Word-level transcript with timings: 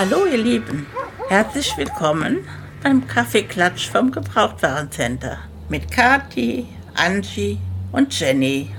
Hallo 0.00 0.24
ihr 0.24 0.38
Lieben, 0.38 0.86
herzlich 1.28 1.76
willkommen 1.76 2.48
beim 2.82 3.06
Kaffeeklatsch 3.06 3.90
vom 3.90 4.10
Gebrauchtwarencenter 4.10 5.36
mit 5.68 5.90
Kati, 5.90 6.66
Angie 6.94 7.58
und 7.92 8.18
Jenny. 8.18 8.70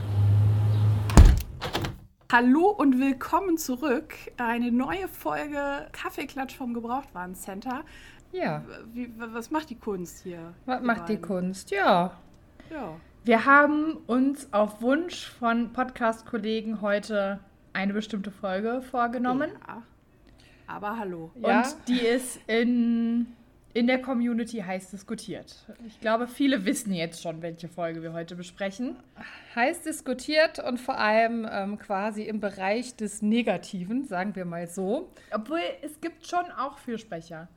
Hallo 2.32 2.70
und 2.70 3.00
willkommen 3.00 3.60
zurück. 3.60 4.16
Eine 4.38 4.72
neue 4.72 5.08
Folge 5.08 5.90
Kaffeeklatsch 5.92 6.56
vom 6.56 6.74
Gebrauchtwarencenter. 6.74 7.84
Ja. 8.32 8.66
Wie, 8.92 9.14
was 9.16 9.52
macht 9.52 9.70
die 9.70 9.78
Kunst 9.78 10.24
hier? 10.24 10.56
Was 10.66 10.82
macht 10.82 11.08
die 11.08 11.22
Kunst? 11.22 11.70
Ja. 11.70 12.18
Ja. 12.72 12.96
Wir 13.26 13.46
haben 13.46 13.98
uns 14.08 14.52
auf 14.52 14.82
Wunsch 14.82 15.30
von 15.38 15.72
Podcast-Kollegen 15.72 16.82
heute 16.82 17.40
eine 17.74 17.94
bestimmte 17.94 18.32
Folge 18.32 18.82
vorgenommen. 18.82 19.52
Ja. 19.68 19.84
Aber 20.72 20.98
hallo. 20.98 21.32
Und 21.36 21.44
ja. 21.44 21.64
die 21.88 22.00
ist 22.00 22.40
in, 22.48 23.28
in 23.74 23.88
der 23.88 24.02
Community 24.02 24.60
heiß 24.60 24.92
diskutiert. 24.92 25.66
Ich 25.86 26.00
glaube, 26.00 26.28
viele 26.28 26.64
wissen 26.66 26.94
jetzt 26.94 27.22
schon, 27.22 27.42
welche 27.42 27.68
Folge 27.68 28.02
wir 28.02 28.14
heute 28.14 28.36
besprechen. 28.36 28.96
Heiß 29.56 29.82
diskutiert 29.82 30.60
und 30.60 30.80
vor 30.80 30.98
allem 30.98 31.48
ähm, 31.52 31.78
quasi 31.78 32.24
im 32.24 32.40
Bereich 32.40 32.96
des 32.96 33.22
Negativen, 33.22 34.06
sagen 34.06 34.36
wir 34.36 34.46
mal 34.46 34.68
so. 34.68 35.10
Obwohl 35.34 35.60
es 35.82 36.00
gibt 36.00 36.26
schon 36.26 36.46
auch 36.58 36.78
Fürsprecher. 36.78 37.50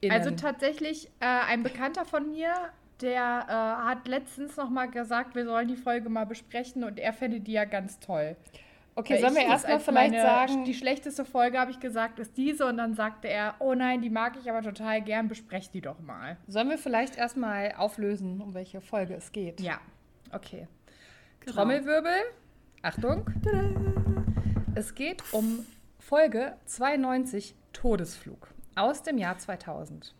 Innen. 0.00 0.16
Also 0.16 0.30
tatsächlich 0.30 1.08
äh, 1.20 1.26
ein 1.26 1.62
Bekannter 1.62 2.04
von 2.04 2.30
mir, 2.30 2.52
der 3.00 3.46
äh, 3.48 3.88
hat 3.88 4.06
letztens 4.06 4.56
noch 4.56 4.70
mal 4.70 4.86
gesagt, 4.86 5.34
wir 5.34 5.44
sollen 5.44 5.68
die 5.68 5.76
Folge 5.76 6.08
mal 6.08 6.26
besprechen 6.26 6.84
und 6.84 7.00
er 7.00 7.12
fände 7.12 7.40
die 7.40 7.52
ja 7.52 7.64
ganz 7.64 7.98
toll. 7.98 8.36
Okay, 8.94 9.20
sollen 9.20 9.34
wir 9.34 9.42
erstmal 9.42 9.80
vielleicht 9.80 10.14
sagen, 10.14 10.64
die 10.64 10.74
schlechteste 10.74 11.24
Folge, 11.24 11.58
habe 11.58 11.70
ich 11.70 11.80
gesagt, 11.80 12.18
ist 12.18 12.36
diese 12.36 12.66
und 12.66 12.76
dann 12.76 12.94
sagte 12.94 13.28
er, 13.28 13.54
oh 13.58 13.74
nein, 13.74 14.02
die 14.02 14.10
mag 14.10 14.36
ich 14.40 14.50
aber 14.50 14.60
total 14.62 15.00
gern, 15.00 15.28
besprecht 15.28 15.72
die 15.72 15.80
doch 15.80 15.98
mal. 16.00 16.36
Sollen 16.46 16.68
wir 16.68 16.76
vielleicht 16.76 17.16
erstmal 17.16 17.72
auflösen, 17.76 18.40
um 18.42 18.52
welche 18.52 18.80
Folge 18.82 19.14
es 19.14 19.32
geht? 19.32 19.60
Ja. 19.60 19.80
Okay. 20.30 20.68
Genau. 21.40 21.56
Trommelwirbel. 21.56 22.12
Achtung. 22.82 23.30
Tada. 23.42 23.70
Es 24.74 24.94
geht 24.94 25.22
um 25.32 25.64
Folge 25.98 26.56
92 26.66 27.54
Todesflug 27.72 28.48
aus 28.74 29.02
dem 29.02 29.18
Jahr 29.18 29.38
2000. 29.38 30.14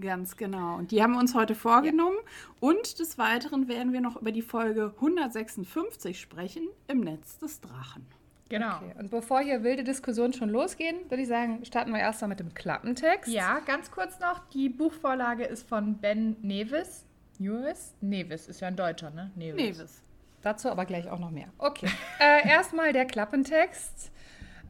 Ganz 0.00 0.36
genau. 0.36 0.76
Und 0.76 0.90
die 0.90 1.02
haben 1.02 1.12
wir 1.12 1.20
uns 1.20 1.34
heute 1.34 1.54
vorgenommen. 1.54 2.16
Ja. 2.16 2.68
Und 2.68 2.98
des 2.98 3.18
Weiteren 3.18 3.68
werden 3.68 3.92
wir 3.92 4.00
noch 4.00 4.16
über 4.16 4.32
die 4.32 4.42
Folge 4.42 4.92
156 4.96 6.20
sprechen, 6.20 6.66
im 6.88 7.00
Netz 7.00 7.38
des 7.38 7.60
Drachen. 7.60 8.06
Genau. 8.48 8.76
Okay. 8.76 8.94
Und 8.98 9.10
bevor 9.10 9.40
hier 9.40 9.62
wilde 9.64 9.82
Diskussionen 9.82 10.32
schon 10.32 10.50
losgehen, 10.50 10.96
würde 11.08 11.22
ich 11.22 11.28
sagen, 11.28 11.64
starten 11.64 11.90
wir 11.90 12.00
erstmal 12.00 12.28
mit 12.28 12.40
dem 12.40 12.52
Klappentext. 12.52 13.32
Ja, 13.32 13.60
ganz 13.60 13.90
kurz 13.90 14.18
noch. 14.20 14.40
Die 14.50 14.68
Buchvorlage 14.68 15.44
ist 15.44 15.66
von 15.66 15.96
Ben 15.98 16.36
Nevis. 16.42 17.06
Nevis? 17.38 17.94
Nevis 18.00 18.48
ist 18.48 18.60
ja 18.60 18.68
ein 18.68 18.76
Deutscher, 18.76 19.10
ne? 19.10 19.30
Nevis. 19.36 19.56
Nevis. 19.56 20.02
Dazu 20.42 20.70
aber 20.70 20.84
gleich 20.84 21.08
auch 21.08 21.18
noch 21.18 21.30
mehr. 21.30 21.48
Okay. 21.58 21.88
äh, 22.20 22.48
erstmal 22.48 22.92
der 22.92 23.06
Klappentext, 23.06 24.10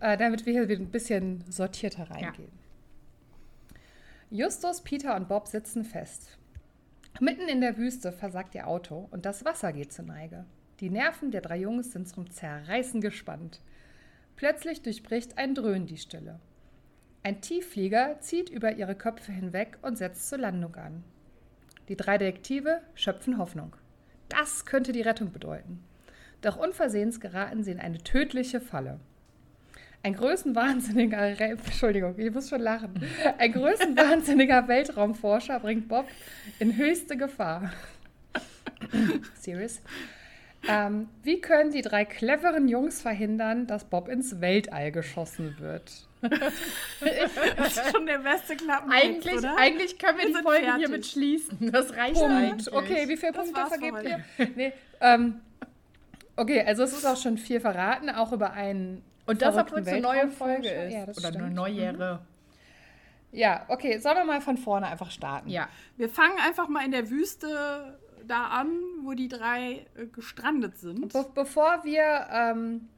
äh, 0.01 0.17
damit 0.17 0.47
wir 0.47 0.53
hier 0.53 0.69
wieder 0.69 0.81
ein 0.81 0.91
bisschen 0.91 1.45
sortierter 1.49 2.09
reingehen. 2.11 2.51
Ja. 2.53 2.62
Justus, 4.35 4.81
Peter 4.81 5.15
und 5.15 5.29
Bob 5.29 5.47
sitzen 5.47 5.85
fest. 5.85 6.39
Mitten 7.21 7.49
in 7.49 7.61
der 7.61 7.77
Wüste 7.77 8.13
versagt 8.13 8.55
ihr 8.55 8.67
Auto 8.67 9.07
und 9.11 9.27
das 9.27 9.45
Wasser 9.45 9.75
geht 9.75 9.93
zur 9.93 10.07
Neige. 10.07 10.47
Die 10.81 10.89
Nerven 10.89 11.31
der 11.31 11.43
drei 11.43 11.59
Jungs 11.59 11.93
sind 11.93 12.09
zum 12.09 12.31
Zerreißen 12.31 13.03
gespannt. 13.03 13.61
Plötzlich 14.37 14.81
durchbricht 14.81 15.37
ein 15.37 15.55
Dröhnen 15.55 15.85
die 15.85 15.99
Stille. 15.99 16.41
Ein 17.23 17.43
Tiefflieger 17.43 18.21
zieht 18.21 18.49
über 18.49 18.73
ihre 18.73 18.95
Köpfe 18.95 19.33
hinweg 19.33 19.77
und 19.83 19.99
setzt 19.99 20.31
zur 20.31 20.39
Landung 20.39 20.77
an. 20.77 21.05
Die 21.89 21.97
drei 21.99 22.17
Detektive 22.17 22.81
schöpfen 22.95 23.37
Hoffnung. 23.37 23.77
Das 24.31 24.65
könnte 24.65 24.93
die 24.93 25.03
Rettung 25.03 25.31
bedeuten. 25.31 25.85
Doch 26.41 26.57
unversehens 26.57 27.21
geraten 27.21 27.65
sie 27.65 27.73
in 27.73 27.81
eine 27.81 27.99
tödliche 27.99 28.63
Falle. 28.63 28.99
Ein 30.05 30.15
größenwahnsinniger, 30.15 31.41
Entschuldigung, 31.41 32.19
ich 32.19 32.33
muss 32.33 32.49
schon 32.49 32.61
lachen. 32.61 32.93
Ein 33.39 33.53
größenwahnsinniger 33.53 34.67
Weltraumforscher 34.69 35.61
bringt 35.61 35.89
Bob 35.89 36.07
in 36.59 36.77
höchste 36.77 37.17
Gefahr. 37.17 37.73
Serious? 39.41 39.81
Ähm, 40.67 41.09
wie 41.23 41.41
können 41.41 41.71
die 41.71 41.83
drei 41.83 42.05
cleveren 42.05 42.69
Jungs 42.69 43.01
verhindern, 43.01 43.67
dass 43.67 43.85
Bob 43.85 44.09
ins 44.09 44.41
Weltall 44.41 44.91
geschossen 44.91 45.57
wird? 45.59 46.09
das 46.21 47.77
ist 47.77 47.91
schon 47.91 48.07
der 48.07 48.19
beste 48.19 48.57
Klappen. 48.57 48.91
Eigentlich, 48.93 49.39
oder? 49.39 49.57
eigentlich 49.57 49.99
können 49.99 50.19
wir, 50.19 50.29
wir 50.29 50.37
die 50.37 50.43
Folge 50.43 50.65
fertig. 50.65 50.81
hiermit 50.81 51.07
schließen. 51.07 51.73
Das 51.73 51.97
reicht 51.97 52.15
Punkt. 52.15 52.33
eigentlich. 52.33 52.73
Okay, 52.73 53.09
wie 53.09 53.17
viele 53.17 53.33
Punkte 53.33 53.67
vergebt 53.67 54.05
ihr? 54.05 54.49
Nee, 54.55 54.73
ähm, 55.01 55.41
okay, 56.37 56.63
also 56.65 56.85
es 56.85 56.93
ist 56.93 57.05
auch 57.05 57.17
schon 57.17 57.39
viel 57.39 57.59
verraten, 57.59 58.09
auch 58.09 58.33
über 58.33 58.53
einen 58.53 59.03
und 59.27 59.43
das, 59.43 59.57
obwohl 59.57 59.81
es 59.81 59.89
eine 59.89 60.01
neue 60.01 60.29
Folge 60.29 60.69
ist. 60.69 60.93
Ja, 60.93 61.03
Oder 61.05 61.15
stimmt. 61.15 61.37
eine 61.37 61.51
neujähre. 61.51 62.15
Mhm. 62.15 63.39
Ja, 63.39 63.65
okay, 63.69 63.99
sollen 63.99 64.17
wir 64.19 64.25
mal 64.25 64.41
von 64.41 64.59
vorne 64.59 64.87
einfach 64.89 65.11
starten? 65.11 65.49
Ja. 65.49 65.69
Wir 65.97 66.09
fangen 66.09 66.39
einfach 66.39 66.69
mal 66.69 66.85
in 66.85 66.91
der 66.93 67.09
Wüste 67.09 67.99
da 68.27 68.49
an, 68.49 68.69
wo 69.03 69.15
die 69.15 69.29
drei 69.29 69.87
äh, 69.97 70.07
gestrandet 70.07 70.77
sind. 70.79 71.13
Be 71.13 71.27
bevor 71.35 71.83
wir 71.85 72.29
ähm, 72.31 72.89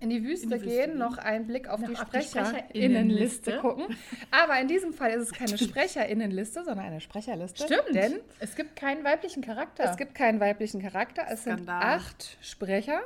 in 0.00 0.10
die 0.10 0.24
Wüste, 0.24 0.44
in 0.44 0.50
die 0.50 0.56
Wüste 0.56 0.68
gehen, 0.68 0.90
gehen, 0.90 0.98
noch 0.98 1.18
einen 1.18 1.46
Blick 1.46 1.68
auf 1.68 1.80
noch 1.80 1.88
die 1.88 1.96
Sprecherinnenliste 1.96 3.52
Sprecher 3.52 3.60
gucken. 3.60 3.96
Aber 4.30 4.58
in 4.60 4.68
diesem 4.68 4.92
Fall 4.92 5.10
ist 5.10 5.22
es 5.22 5.32
keine 5.32 5.56
Sprecherinnenliste, 5.58 6.64
sondern 6.64 6.86
eine 6.86 7.00
Sprecherliste. 7.00 7.64
Stimmt. 7.64 7.94
Denn 7.94 8.20
es 8.40 8.56
gibt 8.56 8.76
keinen 8.76 9.04
weiblichen 9.04 9.42
Charakter. 9.42 9.84
Es 9.84 9.96
gibt 9.96 10.14
keinen 10.14 10.40
weiblichen 10.40 10.82
Charakter. 10.82 11.24
Es 11.30 11.42
Skandal. 11.42 11.80
sind 11.80 11.90
acht 11.90 12.38
Sprecher. 12.40 13.02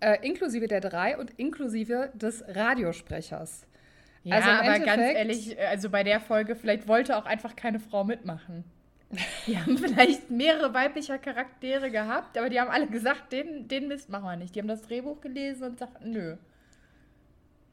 Äh, 0.00 0.26
inklusive 0.26 0.68
der 0.68 0.80
drei 0.80 1.18
und 1.18 1.30
inklusive 1.38 2.10
des 2.14 2.44
Radiosprechers. 2.46 3.66
Ja, 4.22 4.36
also 4.36 4.50
aber 4.50 4.78
ganz 4.80 5.02
ehrlich, 5.02 5.58
also 5.60 5.90
bei 5.90 6.04
der 6.04 6.20
Folge, 6.20 6.54
vielleicht 6.54 6.86
wollte 6.86 7.16
auch 7.16 7.24
einfach 7.24 7.56
keine 7.56 7.80
Frau 7.80 8.04
mitmachen. 8.04 8.64
Die 9.46 9.58
haben 9.58 9.78
vielleicht 9.78 10.30
mehrere 10.30 10.74
weibliche 10.74 11.18
Charaktere 11.18 11.90
gehabt, 11.90 12.36
aber 12.36 12.50
die 12.50 12.60
haben 12.60 12.70
alle 12.70 12.86
gesagt, 12.88 13.32
den, 13.32 13.66
den 13.66 13.88
Mist 13.88 14.10
machen 14.10 14.24
wir 14.24 14.36
nicht. 14.36 14.54
Die 14.54 14.60
haben 14.60 14.68
das 14.68 14.82
Drehbuch 14.82 15.22
gelesen 15.22 15.64
und 15.64 15.78
sagten, 15.78 16.10
nö. 16.10 16.36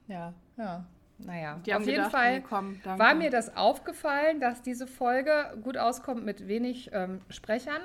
Ja, 0.07 0.33
ja. 0.57 0.85
Naja, 1.17 1.55
auf 1.55 1.65
jeden 1.65 1.85
gedacht, 1.85 2.11
Fall 2.11 2.39
nee, 2.39 2.45
komm, 2.47 2.79
war 2.83 3.15
mir 3.15 3.29
das 3.29 3.55
aufgefallen, 3.55 4.41
dass 4.41 4.61
diese 4.61 4.85
Folge 4.85 5.57
gut 5.63 5.77
auskommt 5.77 6.25
mit 6.25 6.47
wenig 6.47 6.89
ähm, 6.93 7.21
Sprechern. 7.29 7.81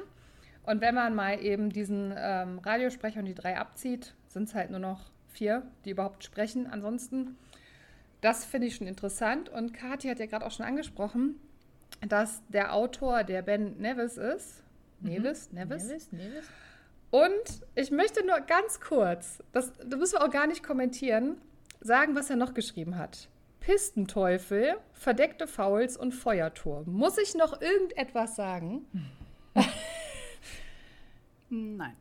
Und 0.65 0.81
wenn 0.81 0.97
man 0.97 1.15
mal 1.15 1.41
eben 1.41 1.71
diesen 1.71 2.13
ähm, 2.17 2.59
Radiosprecher 2.59 3.21
und 3.21 3.27
die 3.27 3.35
drei 3.35 3.57
abzieht, 3.57 4.15
sind 4.31 4.49
es 4.49 4.55
halt 4.55 4.71
nur 4.71 4.81
noch 4.81 5.11
vier, 5.29 5.63
die 5.85 5.91
überhaupt 5.91 6.25
sprechen. 6.25 6.67
Ansonsten, 6.67 7.37
das 8.21 8.45
finde 8.45 8.69
ich 8.69 8.77
schon 8.77 8.87
interessant. 8.87 9.49
Und 9.49 9.75
Kathi 9.75 10.09
hat 10.09 10.19
ja 10.19 10.27
gerade 10.27 10.47
auch 10.47 10.51
schon 10.51 10.67
angesprochen, 10.67 11.37
dass 12.09 12.43
der 12.49 12.75
Autor 12.75 13.25
der 13.25 13.43
Ben 13.43 13.77
Nevis 13.79 14.17
ist. 14.17 14.63
Mhm. 15.01 15.09
Nevis? 15.11 15.53
Nevis? 15.53 15.85
Nevis? 15.85 16.13
Nevis? 16.13 16.45
Und 17.11 17.67
ich 17.75 17.91
möchte 17.91 18.25
nur 18.25 18.39
ganz 18.41 18.81
kurz, 18.81 19.43
das, 19.53 19.73
das 19.85 19.99
müssen 19.99 20.15
wir 20.15 20.25
auch 20.25 20.31
gar 20.31 20.47
nicht 20.47 20.63
kommentieren, 20.63 21.41
sagen, 21.81 22.15
was 22.15 22.31
er 22.31 22.37
noch 22.37 22.55
geschrieben 22.55 22.97
hat. 22.97 23.29
Pistenteufel, 23.59 24.77
verdeckte 24.93 25.49
Fouls 25.49 25.97
und 25.97 26.13
Feuerturm. 26.13 26.85
Muss 26.87 27.19
ich 27.19 27.35
noch 27.35 27.61
irgendetwas 27.61 28.37
sagen? 28.37 28.87
Nein. 31.51 31.97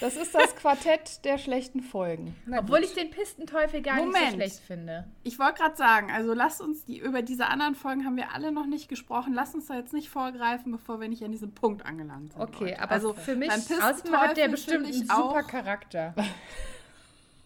Das 0.00 0.16
ist 0.16 0.34
das 0.34 0.54
Quartett 0.56 1.24
der 1.24 1.38
schlechten 1.38 1.80
Folgen. 1.82 2.36
Na 2.46 2.60
Obwohl 2.60 2.80
gut. 2.80 2.88
ich 2.88 2.94
den 2.94 3.10
Pistenteufel 3.10 3.82
gar 3.82 3.96
Moment. 3.96 4.14
nicht 4.14 4.30
so 4.30 4.34
schlecht 4.36 4.60
finde. 4.60 5.04
Ich 5.24 5.38
wollte 5.38 5.54
gerade 5.54 5.76
sagen, 5.76 6.10
also 6.10 6.34
lasst 6.34 6.60
uns 6.60 6.84
die 6.84 6.98
über 6.98 7.22
diese 7.22 7.46
anderen 7.46 7.74
Folgen 7.74 8.04
haben 8.04 8.16
wir 8.16 8.32
alle 8.32 8.52
noch 8.52 8.66
nicht 8.66 8.88
gesprochen. 8.88 9.34
Lasst 9.34 9.54
uns 9.54 9.66
da 9.66 9.74
jetzt 9.74 9.92
nicht 9.92 10.08
vorgreifen, 10.08 10.70
bevor 10.72 11.00
wir 11.00 11.08
nicht 11.08 11.24
an 11.24 11.32
diesem 11.32 11.52
Punkt 11.52 11.84
angelangt 11.84 12.32
sind. 12.32 12.42
Okay, 12.42 12.72
heute. 12.72 12.80
aber 12.80 12.92
also 12.92 13.14
für 13.14 13.34
mich 13.34 13.50
hat 13.50 14.36
der 14.36 14.48
bestimmt 14.48 14.86
einen 14.86 15.06
super 15.06 15.42
Charakter. 15.42 16.14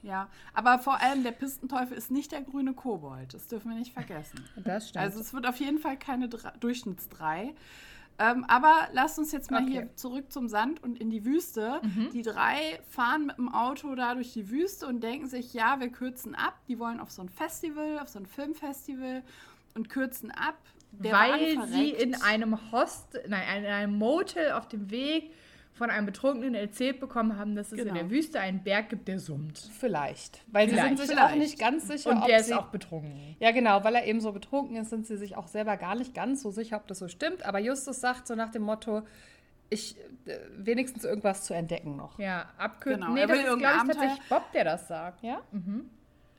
Ja, 0.03 0.29
aber 0.53 0.81
vor 0.81 1.01
allem 1.01 1.23
der 1.23 1.31
Pistenteufel 1.31 1.97
ist 1.97 2.11
nicht 2.11 2.33
der 2.33 2.43
grüne 2.43 2.75
Kobold. 2.75 3.35
Das 3.35 3.47
dürfen 3.47 3.71
wir 3.71 3.79
nicht 3.79 3.93
vergessen. 3.93 4.45
Das 4.57 4.89
stimmt. 4.89 5.05
Also 5.05 5.21
es 5.21 5.33
wird 5.33 5.47
auf 5.47 5.59
jeden 5.59 5.79
Fall 5.79 5.97
keine 5.97 6.29
Durchschnittsdrei. 6.29 7.55
Ähm, 8.19 8.45
aber 8.47 8.89
lasst 8.93 9.19
uns 9.19 9.33
jetzt 9.33 9.51
mal 9.51 9.63
okay. 9.63 9.73
hier 9.73 9.97
zurück 9.97 10.33
zum 10.33 10.49
Sand 10.49 10.83
und 10.83 11.01
in 11.01 11.11
die 11.11 11.25
Wüste. 11.25 11.81
Mhm. 11.83 12.11
Die 12.13 12.23
drei 12.23 12.81
fahren 12.89 13.27
mit 13.27 13.39
dem 13.39 13.53
Auto 13.53 13.95
da 13.95 14.15
durch 14.15 14.33
die 14.33 14.51
Wüste 14.51 14.87
und 14.87 15.03
denken 15.03 15.27
sich, 15.27 15.55
ja, 15.55 15.81
wir 15.81 15.89
kürzen 15.89 16.35
ab. 16.35 16.55
Die 16.69 16.79
wollen 16.79 17.01
auf 17.01 17.11
so 17.11 17.23
ein 17.23 17.29
Festival, 17.29 17.99
auf 17.99 18.09
so 18.09 18.19
ein 18.19 18.27
Filmfestival 18.27 19.23
und 19.75 19.89
kürzen 19.89 20.31
ab. 20.31 20.59
Der 20.93 21.13
Weil 21.13 21.67
sie 21.69 21.91
in 21.91 22.15
einem 22.21 22.71
Host, 22.71 23.19
nein, 23.27 23.65
in 23.65 23.71
einem 23.71 23.99
Motel 23.99 24.53
auf 24.53 24.69
dem 24.69 24.91
Weg 24.91 25.33
von 25.73 25.91
einem 25.91 26.07
Betrunkenen 26.07 26.55
erzählt 26.55 27.01
bekommen 27.01 27.39
haben, 27.39 27.57
dass 27.57 27.73
es 27.73 27.79
genau. 27.79 27.89
in 27.89 27.95
der 27.95 28.05
genau. 28.05 28.15
Wüste 28.15 28.41
einen 28.41 28.63
Berg 28.63 28.91
gibt, 28.91 29.09
der 29.09 29.19
summt. 29.19 29.71
Vielleicht. 29.79 30.43
Weil 30.49 30.69
vielleicht, 30.69 30.83
sie 30.83 30.89
sind 30.89 30.99
sich 30.99 31.11
vielleicht. 31.11 31.33
auch 31.33 31.39
nicht 31.39 31.59
ganz 31.59 31.89
sicher, 31.89 32.11
Und 32.11 32.27
der 32.27 32.41
ist 32.41 32.53
auch 32.53 32.67
betrunken. 32.67 33.37
Ja, 33.41 33.53
genau. 33.53 33.83
Weil 33.83 33.95
er 33.95 34.07
eben 34.07 34.21
so 34.21 34.33
betrunken 34.33 34.77
ist, 34.77 34.91
sind 34.91 35.07
sie 35.07 35.17
sich 35.17 35.37
auch 35.37 35.49
selber 35.49 35.77
gar 35.79 35.95
nicht 35.95 36.15
ganz 36.15 36.43
so 36.43 36.51
sicher, 36.51 36.77
ob 36.77 36.87
das 36.87 36.99
so 36.99 37.09
stimmt. 37.09 37.45
Aber 37.47 37.59
Justus 37.59 38.01
sagt 38.01 38.27
so 38.27 38.35
nach 38.35 38.51
dem 38.51 38.63
Motto, 38.63 39.03
ich 39.71 39.97
äh, 40.27 40.39
wenigstens 40.57 41.05
irgendwas 41.05 41.45
zu 41.45 41.55
entdecken 41.55 41.97
noch. 41.97 42.19
Ja, 42.19 42.51
abkürzen. 42.59 43.01
Genau. 43.01 43.15
Nee, 43.15 43.27
das 43.27 43.39
ist, 43.39 43.45
glaube 43.45 43.77
ich, 43.77 43.95
tatsächlich 43.95 44.29
Bob, 44.29 44.53
der 44.53 44.65
das 44.65 44.89
sagt. 44.89 45.23
Ja? 45.23 45.41
Mhm. 45.53 45.91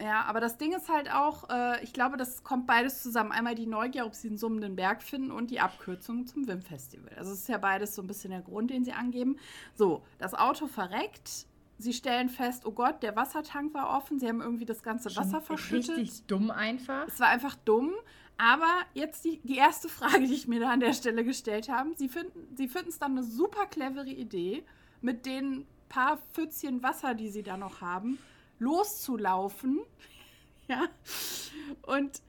Ja, 0.04 0.24
aber 0.26 0.42
das 0.42 0.58
Ding 0.58 0.74
ist 0.74 0.90
halt 0.90 1.10
auch, 1.10 1.50
äh, 1.50 1.82
ich 1.82 1.94
glaube, 1.94 2.18
das 2.18 2.44
kommt 2.44 2.68
beides 2.68 3.02
zusammen. 3.02 3.32
Einmal 3.32 3.56
die 3.56 3.68
Neugier, 3.68 4.06
ob 4.06 4.16
sie 4.16 4.28
einen 4.28 4.38
summenden 4.38 4.76
Berg 4.76 5.02
finden 5.02 5.32
und 5.32 5.50
die 5.50 5.62
Abkürzung 5.62 6.28
zum 6.28 6.46
WIM-Festival. 6.46 7.14
Also 7.16 7.32
es 7.32 7.40
ist 7.40 7.48
ja 7.48 7.58
beides 7.58 7.96
so 7.96 8.02
ein 8.02 8.08
bisschen 8.08 8.32
der 8.32 8.42
Grund, 8.42 8.70
den 8.70 8.84
sie 8.84 8.92
angeben. 8.92 9.38
So, 9.76 10.04
das 10.18 10.34
Auto 10.34 10.68
verreckt. 10.68 11.48
Sie 11.78 11.94
stellen 11.94 12.28
fest, 12.28 12.66
oh 12.66 12.72
Gott, 12.72 13.02
der 13.02 13.16
Wassertank 13.16 13.74
war 13.74 13.96
offen. 13.96 14.20
Sie 14.20 14.28
haben 14.28 14.42
irgendwie 14.42 14.66
das 14.66 14.84
ganze 14.84 15.10
Schon 15.10 15.24
Wasser 15.24 15.40
verschüttet. 15.40 15.98
Richtig 15.98 16.26
dumm 16.26 16.52
einfach. 16.52 17.08
Es 17.08 17.22
war 17.22 17.30
einfach 17.30 17.56
dumm. 17.64 17.94
Aber 18.38 18.82
jetzt 18.94 19.24
die, 19.24 19.40
die 19.44 19.56
erste 19.56 19.88
Frage, 19.88 20.28
die 20.28 20.34
ich 20.34 20.50
mir 20.50 20.60
da 20.60 20.72
an 20.72 20.82
der 20.82 20.94
Stelle 20.94 21.24
gestellt 21.24 21.70
habe. 21.70 21.92
Sie 21.96 22.10
finden 22.10 22.56
sie 22.58 22.70
es 22.88 23.00
dann 23.00 23.14
eine 23.14 23.24
super 23.24 23.68
clevere 23.68 24.10
Idee, 24.10 24.66
mit 25.02 25.26
den 25.26 25.66
paar 25.88 26.18
Pfützchen 26.34 26.84
Wasser, 26.84 27.14
die 27.14 27.30
sie 27.30 27.44
da 27.44 27.56
noch 27.56 27.80
haben, 27.80 28.18
loszulaufen. 28.64 29.82
ja. 30.68 30.88
Und 31.84 32.22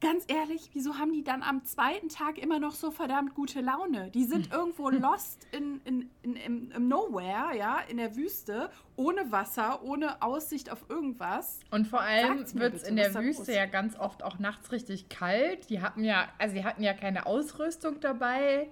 ganz 0.00 0.24
ehrlich, 0.28 0.68
wieso 0.74 0.98
haben 0.98 1.12
die 1.12 1.24
dann 1.24 1.42
am 1.42 1.64
zweiten 1.64 2.10
Tag 2.10 2.36
immer 2.36 2.58
noch 2.58 2.72
so 2.72 2.90
verdammt 2.90 3.34
gute 3.34 3.60
Laune? 3.60 4.10
Die 4.10 4.24
sind 4.24 4.52
irgendwo 4.52 4.90
lost 4.90 5.46
in, 5.52 5.80
in, 5.84 6.10
in, 6.22 6.36
in, 6.36 6.70
im 6.72 6.88
Nowhere, 6.88 7.56
ja, 7.56 7.78
in 7.88 7.96
der 7.96 8.14
Wüste, 8.14 8.70
ohne 8.96 9.32
Wasser, 9.32 9.82
ohne 9.82 10.20
Aussicht 10.20 10.70
auf 10.70 10.84
irgendwas. 10.90 11.60
Und 11.70 11.86
vor 11.86 12.02
allem 12.02 12.44
wird 12.54 12.74
es 12.74 12.82
in 12.82 12.96
der 12.96 13.14
Wüste 13.14 13.52
ja 13.52 13.66
ganz 13.66 13.96
oft 13.98 14.22
auch 14.22 14.38
nachts 14.38 14.72
richtig 14.72 15.08
kalt. 15.08 15.70
Die 15.70 15.80
hatten 15.80 16.04
ja, 16.04 16.28
also 16.38 16.54
die 16.54 16.64
hatten 16.64 16.82
ja 16.82 16.92
keine 16.92 17.24
Ausrüstung 17.24 18.00
dabei. 18.00 18.68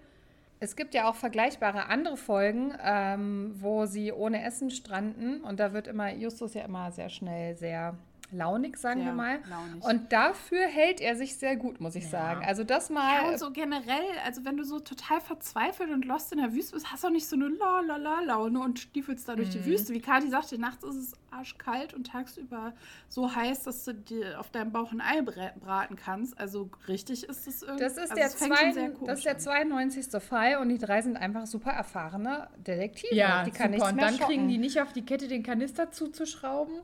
Es 0.63 0.77
gibt 0.77 0.95
ja 0.95 1.11
auch 1.11 1.17
vergleichbare 1.17 1.87
andere 1.87 2.17
Folgen, 2.17 2.73
ähm, 2.85 3.53
wo 3.57 3.85
sie 3.87 4.13
ohne 4.13 4.45
Essen 4.45 4.71
stranden. 4.71 5.41
Und 5.41 5.59
da 5.59 5.73
wird 5.73 5.89
immer 5.89 6.15
Justus 6.15 6.55
ja 6.55 6.63
immer 6.63 6.93
sehr 6.93 7.09
schnell 7.09 7.57
sehr 7.57 7.99
launig, 8.33 8.77
sagen 8.77 9.01
sehr 9.01 9.11
wir 9.11 9.15
mal. 9.15 9.41
Launig. 9.49 9.85
Und 9.85 10.13
dafür 10.13 10.67
hält 10.67 11.01
er 11.01 11.17
sich 11.17 11.37
sehr 11.37 11.57
gut, 11.57 11.81
muss 11.81 11.95
ich 11.95 12.05
ja. 12.05 12.11
sagen. 12.11 12.45
Also 12.45 12.65
das 12.65 12.91
mal. 12.91 13.25
Ja, 13.25 13.29
und 13.31 13.39
so 13.39 13.51
generell, 13.51 14.05
also 14.25 14.45
wenn 14.45 14.57
du 14.57 14.65
so 14.65 14.81
total 14.81 15.21
verzweifelt 15.21 15.91
und 15.91 16.05
lost 16.05 16.33
in 16.33 16.39
der 16.39 16.53
Wüste 16.53 16.75
bist, 16.75 16.91
hast 16.91 17.05
du 17.05 17.09
auch 17.09 17.13
nicht 17.13 17.27
so 17.27 17.37
eine 17.37 17.49
la 17.49 17.81
la 17.81 17.97
la 17.97 18.21
Laune 18.21 18.61
und 18.61 18.79
stiefelst 18.79 19.29
da 19.29 19.37
durch 19.37 19.49
mhm. 19.49 19.53
die 19.53 19.65
Wüste. 19.67 19.93
Wie 19.93 20.01
Kati 20.01 20.29
sagte, 20.29 20.59
nachts 20.59 20.85
ist 20.85 20.97
es 20.97 21.13
arschkalt 21.31 21.95
und 21.95 22.07
tagsüber 22.07 22.75
so 23.09 23.35
heiß, 23.35 23.65
dass 23.65 23.85
du 23.85 23.95
dir 23.95 24.39
auf 24.39 24.51
deinem 24.51 24.73
Bauch 24.73 24.93
ein 24.93 25.01
Ei 25.01 25.23
braten 25.23 25.97
kannst. 25.97 26.39
Also 26.39 26.71
richtig 26.89 27.25
ist 27.25 27.47
es 27.47 27.63
irgendwie. 27.63 27.85
Das 27.85 27.93
ist, 27.93 28.11
also 28.11 28.15
der, 28.15 28.29
zwei, 28.29 28.73
das 29.07 29.19
ist 29.19 29.27
der 29.27 29.39
92. 29.39 30.23
Fall 30.23 30.57
und 30.59 30.69
die 30.69 30.79
drei 30.79 31.03
sind 31.03 31.17
einfach 31.17 31.47
super 31.47 31.71
erfahrene 31.71 32.49
Detektive. 32.59 33.15
Ja, 33.15 33.45
die 33.45 33.51
kann 33.51 33.73
super. 33.73 33.89
Und 33.89 34.01
dann 34.01 34.19
kriegen 34.19 34.49
die 34.49 34.59
nicht 34.59 34.81
auf 34.81 34.93
die 34.93 35.05
Kette, 35.05 35.29
den 35.29 35.43
Kanister 35.43 35.91
zuzuschrauben. 35.91 36.81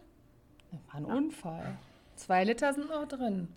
Das 0.71 0.81
war 0.89 0.95
ein 0.97 1.07
ja. 1.07 1.15
Unfall. 1.15 1.79
Zwei 2.17 2.45
Liter 2.45 2.73
sind 2.75 2.91
noch 2.91 3.07
drin. 3.07 3.49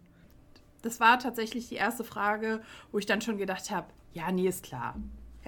Das 0.81 0.99
war 0.99 1.19
tatsächlich 1.19 1.69
die 1.69 1.75
erste 1.75 2.03
Frage, 2.03 2.61
wo 2.91 2.97
ich 2.97 3.05
dann 3.05 3.21
schon 3.21 3.37
gedacht 3.37 3.71
habe, 3.71 3.87
ja, 4.13 4.31
nee, 4.31 4.47
ist 4.47 4.63
klar. 4.63 4.95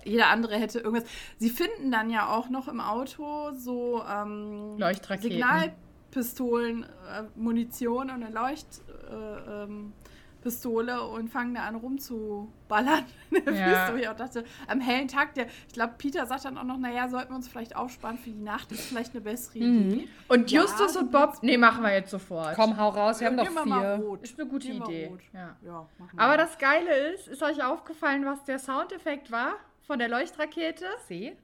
Jeder 0.05 0.27
andere 0.27 0.57
hätte 0.57 0.79
irgendwas. 0.79 1.09
Sie 1.37 1.49
finden 1.49 1.91
dann 1.91 2.09
ja 2.09 2.29
auch 2.29 2.49
noch 2.49 2.67
im 2.67 2.81
Auto 2.81 3.51
so 3.53 4.03
ähm, 4.03 4.77
Leuchtraketen. 4.77 5.31
Signalpistolen, 5.31 6.83
äh, 6.83 7.23
Munition 7.35 8.09
und 8.09 8.23
eine 8.23 8.31
Leucht. 8.31 8.67
Äh, 9.09 9.63
ähm, 9.63 9.93
Pistole 10.43 11.01
und 11.01 11.29
fangen 11.29 11.55
da 11.55 11.61
an 11.61 11.75
rumzuballern 11.75 13.05
in 13.31 13.45
der 13.45 13.53
ja. 13.53 13.67
Wüste. 13.67 13.93
Wo 13.93 13.97
ich 13.97 14.07
auch 14.09 14.15
dachte, 14.15 14.43
am 14.67 14.81
hellen 14.81 15.07
Tag, 15.07 15.33
der, 15.35 15.47
ich 15.67 15.73
glaube, 15.73 15.93
Peter 15.97 16.25
sagt 16.25 16.45
dann 16.45 16.57
auch 16.57 16.65
noch, 16.65 16.77
naja, 16.77 17.07
sollten 17.07 17.31
wir 17.31 17.35
uns 17.37 17.47
vielleicht 17.47 17.75
aufsparen 17.75 18.17
für 18.17 18.29
die 18.29 18.41
Nacht, 18.41 18.71
ist 18.73 18.81
vielleicht 18.87 19.13
eine 19.13 19.21
bessere 19.21 19.59
mhm. 19.59 19.91
Idee. 19.91 20.07
Und 20.27 20.51
ja, 20.51 20.61
Justus 20.61 20.97
und 20.97 21.11
Bob, 21.11 21.37
nee, 21.41 21.57
machen 21.57 21.81
wir 21.81 21.93
jetzt 21.93 22.11
sofort. 22.11 22.55
Komm, 22.55 22.77
hau 22.77 22.89
raus, 22.89 23.21
wir 23.21 23.27
haben 23.27 23.35
noch 23.37 23.47
vier. 23.47 24.19
Ist 24.21 24.39
eine 24.39 24.49
gute 24.49 24.67
Idee. 24.67 25.11
Ja. 25.33 25.55
Ja, 25.65 25.87
Aber 26.17 26.37
das 26.37 26.57
Geile 26.57 27.13
ist, 27.13 27.29
ist 27.29 27.41
euch 27.41 27.63
aufgefallen, 27.63 28.25
was 28.25 28.43
der 28.43 28.59
Soundeffekt 28.59 29.31
war 29.31 29.55
von 29.81 29.97
der 29.97 30.09
Leuchtrakete? 30.09 30.85
See? 31.07 31.37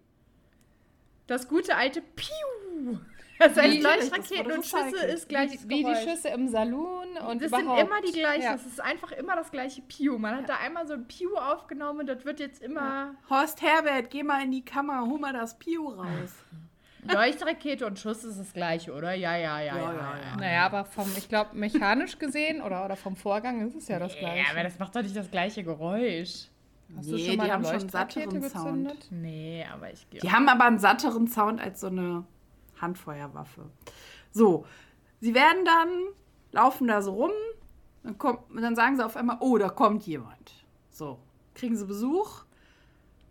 Das 1.27 1.47
gute 1.47 1.75
alte 1.75 2.01
Piu. 2.01 2.97
Das 3.49 3.55
heißt, 3.55 3.81
Leuchtraketen 3.81 4.51
und 4.51 4.65
Schüsse 4.65 5.05
ist 5.05 5.29
gleich 5.29 5.51
wie, 5.63 5.69
wie 5.69 5.83
die 5.85 5.95
Schüsse 5.95 6.27
im 6.27 6.49
Saloon 6.49 7.17
und 7.25 7.41
das 7.41 7.47
überhaupt. 7.47 7.79
sind 7.79 7.87
immer 7.87 8.01
die 8.01 8.11
gleichen. 8.11 8.43
Ja. 8.43 8.55
Es 8.55 8.65
ist 8.65 8.81
einfach 8.81 9.13
immer 9.13 9.37
das 9.37 9.49
gleiche 9.49 9.81
Piu. 9.81 10.17
Man 10.17 10.35
hat 10.35 10.41
ja. 10.41 10.47
da 10.47 10.55
einmal 10.57 10.85
so 10.85 10.93
ein 10.93 11.07
Piu 11.07 11.35
aufgenommen 11.37 12.01
und 12.01 12.07
das 12.07 12.25
wird 12.25 12.41
jetzt 12.41 12.61
immer. 12.61 12.81
Ja. 12.81 13.15
Horst 13.29 13.61
Herbert, 13.61 14.09
geh 14.09 14.23
mal 14.23 14.43
in 14.43 14.51
die 14.51 14.65
Kammer, 14.65 15.05
hol 15.05 15.17
mal 15.17 15.31
das 15.31 15.57
Piu 15.57 15.87
raus. 15.87 16.35
Leuchtrakete 17.07 17.85
und 17.85 17.97
Schuss 17.97 18.25
ist 18.25 18.39
das 18.39 18.51
gleiche, 18.51 18.93
oder? 18.93 19.13
Ja, 19.13 19.37
ja, 19.37 19.61
ja, 19.61 19.77
ja. 19.77 19.93
ja, 19.93 19.93
ja. 19.93 20.35
Naja, 20.37 20.65
aber 20.65 20.83
vom, 20.83 21.09
ich 21.17 21.29
glaube, 21.29 21.55
mechanisch 21.55 22.19
gesehen 22.19 22.61
oder, 22.61 22.83
oder 22.83 22.97
vom 22.97 23.15
Vorgang 23.15 23.65
ist 23.65 23.75
es 23.75 23.87
ja 23.87 23.99
das 23.99 24.17
gleiche. 24.17 24.39
Ja, 24.39 24.51
aber 24.51 24.63
das 24.63 24.77
macht 24.79 24.93
doch 24.95 25.01
nicht 25.01 25.15
das 25.15 25.31
gleiche 25.31 25.63
Geräusch. 25.63 26.49
Hast 26.97 27.05
nee, 27.05 27.11
du 27.11 27.17
schon 27.19 27.35
mal 27.37 27.45
die 27.45 27.51
haben 27.51 27.63
schon 27.63 27.73
einen 27.75 27.89
satteren 27.89 28.41
gezündet? 28.41 29.03
Sound. 29.03 29.11
Nee, 29.11 29.65
aber 29.71 29.93
ich 29.93 30.07
Die 30.09 30.29
haben 30.29 30.49
aber 30.49 30.65
einen 30.65 30.79
satteren 30.79 31.27
Sound 31.27 31.61
als 31.61 31.79
so 31.79 31.87
eine 31.87 32.25
Handfeuerwaffe. 32.81 33.69
So, 34.31 34.65
sie 35.21 35.33
werden 35.33 35.65
dann, 35.65 35.89
laufen 36.51 36.87
da 36.87 37.01
so 37.01 37.13
rum, 37.13 37.31
dann, 38.03 38.17
kommt, 38.17 38.39
dann 38.55 38.75
sagen 38.75 38.95
sie 38.95 39.05
auf 39.05 39.15
einmal, 39.15 39.37
oh, 39.39 39.57
da 39.57 39.69
kommt 39.69 40.05
jemand. 40.05 40.65
So, 40.89 41.19
kriegen 41.55 41.75
sie 41.75 41.85
Besuch. 41.85 42.43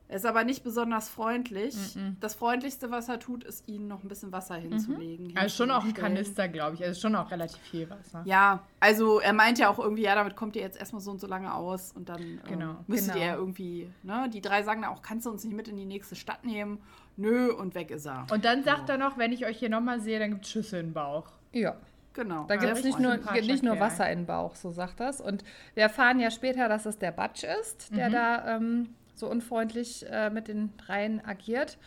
Er 0.08 0.16
ist 0.16 0.24
aber 0.24 0.42
nicht 0.42 0.64
besonders 0.64 1.10
freundlich. 1.10 1.74
Mm 1.74 1.98
-mm. 1.98 2.14
Das 2.20 2.34
Freundlichste, 2.34 2.90
was 2.90 3.10
er 3.10 3.18
tut, 3.18 3.44
ist, 3.44 3.68
ihnen 3.68 3.88
noch 3.88 4.02
ein 4.02 4.08
bisschen 4.08 4.32
Wasser 4.32 4.58
mhm. 4.58 4.70
hinzulegen. 4.70 5.36
Also 5.36 5.54
schon 5.54 5.70
auch 5.70 5.84
ein 5.84 5.92
Kanister, 5.92 6.48
glaube 6.48 6.76
ich. 6.76 6.84
Also 6.84 6.98
schon 6.98 7.14
auch 7.14 7.30
relativ 7.30 7.60
viel 7.60 7.90
Wasser. 7.90 8.22
Ja, 8.24 8.62
also 8.80 9.20
er 9.20 9.34
meint 9.34 9.58
ja 9.58 9.68
auch 9.68 9.78
irgendwie, 9.78 10.02
ja, 10.02 10.14
damit 10.14 10.34
kommt 10.34 10.56
ihr 10.56 10.62
jetzt 10.62 10.78
erstmal 10.78 11.02
so 11.02 11.10
und 11.10 11.20
so 11.20 11.26
lange 11.26 11.52
aus 11.52 11.92
und 11.92 12.08
dann 12.08 12.22
ähm, 12.22 12.40
genau. 12.46 12.70
äh, 12.70 12.76
müsstet 12.86 13.14
genau. 13.14 13.26
ihr 13.26 13.34
irgendwie, 13.34 13.90
ne? 14.02 14.30
Die 14.32 14.40
drei 14.40 14.62
sagen 14.62 14.80
dann 14.80 14.92
auch, 14.92 15.02
kannst 15.02 15.26
du 15.26 15.30
uns 15.30 15.44
nicht 15.44 15.54
mit 15.54 15.68
in 15.68 15.76
die 15.76 15.84
nächste 15.84 16.16
Stadt 16.16 16.42
nehmen? 16.44 16.80
Nö, 17.16 17.52
und 17.52 17.74
weg 17.74 17.90
ist 17.90 18.06
er. 18.06 18.26
Und 18.30 18.46
dann 18.46 18.64
sagt 18.64 18.86
so. 18.86 18.92
er 18.92 18.98
noch, 18.98 19.18
wenn 19.18 19.32
ich 19.32 19.44
euch 19.44 19.58
hier 19.58 19.68
nochmal 19.68 20.00
sehe, 20.00 20.18
dann 20.18 20.30
gibt 20.30 20.46
es 20.46 20.50
Schüsse 20.50 20.78
im 20.78 20.94
Bauch. 20.94 21.26
Ja. 21.52 21.76
Genau. 22.14 22.46
Da 22.48 22.56
gibt 22.56 22.72
es 22.72 22.82
nicht, 22.82 22.98
nur, 22.98 23.16
nicht 23.16 23.62
nur 23.62 23.78
Wasser 23.78 24.10
in 24.10 24.20
den 24.20 24.26
Bauch, 24.26 24.56
so 24.56 24.72
sagt 24.72 24.98
das. 24.98 25.20
Und 25.20 25.44
wir 25.74 25.84
erfahren 25.84 26.18
ja 26.18 26.32
später, 26.32 26.68
dass 26.68 26.84
es 26.84 26.98
der 26.98 27.12
Batsch 27.12 27.44
ist, 27.44 27.94
der 27.94 28.08
mhm. 28.08 28.12
da 28.12 28.56
ähm, 28.56 28.88
so 29.18 29.28
unfreundlich 29.30 30.04
äh, 30.08 30.30
mit 30.30 30.48
den 30.48 30.76
dreien 30.76 31.24
agiert. 31.24 31.78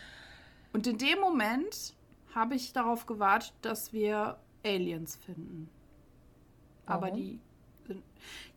Und 0.73 0.88
in 0.88 0.97
dem 0.97 1.19
Moment 1.19 1.95
habe 2.33 2.55
ich 2.55 2.73
darauf 2.73 3.05
gewartet, 3.05 3.53
dass 3.61 3.93
wir 3.93 4.38
Aliens 4.63 5.17
finden. 5.17 5.69
Warum? 6.85 7.03
Aber 7.03 7.11
die 7.11 7.39
sind. 7.88 8.03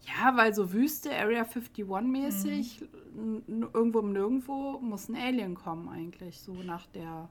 Ja, 0.02 0.36
weil 0.36 0.54
so 0.54 0.72
Wüste, 0.72 1.14
Area 1.14 1.44
51-mäßig, 1.44 2.82
mhm. 3.14 3.68
irgendwo 3.72 4.00
im 4.00 4.12
Nirgendwo 4.12 4.78
muss 4.80 5.08
ein 5.08 5.16
Alien 5.16 5.54
kommen, 5.54 5.88
eigentlich, 5.88 6.40
so 6.40 6.52
nach 6.52 6.86
der 6.86 7.28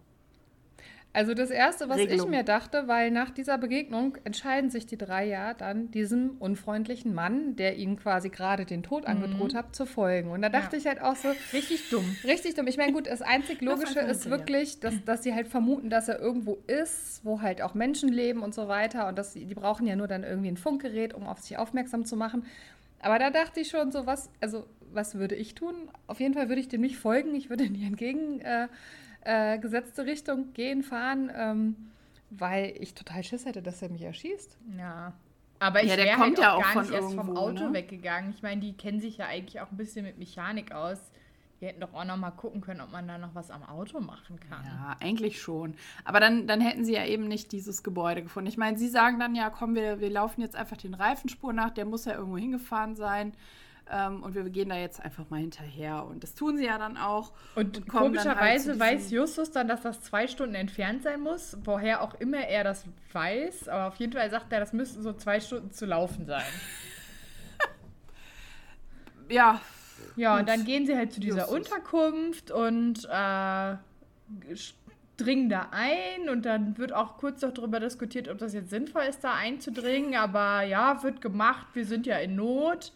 also 1.15 1.35
das 1.35 1.51
Erste, 1.51 1.89
was 1.89 1.97
Regelung. 1.97 2.25
ich 2.25 2.31
mir 2.31 2.43
dachte, 2.43 2.87
weil 2.87 3.11
nach 3.11 3.29
dieser 3.29 3.59
Begegnung 3.59 4.17
entscheiden 4.23 4.71
sich 4.71 4.87
die 4.87 4.97
drei 4.97 5.27
ja 5.27 5.53
dann 5.53 5.91
diesem 5.91 6.37
unfreundlichen 6.39 7.13
Mann, 7.13 7.55
der 7.55 7.77
ihnen 7.77 7.97
quasi 7.97 8.29
gerade 8.29 8.65
den 8.65 8.81
Tod 8.81 9.05
angedroht 9.05 9.53
mhm. 9.53 9.57
hat, 9.57 9.75
zu 9.75 9.85
folgen. 9.85 10.31
Und 10.31 10.41
da 10.41 10.49
dachte 10.49 10.75
ja. 10.75 10.79
ich 10.79 10.87
halt 10.87 11.01
auch 11.03 11.15
so... 11.15 11.29
Richtig 11.53 11.91
dumm. 11.91 12.03
Richtig 12.23 12.55
dumm. 12.55 12.65
Ich 12.65 12.77
meine, 12.77 12.93
gut, 12.93 13.05
das 13.05 13.21
einzig 13.21 13.61
Logische 13.61 13.93
das 13.93 14.17
ist 14.17 14.29
wirklich, 14.31 14.79
dass, 14.79 14.95
dass 15.05 15.21
sie 15.21 15.35
halt 15.35 15.47
vermuten, 15.47 15.91
dass 15.91 16.09
er 16.09 16.19
irgendwo 16.19 16.57
ist, 16.65 17.23
wo 17.23 17.41
halt 17.41 17.61
auch 17.61 17.75
Menschen 17.75 18.09
leben 18.09 18.41
und 18.41 18.55
so 18.55 18.67
weiter. 18.67 19.07
Und 19.07 19.15
dass, 19.19 19.33
die 19.33 19.45
brauchen 19.53 19.85
ja 19.85 19.95
nur 19.95 20.07
dann 20.07 20.23
irgendwie 20.23 20.49
ein 20.49 20.57
Funkgerät, 20.57 21.13
um 21.13 21.27
auf 21.27 21.37
sich 21.37 21.59
aufmerksam 21.59 22.05
zu 22.05 22.15
machen. 22.15 22.43
Aber 23.01 23.19
da 23.19 23.29
dachte 23.29 23.59
ich 23.59 23.69
schon 23.69 23.91
so, 23.91 24.07
was, 24.07 24.31
also 24.41 24.65
was 24.91 25.13
würde 25.13 25.35
ich 25.35 25.53
tun? 25.53 25.75
Auf 26.07 26.19
jeden 26.19 26.33
Fall 26.33 26.49
würde 26.49 26.61
ich 26.61 26.69
dem 26.69 26.81
nicht 26.81 26.97
folgen. 26.97 27.35
Ich 27.35 27.51
würde 27.51 27.63
ihm 27.65 27.83
entgegen... 27.83 28.41
Äh, 28.41 28.67
äh, 29.25 29.57
gesetzte 29.59 30.05
Richtung 30.05 30.53
gehen, 30.53 30.83
fahren, 30.83 31.31
ähm, 31.35 31.75
weil 32.29 32.73
ich 32.79 32.93
total 32.93 33.23
Schiss 33.23 33.45
hätte, 33.45 33.61
dass 33.61 33.81
er 33.81 33.89
mich 33.89 34.01
erschießt. 34.01 34.57
Ja. 34.77 35.13
Aber 35.59 35.81
ich 35.81 35.91
ja, 35.91 35.97
wäre 35.97 36.17
halt 36.17 36.37
ja 36.37 36.53
auch 36.55 36.73
gar 36.73 36.81
nicht 36.81 36.93
erst 36.93 37.13
vom 37.13 37.37
Auto 37.37 37.67
ne? 37.67 37.73
weggegangen. 37.73 38.31
Ich 38.31 38.41
meine, 38.41 38.59
die 38.59 38.73
kennen 38.73 38.99
sich 38.99 39.17
ja 39.17 39.27
eigentlich 39.27 39.61
auch 39.61 39.71
ein 39.71 39.77
bisschen 39.77 40.03
mit 40.03 40.17
Mechanik 40.17 40.73
aus. 40.73 40.99
Die 41.61 41.67
hätten 41.67 41.79
doch 41.79 41.93
auch 41.93 42.03
noch 42.03 42.17
mal 42.17 42.31
gucken 42.31 42.59
können, 42.59 42.81
ob 42.81 42.91
man 42.91 43.07
da 43.07 43.17
noch 43.17 43.33
was 43.35 43.49
am 43.49 43.63
Auto 43.63 44.01
machen 44.01 44.37
kann. 44.41 44.65
Ja, 44.65 44.97
eigentlich 44.99 45.41
schon. 45.41 45.75
Aber 46.03 46.19
dann, 46.19 46.45
dann 46.47 46.59
hätten 46.59 46.83
sie 46.83 46.91
ja 46.91 47.05
eben 47.05 47.29
nicht 47.29 47.53
dieses 47.53 47.83
Gebäude 47.83 48.23
gefunden. 48.23 48.49
Ich 48.49 48.57
meine, 48.57 48.77
sie 48.77 48.89
sagen 48.89 49.19
dann 49.19 49.35
ja, 49.35 49.49
komm, 49.49 49.73
wir, 49.73 50.01
wir 50.01 50.09
laufen 50.09 50.41
jetzt 50.41 50.57
einfach 50.57 50.75
den 50.75 50.93
Reifenspur 50.93 51.53
nach, 51.53 51.69
der 51.69 51.85
muss 51.85 52.03
ja 52.03 52.15
irgendwo 52.15 52.37
hingefahren 52.37 52.97
sein. 52.97 53.31
Ähm, 53.89 54.23
und 54.23 54.33
wir 54.33 54.43
gehen 54.49 54.69
da 54.69 54.77
jetzt 54.77 55.01
einfach 55.01 55.29
mal 55.29 55.39
hinterher. 55.39 56.05
Und 56.05 56.23
das 56.23 56.35
tun 56.35 56.57
sie 56.57 56.65
ja 56.65 56.77
dann 56.77 56.97
auch. 56.97 57.33
Und, 57.55 57.77
und 57.77 57.87
komischerweise 57.87 58.71
halt 58.71 58.79
weiß 58.79 59.11
Justus 59.11 59.51
dann, 59.51 59.67
dass 59.67 59.81
das 59.81 60.01
zwei 60.01 60.27
Stunden 60.27 60.55
entfernt 60.55 61.03
sein 61.03 61.19
muss, 61.19 61.57
woher 61.63 62.01
auch 62.01 62.13
immer 62.15 62.39
er 62.39 62.63
das 62.63 62.85
weiß. 63.11 63.67
Aber 63.67 63.87
auf 63.87 63.95
jeden 63.97 64.13
Fall 64.13 64.29
sagt 64.29 64.51
er, 64.53 64.59
das 64.59 64.73
müssten 64.73 65.03
so 65.03 65.13
zwei 65.13 65.39
Stunden 65.39 65.71
zu 65.71 65.85
laufen 65.85 66.25
sein. 66.25 66.43
ja. 69.29 69.61
Ja, 70.15 70.37
und 70.37 70.47
dann 70.47 70.63
gehen 70.63 70.85
sie 70.85 70.95
halt 70.95 71.11
zu 71.11 71.19
dieser 71.19 71.49
Justus. 71.49 71.55
Unterkunft 71.55 72.51
und 72.51 73.05
äh, 73.05 73.75
dringen 75.17 75.49
da 75.49 75.69
ein 75.71 76.29
und 76.29 76.45
dann 76.45 76.77
wird 76.77 76.93
auch 76.93 77.17
kurz 77.17 77.41
noch 77.41 77.51
darüber 77.51 77.79
diskutiert, 77.79 78.29
ob 78.29 78.37
das 78.37 78.53
jetzt 78.53 78.69
sinnvoll 78.69 79.03
ist, 79.03 79.23
da 79.23 79.33
einzudringen. 79.33 80.15
Aber 80.15 80.63
ja, 80.63 81.03
wird 81.03 81.21
gemacht, 81.21 81.67
wir 81.73 81.85
sind 81.85 82.05
ja 82.05 82.17
in 82.17 82.35
Not. 82.35 82.93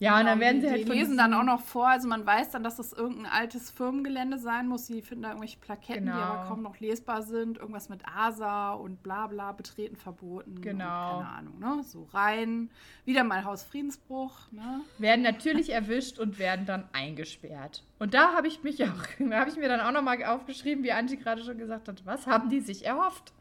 Ja, 0.00 0.18
genau, 0.18 0.20
und 0.20 0.26
dann 0.26 0.40
werden 0.40 0.60
sie 0.62 0.70
halt. 0.70 0.88
Die 0.88 0.92
lesen 0.92 1.18
dann 1.18 1.34
auch 1.34 1.44
noch 1.44 1.60
vor, 1.60 1.88
also 1.88 2.08
man 2.08 2.24
weiß 2.24 2.50
dann, 2.50 2.64
dass 2.64 2.76
das 2.76 2.94
irgendein 2.94 3.26
altes 3.26 3.70
Firmengelände 3.70 4.38
sein 4.38 4.66
muss. 4.66 4.86
Sie 4.86 5.02
finden 5.02 5.22
da 5.22 5.28
irgendwelche 5.28 5.58
Plaketten, 5.58 6.06
genau. 6.06 6.16
die 6.16 6.22
aber 6.22 6.48
kaum 6.48 6.62
noch 6.62 6.80
lesbar 6.80 7.22
sind. 7.22 7.58
Irgendwas 7.58 7.90
mit 7.90 8.00
ASA 8.08 8.72
und 8.72 9.02
bla 9.02 9.26
bla, 9.26 9.52
betreten 9.52 9.96
verboten. 9.96 10.60
Genau. 10.62 11.18
keine 11.18 11.28
Ahnung, 11.28 11.58
ne? 11.58 11.82
So 11.84 12.04
rein. 12.14 12.70
Wieder 13.04 13.24
mal 13.24 13.44
Hausfriedensbruch, 13.44 14.50
ne? 14.52 14.80
Werden 14.96 15.22
natürlich 15.22 15.70
erwischt 15.70 16.18
und 16.18 16.38
werden 16.38 16.64
dann 16.64 16.88
eingesperrt. 16.92 17.84
Und 18.00 18.14
da 18.14 18.32
habe 18.32 18.48
ich 18.48 18.62
mich 18.62 18.82
auch, 18.84 19.06
da 19.18 19.40
habe 19.40 19.50
ich 19.50 19.56
mir 19.56 19.68
dann 19.68 19.80
auch 19.80 19.92
nochmal 19.92 20.24
aufgeschrieben, 20.24 20.82
wie 20.82 20.90
Anti 20.90 21.16
gerade 21.16 21.44
schon 21.44 21.58
gesagt 21.58 21.86
hat, 21.86 22.04
was 22.06 22.26
haben 22.26 22.48
die 22.48 22.60
sich 22.60 22.84
erhofft? 22.84 23.32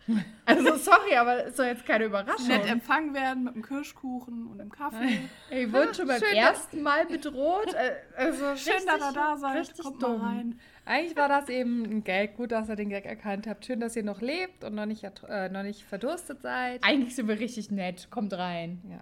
Also 0.45 0.75
sorry, 0.77 1.15
aber 1.15 1.45
ist 1.45 1.57
doch 1.57 1.63
jetzt 1.63 1.85
keine 1.85 2.05
Überraschung. 2.05 2.47
Nett 2.47 2.69
empfangen 2.69 3.13
werden 3.13 3.45
mit 3.45 3.53
einem 3.53 3.63
Kirschkuchen 3.63 4.47
und 4.47 4.59
einem 4.59 4.69
Kaffee. 4.69 5.21
Ey, 5.49 5.71
wurden 5.71 5.93
schon 5.93 6.07
beim 6.07 6.21
ersten 6.21 6.83
Mal 6.83 7.05
bedroht. 7.05 7.73
Äh, 7.73 7.95
also 8.17 8.37
Schön, 8.57 8.73
richtig, 8.73 8.85
dass 8.85 9.01
er 9.01 9.13
da 9.13 9.37
seid. 9.37 9.79
Kommt 9.81 10.03
dumm. 10.03 10.19
mal 10.19 10.27
rein. 10.27 10.59
Eigentlich 10.85 11.15
war 11.15 11.29
das 11.29 11.47
eben 11.47 11.83
ein 11.83 12.03
Gag. 12.03 12.35
Gut, 12.35 12.51
dass 12.51 12.67
ihr 12.67 12.75
den 12.75 12.89
Gag 12.89 13.05
erkannt 13.05 13.47
habt. 13.47 13.65
Schön, 13.65 13.79
dass 13.79 13.95
ihr 13.95 14.03
noch 14.03 14.19
lebt 14.19 14.65
und 14.65 14.75
noch 14.75 14.87
nicht, 14.87 15.05
äh, 15.29 15.47
noch 15.47 15.63
nicht 15.63 15.83
verdurstet 15.83 16.41
seid. 16.41 16.83
Eigentlich 16.83 17.15
sind 17.15 17.29
wir 17.29 17.39
richtig 17.39 17.71
nett. 17.71 18.09
Kommt 18.09 18.33
rein. 18.33 18.81
Ja. 18.89 18.99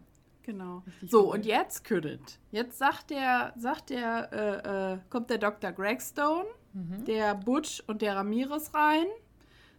Genau. 0.47 0.81
Richtig 0.87 1.11
so, 1.11 1.25
cool. 1.25 1.33
und 1.35 1.45
jetzt 1.45 1.83
Küdet. 1.83 2.39
Jetzt 2.51 2.77
sagt 2.77 3.09
der, 3.09 3.53
sagt 3.57 3.89
der, 3.89 4.31
äh, 4.31 4.93
äh, 4.93 4.97
kommt 5.09 5.29
der 5.29 5.39
Dr. 5.39 5.73
Gregstone, 5.73 6.45
mhm. 6.71 7.03
der 7.03 7.35
Butch 7.35 7.83
und 7.87 8.01
der 8.01 8.15
Ramirez 8.15 8.73
rein 8.73 9.07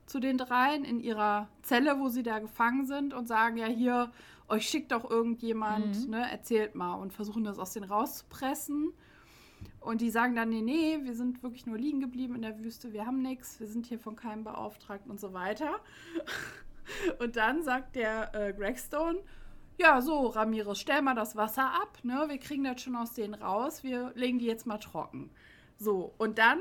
zu 0.05 0.21
den 0.21 0.37
dreien 0.37 0.85
in 0.85 1.01
ihrer 1.01 1.49
Zelle, 1.63 1.99
wo 1.99 2.11
sie 2.11 2.23
da 2.23 2.39
gefangen 2.39 2.87
sind 2.87 3.15
und 3.15 3.27
sagen, 3.27 3.57
ja, 3.57 3.67
hier, 3.67 4.13
euch 4.47 4.69
schickt 4.69 4.93
doch 4.93 5.11
irgendjemand, 5.11 6.05
mhm. 6.05 6.11
ne, 6.11 6.31
erzählt 6.31 6.75
mal 6.75 6.97
und 6.97 7.15
versuchen 7.15 7.45
das 7.45 7.59
aus 7.59 7.73
denen 7.73 7.91
rauszupressen. 7.91 8.93
Und 9.81 10.03
die 10.03 10.11
sagen 10.11 10.37
dann, 10.37 10.51
nee, 10.51 10.61
nee, 10.61 10.99
wir 11.03 11.15
sind 11.15 11.43
wirklich 11.43 11.65
nur 11.65 11.79
liegen 11.79 12.01
geblieben 12.01 12.35
in 12.35 12.43
der 12.43 12.59
Wüste, 12.59 12.93
wir 12.93 13.07
haben 13.07 13.23
nichts, 13.23 13.59
wir 13.59 13.69
sind 13.69 13.87
hier 13.87 13.99
von 13.99 14.17
keinem 14.17 14.45
Beauftragten 14.45 15.11
und 15.11 15.19
so 15.19 15.33
weiter. 15.33 15.81
Und 17.19 17.37
dann 17.37 17.63
sagt 17.63 17.97
der 17.97 18.35
äh, 18.35 18.55
Gregstone, 18.55 19.19
ja, 19.79 20.01
so, 20.01 20.27
Ramirez, 20.27 20.79
stell 20.79 21.03
mal 21.03 21.15
das 21.15 21.37
Wasser 21.37 21.73
ab, 21.73 21.99
ne? 22.03 22.25
Wir 22.29 22.39
kriegen 22.39 22.65
das 22.65 22.83
schon 22.83 22.97
aus 22.97 23.15
denen 23.15 23.35
raus, 23.35 23.83
wir 23.85 24.13
legen 24.15 24.39
die 24.39 24.47
jetzt 24.47 24.67
mal 24.67 24.79
trocken. 24.79 25.31
So, 25.79 26.13
und 26.19 26.39
dann 26.39 26.59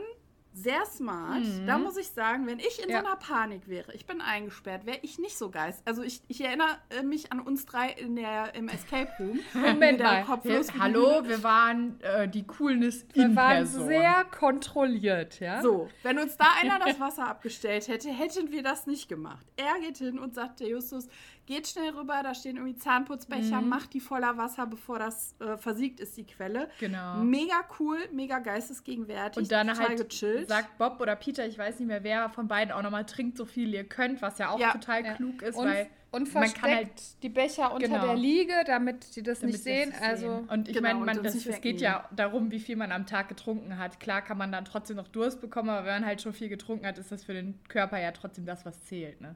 sehr 0.57 0.85
smart. 0.85 1.43
Mhm. 1.43 1.67
Da 1.67 1.77
muss 1.77 1.97
ich 1.97 2.09
sagen, 2.09 2.47
wenn 2.47 2.59
ich 2.59 2.81
in 2.83 2.89
ja. 2.89 3.01
so 3.01 3.05
einer 3.05 3.15
Panik 3.15 3.67
wäre, 3.67 3.93
ich 3.93 4.05
bin 4.05 4.21
eingesperrt, 4.21 4.85
wäre 4.85 4.97
ich 5.03 5.19
nicht 5.19 5.37
so 5.37 5.51
geist. 5.51 5.83
Also 5.85 6.01
ich, 6.01 6.21
ich 6.27 6.43
erinnere 6.43 6.77
mich 7.03 7.31
an 7.31 7.39
uns 7.39 7.65
drei 7.65 7.89
in 7.89 8.15
der, 8.15 8.55
im 8.55 8.67
Escape 8.67 9.11
Room. 9.19 9.39
Moment 9.53 9.99
mal. 9.99 10.25
Wir, 10.43 10.63
hallo, 10.79 11.27
wir 11.27 11.43
waren 11.43 12.01
äh, 12.01 12.27
die 12.27 12.45
Coolness 12.45 13.05
Wir 13.13 13.35
waren 13.35 13.65
sehr 13.67 14.25
kontrolliert, 14.25 15.39
ja. 15.39 15.61
So, 15.61 15.89
wenn 16.01 16.17
uns 16.17 16.37
da 16.37 16.45
einer 16.59 16.79
das 16.79 16.99
Wasser 16.99 17.27
abgestellt 17.27 17.87
hätte, 17.87 18.09
hätten 18.09 18.51
wir 18.51 18.63
das 18.63 18.87
nicht 18.87 19.07
gemacht. 19.07 19.45
Er 19.57 19.79
geht 19.79 19.99
hin 19.99 20.17
und 20.17 20.33
sagt, 20.33 20.59
der 20.59 20.69
Justus, 20.69 21.07
geht 21.47 21.67
schnell 21.67 21.89
rüber, 21.91 22.21
da 22.21 22.35
stehen 22.35 22.57
irgendwie 22.57 22.75
Zahnputzbecher, 22.75 23.61
mhm. 23.61 23.69
macht 23.69 23.93
die 23.93 23.99
voller 23.99 24.37
Wasser, 24.37 24.67
bevor 24.67 24.99
das 24.99 25.33
äh, 25.39 25.57
versiegt 25.57 25.99
ist, 25.99 26.15
die 26.17 26.25
Quelle. 26.25 26.69
Genau. 26.79 27.17
Mega 27.17 27.61
cool, 27.79 27.97
mega 28.11 28.37
geistesgegenwärtig. 28.39 29.41
Und 29.41 29.51
dann 29.51 29.75
halt 29.75 29.97
gechillt. 29.97 30.49
sagt 30.49 30.77
Bob 30.77 30.99
oder 31.01 31.15
Peter, 31.15 31.47
ich 31.47 31.57
weiß 31.57 31.79
nicht 31.79 31.87
mehr 31.87 32.03
wer 32.03 32.29
von 32.29 32.47
beiden 32.47 32.71
auch 32.71 32.83
nochmal, 32.83 33.05
trinkt 33.05 33.37
so 33.37 33.45
viel 33.45 33.73
ihr 33.73 33.85
könnt, 33.85 34.21
was 34.21 34.37
ja 34.37 34.49
auch 34.49 34.59
ja. 34.59 34.73
total 34.73 35.03
ja. 35.03 35.13
klug 35.13 35.41
ist, 35.41 35.55
und, 35.55 35.65
weil 35.65 35.87
und 36.11 36.27
versteckt 36.27 36.63
halt, 36.63 37.23
die 37.23 37.29
Becher 37.29 37.73
unter 37.73 37.87
genau. 37.87 38.05
der 38.05 38.15
Liege, 38.15 38.53
damit 38.65 39.15
die 39.15 39.23
das 39.23 39.39
damit 39.39 39.53
nicht 39.53 39.63
sehen. 39.63 39.93
Also 40.01 40.45
und 40.49 40.67
ich 40.67 40.75
genau, 40.75 40.99
meine, 40.99 41.21
es 41.25 41.61
geht 41.61 41.81
ja 41.81 42.07
darum, 42.15 42.51
wie 42.51 42.59
viel 42.59 42.75
man 42.75 42.91
am 42.91 43.05
Tag 43.05 43.29
getrunken 43.29 43.77
hat. 43.77 43.99
Klar 43.99 44.21
kann 44.21 44.37
man 44.37 44.51
dann 44.51 44.65
trotzdem 44.65 44.97
noch 44.97 45.07
Durst 45.07 45.41
bekommen, 45.41 45.69
aber 45.69 45.85
wenn 45.85 46.01
man 46.01 46.05
halt 46.05 46.21
schon 46.21 46.33
viel 46.33 46.49
getrunken 46.49 46.85
hat, 46.85 46.97
ist 46.97 47.11
das 47.11 47.23
für 47.23 47.33
den 47.33 47.59
Körper 47.67 47.99
ja 47.99 48.11
trotzdem 48.11 48.45
das, 48.45 48.65
was 48.65 48.83
zählt, 48.85 49.21
ne? 49.21 49.35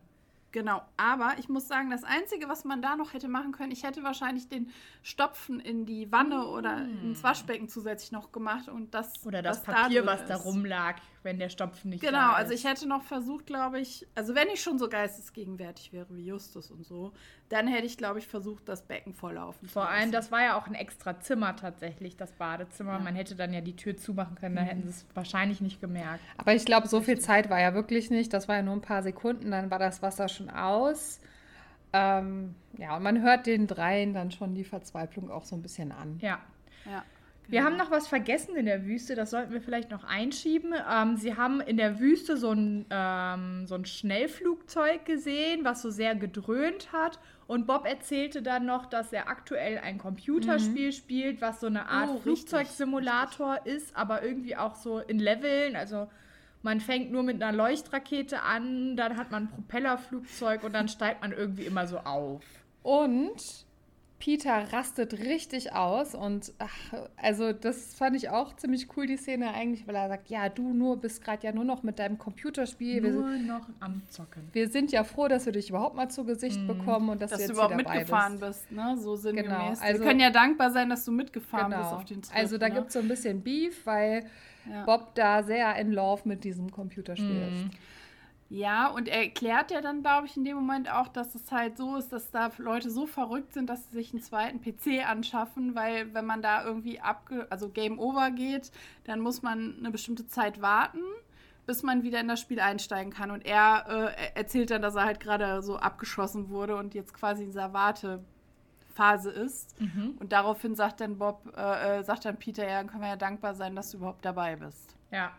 Genau, 0.51 0.81
aber 0.98 1.36
ich 1.39 1.48
muss 1.48 1.67
sagen, 1.67 1.89
das 1.89 2.03
Einzige, 2.03 2.50
was 2.50 2.65
man 2.65 2.81
da 2.81 2.98
noch 2.98 3.13
hätte 3.13 3.29
machen 3.29 3.53
können, 3.53 3.72
ich 3.72 3.84
hätte 3.84 4.03
wahrscheinlich 4.03 4.50
den 4.50 4.70
Stopfen 5.01 5.62
in 5.62 5.86
die 5.86 6.12
Wanne 6.12 6.39
mm. 6.39 6.50
oder 6.50 6.77
ins 6.77 7.24
Waschbecken 7.24 7.70
zusätzlich 7.70 8.12
noch 8.12 8.34
gemacht 8.34 8.67
und 8.67 8.93
das 8.93 9.13
oder 9.25 9.41
das 9.41 9.63
Papier, 9.63 10.03
da 10.03 10.08
was 10.08 10.25
da 10.25 10.36
rumlag, 10.36 10.98
wenn 11.24 11.40
der 11.40 11.50
Stopfen 11.50 11.90
nicht 11.90 12.01
genau, 12.01 12.18
da 12.18 12.32
ist. 12.32 12.38
also 12.38 12.54
ich 12.54 12.63
hätte 12.66 12.88
noch 12.88 13.04
versucht, 13.04 13.46
glaube 13.46 13.80
ich, 13.80 14.08
also 14.16 14.36
wenn 14.36 14.48
ich 14.50 14.62
schon 14.62 14.80
so 14.80 14.90
geistesgegenwärtig 14.90 15.94
wäre 15.94 16.08
wie 16.16 16.25
Justus 16.25 16.72
und 16.72 16.86
so, 16.86 17.13
dann 17.50 17.68
hätte 17.68 17.86
ich, 17.86 17.98
glaube 17.98 18.20
ich, 18.20 18.28
versucht, 18.28 18.68
das 18.70 18.84
Becken 18.84 19.13
volllaufen 19.13 19.68
Vor 19.68 19.90
allem, 19.90 20.12
das 20.12 20.32
war 20.32 20.42
ja 20.42 20.58
auch 20.58 20.68
ein 20.68 20.74
extra 20.74 21.20
Zimmer 21.20 21.56
tatsächlich, 21.56 22.18
das 22.18 22.32
Badezimmer. 22.32 22.94
Ja. 22.94 23.00
Man 23.00 23.16
hätte 23.16 23.36
dann 23.36 23.54
ja 23.54 23.62
die 23.62 23.75
Tür 23.75 23.98
zumachen 23.98 24.36
können, 24.36 24.56
da 24.56 24.62
mhm. 24.62 24.68
hätten 24.68 24.84
sie 24.84 24.90
es 24.90 25.06
wahrscheinlich 25.13 25.62
nicht 25.62 25.82
gemerkt. 25.82 26.24
Aber 26.38 26.54
ich 26.56 26.66
glaube, 26.66 26.88
so 26.88 27.01
viel 27.01 27.20
Zeit 27.20 27.50
war 27.50 27.60
ja 27.60 27.74
wirklich 27.74 28.10
nicht. 28.10 28.34
Das 28.34 28.48
war 28.48 28.56
ja 28.56 28.62
nur 28.62 28.75
ein 28.75 28.82
paar 28.82 29.04
Sekunden, 29.04 29.51
dann 29.51 29.70
war 29.70 29.80
das 29.80 30.01
Wasser 30.01 30.30
schon 30.30 30.50
aus. 30.50 31.20
Ähm, 31.94 32.56
ja, 32.78 32.96
und 32.96 33.04
man 33.04 33.22
hört 33.22 33.46
den 33.46 33.68
dreien 33.68 34.13
dann 34.13 34.32
schon 34.32 34.56
die 34.56 34.63
Verzweiflung 34.63 35.30
auch 35.30 35.44
so 35.44 35.56
ein 35.56 35.62
bisschen 35.62 35.92
an. 35.92 36.18
Ja. 36.22 36.40
Ja. 36.86 37.04
Wir 37.51 37.65
haben 37.65 37.75
noch 37.75 37.91
was 37.91 38.08
vergessen 38.08 38.55
in 38.55 38.65
der 38.65 38.86
Wüste, 38.86 39.13
das 39.13 39.29
sollten 39.29 39.51
wir 39.51 39.62
vielleicht 39.62 39.91
noch 39.91 40.05
einschieben. 40.05 40.74
Ähm, 40.89 41.17
sie 41.17 41.36
haben 41.36 41.60
in 41.60 41.75
der 41.75 42.00
Wüste 42.00 42.38
so 42.38 42.51
ein, 42.51 42.86
ähm, 42.89 43.67
so 43.67 43.75
ein 43.75 43.84
Schnellflugzeug 43.84 45.03
gesehen, 45.03 45.65
was 45.65 45.81
so 45.81 45.89
sehr 45.89 46.15
gedröhnt 46.15 46.93
hat. 46.93 47.20
Und 47.48 47.67
Bob 47.67 47.86
erzählte 47.86 48.41
dann 48.41 48.65
noch, 48.65 48.86
dass 48.86 49.12
er 49.12 49.27
aktuell 49.27 49.79
ein 49.79 49.98
Computerspiel 49.98 50.88
mhm. 50.88 50.93
spielt, 50.93 51.41
was 51.41 51.60
so 51.60 51.67
eine 51.67 51.89
Art 51.89 52.10
oh, 52.15 52.20
Flugzeugsimulator 52.20 53.55
richtig. 53.55 53.74
ist, 53.74 53.98
aber 53.98 54.24
irgendwie 54.24 54.55
auch 54.55 54.75
so 54.75 55.00
in 55.00 55.20
Leveln. 55.20 55.75
Also 55.75 56.08
man 56.62 56.79
fängt 56.79 57.12
nur 57.12 57.24
mit 57.24 57.43
einer 57.43 57.51
Leuchtrakete 57.51 58.43
an, 58.43 58.96
dann 58.96 59.17
hat 59.17 59.29
man 59.31 59.43
ein 59.43 59.50
Propellerflugzeug 59.50 60.63
und 60.63 60.72
dann 60.72 60.88
steigt 60.88 61.22
man 61.22 61.34
irgendwie 61.34 61.65
immer 61.65 61.86
so 61.86 61.98
auf. 61.98 62.46
Und 62.81 63.65
Peter 64.22 64.72
rastet 64.72 65.13
richtig 65.13 65.74
aus 65.74 66.13
und 66.13 66.54
ach, 66.60 66.70
also 67.18 67.54
das 67.54 67.96
fand 67.96 68.16
ich 68.16 68.30
auch 68.30 68.56
ziemlich 68.56 68.96
cool, 68.96 69.08
die 69.08 69.18
Szene 69.18 69.51
eigentlich, 69.51 69.88
weil 69.88 69.96
er 69.96 70.10
sagt, 70.10 70.30
ja, 70.30 70.48
du 70.48 70.75
nur 70.75 70.98
bist 70.98 71.24
gerade 71.24 71.48
ja 71.48 71.51
nur 71.51 71.63
noch 71.63 71.82
mit 71.82 71.98
deinem 71.98 72.20
Computerspiel. 72.20 73.01
Nur 73.01 73.32
wir, 73.32 73.40
noch 73.40 73.68
am 73.80 74.04
Zocken. 74.10 74.44
Wir 74.54 74.70
sind 74.70 74.92
ja 74.92 75.04
froh, 75.04 75.28
dass 75.28 75.48
wir 75.48 75.54
dich 75.54 75.72
überhaupt 75.72 75.96
mal 75.96 76.08
zu 76.10 76.24
Gesicht 76.24 76.62
mm. 76.62 76.68
bekommen 76.68 77.10
und 77.10 77.20
dass, 77.20 77.32
dass 77.32 77.40
du, 77.40 77.46
jetzt 77.46 77.54
überhaupt 77.54 77.75
mitgefahren 77.75 78.40
bist. 78.40 78.70
bist, 78.70 78.72
ne? 78.72 78.96
So 79.00 79.16
sinngemäß. 79.16 79.50
Genau. 79.50 79.82
Also, 79.82 80.00
wir 80.00 80.08
können 80.08 80.20
ja 80.20 80.30
dankbar 80.30 80.70
sein, 80.70 80.90
dass 80.92 81.04
du 81.04 81.12
mitgefahren 81.12 81.72
genau. 81.72 81.82
bist 81.82 81.94
auf 81.94 82.06
den 82.06 82.22
Trip. 82.22 82.36
Also 82.36 82.60
da 82.60 82.70
ne? 82.70 82.75
gibt 82.75 82.88
es 82.90 82.94
so 82.94 83.00
ein 83.00 83.08
bisschen 83.08 83.42
Beef, 83.42 83.88
weil 83.88 84.24
ja. 84.70 84.86
Bob 84.86 85.16
da 85.16 85.42
sehr 85.42 85.75
in 85.78 85.92
Love 85.92 86.22
mit 86.25 86.44
diesem 86.44 86.70
Computerspiel 86.70 87.50
mm. 87.50 87.54
ist. 87.54 87.66
Ja, 88.53 88.88
und 88.88 89.08
er 89.08 89.22
erklärt 89.22 89.72
ja 89.72 89.79
dann, 89.79 90.01
glaube 90.01 90.27
ich, 90.27 90.36
in 90.36 90.43
dem 90.43 90.58
Moment 90.58 90.91
auch, 90.91 91.08
dass 91.08 91.36
es 91.36 91.50
halt 91.53 91.77
so 91.77 91.96
ist, 91.96 92.12
dass 92.12 92.31
da 92.31 92.51
Leute 92.58 92.91
so 92.91 93.08
verrückt 93.08 93.53
sind, 93.53 93.70
dass 93.70 93.88
sie 93.88 93.96
sich 93.96 94.12
einen 94.12 94.22
zweiten 94.22 94.60
PC 94.60 95.08
anschaffen, 95.08 95.74
weil 95.74 96.13
wenn 96.13 96.25
man 96.25 96.41
da 96.41 96.65
irgendwie 96.65 97.00
abge 97.00 97.48
also 97.50 97.70
Game 97.70 97.98
Over 97.98 98.29
geht, 98.31 98.74
dann 99.05 99.22
muss 99.22 99.41
man 99.41 99.77
eine 99.79 99.89
bestimmte 99.89 100.27
Zeit 100.27 100.62
warten, 100.62 101.00
bis 101.65 101.81
man 101.81 102.03
wieder 102.03 102.20
in 102.20 102.27
das 102.27 102.41
Spiel 102.41 102.60
einsteigen 102.60 103.13
kann. 103.13 103.31
Und 103.31 103.46
er 103.46 103.86
äh, 103.88 104.38
erzählt 104.38 104.70
dann, 104.70 104.81
dass 104.81 104.96
er 104.96 105.05
halt 105.05 105.22
gerade 105.22 105.62
so 105.62 105.77
abgeschossen 105.77 106.50
wurde 106.50 106.75
und 106.75 106.93
jetzt 106.93 107.13
quasi 107.13 107.43
in 107.43 107.51
dieser 107.51 107.72
Wartephase 107.72 109.31
ist. 109.31 109.79
Mhm. 109.79 110.15
Und 110.20 110.34
daraufhin 110.34 110.75
sagt 110.75 111.00
dann 111.00 111.17
Bob, 111.17 111.53
äh, 111.55 112.00
äh 112.00 112.03
sagt 112.03 112.25
dann 112.25 112.36
Peter, 112.36 112.67
ja, 112.67 112.79
dann 112.79 112.88
können 112.88 113.03
wir 113.03 113.12
ja 113.12 113.15
dankbar 113.15 113.55
sein, 113.55 113.77
dass 113.77 113.91
du 113.91 113.98
überhaupt 114.00 114.25
dabei 114.25 114.58
bist. 114.58 114.98
Ja. 115.10 115.31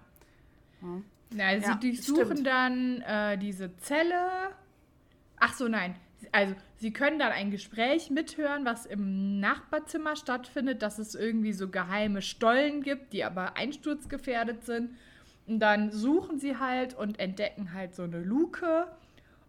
ja. 0.81 1.03
Ja, 1.37 1.47
also 1.47 1.69
ja, 1.69 1.79
sie 1.81 1.89
durchsuchen 1.91 2.25
stimmt. 2.25 2.47
dann 2.47 3.01
äh, 3.03 3.39
diese 3.39 3.77
Zelle. 3.79 4.51
Ach 5.39 5.55
so, 5.55 5.69
nein. 5.69 5.97
Also, 6.31 6.55
sie 6.77 6.93
können 6.93 7.19
dann 7.19 7.33
ein 7.33 7.51
Gespräch 7.51 8.11
mithören, 8.11 8.65
was 8.65 8.87
im 8.87 9.41
Nachbarzimmer 9.41 10.15
stattfindet, 10.17 10.81
dass 10.83 10.99
es 10.99 11.15
irgendwie 11.15 11.53
so 11.53 11.69
geheime 11.69 12.23
Stollen 12.23 12.83
gibt, 12.83 13.13
die 13.13 13.25
aber 13.25 13.57
einsturzgefährdet 13.57 14.65
sind. 14.65 14.97
Und 15.47 15.59
dann 15.59 15.91
suchen 15.91 16.39
sie 16.39 16.59
halt 16.59 16.95
und 16.95 17.19
entdecken 17.19 17.75
halt 17.75 17.95
so 17.95 18.05
eine 18.05 18.21
Luke. 18.21 18.87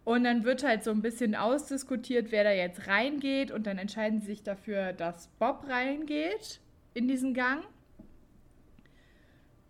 Und 0.03 0.23
dann 0.23 0.43
wird 0.43 0.63
halt 0.63 0.83
so 0.83 0.91
ein 0.91 1.01
bisschen 1.01 1.35
ausdiskutiert, 1.35 2.31
wer 2.31 2.43
da 2.43 2.51
jetzt 2.51 2.87
reingeht. 2.87 3.51
Und 3.51 3.67
dann 3.67 3.77
entscheiden 3.77 4.19
sie 4.19 4.27
sich 4.27 4.43
dafür, 4.43 4.91
dass 4.93 5.27
Bob 5.39 5.65
reingeht. 5.69 6.59
in 6.95 7.07
diesen 7.07 7.33
Gang. 7.33 7.63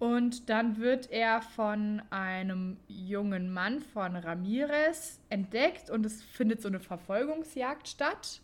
Und 0.03 0.50
dann 0.50 0.79
wird 0.79 1.12
er 1.12 1.41
von 1.41 2.01
einem 2.10 2.75
jungen 2.89 3.53
Mann 3.53 3.79
von 3.79 4.17
Ramirez 4.17 5.22
entdeckt 5.29 5.89
und 5.89 6.05
es 6.05 6.22
findet 6.22 6.62
so 6.62 6.67
eine 6.67 6.81
Verfolgungsjagd 6.81 7.88
statt. 7.88 8.41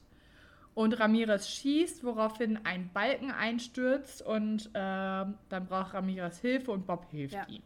Und 0.73 0.97
Ramirez 1.01 1.49
schießt, 1.49 2.05
woraufhin 2.05 2.59
ein 2.63 2.89
Balken 2.93 3.31
einstürzt 3.31 4.21
und 4.21 4.67
äh, 4.67 4.69
dann 4.73 5.65
braucht 5.67 5.95
Ramirez 5.95 6.39
Hilfe 6.39 6.71
und 6.71 6.87
Bob 6.87 7.05
hilft 7.11 7.33
ja. 7.33 7.45
ihm. 7.49 7.63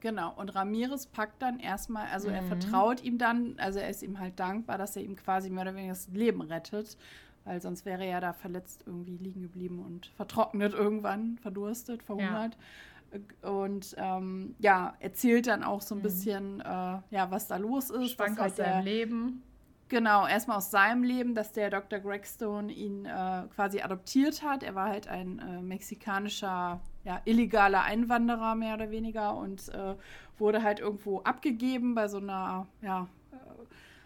Genau, 0.00 0.34
und 0.34 0.52
Ramirez 0.56 1.06
packt 1.06 1.40
dann 1.40 1.60
erstmal, 1.60 2.08
also 2.08 2.28
mhm. 2.30 2.34
er 2.34 2.42
vertraut 2.42 3.04
ihm 3.04 3.18
dann, 3.18 3.54
also 3.58 3.78
er 3.78 3.90
ist 3.90 4.02
ihm 4.02 4.18
halt 4.18 4.40
dankbar, 4.40 4.76
dass 4.76 4.96
er 4.96 5.02
ihm 5.02 5.14
quasi 5.14 5.50
mehr 5.50 5.62
oder 5.62 5.76
weniger 5.76 5.92
das 5.92 6.08
Leben 6.08 6.42
rettet, 6.42 6.96
weil 7.44 7.62
sonst 7.62 7.86
wäre 7.86 8.04
er 8.04 8.20
da 8.20 8.32
verletzt 8.32 8.82
irgendwie 8.86 9.18
liegen 9.18 9.42
geblieben 9.42 9.84
und 9.86 10.06
vertrocknet 10.16 10.74
irgendwann, 10.74 11.38
verdurstet, 11.38 12.02
verhungert. 12.02 12.54
Ja. 12.54 12.60
Und 13.42 13.94
ähm, 13.98 14.54
ja, 14.58 14.94
erzählt 15.00 15.46
dann 15.46 15.62
auch 15.62 15.80
so 15.80 15.94
ein 15.94 15.98
mhm. 15.98 16.02
bisschen, 16.02 16.60
äh, 16.60 16.64
ja, 16.64 17.30
was 17.30 17.46
da 17.46 17.56
los 17.56 17.90
ist. 17.90 18.12
Schwank 18.12 18.40
aus 18.40 18.56
seinem 18.56 18.84
Leben. 18.84 19.42
Genau, 19.88 20.26
erstmal 20.26 20.56
aus 20.56 20.70
seinem 20.70 21.02
Leben, 21.02 21.34
dass 21.34 21.52
der 21.52 21.70
Dr. 21.70 22.00
Gregstone 22.00 22.72
ihn 22.72 23.04
äh, 23.04 23.42
quasi 23.54 23.80
adoptiert 23.80 24.42
hat. 24.42 24.62
Er 24.62 24.74
war 24.74 24.88
halt 24.88 25.08
ein 25.08 25.38
äh, 25.38 25.60
mexikanischer 25.60 26.80
ja, 27.04 27.20
illegaler 27.24 27.82
Einwanderer 27.82 28.54
mehr 28.54 28.74
oder 28.74 28.90
weniger 28.90 29.36
und 29.36 29.68
äh, 29.68 29.94
wurde 30.38 30.62
halt 30.62 30.80
irgendwo 30.80 31.20
abgegeben 31.20 31.94
bei 31.94 32.08
so 32.08 32.16
einer 32.16 32.66
ja, 32.82 33.08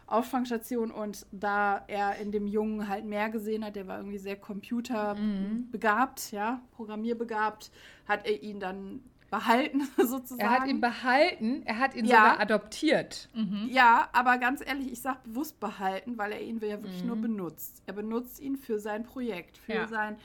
Auffangstation 0.09 0.91
und 0.91 1.27
da 1.33 1.85
er 1.87 2.17
in 2.17 2.33
dem 2.33 2.47
Jungen 2.47 2.89
halt 2.89 3.05
mehr 3.05 3.29
gesehen 3.29 3.65
hat, 3.65 3.77
der 3.77 3.87
war 3.87 3.99
irgendwie 3.99 4.19
sehr 4.19 4.37
computerbegabt, 4.37 6.33
mhm. 6.33 6.37
ja, 6.37 6.63
programmierbegabt, 6.73 7.71
hat 8.07 8.27
er 8.27 8.43
ihn 8.43 8.59
dann 8.59 9.01
behalten 9.31 9.83
sozusagen. 9.99 10.41
Er 10.41 10.51
hat 10.51 10.67
ihn 10.67 10.81
behalten, 10.81 11.63
er 11.67 11.79
hat 11.79 11.95
ihn 11.95 12.07
ja. 12.07 12.17
sogar 12.17 12.41
adoptiert. 12.41 13.29
Mhm. 13.35 13.69
Ja, 13.71 14.09
aber 14.13 14.39
ganz 14.39 14.67
ehrlich, 14.67 14.91
ich 14.93 15.01
sage 15.01 15.19
bewusst 15.25 15.61
behalten, 15.61 16.17
weil 16.17 16.33
er 16.33 16.41
ihn 16.41 16.59
ja 16.61 16.83
wirklich 16.83 17.03
mhm. 17.03 17.09
nur 17.09 17.17
benutzt. 17.17 17.83
Er 17.87 17.93
benutzt 17.93 18.41
ihn 18.41 18.57
für 18.57 18.81
sein 18.81 19.05
Projekt, 19.05 19.59
für 19.59 19.75
ja. 19.75 19.89
sein 19.89 20.17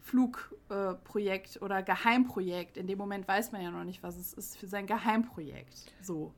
Flugprojekt 0.00 1.56
äh, 1.56 1.58
oder 1.60 1.82
Geheimprojekt. 1.82 2.76
In 2.76 2.86
dem 2.86 2.98
Moment 2.98 3.28
weiß 3.28 3.52
man 3.52 3.62
ja 3.62 3.70
noch 3.70 3.84
nicht, 3.84 4.02
was 4.02 4.16
es 4.16 4.32
ist 4.32 4.56
für 4.56 4.66
sein 4.66 4.86
Geheimprojekt. 4.86 5.92
So. 6.02 6.34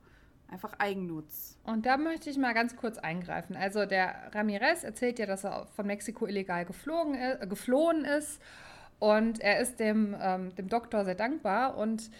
Einfach 0.51 0.73
Eigennutz. 0.79 1.57
Und 1.63 1.85
da 1.85 1.95
möchte 1.97 2.29
ich 2.29 2.37
mal 2.37 2.53
ganz 2.53 2.75
kurz 2.75 2.97
eingreifen. 2.97 3.55
Also 3.55 3.85
der 3.85 4.29
Ramirez 4.33 4.83
erzählt 4.83 5.17
ja, 5.17 5.25
dass 5.25 5.45
er 5.45 5.65
von 5.75 5.87
Mexiko 5.87 6.27
illegal 6.27 6.65
geflogen, 6.65 7.15
äh, 7.15 7.47
geflohen 7.47 8.03
ist. 8.03 8.41
Und 8.99 9.39
er 9.39 9.59
ist 9.59 9.79
dem, 9.79 10.15
ähm, 10.21 10.53
dem 10.55 10.67
Doktor 10.67 11.05
sehr 11.05 11.15
dankbar. 11.15 11.77
Und 11.77 12.11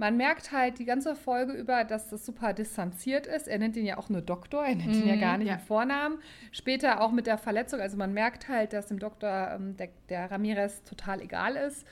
man 0.00 0.16
merkt 0.16 0.50
halt 0.50 0.78
die 0.78 0.86
ganze 0.86 1.14
Folge 1.14 1.52
über, 1.52 1.84
dass 1.84 2.08
das 2.08 2.24
super 2.24 2.54
distanziert 2.54 3.26
ist. 3.26 3.46
Er 3.46 3.58
nennt 3.58 3.76
ihn 3.76 3.84
ja 3.84 3.98
auch 3.98 4.08
nur 4.08 4.22
Doktor, 4.22 4.64
er 4.64 4.74
nennt 4.74 4.96
ihn 4.96 5.06
ja 5.06 5.16
mhm, 5.16 5.20
gar 5.20 5.36
nicht 5.36 5.48
ja. 5.48 5.54
im 5.54 5.60
Vornamen. 5.60 6.20
Später 6.52 7.02
auch 7.02 7.12
mit 7.12 7.26
der 7.26 7.36
Verletzung, 7.36 7.80
also 7.80 7.98
man 7.98 8.14
merkt 8.14 8.48
halt, 8.48 8.72
dass 8.72 8.86
dem 8.86 8.98
Doktor 8.98 9.50
ähm, 9.54 9.76
der, 9.76 9.90
der 10.08 10.30
Ramirez 10.30 10.84
total 10.84 11.20
egal 11.20 11.54
ist. 11.54 11.86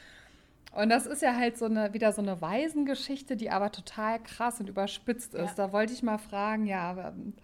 Und 0.79 0.91
das 0.91 1.07
ist 1.07 1.23
ja 1.23 1.35
halt 1.35 1.59
so 1.59 1.65
eine, 1.65 1.93
wieder 1.93 2.13
so 2.13 2.23
eine 2.23 2.41
Waisengeschichte, 2.41 3.37
die 3.37 3.51
aber 3.51 3.73
total 3.73 4.23
krass 4.23 4.61
und 4.61 4.69
überspitzt 4.69 5.35
ist. 5.35 5.59
Ja. 5.59 5.67
Da 5.67 5.73
wollte 5.73 5.93
ich 5.93 6.05
mal 6.05 6.19
fragen, 6.19 6.67
ja, 6.67 7.09
ähm, 7.09 7.35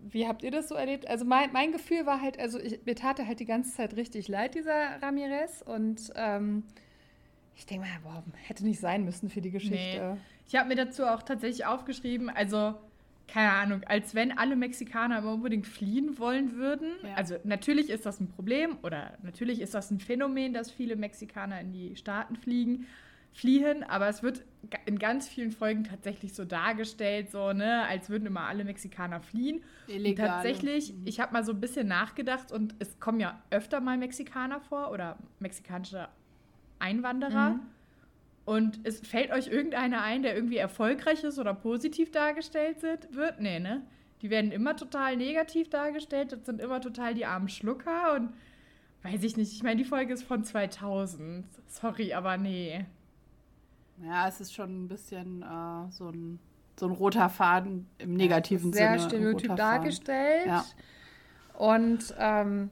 wie 0.00 0.26
habt 0.26 0.42
ihr 0.42 0.50
das 0.50 0.68
so 0.68 0.74
erlebt? 0.74 1.06
Also 1.06 1.24
mein, 1.24 1.52
mein 1.52 1.70
Gefühl 1.70 2.06
war 2.06 2.20
halt, 2.20 2.40
also 2.40 2.58
ich, 2.58 2.84
mir 2.84 2.96
tat 2.96 3.20
er 3.20 3.28
halt 3.28 3.38
die 3.38 3.44
ganze 3.44 3.72
Zeit 3.72 3.94
richtig 3.94 4.26
leid, 4.26 4.56
dieser 4.56 5.00
Ramirez. 5.00 5.62
Und 5.62 6.12
ähm, 6.16 6.64
ich 7.54 7.66
denke 7.66 7.86
mal, 7.86 8.00
boah, 8.02 8.24
hätte 8.48 8.64
nicht 8.64 8.80
sein 8.80 9.04
müssen 9.04 9.30
für 9.30 9.40
die 9.40 9.52
Geschichte. 9.52 10.14
Nee. 10.14 10.20
Ich 10.48 10.56
habe 10.56 10.68
mir 10.68 10.74
dazu 10.74 11.04
auch 11.04 11.22
tatsächlich 11.22 11.66
aufgeschrieben, 11.66 12.30
also 12.30 12.74
keine 13.26 13.52
Ahnung, 13.52 13.82
als 13.84 14.14
wenn 14.14 14.36
alle 14.36 14.56
Mexikaner 14.56 15.18
immer 15.18 15.34
unbedingt 15.34 15.66
fliehen 15.66 16.18
wollen 16.18 16.56
würden. 16.56 16.92
Ja. 17.02 17.14
Also 17.14 17.36
natürlich 17.44 17.90
ist 17.90 18.06
das 18.06 18.20
ein 18.20 18.28
Problem 18.28 18.78
oder 18.82 19.16
natürlich 19.22 19.60
ist 19.60 19.74
das 19.74 19.90
ein 19.90 20.00
Phänomen, 20.00 20.52
dass 20.52 20.70
viele 20.70 20.96
Mexikaner 20.96 21.60
in 21.60 21.72
die 21.72 21.96
Staaten 21.96 22.36
fliegen, 22.36 22.86
fliehen, 23.32 23.82
aber 23.82 24.08
es 24.08 24.22
wird 24.22 24.44
in 24.86 24.98
ganz 24.98 25.26
vielen 25.26 25.50
Folgen 25.50 25.84
tatsächlich 25.84 26.34
so 26.34 26.44
dargestellt, 26.44 27.30
so 27.32 27.52
ne, 27.52 27.84
als 27.88 28.08
würden 28.08 28.26
immer 28.26 28.42
alle 28.42 28.64
Mexikaner 28.64 29.20
fliehen. 29.20 29.62
Illegal. 29.88 30.26
Und 30.26 30.32
tatsächlich, 30.32 30.92
mhm. 30.92 31.02
ich 31.06 31.18
habe 31.18 31.32
mal 31.32 31.44
so 31.44 31.52
ein 31.52 31.60
bisschen 31.60 31.88
nachgedacht 31.88 32.52
und 32.52 32.76
es 32.78 33.00
kommen 33.00 33.18
ja 33.20 33.42
öfter 33.50 33.80
mal 33.80 33.98
Mexikaner 33.98 34.60
vor 34.60 34.92
oder 34.92 35.18
mexikanische 35.40 36.08
Einwanderer. 36.78 37.50
Mhm. 37.50 37.60
Und 38.44 38.80
es 38.84 39.00
fällt 39.00 39.30
euch 39.30 39.48
irgendeiner 39.48 40.02
ein, 40.02 40.22
der 40.22 40.34
irgendwie 40.34 40.58
erfolgreich 40.58 41.24
ist 41.24 41.38
oder 41.38 41.54
positiv 41.54 42.10
dargestellt 42.10 42.82
wird? 42.82 43.40
Nee, 43.40 43.58
ne? 43.58 43.82
Die 44.20 44.30
werden 44.30 44.52
immer 44.52 44.76
total 44.76 45.16
negativ 45.16 45.70
dargestellt. 45.70 46.32
Das 46.32 46.44
sind 46.46 46.60
immer 46.60 46.80
total 46.80 47.14
die 47.14 47.26
armen 47.26 47.48
Schlucker 47.48 48.14
und 48.14 48.32
weiß 49.02 49.22
ich 49.22 49.36
nicht. 49.36 49.52
Ich 49.52 49.62
meine, 49.62 49.76
die 49.76 49.84
Folge 49.84 50.12
ist 50.12 50.24
von 50.24 50.44
2000. 50.44 51.46
Sorry, 51.68 52.12
aber 52.12 52.36
nee. 52.36 52.84
Ja, 54.02 54.28
es 54.28 54.40
ist 54.40 54.54
schon 54.54 54.84
ein 54.84 54.88
bisschen 54.88 55.42
äh, 55.42 55.90
so, 55.90 56.08
ein, 56.08 56.38
so 56.78 56.86
ein 56.86 56.92
roter 56.92 57.28
Faden 57.28 57.86
im 57.98 58.14
negativen 58.14 58.70
ja, 58.72 58.76
sehr 58.76 58.98
Sinne. 58.98 59.00
Sehr 59.00 59.08
stereotyp 59.10 59.56
dargestellt. 59.56 60.46
Ja. 60.46 60.64
Und 61.54 62.14
ähm, 62.18 62.70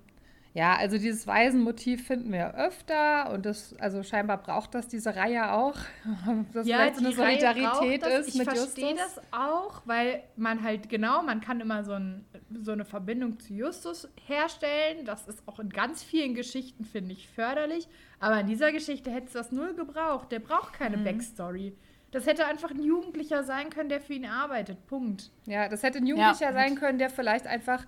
ja, 0.55 0.77
also 0.77 0.99
dieses 0.99 1.27
Waisenmotiv 1.27 2.07
finden 2.07 2.31
wir 2.31 2.55
öfter 2.55 3.31
und 3.33 3.47
das, 3.47 3.75
also 3.79 4.03
scheinbar 4.03 4.37
braucht 4.37 4.75
das 4.75 4.87
diese 4.87 5.17
Reihe 5.17 5.51
auch, 5.53 5.77
dass 6.53 6.67
ja, 6.67 6.77
vielleicht 6.77 6.97
so 6.97 7.07
eine 7.07 7.15
Solidarität 7.15 8.07
ist 8.07 8.29
ich 8.29 8.35
mit 8.35 8.49
Justus. 8.49 8.77
Ich 8.77 8.85
verstehe 8.85 8.95
das 8.95 9.19
auch, 9.31 9.81
weil 9.87 10.23
man 10.37 10.63
halt 10.63 10.91
genau, 10.91 11.23
man 11.23 11.41
kann 11.41 11.61
immer 11.61 11.85
so, 11.85 11.93
ein, 11.93 12.27
so 12.61 12.73
eine 12.73 12.85
Verbindung 12.85 13.41
zu 13.41 13.55
Justus 13.55 14.09
herstellen. 14.27 15.07
Das 15.07 15.27
ist 15.27 15.43
auch 15.47 15.59
in 15.59 15.71
ganz 15.71 16.03
vielen 16.03 16.35
Geschichten, 16.35 16.85
finde 16.85 17.13
ich, 17.13 17.29
förderlich. 17.29 17.89
Aber 18.21 18.41
in 18.41 18.47
dieser 18.47 18.73
Geschichte 18.73 19.11
hätte 19.11 19.29
es 19.29 19.33
das 19.33 19.53
null 19.53 19.75
gebraucht. 19.75 20.31
Der 20.33 20.39
braucht 20.41 20.75
keine 20.75 20.99
mhm. 20.99 21.05
Backstory. 21.05 21.75
Das 22.11 22.27
hätte 22.27 22.45
einfach 22.45 22.71
ein 22.71 22.83
Jugendlicher 22.83 23.43
sein 23.43 23.71
können, 23.71 23.89
der 23.89 24.03
für 24.03 24.13
ihn 24.13 24.27
arbeitet. 24.27 24.87
Punkt. 24.87 25.31
Ja, 25.47 25.71
das 25.71 25.83
hätte 25.83 25.97
ein 25.97 26.07
Jugendlicher 26.07 26.51
ja, 26.51 26.53
sein 26.53 26.75
können, 26.75 26.99
der 26.99 27.09
vielleicht 27.09 27.47
einfach 27.47 27.87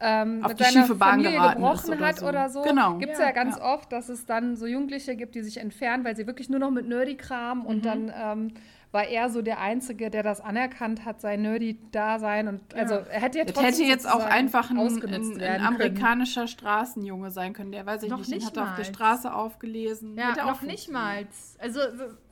ähm, 0.00 0.40
mit 0.40 0.58
seiner 0.58 0.86
Familie 0.86 1.40
gebrochen 1.40 1.94
oder 1.94 2.06
hat 2.06 2.18
so. 2.18 2.28
oder 2.28 2.48
so. 2.48 2.62
Genau. 2.62 2.98
Gibt 2.98 3.12
es 3.12 3.18
ja, 3.18 3.26
ja, 3.26 3.32
ganz 3.32 3.56
ja. 3.56 3.74
oft, 3.74 3.92
dass 3.92 4.08
es 4.08 4.26
dann 4.26 4.56
so 4.56 4.66
Jugendliche 4.66 5.16
gibt, 5.16 5.34
die 5.34 5.42
sich 5.42 5.58
entfernen, 5.58 6.04
weil 6.04 6.16
sie 6.16 6.26
wirklich 6.26 6.48
nur 6.48 6.60
noch 6.60 6.70
mit 6.70 6.88
Nerdy-Kram 6.88 7.60
mhm. 7.60 7.66
und 7.66 7.84
dann 7.84 8.12
ähm, 8.14 8.52
war 8.94 9.08
er 9.08 9.28
so 9.28 9.42
der 9.42 9.60
Einzige, 9.60 10.08
der 10.08 10.22
das 10.22 10.40
anerkannt 10.40 11.04
hat, 11.04 11.20
sein 11.20 11.42
Nerdy-Dasein. 11.42 12.46
Und 12.46 12.60
ja. 12.72 12.82
also 12.82 12.94
er 12.94 13.20
hätte 13.20 13.38
ja 13.38 13.44
trotzdem 13.44 13.64
hätte 13.64 13.82
jetzt 13.82 14.08
auch 14.08 14.24
einfach 14.24 14.70
ein, 14.70 14.78
ein, 14.78 15.42
ein 15.42 15.60
amerikanischer 15.62 16.42
können. 16.42 16.48
Straßenjunge 16.48 17.32
sein 17.32 17.54
können, 17.54 17.72
der 17.72 17.84
weiß 17.84 18.04
ich 18.04 18.10
noch 18.10 18.18
nicht, 18.18 18.30
nicht 18.30 18.46
hat 18.46 18.58
auf 18.58 18.76
der 18.76 18.84
Straße 18.84 19.34
aufgelesen. 19.34 20.16
Ja, 20.16 20.46
noch 20.46 20.62
nicht 20.62 20.90
mal. 20.90 21.26
Also 21.58 21.80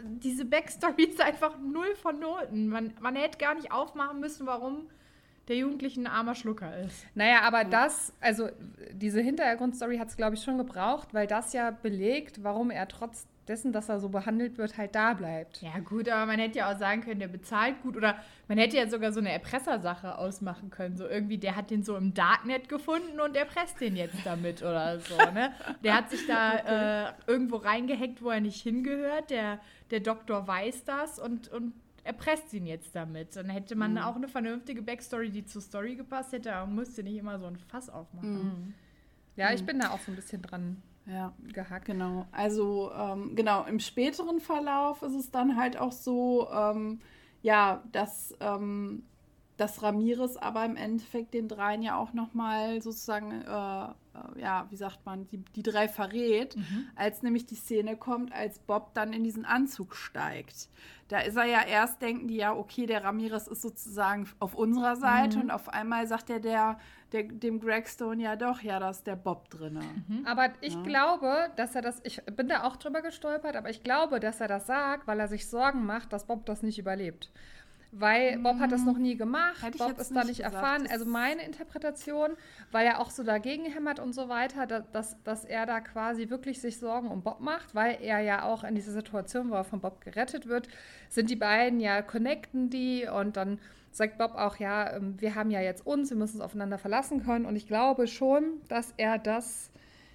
diese 0.00 0.44
Backstory 0.44 1.04
ist 1.08 1.20
einfach 1.20 1.58
null 1.58 1.96
von 2.00 2.20
Noten. 2.20 2.68
Man, 2.68 2.92
man 3.00 3.16
hätte 3.16 3.38
gar 3.38 3.54
nicht 3.54 3.72
aufmachen 3.72 4.20
müssen, 4.20 4.46
warum 4.46 4.86
der 5.48 5.56
Jugendliche 5.56 6.00
ein 6.00 6.06
armer 6.06 6.34
Schlucker 6.34 6.76
ist. 6.78 7.04
Naja, 7.14 7.40
aber 7.42 7.64
das, 7.64 8.12
also 8.20 8.48
diese 8.92 9.20
Hintergrundstory 9.20 9.98
hat 9.98 10.08
es, 10.08 10.16
glaube 10.16 10.36
ich, 10.36 10.42
schon 10.42 10.58
gebraucht, 10.58 11.12
weil 11.12 11.26
das 11.26 11.52
ja 11.52 11.70
belegt, 11.70 12.44
warum 12.44 12.70
er 12.70 12.86
trotz 12.88 13.26
dessen, 13.48 13.72
dass 13.72 13.88
er 13.88 13.98
so 13.98 14.08
behandelt 14.08 14.56
wird, 14.56 14.78
halt 14.78 14.94
da 14.94 15.14
bleibt. 15.14 15.62
Ja, 15.62 15.78
gut, 15.80 16.08
aber 16.08 16.26
man 16.26 16.38
hätte 16.38 16.58
ja 16.58 16.72
auch 16.72 16.78
sagen 16.78 17.02
können, 17.02 17.20
der 17.20 17.28
bezahlt 17.28 17.82
gut 17.82 17.96
oder 17.96 18.16
man 18.46 18.56
hätte 18.56 18.76
ja 18.76 18.86
sogar 18.88 19.12
so 19.12 19.18
eine 19.18 19.32
Erpressersache 19.32 20.16
ausmachen 20.16 20.70
können. 20.70 20.96
So 20.96 21.06
irgendwie, 21.08 21.38
der 21.38 21.56
hat 21.56 21.70
den 21.70 21.82
so 21.82 21.96
im 21.96 22.14
Darknet 22.14 22.68
gefunden 22.68 23.20
und 23.20 23.36
erpresst 23.36 23.80
den 23.80 23.96
jetzt 23.96 24.24
damit 24.24 24.62
oder 24.62 25.00
so, 25.00 25.16
ne? 25.32 25.52
Der 25.82 25.96
hat 25.96 26.10
sich 26.10 26.26
da 26.26 26.54
okay. 26.60 27.08
äh, 27.08 27.30
irgendwo 27.30 27.56
reingehackt, 27.56 28.22
wo 28.22 28.30
er 28.30 28.40
nicht 28.40 28.62
hingehört. 28.62 29.30
Der, 29.30 29.58
der 29.90 30.00
Doktor 30.00 30.46
weiß 30.46 30.84
das 30.84 31.18
und, 31.18 31.48
und 31.48 31.72
erpresst 32.04 32.52
ihn 32.52 32.66
jetzt 32.66 32.94
damit. 32.94 33.36
Dann 33.36 33.48
hätte 33.48 33.76
man 33.76 33.92
mhm. 33.92 33.98
auch 33.98 34.16
eine 34.16 34.28
vernünftige 34.28 34.82
Backstory, 34.82 35.30
die 35.30 35.44
zur 35.44 35.62
Story 35.62 35.96
gepasst 35.96 36.32
hätte, 36.32 36.54
aber 36.54 36.70
musste 36.70 37.02
nicht 37.02 37.16
immer 37.16 37.38
so 37.38 37.46
ein 37.46 37.56
Fass 37.56 37.88
aufmachen. 37.88 38.44
Mhm. 38.44 38.74
Ja, 39.36 39.48
mhm. 39.48 39.54
ich 39.54 39.64
bin 39.64 39.78
da 39.78 39.90
auch 39.90 40.00
so 40.00 40.12
ein 40.12 40.16
bisschen 40.16 40.42
dran 40.42 40.82
ja, 41.06 41.32
gehackt. 41.52 41.86
Genau. 41.86 42.26
Also, 42.32 42.92
ähm, 42.92 43.34
genau, 43.34 43.64
im 43.64 43.80
späteren 43.80 44.40
Verlauf 44.40 45.02
ist 45.02 45.14
es 45.14 45.30
dann 45.30 45.56
halt 45.56 45.76
auch 45.76 45.92
so, 45.92 46.48
ähm, 46.52 47.00
ja, 47.42 47.82
dass 47.90 48.36
ähm, 48.40 49.04
dass 49.62 49.82
Ramirez 49.82 50.36
aber 50.36 50.64
im 50.64 50.76
Endeffekt 50.76 51.34
den 51.34 51.48
dreien 51.48 51.82
ja 51.82 51.96
auch 51.96 52.12
nochmal 52.14 52.82
sozusagen, 52.82 53.42
äh, 53.42 53.88
ja, 54.36 54.66
wie 54.70 54.76
sagt 54.76 55.04
man, 55.06 55.26
die, 55.28 55.38
die 55.38 55.62
drei 55.62 55.88
verrät, 55.88 56.56
mhm. 56.56 56.86
als 56.96 57.22
nämlich 57.22 57.46
die 57.46 57.54
Szene 57.54 57.96
kommt, 57.96 58.32
als 58.32 58.58
Bob 58.58 58.94
dann 58.94 59.12
in 59.12 59.24
diesen 59.24 59.44
Anzug 59.44 59.94
steigt. 59.96 60.68
Da 61.08 61.20
ist 61.20 61.36
er 61.36 61.44
ja 61.44 61.62
erst, 61.62 62.00
denken 62.02 62.28
die 62.28 62.36
ja, 62.36 62.54
okay, 62.54 62.86
der 62.86 63.04
Ramirez 63.04 63.46
ist 63.46 63.62
sozusagen 63.62 64.28
auf 64.38 64.54
unserer 64.54 64.96
Seite 64.96 65.36
mhm. 65.36 65.44
und 65.44 65.50
auf 65.50 65.68
einmal 65.68 66.06
sagt 66.06 66.30
er 66.30 66.40
der, 66.40 66.78
der, 67.12 67.24
dem 67.24 67.60
Gregstone 67.60 68.22
ja 68.22 68.36
doch, 68.36 68.60
ja, 68.62 68.78
da 68.78 68.90
ist 68.90 69.06
der 69.06 69.16
Bob 69.16 69.50
drin. 69.50 69.78
Mhm. 70.08 70.26
Aber 70.26 70.50
ich 70.60 70.74
ja. 70.74 70.82
glaube, 70.82 71.50
dass 71.56 71.74
er 71.74 71.82
das, 71.82 72.00
ich 72.04 72.22
bin 72.24 72.48
da 72.48 72.64
auch 72.64 72.76
drüber 72.76 73.02
gestolpert, 73.02 73.56
aber 73.56 73.70
ich 73.70 73.82
glaube, 73.82 74.20
dass 74.20 74.40
er 74.40 74.48
das 74.48 74.66
sagt, 74.66 75.06
weil 75.06 75.20
er 75.20 75.28
sich 75.28 75.48
Sorgen 75.48 75.84
macht, 75.84 76.12
dass 76.12 76.26
Bob 76.26 76.46
das 76.46 76.62
nicht 76.62 76.78
überlebt. 76.78 77.30
Weil 77.94 78.38
Bob 78.38 78.58
hat 78.58 78.72
das 78.72 78.84
noch 78.84 78.96
nie 78.96 79.16
gemacht, 79.16 79.62
Hätte 79.62 79.76
Bob 79.76 79.98
ist 79.98 80.16
da 80.16 80.24
nicht 80.24 80.38
gesagt, 80.38 80.54
erfahren. 80.54 80.88
Also 80.90 81.04
meine 81.04 81.44
Interpretation, 81.44 82.30
weil 82.70 82.86
er 82.86 83.00
auch 83.00 83.10
so 83.10 83.22
dagegen 83.22 83.66
hämmert 83.66 84.00
und 84.00 84.14
so 84.14 84.30
weiter, 84.30 84.66
dass, 84.66 85.22
dass 85.24 85.44
er 85.44 85.66
da 85.66 85.80
quasi 85.80 86.30
wirklich 86.30 86.58
sich 86.62 86.78
Sorgen 86.78 87.08
um 87.08 87.20
Bob 87.20 87.40
macht, 87.40 87.74
weil 87.74 87.98
er 88.00 88.20
ja 88.20 88.44
auch 88.44 88.64
in 88.64 88.74
dieser 88.74 88.92
Situation, 88.92 89.50
wo 89.50 89.56
er 89.56 89.64
von 89.64 89.80
Bob 89.80 90.00
gerettet 90.00 90.46
wird, 90.46 90.68
sind 91.10 91.28
die 91.28 91.36
beiden 91.36 91.80
ja 91.80 92.00
connecten 92.00 92.70
die 92.70 93.06
und 93.06 93.36
dann 93.36 93.58
sagt 93.90 94.16
Bob 94.16 94.36
auch, 94.36 94.56
ja, 94.56 94.96
ähm, 94.96 95.20
wir 95.20 95.34
haben 95.34 95.50
ja 95.50 95.60
jetzt 95.60 95.86
uns, 95.86 96.08
wir 96.08 96.16
müssen 96.16 96.36
uns 96.36 96.44
aufeinander 96.44 96.78
verlassen 96.78 97.22
können. 97.22 97.44
Und 97.44 97.56
ich 97.56 97.68
glaube 97.68 98.06
schon, 98.06 98.62
dass 98.68 98.94
er 98.96 99.18
das 99.18 99.70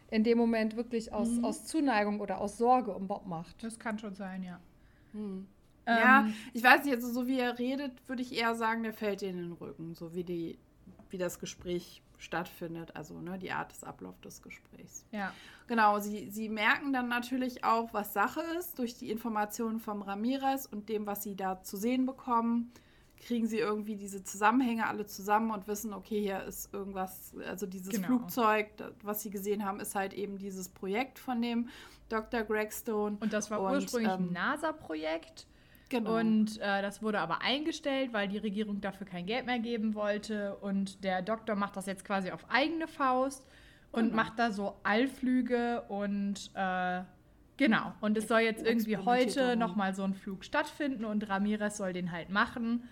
in 0.09 0.23
dem 0.23 0.39
Moment 0.39 0.75
wirklich 0.75 1.13
aus, 1.13 1.29
mhm. 1.29 1.45
aus 1.45 1.65
Zuneigung 1.65 2.21
oder 2.21 2.41
aus 2.41 2.57
Sorge 2.57 2.91
um 2.91 3.07
Bob 3.07 3.27
macht. 3.27 3.63
Das 3.63 3.77
kann 3.77 3.99
schon 3.99 4.15
sein, 4.15 4.41
ja. 4.41 4.59
Mhm. 5.13 5.47
Ähm, 5.87 5.97
ja, 5.97 6.27
ich 6.53 6.63
weiß 6.63 6.83
nicht, 6.83 6.93
also 6.93 7.09
so 7.09 7.27
wie 7.27 7.39
er 7.39 7.57
redet, 7.57 7.93
würde 8.07 8.21
ich 8.21 8.37
eher 8.37 8.55
sagen, 8.55 8.83
der 8.83 8.93
fällt 8.93 9.21
dir 9.21 9.29
in 9.29 9.37
den 9.37 9.53
Rücken, 9.53 9.95
so 9.95 10.13
wie, 10.13 10.25
die, 10.25 10.59
wie 11.09 11.17
das 11.17 11.39
Gespräch 11.39 12.01
stattfindet, 12.17 12.95
also 12.95 13.19
ne, 13.21 13.39
die 13.39 13.51
Art 13.51 13.71
des 13.71 13.83
Ablaufs 13.83 14.19
des 14.21 14.41
Gesprächs. 14.41 15.05
Ja. 15.11 15.31
Genau, 15.67 15.99
sie, 15.99 16.29
sie 16.29 16.49
merken 16.49 16.91
dann 16.91 17.07
natürlich 17.07 17.63
auch, 17.63 17.93
was 17.93 18.13
Sache 18.13 18.41
ist, 18.59 18.79
durch 18.79 18.97
die 18.97 19.11
Informationen 19.11 19.79
vom 19.79 20.01
Ramirez 20.01 20.65
und 20.65 20.89
dem, 20.89 21.05
was 21.05 21.23
sie 21.23 21.35
da 21.35 21.61
zu 21.61 21.77
sehen 21.77 22.05
bekommen, 22.05 22.71
kriegen 23.17 23.47
sie 23.47 23.57
irgendwie 23.57 23.95
diese 23.95 24.23
Zusammenhänge 24.23 24.87
alle 24.87 25.05
zusammen 25.05 25.51
und 25.51 25.67
wissen, 25.67 25.93
okay, 25.93 26.21
hier 26.21 26.43
ist 26.43 26.73
irgendwas, 26.73 27.33
also 27.47 27.65
dieses 27.65 27.89
genau. 27.89 28.07
Flugzeug, 28.07 28.67
was 29.03 29.23
sie 29.23 29.29
gesehen 29.29 29.65
haben, 29.65 29.79
ist 29.79 29.95
halt 29.95 30.13
eben 30.13 30.37
dieses 30.37 30.69
Projekt 30.69 31.17
von 31.17 31.41
dem 31.41 31.69
Dr. 32.09 32.43
Gregstone. 32.43 33.17
Und 33.19 33.33
das 33.33 33.49
war 33.51 33.61
und, 33.61 33.73
ursprünglich 33.73 34.13
ähm, 34.13 34.29
ein 34.29 34.33
NASA-Projekt 34.33 35.47
Genau. 35.89 36.17
Und 36.17 36.59
äh, 36.59 36.81
das 36.81 37.01
wurde 37.01 37.19
aber 37.19 37.41
eingestellt, 37.41 38.11
weil 38.11 38.27
die 38.27 38.37
Regierung 38.37 38.81
dafür 38.81 39.07
kein 39.07 39.25
Geld 39.25 39.45
mehr 39.45 39.59
geben 39.59 39.95
wollte. 39.95 40.55
Und 40.57 41.03
der 41.03 41.21
Doktor 41.21 41.55
macht 41.55 41.77
das 41.77 41.85
jetzt 41.85 42.03
quasi 42.03 42.31
auf 42.31 42.45
eigene 42.49 42.87
Faust 42.87 43.45
und 43.91 44.05
genau. 44.05 44.15
macht 44.15 44.37
da 44.37 44.51
so 44.51 44.75
Allflüge 44.83 45.83
und 45.87 46.51
äh, 46.55 47.01
genau. 47.55 47.93
Und 48.01 48.17
es 48.17 48.27
soll 48.27 48.41
jetzt 48.41 48.65
irgendwie 48.65 48.97
heute 48.97 49.55
nochmal 49.55 49.95
so 49.95 50.03
ein 50.03 50.13
Flug 50.13 50.43
stattfinden 50.43 51.05
und 51.05 51.29
Ramirez 51.29 51.77
soll 51.77 51.93
den 51.93 52.11
halt 52.11 52.29
machen, 52.29 52.87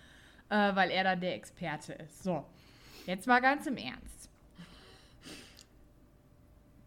äh, 0.48 0.74
weil 0.74 0.90
er 0.90 1.04
dann 1.04 1.20
der 1.20 1.34
Experte 1.34 1.92
ist. 1.92 2.22
So, 2.22 2.44
jetzt 3.04 3.26
mal 3.26 3.40
ganz 3.40 3.66
im 3.66 3.76
Ernst. 3.76 4.30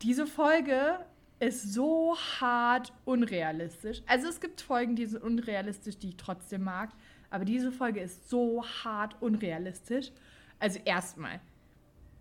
Diese 0.02 0.26
Folge 0.26 1.00
ist 1.40 1.74
so 1.74 2.18
hart 2.40 2.94
unrealistisch. 3.06 4.02
Also 4.08 4.28
es 4.28 4.40
gibt 4.40 4.62
Folgen, 4.62 4.96
die 4.96 5.06
sind 5.06 5.24
unrealistisch, 5.24 5.98
die 5.98 6.10
ich 6.10 6.18
trotzdem 6.18 6.64
mag. 6.64 6.90
Aber 7.30 7.46
diese 7.46 7.72
Folge 7.72 8.02
ist 8.02 8.30
so 8.30 8.64
hart 8.84 9.16
unrealistisch. 9.22 10.12
Also 10.60 10.80
erstmal, 10.84 11.40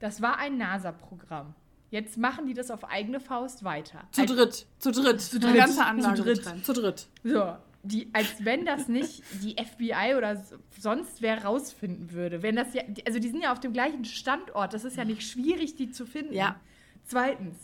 das 0.01 0.23
war 0.23 0.39
ein 0.39 0.59
NASA-Programm. 0.59 1.55
Jetzt 1.91 2.19
machen 2.19 2.47
die 2.47 2.55
das 2.55 2.71
auf 2.71 2.85
eigene 2.85 3.19
Faust 3.19 3.65
weiter. 3.65 4.07
Zu 4.13 4.23
als, 4.23 4.31
dritt, 4.31 4.67
zu 4.79 4.93
dritt, 4.93 5.21
zu 5.21 5.41
dritt. 5.41 5.57
ganze 5.57 5.85
Anlage 5.85 6.17
zu 6.17 6.23
dritt. 6.23 6.39
Getrennt. 6.39 6.65
zu 6.65 6.73
dritt. 6.75 7.09
So, 7.25 7.57
die, 7.83 8.11
als 8.13 8.45
wenn 8.45 8.67
das 8.67 8.89
nicht 8.89 9.23
die 9.43 9.57
FBI 9.57 10.15
oder 10.17 10.45
sonst 10.79 11.23
wer 11.23 11.45
rausfinden 11.45 12.13
würde. 12.13 12.43
Wenn 12.43 12.57
das 12.57 12.75
ja, 12.75 12.83
also 13.07 13.19
die 13.19 13.29
sind 13.29 13.43
ja 13.43 13.53
auf 13.53 13.61
dem 13.61 13.73
gleichen 13.73 14.05
Standort. 14.05 14.75
Das 14.75 14.85
ist 14.85 14.99
ja 14.99 15.05
nicht 15.05 15.23
schwierig, 15.23 15.77
die 15.77 15.91
zu 15.91 16.05
finden. 16.05 16.35
Ja. 16.35 16.61
Zweitens, 17.05 17.57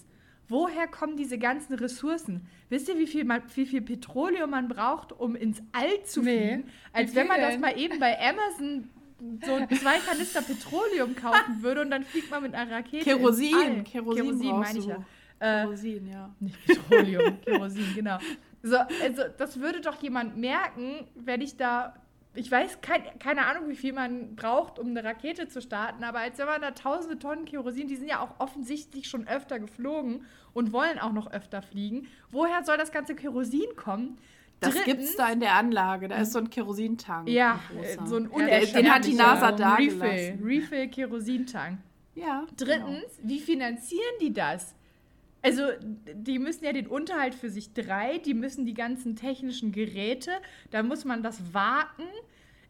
Woher 0.48 0.87
kommen 0.87 1.16
diese 1.16 1.38
ganzen 1.38 1.74
Ressourcen? 1.74 2.46
Wisst 2.68 2.88
ihr, 2.88 2.98
wie 2.98 3.07
viel, 3.07 3.24
man, 3.24 3.42
wie 3.54 3.66
viel 3.66 3.80
Petroleum 3.80 4.50
man 4.50 4.68
braucht, 4.68 5.12
um 5.12 5.37
ins 5.37 5.62
All 5.72 6.04
zu 6.04 6.22
fliegen? 6.22 6.64
Nee. 6.64 6.72
Als 6.92 7.14
wenn 7.14 7.26
man 7.26 7.40
das 7.40 7.59
mal 7.59 7.78
eben 7.78 7.98
bei 7.98 8.18
Amazon 8.18 8.90
so 9.44 9.76
zwei 9.76 9.98
Kanister 9.98 10.42
Petroleum 10.42 11.16
kaufen 11.16 11.62
würde 11.62 11.83
und 11.83 11.90
dann 11.90 12.04
fliegt 12.04 12.30
man 12.30 12.42
mit 12.42 12.54
einer 12.54 12.70
Rakete. 12.70 13.04
Kerosin. 13.04 13.85
Kerosin, 13.85 14.24
Kerosin 14.24 14.59
meine 14.59 14.78
ich 14.78 14.87
ja. 14.87 14.96
Äh, 15.38 15.62
Kerosin, 15.62 16.09
ja. 16.09 16.35
Nicht 16.40 16.66
Petroleum, 16.66 17.40
Kerosin, 17.40 17.94
genau. 17.94 18.18
So, 18.62 18.76
also 18.76 19.22
das 19.37 19.61
würde 19.61 19.80
doch 19.80 20.02
jemand 20.02 20.37
merken, 20.37 21.07
wenn 21.14 21.40
ich 21.40 21.57
da 21.57 21.94
ich 22.35 22.51
weiß 22.51 22.81
kein, 22.81 23.03
keine 23.18 23.47
Ahnung, 23.47 23.68
wie 23.68 23.77
viel 23.77 23.92
man 23.92 24.35
braucht, 24.35 24.79
um 24.79 24.88
eine 24.88 25.05
Rakete 25.05 25.49
zu 25.49 25.61
starten, 25.61 26.03
aber 26.05 26.20
als 26.20 26.38
wenn 26.38 26.47
man 26.47 26.61
da 26.61 26.73
tausende 26.73 27.18
Tonnen 27.18 27.44
Kerosin, 27.44 27.87
die 27.87 27.97
sind 27.97 28.09
ja 28.09 28.20
auch 28.20 28.40
offensichtlich 28.40 29.09
schon 29.09 29.29
öfter 29.29 29.59
geflogen 29.61 30.25
und 30.53 30.73
wollen 30.73 30.99
auch 30.99 31.12
noch 31.12 31.31
öfter 31.31 31.62
fliegen. 31.62 32.09
Woher 32.31 32.64
soll 32.64 32.77
das 32.77 32.92
ganze 32.92 33.14
Kerosin 33.14 33.77
kommen? 33.77 34.18
Das 34.61 34.83
gibt 34.85 35.03
es 35.03 35.16
da 35.16 35.31
in 35.31 35.40
der 35.40 35.55
Anlage. 35.55 36.09
Da 36.09 36.16
ist 36.16 36.33
so 36.33 36.38
ein 36.38 36.49
Kerosintank. 36.49 37.29
Ja, 37.29 37.61
ein 37.99 38.07
so 38.07 38.16
ein 38.16 38.31
ja, 38.37 38.61
Den 38.61 38.92
hat 38.92 39.05
die 39.05 39.14
NASA 39.14 39.53
da 39.53 39.75
Refill, 39.75 40.38
Refill 40.42 40.88
Kerosintank. 40.88 41.79
Ja. 42.14 42.47
Drittens, 42.57 43.16
genau. 43.16 43.29
wie 43.29 43.40
finanzieren 43.40 44.14
die 44.20 44.33
das? 44.33 44.75
Also, 45.44 45.62
die 46.14 46.38
müssen 46.38 46.64
ja 46.64 46.72
den 46.72 46.87
Unterhalt 46.87 47.35
für 47.35 47.50
sich 47.50 47.74
drei, 47.74 48.18
die 48.18 48.35
müssen 48.35 48.64
die 48.64 48.74
ganzen 48.74 49.14
technischen 49.14 49.72
Geräte, 49.72 50.30
da 50.70 50.83
muss 50.83 51.04
man 51.04 51.22
das 51.22 51.52
warten. 51.52 52.04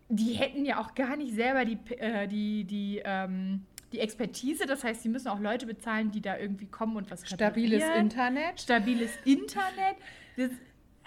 Die 0.09 0.33
hätten 0.35 0.65
ja 0.65 0.81
auch 0.81 0.95
gar 0.95 1.17
nicht 1.17 1.35
selber 1.35 1.65
die, 1.65 1.79
äh, 1.99 2.27
die, 2.27 2.65
die, 2.65 3.01
ähm, 3.05 3.65
die 3.93 4.01
Expertise. 4.01 4.67
Das 4.67 4.85
heißt, 4.85 5.03
sie 5.03 5.09
müssen 5.09 5.29
auch 5.29 5.41
Leute 5.41 5.67
bezahlen, 5.67 6.11
die 6.11 6.21
da 6.21 6.37
irgendwie 6.37 6.67
kommen 6.67 6.97
und 6.97 7.11
was 7.11 7.27
Stabiles 7.27 7.83
Internet. 7.97 8.61
Stabiles 8.61 9.13
Internet. 9.25 9.97
Das, 10.37 10.51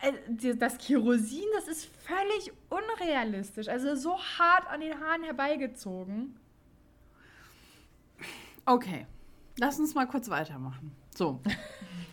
äh, 0.01 0.55
das 0.55 0.77
Kerosin, 0.77 1.45
das 1.53 1.67
ist 1.67 1.89
völlig 2.03 2.51
unrealistisch. 2.69 3.67
Also 3.67 3.95
so 3.95 4.17
hart 4.17 4.67
an 4.67 4.81
den 4.81 4.99
Haaren 4.99 5.23
herbeigezogen. 5.23 6.35
Okay, 8.65 9.05
lass 9.59 9.79
uns 9.79 9.95
mal 9.95 10.07
kurz 10.07 10.29
weitermachen. 10.29 10.91
So. 11.17 11.39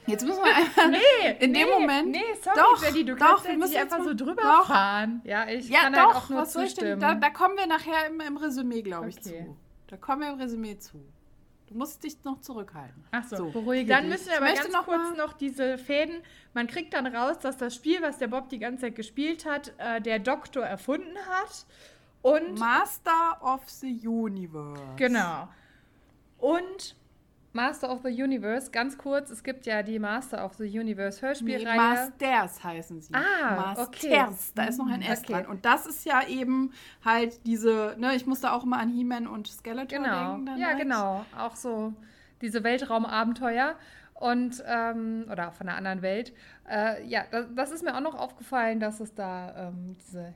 Jetzt 0.07 0.27
müssen 0.27 0.43
wir 0.43 0.57
einfach 0.57 0.89
nee, 0.89 1.37
in 1.41 1.53
dem 1.53 1.69
Moment. 1.69 2.11
Nee, 2.11 2.23
sorry, 2.43 2.57
doch, 2.57 2.83
Jenny, 2.83 3.05
du 3.05 3.17
doch, 3.17 3.45
wir 3.47 3.57
müssen 3.59 3.77
einfach 3.77 4.03
so 4.03 4.15
drüber 4.15 4.43
doch. 4.43 4.67
fahren. 4.67 5.21
Ja, 5.25 5.47
ich 5.47 5.69
ja, 5.69 5.81
kann 5.81 5.93
doch, 5.93 6.01
halt 6.01 6.17
auch 6.17 6.29
nur 6.31 6.41
was 6.41 6.53
zustimmen. 6.53 7.01
Da, 7.01 7.15
da, 7.15 7.31
kommen 7.31 7.57
wir 7.57 7.67
nachher 7.67 8.07
im, 8.09 8.21
im 8.21 8.37
Resümee, 8.39 8.81
glaube 8.81 9.11
ich, 9.11 9.19
okay. 9.19 9.45
zu. 9.47 9.57
Da 9.89 9.97
kommen 9.99 10.23
wir 10.23 10.31
im 10.31 10.41
Resümee 10.41 10.79
zu. 10.79 11.05
Du 11.67 11.75
musst 11.77 12.03
dich 12.03 12.23
noch 12.25 12.41
zurückhalten. 12.41 13.05
Ach 13.11 13.25
so, 13.25 13.37
so. 13.37 13.51
beruhige 13.51 13.89
Dann 13.89 14.05
dich. 14.05 14.13
müssen 14.13 14.29
wir 14.29 14.37
aber 14.39 14.55
ganz 14.55 14.73
noch 14.73 14.85
kurz 14.87 15.17
noch 15.17 15.33
diese 15.35 15.77
Fäden. 15.77 16.23
Man 16.55 16.67
kriegt 16.67 16.95
dann 16.95 17.07
raus, 17.07 17.39
dass 17.39 17.59
das 17.59 17.75
Spiel, 17.75 18.01
was 18.01 18.19
der 18.19 18.29
Bob 18.29 18.49
die 18.49 18.59
ganze 18.59 18.83
Zeit 18.83 18.97
gespielt 18.97 19.45
hat, 19.45 19.73
äh, 19.79 20.01
der 20.01 20.19
Doktor 20.19 20.65
erfunden 20.65 21.17
hat. 21.29 21.67
Und 22.23 22.59
Master 22.59 23.39
of 23.43 23.69
the 23.69 24.07
Universe. 24.07 24.83
Genau. 24.97 25.49
Und 26.39 26.97
Master 27.55 27.89
of 27.91 28.01
the 28.03 28.11
Universe, 28.11 28.71
ganz 28.71 28.99
kurz, 28.99 29.31
es 29.31 29.45
gibt 29.45 29.65
ja 29.65 29.85
die 29.85 30.01
Master 30.01 30.45
of 30.45 30.55
the 30.55 30.65
Universe 30.65 31.23
Hörspielreihe. 31.23 31.77
Nee, 31.77 31.77
Masters 31.77 32.65
heißen 32.65 33.01
sie. 33.01 33.15
Ah, 33.15 33.55
Masters. 33.55 33.89
okay. 33.89 34.27
Da 34.57 34.65
ist 34.65 34.79
noch 34.79 34.89
ein 34.89 35.03
S 35.03 35.21
okay. 35.21 35.33
dran. 35.33 35.47
Und 35.47 35.65
das 35.65 35.87
ist 35.87 36.05
ja 36.05 36.27
eben 36.27 36.73
halt 37.05 37.47
diese, 37.47 37.95
ne, 37.97 38.17
ich 38.17 38.27
musste 38.27 38.53
auch 38.53 38.65
immer 38.65 38.79
an 38.79 38.89
He-Man 38.89 39.29
und 39.29 39.47
Skeletor 39.47 39.87
genau. 39.99 40.37
denken. 40.37 40.59
ja, 40.59 40.69
halt. 40.69 40.79
genau. 40.79 41.25
Auch 41.39 41.55
so 41.55 41.93
diese 42.41 42.65
Weltraumabenteuer 42.65 43.77
und 44.15 44.63
ähm, 44.67 45.27
oder 45.31 45.53
von 45.53 45.69
einer 45.69 45.79
anderen 45.79 46.03
Welt. 46.03 46.33
Äh, 46.69 47.07
ja, 47.07 47.25
das, 47.31 47.47
das, 47.55 47.71
ist 47.71 47.85
mir 47.85 47.97
auch 47.97 48.01
noch 48.01 48.17
aufgefallen, 48.17 48.81
dass 48.81 48.99
es 48.99 49.15
da 49.15 49.69
ähm, 49.69 49.97
diese 50.05 50.35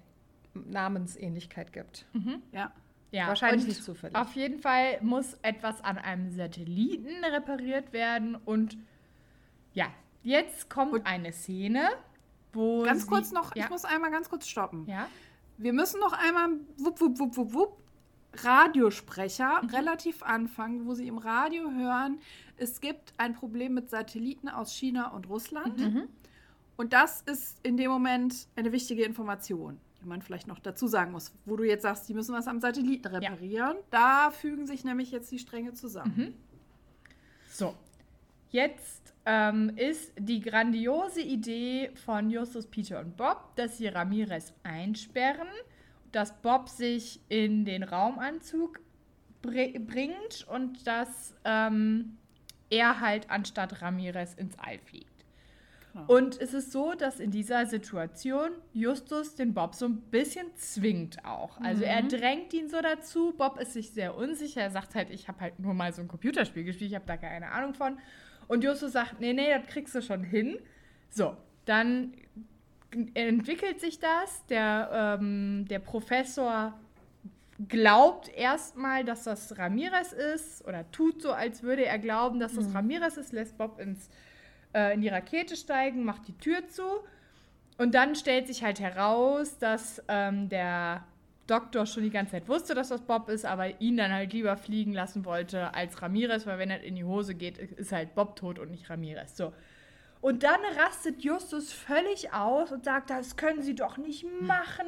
Namensähnlichkeit 0.55 1.73
gibt. 1.73 2.07
Mhm. 2.13 2.43
Ja. 2.53 2.71
Ja, 3.11 3.29
wahrscheinlich 3.29 3.67
nicht 3.67 3.83
zufällig. 3.83 4.17
Auf 4.17 4.35
jeden 4.35 4.59
Fall 4.59 4.99
muss 5.01 5.35
etwas 5.43 5.83
an 5.83 5.99
einem 5.99 6.31
Satelliten 6.31 7.25
repariert 7.25 7.93
werden 7.93 8.35
und 8.35 8.77
ja, 9.73 9.87
jetzt 10.23 10.69
kommt 10.69 10.93
und 10.93 11.07
eine 11.07 11.33
Szene, 11.33 11.89
wo 12.53 12.83
ganz 12.83 13.07
kurz 13.07 13.33
noch, 13.33 13.55
ja. 13.57 13.65
ich 13.65 13.71
muss 13.71 13.85
einmal 13.85 14.11
ganz 14.11 14.29
kurz 14.29 14.47
stoppen. 14.47 14.87
Ja. 14.87 15.09
Wir 15.57 15.73
müssen 15.73 16.01
noch 16.01 16.13
einmal 16.13 16.51
wupp 16.77 17.01
wupp 17.01 17.19
wupp 17.19 17.37
wupp 17.37 17.55
wupp 17.55 17.83
Radiosprecher 18.35 19.63
mhm. 19.63 19.71
relativ 19.71 20.23
anfangen, 20.23 20.87
wo 20.87 20.95
sie 20.95 21.09
im 21.09 21.19
Radio 21.19 21.71
hören, 21.71 22.21
es 22.57 22.81
gibt 22.81 23.15
ein 23.17 23.35
Problem 23.35 23.75
mit 23.75 23.91
Satelliten 23.91 24.49
aus 24.49 24.73
China 24.73 25.09
und 25.13 25.29
Russland. 25.29 25.79
Mhm. 25.79 26.09
Und 26.77 26.93
das 26.93 27.23
ist 27.23 27.59
in 27.65 27.77
dem 27.77 27.91
Moment 27.91 28.47
eine 28.55 28.71
wichtige 28.73 29.05
Information. 29.05 29.81
Die 30.01 30.07
man 30.07 30.23
vielleicht 30.23 30.47
noch 30.47 30.59
dazu 30.59 30.87
sagen 30.87 31.13
muss, 31.13 31.33
wo 31.45 31.57
du 31.57 31.65
jetzt 31.65 31.83
sagst, 31.83 32.09
die 32.09 32.15
müssen 32.15 32.35
was 32.35 32.47
am 32.47 32.61
Satelliten 32.61 33.07
reparieren. 33.09 33.77
Ja. 33.77 33.83
Da 33.91 34.31
fügen 34.31 34.67
sich 34.67 34.85
nämlich 34.85 35.11
jetzt 35.11 35.31
die 35.33 35.39
Stränge 35.39 35.75
zusammen. 35.75 36.15
Mhm. 36.17 36.35
So, 37.51 37.75
jetzt 38.51 39.15
ähm, 39.27 39.73
ist 39.77 40.13
die 40.19 40.41
grandiose 40.41 41.21
Idee 41.21 41.91
von 42.05 42.31
Justus, 42.31 42.67
Peter 42.67 43.01
und 43.01 43.17
Bob, 43.17 43.55
dass 43.57 43.79
sie 43.79 43.89
Ramirez 43.89 44.53
einsperren, 44.63 45.49
dass 46.13 46.41
Bob 46.41 46.69
sich 46.69 47.21
in 47.29 47.65
den 47.65 47.83
Raumanzug 47.83 48.81
br 49.43 49.79
bringt 49.81 50.47
und 50.51 50.87
dass 50.87 51.35
ähm, 51.45 52.17
er 52.71 53.01
halt 53.01 53.31
anstatt 53.31 53.83
Ramirez 53.83 54.35
ins 54.35 54.59
All 54.59 54.79
fliegt. 54.79 55.18
Und 56.07 56.41
es 56.41 56.55
ist 56.55 56.71
so, 56.71 56.95
dass 56.95 57.19
in 57.19 57.31
dieser 57.31 57.67
Situation 57.67 58.51
Justus 58.73 59.35
den 59.35 59.53
Bob 59.53 59.75
so 59.75 59.87
ein 59.87 59.97
bisschen 59.97 60.47
zwingt 60.57 61.25
auch. 61.25 61.61
Also 61.61 61.83
mhm. 61.83 61.89
er 61.89 62.03
drängt 62.03 62.53
ihn 62.55 62.69
so 62.69 62.81
dazu. 62.81 63.35
Bob 63.37 63.59
ist 63.59 63.73
sich 63.73 63.91
sehr 63.91 64.17
unsicher. 64.17 64.61
Er 64.61 64.71
sagt 64.71 64.95
halt, 64.95 65.11
ich 65.11 65.29
habe 65.29 65.41
halt 65.41 65.59
nur 65.59 65.75
mal 65.75 65.93
so 65.93 66.03
ein 66.03 66.09
Computerspiel 66.09 66.65
gespielt, 66.65 66.91
ich 66.91 66.95
habe 66.95 67.07
da 67.07 67.17
keine 67.17 67.51
Ahnung 67.51 67.75
von. 67.75 67.99
Und 68.47 68.65
Justus 68.65 68.93
sagt, 68.93 69.21
nee, 69.21 69.33
nee, 69.33 69.51
das 69.51 69.67
kriegst 69.67 69.95
du 69.95 70.03
schon 70.03 70.23
hin. 70.23 70.59
So, 71.11 71.37
dann 71.65 72.13
entwickelt 73.15 73.81
sich 73.81 73.99
das. 73.99 74.47
Der, 74.47 75.19
ähm, 75.21 75.67
der 75.69 75.81
Professor 75.81 76.79
glaubt 77.67 78.29
erstmal, 78.29 79.05
dass 79.05 79.25
das 79.25 79.59
Ramirez 79.59 80.13
ist 80.13 80.67
oder 80.67 80.89
tut 80.93 81.23
so, 81.23 81.33
als 81.33 81.63
würde 81.63 81.85
er 81.85 81.99
glauben, 81.99 82.39
dass 82.39 82.55
das 82.55 82.69
mhm. 82.69 82.77
Ramirez 82.77 83.17
ist, 83.17 83.33
lässt 83.33 83.59
Bob 83.59 83.81
ins 83.81 84.09
äh, 84.75 84.95
in 84.95 85.01
die 85.01 85.09
Rakete 85.09 85.57
steigen, 85.57 86.05
macht 86.05 86.29
die 86.29 86.37
Tür 86.39 86.67
zu. 86.69 86.83
Und 87.79 87.95
dann 87.95 88.17
stellt 88.17 88.47
sich 88.47 88.63
halt 88.63 88.81
heraus, 88.81 89.59
dass 89.59 90.03
ähm, 90.09 90.49
der 90.49 91.05
Doktor 91.47 91.87
schon 91.87 92.03
die 92.03 92.11
ganze 92.11 92.33
Zeit 92.33 92.49
wusste, 92.49 92.75
dass 92.75 92.89
das 92.89 93.01
Bob 93.01 93.29
ist, 93.29 93.47
aber 93.47 93.81
ihn 93.81 93.97
dann 93.97 94.13
halt 94.13 94.33
lieber 94.33 94.57
fliegen 94.57 94.93
lassen 94.93 95.25
wollte 95.25 95.75
als 95.75 96.03
Ramirez, 96.03 96.47
weil 96.47 96.59
wenn 96.59 96.71
er 96.71 96.83
in 96.83 96.97
die 96.97 97.05
Hose 97.05 97.35
geht, 97.35 97.59
ist 97.59 97.93
halt 97.93 98.15
Bob 98.15 98.37
tot 98.37 98.59
und 98.59 98.71
nicht 98.71 98.91
Ramirez. 98.91 99.37
So. 99.37 99.53
Und 100.21 100.43
dann 100.43 100.61
rastet 100.77 101.23
Justus 101.23 101.73
völlig 101.73 102.33
aus 102.33 102.73
und 102.73 102.85
sagt, 102.85 103.11
das 103.11 103.37
können 103.37 103.63
Sie 103.63 103.75
doch 103.75 103.97
nicht 103.97 104.27
machen 104.41 104.87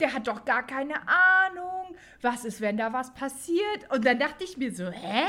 der 0.00 0.14
hat 0.14 0.26
doch 0.28 0.44
gar 0.44 0.66
keine 0.66 0.94
Ahnung. 1.06 1.96
Was 2.20 2.44
ist, 2.44 2.60
wenn 2.60 2.76
da 2.76 2.92
was 2.92 3.12
passiert? 3.14 3.90
Und 3.90 4.04
dann 4.04 4.18
dachte 4.18 4.44
ich 4.44 4.56
mir 4.56 4.72
so, 4.72 4.88
hä? 4.90 5.24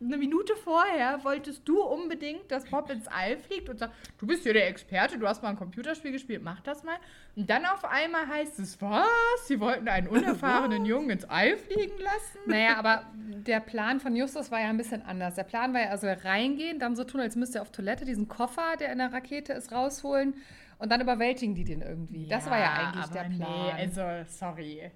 Eine 0.00 0.18
Minute 0.18 0.54
vorher 0.56 1.22
wolltest 1.24 1.66
du 1.66 1.82
unbedingt, 1.82 2.50
dass 2.50 2.66
Bob 2.66 2.90
ins 2.90 3.06
All 3.08 3.38
fliegt 3.38 3.68
und 3.68 3.78
sagt, 3.78 3.94
du 4.18 4.26
bist 4.26 4.44
ja 4.44 4.52
der 4.52 4.68
Experte, 4.68 5.18
du 5.18 5.26
hast 5.26 5.42
mal 5.42 5.50
ein 5.50 5.56
Computerspiel 5.56 6.12
gespielt, 6.12 6.42
mach 6.42 6.60
das 6.60 6.82
mal. 6.82 6.96
Und 7.36 7.48
dann 7.48 7.64
auf 7.64 7.84
einmal 7.84 8.26
heißt 8.26 8.58
es, 8.58 8.80
was? 8.82 9.06
Sie 9.46 9.60
wollten 9.60 9.88
einen 9.88 10.08
unerfahrenen 10.14 10.84
Jungen 10.84 11.10
ins 11.10 11.24
All 11.24 11.56
fliegen 11.56 11.98
lassen? 11.98 12.38
Naja, 12.46 12.76
aber 12.76 13.04
der 13.14 13.60
Plan 13.60 14.00
von 14.00 14.14
Justus 14.14 14.50
war 14.50 14.60
ja 14.60 14.68
ein 14.68 14.76
bisschen 14.76 15.02
anders. 15.02 15.34
Der 15.34 15.44
Plan 15.44 15.72
war 15.72 15.80
ja 15.80 15.90
also 15.90 16.06
reingehen, 16.06 16.78
dann 16.78 16.96
so 16.96 17.04
tun, 17.04 17.20
als 17.20 17.36
müsste 17.36 17.58
er 17.58 17.62
auf 17.62 17.72
Toilette 17.72 18.04
diesen 18.04 18.28
Koffer, 18.28 18.76
der 18.78 18.92
in 18.92 18.98
der 18.98 19.12
Rakete 19.12 19.52
ist, 19.54 19.72
rausholen 19.72 20.34
und 20.78 20.90
dann 20.90 21.00
überwältigen 21.00 21.54
die 21.54 21.64
den 21.64 21.82
irgendwie. 21.82 22.26
Ja, 22.26 22.36
das 22.36 22.50
war 22.50 22.58
ja 22.58 22.72
eigentlich 22.72 23.06
der 23.06 23.24
Plan. 23.24 23.38
Nee, 23.38 23.72
also, 23.72 24.02
sorry. 24.28 24.90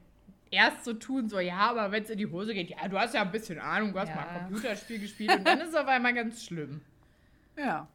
Erst 0.51 0.85
so 0.85 0.95
tun, 0.95 1.29
so, 1.29 1.41
ja, 1.41 1.59
aber 1.59 1.91
wenn 1.93 2.03
es 2.03 2.11
in 2.11 2.19
die 2.19 2.27
Hose 2.27 2.55
geht, 2.55 2.71
ja, 2.71 2.89
du 2.89 2.99
hast 2.99 3.15
ja 3.15 3.23
ein 3.23 3.31
bisschen 3.31 3.59
Ahnung, 3.59 3.93
du 3.93 3.99
hast 3.99 4.09
ja. 4.09 4.15
mal 4.15 4.29
ein 4.29 4.45
Computerspiel 4.47 4.99
gespielt 4.99 5.37
und 5.37 5.47
dann 5.47 5.61
ist 5.61 5.69
es 5.69 5.75
auf 5.75 5.87
einmal 5.87 6.15
ganz 6.15 6.43
schlimm. 6.43 6.81
Ja. 7.57 7.87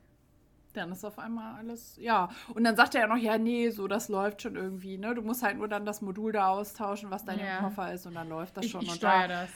Dann 0.73 0.91
ist 0.91 1.03
auf 1.05 1.19
einmal 1.19 1.55
alles, 1.55 1.97
ja. 1.97 2.29
Und 2.53 2.63
dann 2.63 2.75
sagt 2.75 2.95
er 2.95 3.01
ja 3.01 3.07
noch, 3.07 3.17
ja, 3.17 3.37
nee, 3.37 3.69
so, 3.69 3.87
das 3.87 4.09
läuft 4.09 4.41
schon 4.41 4.55
irgendwie, 4.55 4.97
ne? 4.97 5.13
Du 5.13 5.21
musst 5.21 5.43
halt 5.43 5.57
nur 5.57 5.67
dann 5.67 5.85
das 5.85 6.01
Modul 6.01 6.31
da 6.31 6.47
austauschen, 6.49 7.11
was 7.11 7.25
dein 7.25 7.39
ja. 7.39 7.59
Koffer 7.59 7.93
ist 7.93 8.07
und 8.07 8.15
dann 8.15 8.29
läuft 8.29 8.57
das 8.57 8.67
schon. 8.67 8.81
Ich, 8.81 8.87
ich 8.87 8.93
und 8.93 9.03
da, 9.03 9.27
das. 9.27 9.49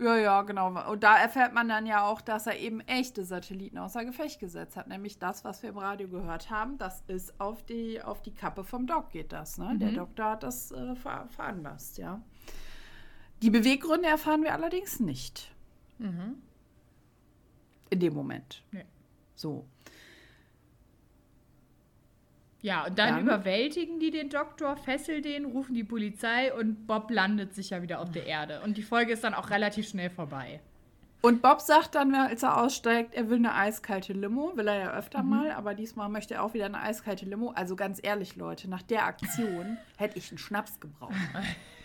Ja, 0.00 0.16
ja, 0.16 0.42
genau. 0.42 0.68
Und 0.90 1.02
da 1.02 1.16
erfährt 1.16 1.52
man 1.52 1.68
dann 1.68 1.84
ja 1.84 2.06
auch, 2.06 2.20
dass 2.20 2.46
er 2.46 2.58
eben 2.58 2.80
echte 2.82 3.24
Satelliten 3.24 3.78
außer 3.78 4.04
Gefecht 4.04 4.38
gesetzt 4.38 4.76
hat. 4.76 4.86
Nämlich 4.86 5.18
das, 5.18 5.44
was 5.44 5.62
wir 5.62 5.70
im 5.70 5.78
Radio 5.78 6.08
gehört 6.08 6.50
haben, 6.50 6.78
das 6.78 7.02
ist 7.08 7.40
auf 7.40 7.64
die, 7.64 8.00
auf 8.00 8.22
die 8.22 8.32
Kappe 8.32 8.62
vom 8.62 8.86
Doc 8.86 9.10
geht 9.10 9.32
das. 9.32 9.58
Ne? 9.58 9.74
Mhm. 9.74 9.78
Der 9.80 9.92
Doktor 9.92 10.30
hat 10.30 10.42
das 10.44 10.70
äh, 10.70 10.94
ver 10.94 11.26
veranlasst, 11.30 11.98
ja. 11.98 12.22
Die 13.42 13.50
Beweggründe 13.50 14.08
erfahren 14.08 14.42
wir 14.42 14.52
allerdings 14.52 15.00
nicht. 15.00 15.52
Mhm. 15.98 16.42
In 17.90 18.00
dem 18.00 18.14
Moment. 18.14 18.62
Nee. 18.70 18.84
So. 19.34 19.66
Ja, 22.60 22.86
und 22.86 22.98
dann, 22.98 23.14
dann, 23.14 23.22
überwältigen 23.22 24.00
die 24.00 24.10
den 24.10 24.30
Doktor, 24.30 24.76
fesseln 24.76 25.22
den, 25.22 25.44
rufen 25.44 25.74
die 25.74 25.84
Polizei 25.84 26.52
und 26.52 26.86
Bob 26.86 27.10
landet 27.10 27.54
sich 27.54 27.70
ja 27.70 27.82
wieder 27.82 28.00
auf 28.00 28.10
der 28.10 28.26
Erde. 28.26 28.60
Und 28.64 28.76
die 28.76 28.82
Folge 28.82 29.12
ist 29.12 29.22
dann 29.22 29.34
auch 29.34 29.50
relativ 29.50 29.88
schnell 29.88 30.10
vorbei. 30.10 30.60
Und 31.20 31.42
Bob 31.42 31.60
sagt 31.60 31.96
dann, 31.96 32.14
als 32.14 32.44
er 32.44 32.62
aussteigt, 32.62 33.14
er 33.14 33.28
will 33.28 33.38
eine 33.38 33.54
eiskalte 33.54 34.12
Limo. 34.12 34.56
Will 34.56 34.68
er 34.68 34.78
ja 34.78 34.94
öfter 34.94 35.22
mhm. 35.22 35.30
mal, 35.30 35.50
aber 35.50 35.74
diesmal 35.74 36.08
möchte 36.08 36.34
er 36.34 36.44
auch 36.44 36.54
wieder 36.54 36.66
eine 36.66 36.80
eiskalte 36.80 37.26
Limo. 37.26 37.50
Also 37.50 37.74
ganz 37.74 37.98
ehrlich, 38.02 38.36
Leute, 38.36 38.70
nach 38.70 38.82
der 38.82 39.04
Aktion 39.04 39.78
hätte 39.96 40.18
ich 40.18 40.30
einen 40.30 40.38
Schnaps 40.38 40.78
gebraucht. 40.78 41.14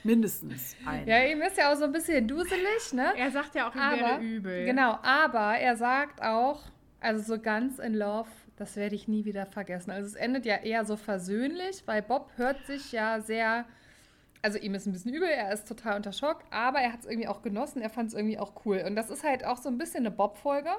Mindestens 0.04 0.76
einen. 0.86 1.08
Ja, 1.08 1.24
ihm 1.24 1.42
ist 1.42 1.58
ja 1.58 1.72
auch 1.72 1.78
so 1.78 1.86
ein 1.86 1.92
bisschen 1.92 2.28
duselig, 2.28 2.94
ne? 2.94 3.14
Er 3.16 3.32
sagt 3.32 3.56
ja 3.56 3.70
auch, 3.70 3.76
ihm 3.76 4.00
wäre 4.00 4.20
übel. 4.22 4.66
Genau, 4.66 5.00
aber 5.02 5.58
er 5.58 5.78
sagt 5.78 6.22
auch, 6.22 6.62
also 7.00 7.36
so 7.36 7.42
ganz 7.42 7.80
in 7.80 7.96
Love 7.96 8.30
das 8.56 8.76
werde 8.76 8.96
ich 8.96 9.08
nie 9.08 9.26
wieder 9.26 9.46
vergessen. 9.46 9.92
Also 9.92 10.08
es 10.08 10.16
endet 10.16 10.46
ja 10.46 10.58
eher 10.58 10.86
so 10.86 10.96
versöhnlich, 10.96 11.84
weil 11.86 12.02
Bob 12.02 12.32
hört 12.36 12.66
sich 12.66 12.92
ja 12.92 13.20
sehr, 13.20 13.66
also 14.42 14.60
ihm 14.60 14.76
ist 14.76 14.86
ein 14.86 14.94
bisschen 14.94 15.14
übel, 15.14 15.28
er 15.28 15.52
ist 15.52 15.68
total 15.68 15.96
unter 15.96 16.12
Schock, 16.12 16.44
aber 16.52 16.80
er 16.80 16.94
hat 16.94 17.02
es 17.02 17.06
irgendwie 17.06 17.28
auch 17.28 17.42
genossen, 17.42 17.82
er 17.82 17.90
fand 17.90 18.10
es 18.10 18.14
irgendwie 18.14 18.38
auch 18.38 18.54
cool. 18.66 18.84
Und 18.86 18.96
das 18.96 19.10
ist 19.10 19.24
halt 19.24 19.44
auch 19.44 19.58
so 19.58 19.70
ein 19.70 19.78
bisschen 19.78 20.06
eine 20.06 20.12
Bob-Folge, 20.12 20.70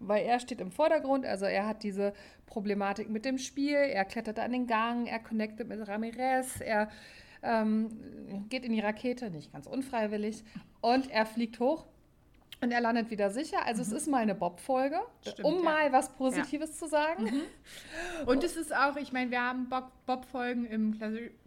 weil 0.00 0.24
er 0.24 0.38
steht 0.38 0.60
im 0.60 0.70
Vordergrund, 0.70 1.24
also 1.24 1.46
er 1.46 1.66
hat 1.66 1.82
diese 1.82 2.12
Problematik 2.46 3.08
mit 3.08 3.24
dem 3.24 3.38
Spiel, 3.38 3.76
er 3.76 4.04
klettert 4.04 4.38
an 4.38 4.52
den 4.52 4.66
Gang, 4.66 5.06
er 5.06 5.18
connectet 5.18 5.68
mit 5.68 5.86
Ramirez, 5.88 6.60
er 6.60 6.88
ähm, 7.42 7.90
geht 8.48 8.64
in 8.64 8.72
die 8.72 8.80
Rakete, 8.80 9.30
nicht 9.30 9.52
ganz 9.52 9.66
unfreiwillig, 9.66 10.44
und 10.80 11.10
er 11.10 11.26
fliegt 11.26 11.58
hoch 11.60 11.86
und 12.60 12.72
er 12.72 12.80
landet 12.80 13.10
wieder 13.10 13.30
sicher. 13.30 13.64
Also 13.64 13.82
mhm. 13.82 13.88
es 13.88 14.02
ist 14.02 14.08
mal 14.08 14.18
eine 14.18 14.34
Bob-Folge, 14.34 14.98
um 15.42 15.56
ja. 15.56 15.62
mal 15.62 15.92
was 15.92 16.10
Positives 16.10 16.70
ja. 16.70 16.76
zu 16.76 16.88
sagen. 16.88 17.24
Mhm. 17.24 17.42
Und 18.26 18.42
es 18.42 18.56
ist 18.56 18.74
auch, 18.74 18.96
ich 18.96 19.12
meine, 19.12 19.30
wir 19.30 19.40
haben 19.40 19.68
Bob-Folgen 20.06 20.66
im 20.66 20.98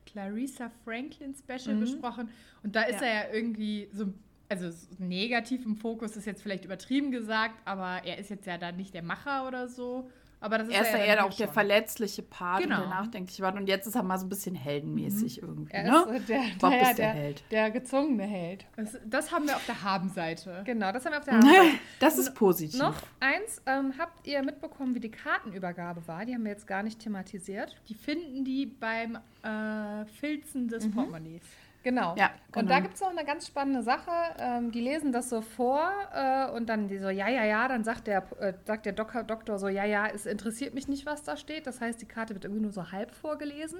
Clarissa 0.05 0.71
Franklin 0.85 1.35
Special 1.35 1.75
mhm. 1.75 1.81
besprochen. 1.81 2.29
Und 2.63 2.75
da 2.75 2.83
ist 2.83 3.01
ja. 3.01 3.07
er 3.07 3.13
ja 3.27 3.33
irgendwie 3.33 3.89
so, 3.93 4.05
also 4.47 4.69
negativ 4.99 5.65
im 5.65 5.75
Fokus 5.75 6.15
ist 6.15 6.25
jetzt 6.25 6.41
vielleicht 6.41 6.65
übertrieben 6.65 7.11
gesagt, 7.11 7.55
aber 7.65 8.01
er 8.05 8.17
ist 8.17 8.29
jetzt 8.29 8.45
ja 8.45 8.57
da 8.57 8.71
nicht 8.71 8.93
der 8.93 9.03
Macher 9.03 9.47
oder 9.47 9.67
so. 9.67 10.09
Aber 10.43 10.57
das 10.57 10.67
ist 10.67 10.73
er 10.73 10.81
ist 10.81 10.91
ja, 10.91 10.97
ja 10.97 11.05
eher 11.05 11.25
auch 11.25 11.33
der 11.33 11.47
verletzliche 11.47 12.23
Part 12.23 12.63
genau. 12.63 12.77
und 12.77 12.81
der 12.81 12.89
nachdenkliche 12.89 13.43
Part. 13.43 13.55
Und 13.55 13.67
jetzt 13.67 13.85
ist 13.85 13.95
er 13.95 14.01
mal 14.01 14.17
so 14.17 14.25
ein 14.25 14.29
bisschen 14.29 14.55
heldenmäßig 14.55 15.39
mhm. 15.41 15.47
irgendwie. 15.47 15.73
Er 15.73 15.83
ne? 15.83 16.17
ist 16.17 16.29
der, 16.29 16.41
Bob 16.59 16.71
der, 16.71 16.81
ist 16.81 16.87
der, 16.87 16.95
der, 16.95 17.09
Held. 17.13 17.43
Der 17.51 17.71
gezwungene 17.71 18.23
Held. 18.23 18.65
Das, 18.75 18.97
das, 19.05 19.31
haben 19.31 19.47
wir 19.47 19.55
auf 19.55 19.65
der 19.67 19.83
Habenseite. 19.83 20.63
Genau, 20.65 20.91
das 20.91 21.05
haben 21.05 21.13
wir 21.13 21.19
auf 21.19 21.25
der 21.25 21.33
Habenseite. 21.37 21.77
das 21.99 22.17
ist 22.17 22.33
positiv. 22.33 22.79
Noch 22.79 22.95
eins, 23.19 23.61
ähm, 23.67 23.93
habt 23.99 24.25
ihr 24.25 24.43
mitbekommen, 24.43 24.95
wie 24.95 24.99
die 24.99 25.11
Kartenübergabe 25.11 26.07
war? 26.07 26.25
Die 26.25 26.33
haben 26.33 26.43
wir 26.43 26.51
jetzt 26.51 26.65
gar 26.65 26.81
nicht 26.81 26.99
thematisiert. 26.99 27.79
Die 27.87 27.93
finden 27.93 28.43
die 28.43 28.65
beim 28.65 29.19
äh, 29.43 30.05
Filzen 30.19 30.67
des 30.67 30.87
mhm. 30.87 30.91
Portemonnaies. 30.91 31.43
Genau. 31.83 32.15
Ja, 32.15 32.29
genau. 32.51 32.61
Und 32.61 32.69
da 32.69 32.75
genau. 32.75 32.81
gibt 32.81 32.95
es 32.95 33.01
noch 33.01 33.09
eine 33.09 33.25
ganz 33.25 33.47
spannende 33.47 33.81
Sache. 33.81 34.11
Ähm, 34.37 34.71
die 34.71 34.81
lesen 34.81 35.11
das 35.11 35.29
so 35.29 35.41
vor 35.41 35.91
äh, 36.13 36.49
und 36.51 36.69
dann 36.69 36.87
die 36.87 36.99
so, 36.99 37.09
ja, 37.09 37.27
ja, 37.27 37.43
ja, 37.43 37.67
dann 37.67 37.83
sagt 37.83 38.07
der, 38.07 38.23
äh, 38.39 38.53
sagt 38.65 38.85
der 38.85 38.93
Doktor, 38.93 39.23
Doktor 39.23 39.57
so, 39.57 39.67
ja, 39.67 39.85
ja, 39.85 40.07
es 40.07 40.25
interessiert 40.25 40.73
mich 40.73 40.87
nicht, 40.87 41.05
was 41.05 41.23
da 41.23 41.37
steht. 41.37 41.65
Das 41.65 41.81
heißt, 41.81 42.01
die 42.01 42.05
Karte 42.05 42.35
wird 42.35 42.45
irgendwie 42.45 42.61
nur 42.61 42.71
so 42.71 42.91
halb 42.91 43.11
vorgelesen. 43.15 43.79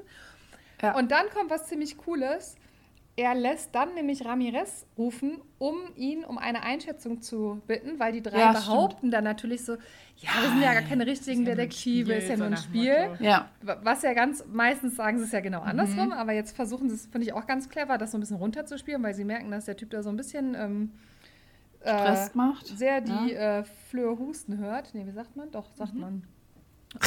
Ja. 0.82 0.96
Und 0.98 1.12
dann 1.12 1.30
kommt 1.30 1.52
was 1.52 1.68
ziemlich 1.68 1.98
Cooles. 1.98 2.56
Er 3.18 3.36
lässt 3.36 3.76
dann 3.76 3.94
nämlich 3.94 4.26
Ramirez 4.26 4.86
rufen, 4.98 5.42
um 5.60 5.76
ihn 5.96 6.24
um 6.24 6.38
eine 6.38 6.64
Einschätzung 6.64 7.22
zu 7.22 7.62
bitten, 7.68 8.00
weil 8.00 8.14
die 8.14 8.22
drei 8.22 8.40
ja, 8.40 8.54
behaupten 8.54 8.98
stimmt. 8.98 9.14
dann 9.14 9.24
natürlich 9.26 9.66
so, 9.66 9.74
ja, 10.16 10.30
wir 10.42 10.50
sind 10.50 10.62
ja 10.62 10.74
gar 10.74 10.84
keine 10.84 11.06
richtigen 11.06 11.46
ja 11.46 11.54
Detektive, 11.54 12.14
ist 12.14 12.30
ja 12.30 12.38
nur 12.38 12.48
ein 12.48 12.58
Spiel. 12.58 13.18
Ja. 13.20 13.50
Was 13.62 14.02
ja 14.04 14.14
ganz, 14.14 14.46
meistens 14.48 14.96
sagen 14.96 15.18
sie 15.18 15.26
es 15.26 15.32
ja 15.34 15.42
genau 15.42 15.60
andersrum, 15.60 16.08
mhm. 16.08 16.14
aber 16.14 16.32
jetzt 16.32 16.56
versuchen 16.56 16.90
sie 16.90 16.96
es, 16.96 17.08
finde 17.08 17.28
ich 17.28 17.34
auch 17.34 17.46
ganz 17.46 17.70
clever, 17.70 17.98
das 17.98 18.12
so 18.12 18.18
ein 18.18 18.22
bisschen 18.22 18.38
runterzuspielen, 18.38 19.04
weil 19.04 19.14
sie 19.14 19.26
merken, 19.26 19.52
dass 19.52 19.66
der 19.66 19.76
Typ 19.76 19.90
da 19.90 20.04
so 20.04 20.10
ein 20.10 20.18
bisschen 20.18 20.56
ähm, 20.56 20.92
Stress 21.82 22.30
äh, 22.30 22.38
macht. 22.38 22.66
Sehr 22.68 23.02
die 23.02 23.34
ja. 23.34 23.60
äh, 23.60 23.64
Flöhe 23.90 24.18
husten 24.18 24.58
hört. 24.58 24.94
Nee, 24.94 25.06
wie 25.06 25.12
sagt 25.12 25.36
man? 25.36 25.52
Doch, 25.52 25.72
sagt 25.76 25.94
mhm. 25.94 26.00
man. 26.00 26.24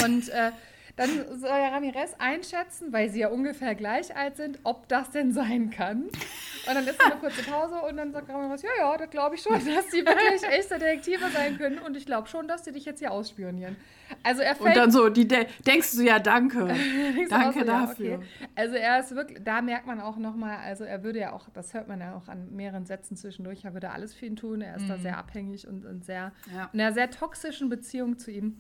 Und 0.02 0.28
äh, 0.28 0.52
dann 0.96 1.10
soll 1.40 1.50
ja 1.50 1.70
Ramirez 1.70 2.14
einschätzen, 2.18 2.92
weil 2.92 3.10
sie 3.10 3.20
ja 3.20 3.28
ungefähr 3.28 3.74
gleich 3.74 4.14
alt 4.16 4.36
sind, 4.36 4.60
ob 4.62 4.86
das 4.88 5.10
denn 5.10 5.32
sein 5.32 5.70
kann. 5.70 6.04
Und 6.04 6.74
dann 6.74 6.86
ist 6.86 7.04
eine 7.04 7.16
kurze 7.16 7.42
Pause 7.42 7.74
und 7.88 7.96
dann 7.96 8.12
sagt 8.12 8.28
Ramirez, 8.28 8.62
ja, 8.62 8.70
ja, 8.78 8.96
das 8.96 9.10
glaube 9.10 9.34
ich 9.34 9.42
schon, 9.42 9.52
dass 9.54 9.88
die 9.88 10.06
wirklich 10.06 10.42
echte 10.48 10.78
Detektive 10.78 11.28
sein 11.30 11.58
können. 11.58 11.78
Und 11.78 11.96
ich 11.96 12.06
glaube 12.06 12.28
schon, 12.28 12.46
dass 12.46 12.62
die 12.62 12.70
dich 12.70 12.84
jetzt 12.84 13.00
hier 13.00 13.10
ausspionieren. 13.10 13.76
Also 14.22 14.42
er 14.42 14.54
fällt, 14.54 14.68
Und 14.68 14.76
dann 14.76 14.90
so, 14.92 15.08
die 15.08 15.26
de 15.26 15.46
denkst 15.66 15.96
du 15.96 16.02
ja, 16.02 16.20
danke. 16.20 16.68
danke 17.28 17.60
so, 17.60 17.64
dafür. 17.64 18.06
Ja, 18.06 18.16
okay. 18.16 18.26
Also 18.54 18.76
er 18.76 19.00
ist 19.00 19.16
wirklich, 19.16 19.42
da 19.42 19.62
merkt 19.62 19.86
man 19.86 20.00
auch 20.00 20.16
nochmal, 20.16 20.58
also 20.58 20.84
er 20.84 21.02
würde 21.02 21.18
ja 21.18 21.32
auch, 21.32 21.48
das 21.52 21.74
hört 21.74 21.88
man 21.88 22.00
ja 22.00 22.14
auch 22.14 22.28
an 22.28 22.54
mehreren 22.54 22.86
Sätzen 22.86 23.16
zwischendurch, 23.16 23.64
er 23.64 23.74
würde 23.74 23.90
alles 23.90 24.14
für 24.14 24.26
ihn 24.26 24.36
tun. 24.36 24.60
Er 24.60 24.76
ist 24.76 24.82
mhm. 24.82 24.88
da 24.88 24.98
sehr 24.98 25.18
abhängig 25.18 25.66
und, 25.66 25.84
und 25.84 26.04
sehr, 26.04 26.32
ja. 26.54 26.70
in 26.72 26.80
einer 26.80 26.92
sehr 26.92 27.10
toxischen 27.10 27.68
Beziehung 27.68 28.16
zu 28.16 28.30
ihm. 28.30 28.58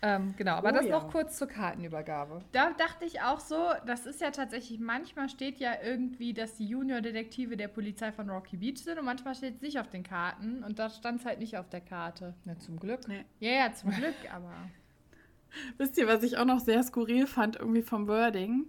Ähm, 0.00 0.34
genau, 0.36 0.52
aber 0.52 0.70
oh, 0.70 0.72
das 0.72 0.86
ja. 0.86 0.92
noch 0.92 1.10
kurz 1.10 1.36
zur 1.38 1.48
Kartenübergabe. 1.48 2.40
Da 2.52 2.70
dachte 2.72 3.04
ich 3.04 3.20
auch 3.20 3.40
so, 3.40 3.56
das 3.84 4.06
ist 4.06 4.20
ja 4.20 4.30
tatsächlich, 4.30 4.78
manchmal 4.78 5.28
steht 5.28 5.58
ja 5.58 5.72
irgendwie, 5.82 6.32
dass 6.32 6.54
die 6.54 6.68
Junior-Detektive 6.68 7.56
der 7.56 7.68
Polizei 7.68 8.12
von 8.12 8.30
Rocky 8.30 8.56
Beach 8.56 8.78
sind 8.78 8.98
und 8.98 9.04
manchmal 9.04 9.34
steht 9.34 9.56
es 9.56 9.60
nicht 9.60 9.80
auf 9.80 9.88
den 9.88 10.04
Karten 10.04 10.62
und 10.62 10.78
da 10.78 10.88
stand 10.88 11.20
es 11.20 11.26
halt 11.26 11.40
nicht 11.40 11.58
auf 11.58 11.68
der 11.68 11.80
Karte. 11.80 12.34
Na, 12.44 12.56
zum 12.58 12.78
Glück. 12.78 13.08
Nee. 13.08 13.24
Ja, 13.40 13.50
ja, 13.50 13.72
zum 13.72 13.90
Glück, 13.90 14.14
aber. 14.32 14.52
Wisst 15.78 15.98
ihr, 15.98 16.06
was 16.06 16.22
ich 16.22 16.36
auch 16.36 16.44
noch 16.44 16.60
sehr 16.60 16.82
skurril 16.84 17.26
fand, 17.26 17.56
irgendwie 17.56 17.82
vom 17.82 18.06
Wording? 18.06 18.66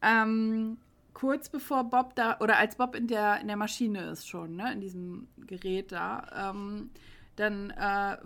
Ähm, 0.00 0.78
kurz 1.12 1.48
bevor 1.48 1.84
Bob 1.84 2.14
da, 2.14 2.38
oder 2.38 2.58
als 2.58 2.76
Bob 2.76 2.94
in 2.94 3.08
der, 3.08 3.40
in 3.40 3.48
der 3.48 3.56
Maschine 3.56 4.10
ist 4.10 4.28
schon, 4.28 4.56
ne, 4.56 4.72
in 4.72 4.80
diesem 4.80 5.26
Gerät 5.38 5.90
da, 5.90 6.50
ähm, 6.50 6.90
dann 7.36 7.70
äh, 7.70 8.18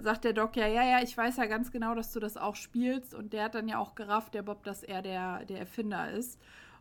sagt 0.00 0.24
der 0.24 0.32
Doc 0.32 0.56
ja, 0.56 0.66
ja, 0.66 0.82
ja, 0.82 1.02
ich 1.02 1.16
weiß 1.16 1.36
ja 1.36 1.46
ganz 1.46 1.70
genau, 1.70 1.94
dass 1.94 2.12
du 2.12 2.20
das 2.20 2.36
auch 2.36 2.56
spielst. 2.56 3.14
Und 3.14 3.32
der 3.32 3.44
hat 3.44 3.54
dann 3.54 3.68
ja 3.68 3.78
auch 3.78 3.94
gerafft, 3.94 4.34
der 4.34 4.42
Bob, 4.42 4.64
dass 4.64 4.82
er 4.82 5.02
der, 5.02 5.44
der 5.44 5.58
Erfinder 5.58 6.10
ist. 6.10 6.38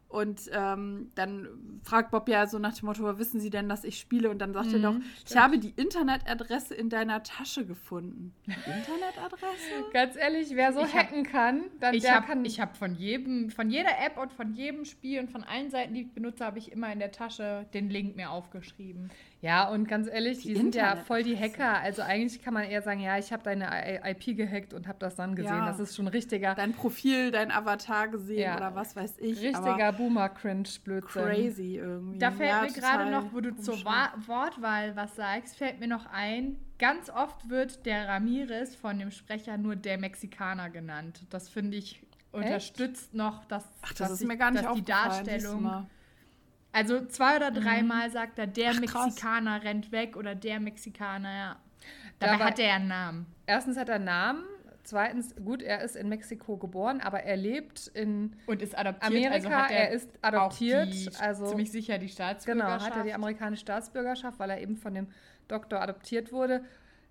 Und 0.08 0.50
ähm, 0.54 1.12
dann 1.16 1.50
fragt 1.84 2.12
Bob 2.12 2.30
ja 2.30 2.46
so 2.48 2.60
nach 2.60 2.74
dem 2.78 2.86
Motto, 2.86 3.18
wissen 3.18 3.40
Sie 3.40 3.50
denn, 3.50 3.68
dass 3.68 3.84
ich 3.84 4.00
spiele? 4.00 4.30
Und 4.30 4.40
dann 4.40 4.54
sagt 4.54 4.68
mhm, 4.68 4.76
er 4.76 4.80
doch, 4.80 4.96
ich 5.28 5.36
habe 5.36 5.58
die 5.58 5.74
Internetadresse 5.76 6.76
in 6.76 6.90
deiner 6.90 7.24
Tasche 7.24 7.66
gefunden. 7.66 8.34
Internetadresse? 8.46 9.92
Ganz 9.92 10.16
ehrlich, 10.16 10.52
wer 10.54 10.74
so 10.74 10.82
ich 10.82 10.94
hacken 10.94 11.26
hab, 11.26 11.32
kann, 11.32 11.64
dann 11.80 11.96
ich 11.96 12.04
der 12.04 12.16
hab, 12.16 12.28
kann. 12.28 12.46
Ich 12.46 12.60
habe 12.60 12.76
von 12.76 12.96
jedem, 12.96 13.50
von 13.50 13.70
jeder 13.70 14.00
App 14.06 14.18
und 14.18 14.32
von 14.32 14.54
jedem 14.54 14.86
Spiel 14.86 15.20
und 15.20 15.32
von 15.32 15.44
allen 15.44 15.70
Seiten, 15.72 15.94
die 15.96 16.02
ich 16.02 16.12
benutze, 16.14 16.46
habe 16.46 16.60
ich 16.60 16.72
immer 16.72 16.94
in 16.94 17.00
der 17.00 17.12
Tasche 17.12 17.66
den 17.74 17.90
Link 17.90 18.16
mir 18.16 18.30
aufgeschrieben. 18.30 19.10
Ja, 19.42 19.70
und 19.70 19.88
ganz 19.88 20.08
ehrlich, 20.08 20.42
die, 20.42 20.50
die 20.50 20.56
sind 20.56 20.76
ja 20.76 20.96
voll 20.96 21.24
die 21.24 21.38
Hacker. 21.38 21.80
Also 21.80 22.02
eigentlich 22.02 22.42
kann 22.44 22.54
man 22.54 22.64
eher 22.64 22.82
sagen, 22.82 23.00
ja, 23.00 23.18
ich 23.18 23.32
habe 23.32 23.44
deine 23.44 23.68
IP 24.04 24.36
gehackt 24.36 24.74
und 24.74 24.88
habe 24.88 24.98
das 25.00 25.16
dann 25.16 25.36
gesehen. 25.36 25.54
Ja. 25.54 25.66
Das 25.68 25.80
ist 25.80 25.96
schon 25.96 26.08
richtiger. 26.08 26.56
Dein 26.56 26.74
Profil, 26.74 27.32
dein 27.32 27.52
Avatar 27.52 28.08
gesehen 28.08 28.40
ja. 28.40 28.58
oder 28.58 28.74
was 28.74 28.96
weiß 28.96 29.20
ich. 29.20 29.42
Richtiger 29.42 29.94
Boomer-Cringe-Blödsinn. 29.94 31.24
Crazy 31.24 31.76
irgendwie. 31.76 32.18
Da 32.18 32.32
fällt 32.32 32.50
ja, 32.50 32.62
mir 32.62 32.72
gerade 32.72 33.12
noch, 33.12 33.34
wo 33.34 33.42
du 33.42 33.56
zur 33.56 33.84
Wa 33.86 34.14
Wortwahl 34.26 34.96
was 34.96 35.16
sagst, 35.16 35.58
fällt 35.58 35.80
mir 35.80 35.88
noch 35.88 36.06
ein, 36.12 36.58
ganz 36.80 37.10
oft 37.10 37.50
wird 37.50 37.86
der 37.86 38.08
Ramirez 38.08 38.76
von 38.76 38.98
dem 38.98 39.12
Sprecher 39.12 39.58
nur 39.58 39.76
der 39.76 39.98
Mexikaner 39.98 40.70
genannt. 40.70 41.26
Das 41.30 41.50
finde 41.50 41.78
ich 41.78 42.02
unterstützt 42.32 43.06
Echt? 43.06 43.14
noch, 43.14 43.46
dass, 43.46 43.64
Ach, 43.82 43.90
das 43.90 44.10
dass, 44.10 44.12
ist 44.22 44.28
mir 44.28 44.38
gar 44.38 44.52
nicht 44.52 44.66
dass 44.66 44.76
die 44.76 44.84
Darstellung 44.84 45.88
also 46.76 47.06
zwei 47.06 47.38
oder 47.38 47.52
dreimal 47.52 48.10
mhm. 48.10 48.12
sagt 48.12 48.38
er, 48.38 48.48
der 48.48 48.72
Ach, 48.72 48.80
Mexikaner 48.80 49.64
rennt 49.64 49.94
weg 49.94 50.18
oder 50.18 50.36
der 50.36 50.60
Mexikaner, 50.60 51.34
ja. 51.34 51.56
Dabei, 52.20 52.34
Dabei 52.34 52.46
hat 52.46 52.60
er 52.60 52.68
ja 52.68 52.76
einen 52.76 52.88
Namen. 52.88 53.26
Erstens 53.46 53.78
hat 53.78 53.88
er 53.88 53.96
einen 53.96 54.06
Namen. 54.06 54.44
Zweitens, 54.84 55.34
gut, 55.38 55.62
er 55.64 55.82
ist 55.82 55.96
in 55.96 56.10
Mexiko 56.10 56.58
geboren, 56.58 57.00
aber 57.02 57.24
er 57.24 57.38
lebt 57.38 57.88
in 57.88 58.36
und 58.46 58.62
ist 58.62 58.78
adoptiert. 58.78 59.04
Amerika. 59.04 59.64
Also 59.64 59.74
er, 59.74 59.80
er, 59.80 59.90
ist 59.92 60.10
adoptiert, 60.22 60.94
die, 60.94 61.10
also 61.20 61.48
ziemlich 61.48 61.72
sicher 61.72 61.98
die 61.98 62.10
Staatsbürgerschaft. 62.10 62.84
Genau, 62.84 62.92
hat 62.92 62.98
er 62.98 63.04
die 63.04 63.14
amerikanische 63.14 63.62
Staatsbürgerschaft, 63.62 64.38
weil 64.38 64.50
er 64.50 64.62
eben 64.62 64.76
von 64.76 64.94
dem 64.94 65.08
Doktor 65.48 65.82
adoptiert 65.82 66.32
wurde. 66.32 66.64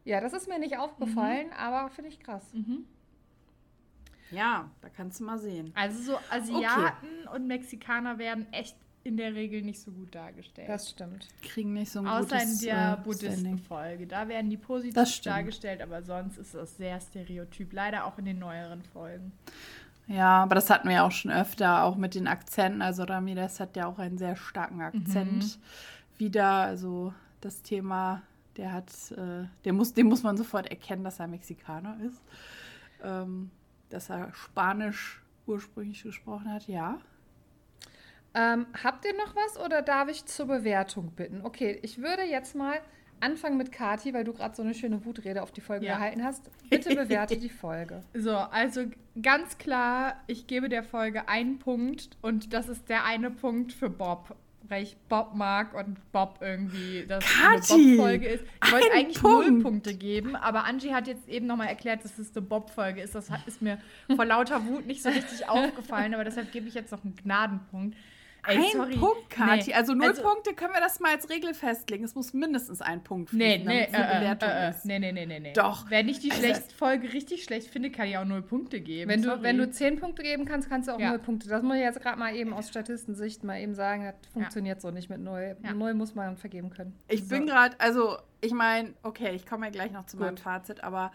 Ja, 0.04 0.20
das 0.20 0.34
ist 0.34 0.46
mir 0.46 0.58
nicht 0.58 0.78
aufgefallen, 0.78 1.48
mhm. 1.48 1.52
aber 1.54 1.90
finde 1.90 2.10
ich 2.10 2.20
krass. 2.20 2.44
Mhm. 2.52 2.84
Ja, 4.30 4.70
da 4.80 4.88
kannst 4.88 5.20
du 5.20 5.24
mal 5.24 5.38
sehen. 5.38 5.72
Also 5.74 6.12
so 6.12 6.18
Asiaten 6.30 7.08
okay. 7.26 7.34
und 7.34 7.46
Mexikaner 7.46 8.18
werden 8.18 8.46
echt 8.52 8.76
in 9.04 9.18
der 9.18 9.34
Regel 9.34 9.62
nicht 9.62 9.80
so 9.80 9.92
gut 9.92 10.14
dargestellt. 10.14 10.68
Das 10.68 10.90
stimmt. 10.90 11.28
Kriegen 11.42 11.74
nicht 11.74 11.92
so 11.92 12.00
ein 12.00 12.06
Außer 12.06 12.38
gutes, 12.38 12.62
in 12.62 12.68
der 12.68 12.98
äh, 12.98 13.04
Buddhistenfolge. 13.04 14.06
Da 14.06 14.26
werden 14.28 14.48
die 14.48 14.56
positiv 14.56 15.20
dargestellt, 15.20 15.82
aber 15.82 16.02
sonst 16.02 16.38
ist 16.38 16.54
das 16.54 16.76
sehr 16.78 16.98
stereotyp. 17.00 17.72
Leider 17.74 18.06
auch 18.06 18.18
in 18.18 18.24
den 18.24 18.38
neueren 18.38 18.82
Folgen. 18.82 19.32
Ja, 20.06 20.42
aber 20.42 20.54
das 20.54 20.70
hatten 20.70 20.88
wir 20.88 20.96
ja 20.96 21.06
auch 21.06 21.12
schon 21.12 21.30
öfter, 21.30 21.84
auch 21.84 21.96
mit 21.96 22.14
den 22.14 22.26
Akzenten. 22.26 22.82
Also 22.82 23.04
Ramirez 23.04 23.60
hat 23.60 23.76
ja 23.76 23.86
auch 23.86 23.98
einen 23.98 24.16
sehr 24.16 24.36
starken 24.36 24.80
Akzent 24.80 25.42
mhm. 25.42 26.18
wieder. 26.18 26.50
Also 26.50 27.12
das 27.42 27.62
Thema, 27.62 28.22
der 28.56 28.72
hat, 28.72 28.90
äh, 29.12 29.44
der 29.64 29.72
muss, 29.74 29.92
dem 29.92 30.06
muss 30.06 30.22
man 30.22 30.38
sofort 30.38 30.66
erkennen, 30.66 31.04
dass 31.04 31.20
er 31.20 31.26
Mexikaner 31.26 31.98
ist. 32.06 32.22
Ähm, 33.02 33.50
dass 33.90 34.08
er 34.08 34.32
Spanisch 34.32 35.22
ursprünglich 35.46 36.02
gesprochen 36.02 36.50
hat, 36.50 36.68
ja. 36.68 36.98
Ähm, 38.34 38.66
habt 38.82 39.04
ihr 39.04 39.14
noch 39.14 39.36
was 39.36 39.58
oder 39.64 39.82
darf 39.82 40.08
ich 40.08 40.26
zur 40.26 40.46
Bewertung 40.46 41.12
bitten? 41.12 41.40
Okay, 41.44 41.78
ich 41.82 41.98
würde 41.98 42.22
jetzt 42.22 42.56
mal 42.56 42.80
anfangen 43.20 43.56
mit 43.56 43.72
Kati, 43.72 44.12
weil 44.12 44.24
du 44.24 44.32
gerade 44.32 44.54
so 44.54 44.62
eine 44.62 44.74
schöne 44.74 45.04
Wutrede 45.04 45.42
auf 45.42 45.52
die 45.52 45.60
Folge 45.60 45.86
ja. 45.86 45.96
gehalten 45.96 46.22
hast. 46.22 46.50
Bitte 46.68 46.94
bewerte 46.94 47.36
die 47.36 47.48
Folge. 47.50 48.02
So, 48.12 48.36
also 48.36 48.84
ganz 49.20 49.58
klar, 49.58 50.20
ich 50.26 50.46
gebe 50.46 50.68
der 50.68 50.82
Folge 50.82 51.28
einen 51.28 51.58
Punkt 51.58 52.10
und 52.22 52.52
das 52.52 52.68
ist 52.68 52.88
der 52.88 53.04
eine 53.04 53.30
Punkt 53.30 53.72
für 53.72 53.90
Bob. 53.90 54.36
Weil 54.66 54.82
ich 54.82 54.96
Bob 55.10 55.34
mag 55.34 55.74
und 55.74 56.10
Bob 56.10 56.38
irgendwie 56.40 57.04
das 57.06 57.22
eine 57.38 57.60
Bob-Folge 57.60 58.26
ist. 58.28 58.44
Ich 58.64 58.72
wollte 58.72 58.92
eigentlich 58.94 59.20
Punkt. 59.20 59.50
null 59.50 59.62
Punkte 59.62 59.94
geben, 59.94 60.36
aber 60.36 60.64
Angie 60.64 60.94
hat 60.94 61.06
jetzt 61.06 61.28
eben 61.28 61.46
nochmal 61.46 61.68
erklärt, 61.68 62.02
dass 62.02 62.18
es 62.18 62.34
eine 62.34 62.46
Bob-Folge 62.46 63.02
ist. 63.02 63.14
Das 63.14 63.28
ist 63.44 63.60
mir 63.60 63.76
vor 64.16 64.24
lauter 64.24 64.66
Wut 64.66 64.86
nicht 64.86 65.02
so 65.02 65.10
richtig 65.10 65.46
aufgefallen, 65.50 66.14
aber 66.14 66.24
deshalb 66.24 66.50
gebe 66.50 66.66
ich 66.66 66.72
jetzt 66.72 66.92
noch 66.92 67.04
einen 67.04 67.14
Gnadenpunkt. 67.14 67.94
Ey, 68.46 68.56
ein 68.56 68.72
sorry. 68.72 68.96
Punkt, 68.96 69.30
Kathi. 69.30 69.70
Nee. 69.70 69.74
Also 69.74 69.94
null 69.94 70.08
also, 70.08 70.22
Punkte 70.22 70.54
können 70.54 70.72
wir 70.74 70.80
das 70.80 71.00
mal 71.00 71.12
als 71.12 71.28
Regel 71.30 71.54
festlegen. 71.54 72.04
Es 72.04 72.14
muss 72.14 72.32
mindestens 72.34 72.80
ein 72.80 73.02
Punkt 73.02 73.30
fließen, 73.30 73.64
nee, 73.64 73.86
nee, 73.86 73.88
damit 73.90 74.10
äh, 74.10 74.18
Bewertung 74.18 74.48
äh, 74.48 74.66
äh, 74.66 74.70
ist. 74.70 74.84
Nee, 74.84 74.98
nee, 74.98 75.12
nee, 75.12 75.26
nee, 75.26 75.40
nee. 75.40 75.52
Doch. 75.52 75.90
Wenn 75.90 76.08
ich 76.08 76.20
die 76.20 76.30
also, 76.30 76.42
schlechte 76.42 76.74
Folge 76.74 77.12
richtig 77.12 77.44
schlecht 77.44 77.68
finde, 77.68 77.90
kann 77.90 78.06
ich 78.08 78.18
auch 78.18 78.24
null 78.24 78.42
Punkte 78.42 78.80
geben. 78.80 79.10
Wenn 79.10 79.22
du, 79.22 79.42
wenn 79.42 79.58
du 79.58 79.70
zehn 79.70 79.98
Punkte 79.98 80.22
geben 80.22 80.44
kannst, 80.44 80.68
kannst 80.68 80.88
du 80.88 80.92
auch 80.92 81.00
ja. 81.00 81.10
null 81.10 81.18
Punkte. 81.18 81.48
Das 81.48 81.62
muss 81.62 81.76
ich 81.76 81.82
jetzt 81.82 82.00
gerade 82.00 82.18
mal 82.18 82.34
eben 82.34 82.52
aus 82.52 82.68
Statistensicht 82.68 83.44
mal 83.44 83.60
eben 83.60 83.74
sagen. 83.74 84.04
Das 84.04 84.32
funktioniert 84.32 84.78
ja. 84.78 84.80
so 84.80 84.90
nicht 84.90 85.08
mit 85.08 85.20
null. 85.20 85.56
Ja. 85.62 85.72
Null 85.72 85.94
muss 85.94 86.14
man 86.14 86.36
vergeben 86.36 86.70
können. 86.70 86.98
Ich 87.08 87.22
so. 87.24 87.28
bin 87.30 87.46
gerade, 87.46 87.78
also 87.80 88.18
ich 88.40 88.52
meine, 88.52 88.94
okay, 89.02 89.34
ich 89.34 89.46
komme 89.46 89.66
ja 89.66 89.72
gleich 89.72 89.92
noch 89.92 90.06
zu 90.06 90.16
Gut. 90.16 90.26
meinem 90.26 90.36
Fazit, 90.36 90.84
aber 90.84 91.12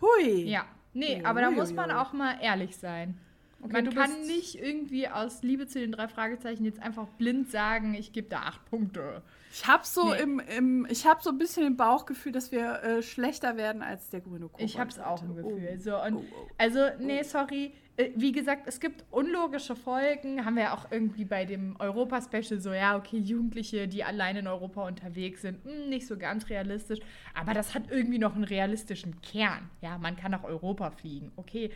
hui. 0.00 0.44
Ja. 0.44 0.64
Nee, 0.92 1.16
hui, 1.16 1.24
aber 1.24 1.40
da 1.40 1.50
muss 1.50 1.72
man 1.72 1.90
auch 1.90 2.12
mal 2.12 2.36
ehrlich 2.40 2.76
sein. 2.76 3.18
Okay, 3.62 3.72
Man 3.72 3.90
kann 3.90 4.22
nicht 4.22 4.54
irgendwie 4.54 5.08
aus 5.08 5.42
Liebe 5.42 5.66
zu 5.66 5.78
den 5.80 5.92
drei 5.92 6.08
Fragezeichen 6.08 6.64
jetzt 6.64 6.80
einfach 6.80 7.06
blind 7.18 7.50
sagen, 7.50 7.94
ich 7.94 8.12
gebe 8.12 8.28
da 8.28 8.40
acht 8.40 8.64
Punkte. 8.66 9.22
Ich 9.52 9.66
habe 9.66 9.84
so 9.84 10.12
nee. 10.12 10.22
im, 10.22 10.40
im, 10.56 10.86
ich 10.88 11.06
habe 11.06 11.22
so 11.22 11.30
ein 11.30 11.38
bisschen 11.38 11.66
im 11.66 11.76
Bauchgefühl, 11.76 12.32
dass 12.32 12.52
wir 12.52 12.82
äh, 12.82 13.02
schlechter 13.02 13.56
werden 13.56 13.82
als 13.82 14.08
der 14.10 14.20
grüne 14.20 14.46
Kobold. 14.46 14.62
Ich 14.62 14.78
habe 14.78 14.90
es 14.90 14.98
auch 14.98 15.22
im 15.22 15.34
Gefühl. 15.34 15.76
Oh. 15.76 15.80
So, 15.80 16.02
und 16.02 16.14
oh, 16.14 16.24
oh. 16.30 16.48
Also, 16.56 16.78
nee, 16.98 17.22
sorry. 17.22 17.72
Äh, 17.96 18.10
wie 18.14 18.30
gesagt, 18.30 18.62
es 18.66 18.78
gibt 18.78 19.04
unlogische 19.10 19.74
Folgen. 19.74 20.44
Haben 20.44 20.54
wir 20.54 20.62
ja 20.64 20.74
auch 20.74 20.86
irgendwie 20.92 21.24
bei 21.24 21.44
dem 21.44 21.74
Europa-Special 21.80 22.60
so, 22.60 22.72
ja, 22.72 22.96
okay, 22.96 23.18
Jugendliche, 23.18 23.88
die 23.88 24.04
allein 24.04 24.36
in 24.36 24.46
Europa 24.46 24.86
unterwegs 24.86 25.42
sind, 25.42 25.64
mh, 25.64 25.72
hm, 25.72 25.88
nicht 25.88 26.06
so 26.06 26.16
ganz 26.16 26.48
realistisch. 26.48 27.00
Aber 27.34 27.52
das 27.52 27.74
hat 27.74 27.90
irgendwie 27.90 28.18
noch 28.18 28.36
einen 28.36 28.44
realistischen 28.44 29.20
Kern. 29.20 29.68
Ja, 29.82 29.98
man 29.98 30.16
kann 30.16 30.30
nach 30.30 30.44
Europa 30.44 30.92
fliegen. 30.92 31.32
Okay. 31.36 31.70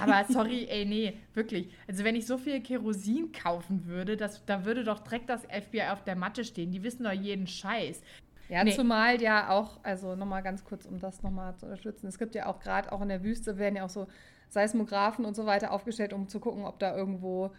Aber 0.00 0.24
sorry, 0.28 0.66
ey, 0.68 0.84
nee, 0.84 1.14
wirklich. 1.34 1.70
Also 1.86 2.04
wenn 2.04 2.14
ich 2.14 2.26
so 2.26 2.36
viel 2.36 2.60
Kerosin 2.60 3.32
kaufen 3.32 3.86
würde, 3.86 4.16
das, 4.16 4.44
da 4.44 4.64
würde 4.64 4.84
doch 4.84 5.00
direkt 5.00 5.30
das 5.30 5.44
FBI 5.44 5.82
auf 5.90 6.04
der 6.04 6.16
Matte 6.16 6.44
stehen. 6.44 6.70
Die 6.72 6.82
wissen 6.82 7.04
doch 7.04 7.12
jeden 7.12 7.46
Scheiß. 7.46 8.02
Ja, 8.48 8.64
nee. 8.64 8.74
zumal 8.74 9.20
ja 9.20 9.50
auch, 9.50 9.78
also 9.82 10.14
nochmal 10.14 10.42
ganz 10.42 10.64
kurz, 10.64 10.86
um 10.86 10.98
das 10.98 11.22
nochmal 11.22 11.56
zu 11.56 11.66
unterstützen, 11.66 12.06
es 12.06 12.18
gibt 12.18 12.34
ja 12.34 12.46
auch 12.46 12.60
gerade 12.60 12.90
auch 12.92 13.02
in 13.02 13.08
der 13.08 13.22
Wüste 13.22 13.58
werden 13.58 13.76
ja 13.76 13.84
auch 13.84 13.90
so 13.90 14.06
Seismographen 14.48 15.26
und 15.26 15.36
so 15.36 15.44
weiter 15.44 15.70
aufgestellt, 15.72 16.14
um 16.14 16.28
zu 16.28 16.40
gucken, 16.40 16.64
ob 16.64 16.78
da 16.78 16.96
irgendwo 16.96 17.50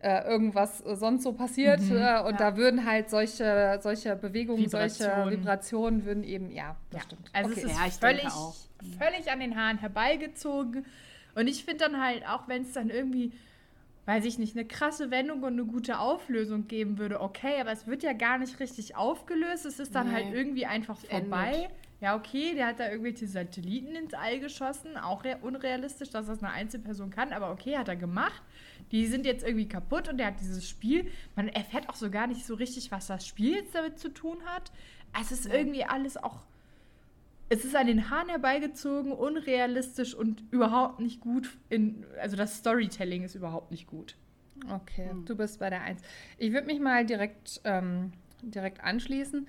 äh, 0.00 0.22
irgendwas 0.28 0.78
sonst 0.78 1.22
so 1.22 1.32
passiert. 1.32 1.80
Mhm, 1.80 1.96
äh, 1.96 2.20
und 2.20 2.32
ja. 2.32 2.50
da 2.50 2.56
würden 2.58 2.84
halt 2.84 3.08
solche, 3.08 3.78
solche 3.80 4.16
Bewegungen, 4.16 4.62
Vibrationen. 4.62 5.14
solche 5.16 5.38
Vibrationen 5.38 6.04
würden 6.04 6.24
eben, 6.24 6.50
ja, 6.50 6.76
das 6.90 7.00
ja. 7.00 7.04
stimmt. 7.06 7.30
Also 7.32 7.50
okay. 7.50 7.60
es 7.64 7.72
ist 7.72 7.78
ja, 7.78 8.08
völlig, 8.08 8.32
völlig 8.98 9.30
an 9.30 9.40
den 9.40 9.56
Haaren 9.56 9.78
herbeigezogen. 9.78 10.84
Und 11.34 11.48
ich 11.48 11.64
finde 11.64 11.84
dann 11.88 12.02
halt, 12.02 12.26
auch 12.26 12.48
wenn 12.48 12.62
es 12.62 12.72
dann 12.72 12.90
irgendwie, 12.90 13.32
weiß 14.06 14.24
ich 14.24 14.38
nicht, 14.38 14.56
eine 14.56 14.66
krasse 14.66 15.10
Wendung 15.10 15.42
und 15.42 15.54
eine 15.54 15.64
gute 15.64 15.98
Auflösung 15.98 16.66
geben 16.68 16.98
würde, 16.98 17.20
okay, 17.20 17.60
aber 17.60 17.72
es 17.72 17.86
wird 17.86 18.02
ja 18.02 18.12
gar 18.12 18.38
nicht 18.38 18.60
richtig 18.60 18.96
aufgelöst. 18.96 19.66
Es 19.66 19.80
ist 19.80 19.94
dann 19.94 20.12
halt 20.12 20.26
nee. 20.26 20.30
halt 20.30 20.38
irgendwie 20.38 20.66
einfach 20.66 20.96
vorbei. 20.98 21.52
Endet. 21.52 21.70
ja, 22.00 22.16
okay, 22.16 22.54
der 22.54 22.68
hat 22.68 22.80
da 22.80 22.90
irgendwelche 22.90 23.26
Satelliten 23.26 23.94
ins 23.96 24.14
All 24.14 24.38
geschossen. 24.38 24.96
Auch 24.96 25.24
unrealistisch, 25.42 26.10
dass 26.10 26.26
das 26.26 26.42
eine 26.42 26.52
Einzelperson 26.52 27.10
kann, 27.10 27.32
aber 27.32 27.50
okay, 27.50 27.76
hat 27.76 27.88
er 27.88 27.96
gemacht. 27.96 28.42
Die 28.92 29.06
sind 29.06 29.26
jetzt 29.26 29.44
irgendwie 29.44 29.66
kaputt 29.66 30.08
und 30.08 30.20
er 30.20 30.28
hat 30.28 30.40
dieses 30.40 30.68
Spiel. 30.68 31.10
Man 31.34 31.48
erfährt 31.48 31.88
auch 31.88 31.94
so 31.94 32.10
gar 32.10 32.26
nicht 32.26 32.46
so 32.46 32.54
richtig, 32.54 32.92
was 32.92 33.06
das 33.06 33.26
Spiel 33.26 33.56
jetzt 33.56 33.74
damit 33.74 33.98
zu 33.98 34.12
tun 34.12 34.38
hat. 34.44 34.70
Es 35.20 35.32
ist 35.32 35.46
irgendwie 35.46 35.84
alles 35.84 36.16
auch. 36.16 36.44
Es 37.48 37.64
ist 37.64 37.76
an 37.76 37.86
den 37.86 38.10
Haaren 38.10 38.28
herbeigezogen, 38.28 39.12
unrealistisch 39.12 40.14
und 40.14 40.42
überhaupt 40.50 41.00
nicht 41.00 41.20
gut. 41.20 41.56
In, 41.68 42.04
also 42.20 42.36
das 42.36 42.56
Storytelling 42.56 43.22
ist 43.22 43.34
überhaupt 43.34 43.70
nicht 43.70 43.86
gut. 43.86 44.16
Okay, 44.70 45.10
hm. 45.10 45.24
du 45.24 45.36
bist 45.36 45.58
bei 45.58 45.68
der 45.70 45.82
Eins. 45.82 46.00
Ich 46.38 46.52
würde 46.52 46.66
mich 46.66 46.80
mal 46.80 47.04
direkt, 47.04 47.60
ähm, 47.64 48.12
direkt 48.42 48.82
anschließen. 48.82 49.46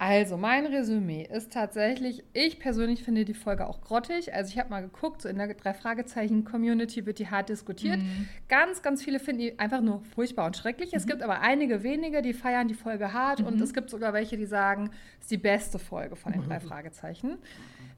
Also, 0.00 0.36
mein 0.36 0.64
Resümee 0.66 1.24
ist 1.28 1.52
tatsächlich, 1.52 2.22
ich 2.32 2.60
persönlich 2.60 3.02
finde 3.02 3.24
die 3.24 3.34
Folge 3.34 3.66
auch 3.66 3.80
grottig. 3.80 4.32
Also, 4.32 4.50
ich 4.50 4.58
habe 4.58 4.70
mal 4.70 4.80
geguckt, 4.80 5.22
so 5.22 5.28
in 5.28 5.38
der 5.38 5.52
Drei-Fragezeichen-Community 5.52 7.04
wird 7.04 7.18
die 7.18 7.28
hart 7.28 7.48
diskutiert. 7.48 7.98
Mhm. 7.98 8.28
Ganz, 8.48 8.82
ganz 8.82 9.02
viele 9.02 9.18
finden 9.18 9.40
die 9.42 9.58
einfach 9.58 9.80
nur 9.80 10.02
furchtbar 10.14 10.46
und 10.46 10.56
schrecklich. 10.56 10.92
Mhm. 10.92 10.98
Es 10.98 11.06
gibt 11.06 11.20
aber 11.20 11.40
einige 11.40 11.82
wenige, 11.82 12.22
die 12.22 12.32
feiern 12.32 12.68
die 12.68 12.74
Folge 12.74 13.12
hart. 13.12 13.40
Mhm. 13.40 13.46
Und 13.46 13.60
es 13.60 13.74
gibt 13.74 13.90
sogar 13.90 14.12
welche, 14.12 14.36
die 14.36 14.46
sagen, 14.46 14.90
es 15.18 15.24
ist 15.24 15.30
die 15.32 15.38
beste 15.38 15.80
Folge 15.80 16.14
von 16.14 16.32
den 16.32 16.44
drei 16.44 16.60
Fragezeichen. 16.60 17.38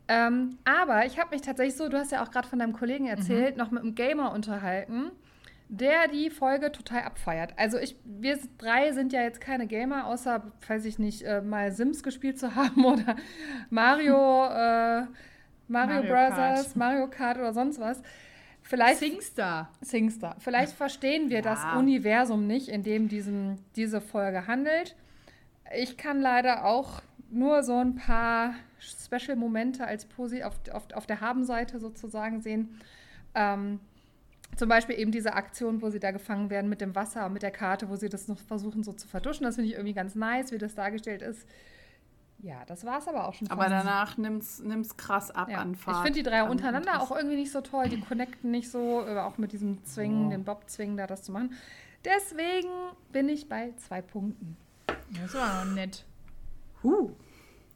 Ähm, 0.08 0.56
aber 0.64 1.04
ich 1.04 1.18
habe 1.18 1.30
mich 1.34 1.42
tatsächlich 1.42 1.76
so, 1.76 1.90
du 1.90 1.98
hast 1.98 2.12
ja 2.12 2.24
auch 2.24 2.30
gerade 2.30 2.48
von 2.48 2.58
deinem 2.58 2.72
Kollegen 2.72 3.06
erzählt, 3.06 3.58
noch 3.58 3.70
mit 3.70 3.82
einem 3.82 3.94
Gamer 3.94 4.32
unterhalten 4.32 5.10
der 5.70 6.08
die 6.08 6.30
Folge 6.30 6.72
total 6.72 7.02
abfeiert. 7.02 7.54
Also 7.56 7.78
ich, 7.78 7.94
wir 8.04 8.38
drei 8.58 8.90
sind 8.92 9.12
ja 9.12 9.22
jetzt 9.22 9.40
keine 9.40 9.68
Gamer, 9.68 10.06
außer, 10.06 10.42
weiß 10.66 10.84
ich 10.84 10.98
nicht, 10.98 11.22
äh, 11.22 11.40
mal 11.40 11.70
Sims 11.70 12.02
gespielt 12.02 12.38
zu 12.38 12.54
haben 12.56 12.84
oder 12.84 13.16
Mario, 13.70 14.46
äh, 14.46 15.06
Mario, 15.06 15.08
Mario 15.68 16.02
Brothers, 16.02 16.64
Kart. 16.64 16.76
Mario 16.76 17.06
Kart 17.08 17.38
oder 17.38 17.52
sonst 17.52 17.78
was. 17.78 18.02
Vielleicht, 18.62 18.98
Singstar. 18.98 19.70
Singstar. 19.80 20.36
Vielleicht 20.40 20.72
verstehen 20.72 21.30
wir 21.30 21.38
ja. 21.38 21.42
das 21.42 21.64
Universum 21.76 22.48
nicht, 22.48 22.68
in 22.68 22.82
dem 22.82 23.08
diesen, 23.08 23.58
diese 23.76 24.00
Folge 24.00 24.48
handelt. 24.48 24.96
Ich 25.76 25.96
kann 25.96 26.20
leider 26.20 26.64
auch 26.64 27.00
nur 27.30 27.62
so 27.62 27.76
ein 27.76 27.94
paar 27.94 28.54
Special-Momente 28.80 29.86
als 29.86 30.04
Posi 30.04 30.42
auf, 30.42 30.54
auf, 30.72 30.92
auf 30.94 31.06
der 31.06 31.20
Habenseite 31.20 31.78
sozusagen 31.78 32.40
sehen. 32.40 32.80
Ähm, 33.36 33.78
zum 34.56 34.68
Beispiel 34.68 34.98
eben 34.98 35.12
diese 35.12 35.34
Aktion, 35.34 35.80
wo 35.82 35.90
sie 35.90 36.00
da 36.00 36.10
gefangen 36.10 36.50
werden 36.50 36.68
mit 36.68 36.80
dem 36.80 36.94
Wasser 36.94 37.26
und 37.26 37.32
mit 37.32 37.42
der 37.42 37.50
Karte, 37.50 37.88
wo 37.88 37.96
sie 37.96 38.08
das 38.08 38.28
noch 38.28 38.38
versuchen 38.38 38.82
so 38.82 38.92
zu 38.92 39.08
verduschen. 39.08 39.44
Das 39.44 39.54
finde 39.54 39.70
ich 39.70 39.74
irgendwie 39.74 39.94
ganz 39.94 40.14
nice, 40.14 40.52
wie 40.52 40.58
das 40.58 40.74
dargestellt 40.74 41.22
ist. 41.22 41.46
Ja, 42.42 42.64
das 42.66 42.84
war 42.84 42.98
es 42.98 43.08
aber 43.08 43.28
auch 43.28 43.34
schon. 43.34 43.50
Aber 43.50 43.68
danach 43.68 44.16
nimmt 44.16 44.42
es 44.42 44.96
krass 44.96 45.30
ab 45.30 45.50
ja. 45.50 45.58
an 45.58 45.74
Fahrt. 45.74 45.98
Ich 45.98 46.02
finde 46.04 46.18
die 46.22 46.22
drei 46.22 46.42
untereinander 46.44 47.02
auch 47.02 47.10
irgendwie 47.10 47.36
nicht 47.36 47.52
so 47.52 47.60
toll. 47.60 47.88
Die 47.88 48.00
connecten 48.00 48.50
nicht 48.50 48.70
so, 48.70 49.06
auch 49.06 49.36
mit 49.36 49.52
diesem 49.52 49.84
Zwingen, 49.84 50.28
oh. 50.28 50.30
dem 50.30 50.44
Bob-Zwingen 50.44 50.96
da 50.96 51.06
das 51.06 51.22
zu 51.22 51.32
machen. 51.32 51.52
Deswegen 52.04 52.70
bin 53.12 53.28
ich 53.28 53.48
bei 53.48 53.74
zwei 53.76 54.00
Punkten. 54.00 54.56
Das 55.20 55.34
war 55.34 55.60
auch 55.60 55.64
nett. 55.66 56.04
Huh. 56.82 57.10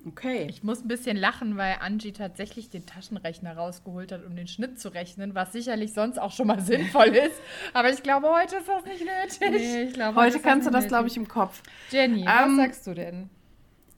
Okay. 0.07 0.47
Ich 0.51 0.63
muss 0.63 0.85
ein 0.85 0.89
bisschen 0.89 1.17
lachen, 1.17 1.57
weil 1.57 1.77
Angie 1.81 2.13
tatsächlich 2.13 2.69
den 2.69 2.85
Taschenrechner 2.85 3.57
rausgeholt 3.57 4.13
hat, 4.13 4.25
um 4.25 4.37
den 4.37 4.47
Schnitt 4.47 4.79
zu 4.79 4.91
rechnen, 4.91 5.35
was 5.35 5.53
sicherlich 5.53 5.95
sonst 5.95 6.19
auch 6.19 6.33
schon 6.33 6.47
mal 6.47 6.61
sinnvoll 6.63 7.09
ist. 7.09 7.41
Aber 7.73 7.91
ich 7.91 8.03
glaube, 8.03 8.29
heute 8.29 8.57
ist 8.57 8.69
das 8.69 8.85
nicht 8.85 9.05
nötig. 9.05 9.61
Nee, 9.61 9.83
ich 9.85 9.95
glaube, 9.95 10.17
heute 10.21 10.41
kannst 10.41 10.67
du 10.67 10.71
das, 10.71 10.89
glaube 10.89 11.09
ich, 11.09 11.17
im 11.17 11.27
Kopf. 11.27 11.63
Jenny, 11.91 12.21
ähm, 12.21 12.27
was 12.27 12.57
sagst 12.57 12.87
du 12.87 12.95
denn? 12.95 13.31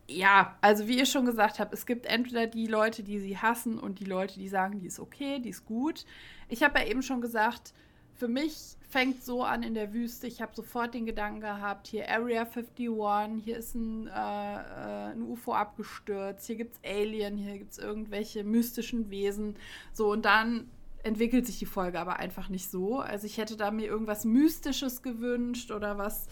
Ja, 0.08 0.56
also 0.60 0.86
wie 0.86 0.98
ihr 0.98 1.06
schon 1.06 1.26
gesagt 1.26 1.58
habt, 1.58 1.74
es 1.74 1.84
gibt 1.84 2.06
entweder 2.06 2.46
die 2.46 2.68
Leute, 2.68 3.02
die 3.02 3.18
sie 3.18 3.38
hassen 3.38 3.76
und 3.78 3.98
die 3.98 4.04
Leute, 4.04 4.38
die 4.38 4.48
sagen, 4.48 4.78
die 4.78 4.86
ist 4.86 5.00
okay, 5.00 5.40
die 5.40 5.48
ist 5.48 5.64
gut. 5.66 6.04
Ich 6.48 6.62
habe 6.62 6.78
ja 6.78 6.86
eben 6.86 7.02
schon 7.02 7.20
gesagt, 7.20 7.72
für 8.18 8.28
mich 8.28 8.76
fängt 8.88 9.22
so 9.22 9.42
an 9.42 9.62
in 9.62 9.74
der 9.74 9.92
Wüste. 9.92 10.26
Ich 10.26 10.40
habe 10.40 10.54
sofort 10.54 10.94
den 10.94 11.06
Gedanken 11.06 11.40
gehabt, 11.40 11.86
hier 11.86 12.08
Area 12.08 12.42
51, 12.42 13.44
hier 13.44 13.56
ist 13.58 13.74
ein, 13.74 14.06
äh, 14.06 14.10
äh 14.10 15.12
ein 15.12 15.22
UFO 15.22 15.52
abgestürzt, 15.52 16.46
hier 16.46 16.56
gibt 16.56 16.76
es 16.76 16.90
Alien, 16.90 17.36
hier 17.36 17.58
gibt 17.58 17.72
es 17.72 17.78
irgendwelche 17.78 18.44
mystischen 18.44 19.10
Wesen. 19.10 19.56
So, 19.92 20.10
und 20.12 20.24
dann 20.24 20.68
entwickelt 21.02 21.46
sich 21.46 21.58
die 21.58 21.66
Folge 21.66 22.00
aber 22.00 22.16
einfach 22.18 22.48
nicht 22.48 22.70
so. 22.70 23.00
Also 23.00 23.26
ich 23.26 23.38
hätte 23.38 23.56
da 23.56 23.70
mir 23.70 23.86
irgendwas 23.86 24.24
Mystisches 24.24 25.02
gewünscht 25.02 25.70
oder 25.70 25.98
was, 25.98 26.26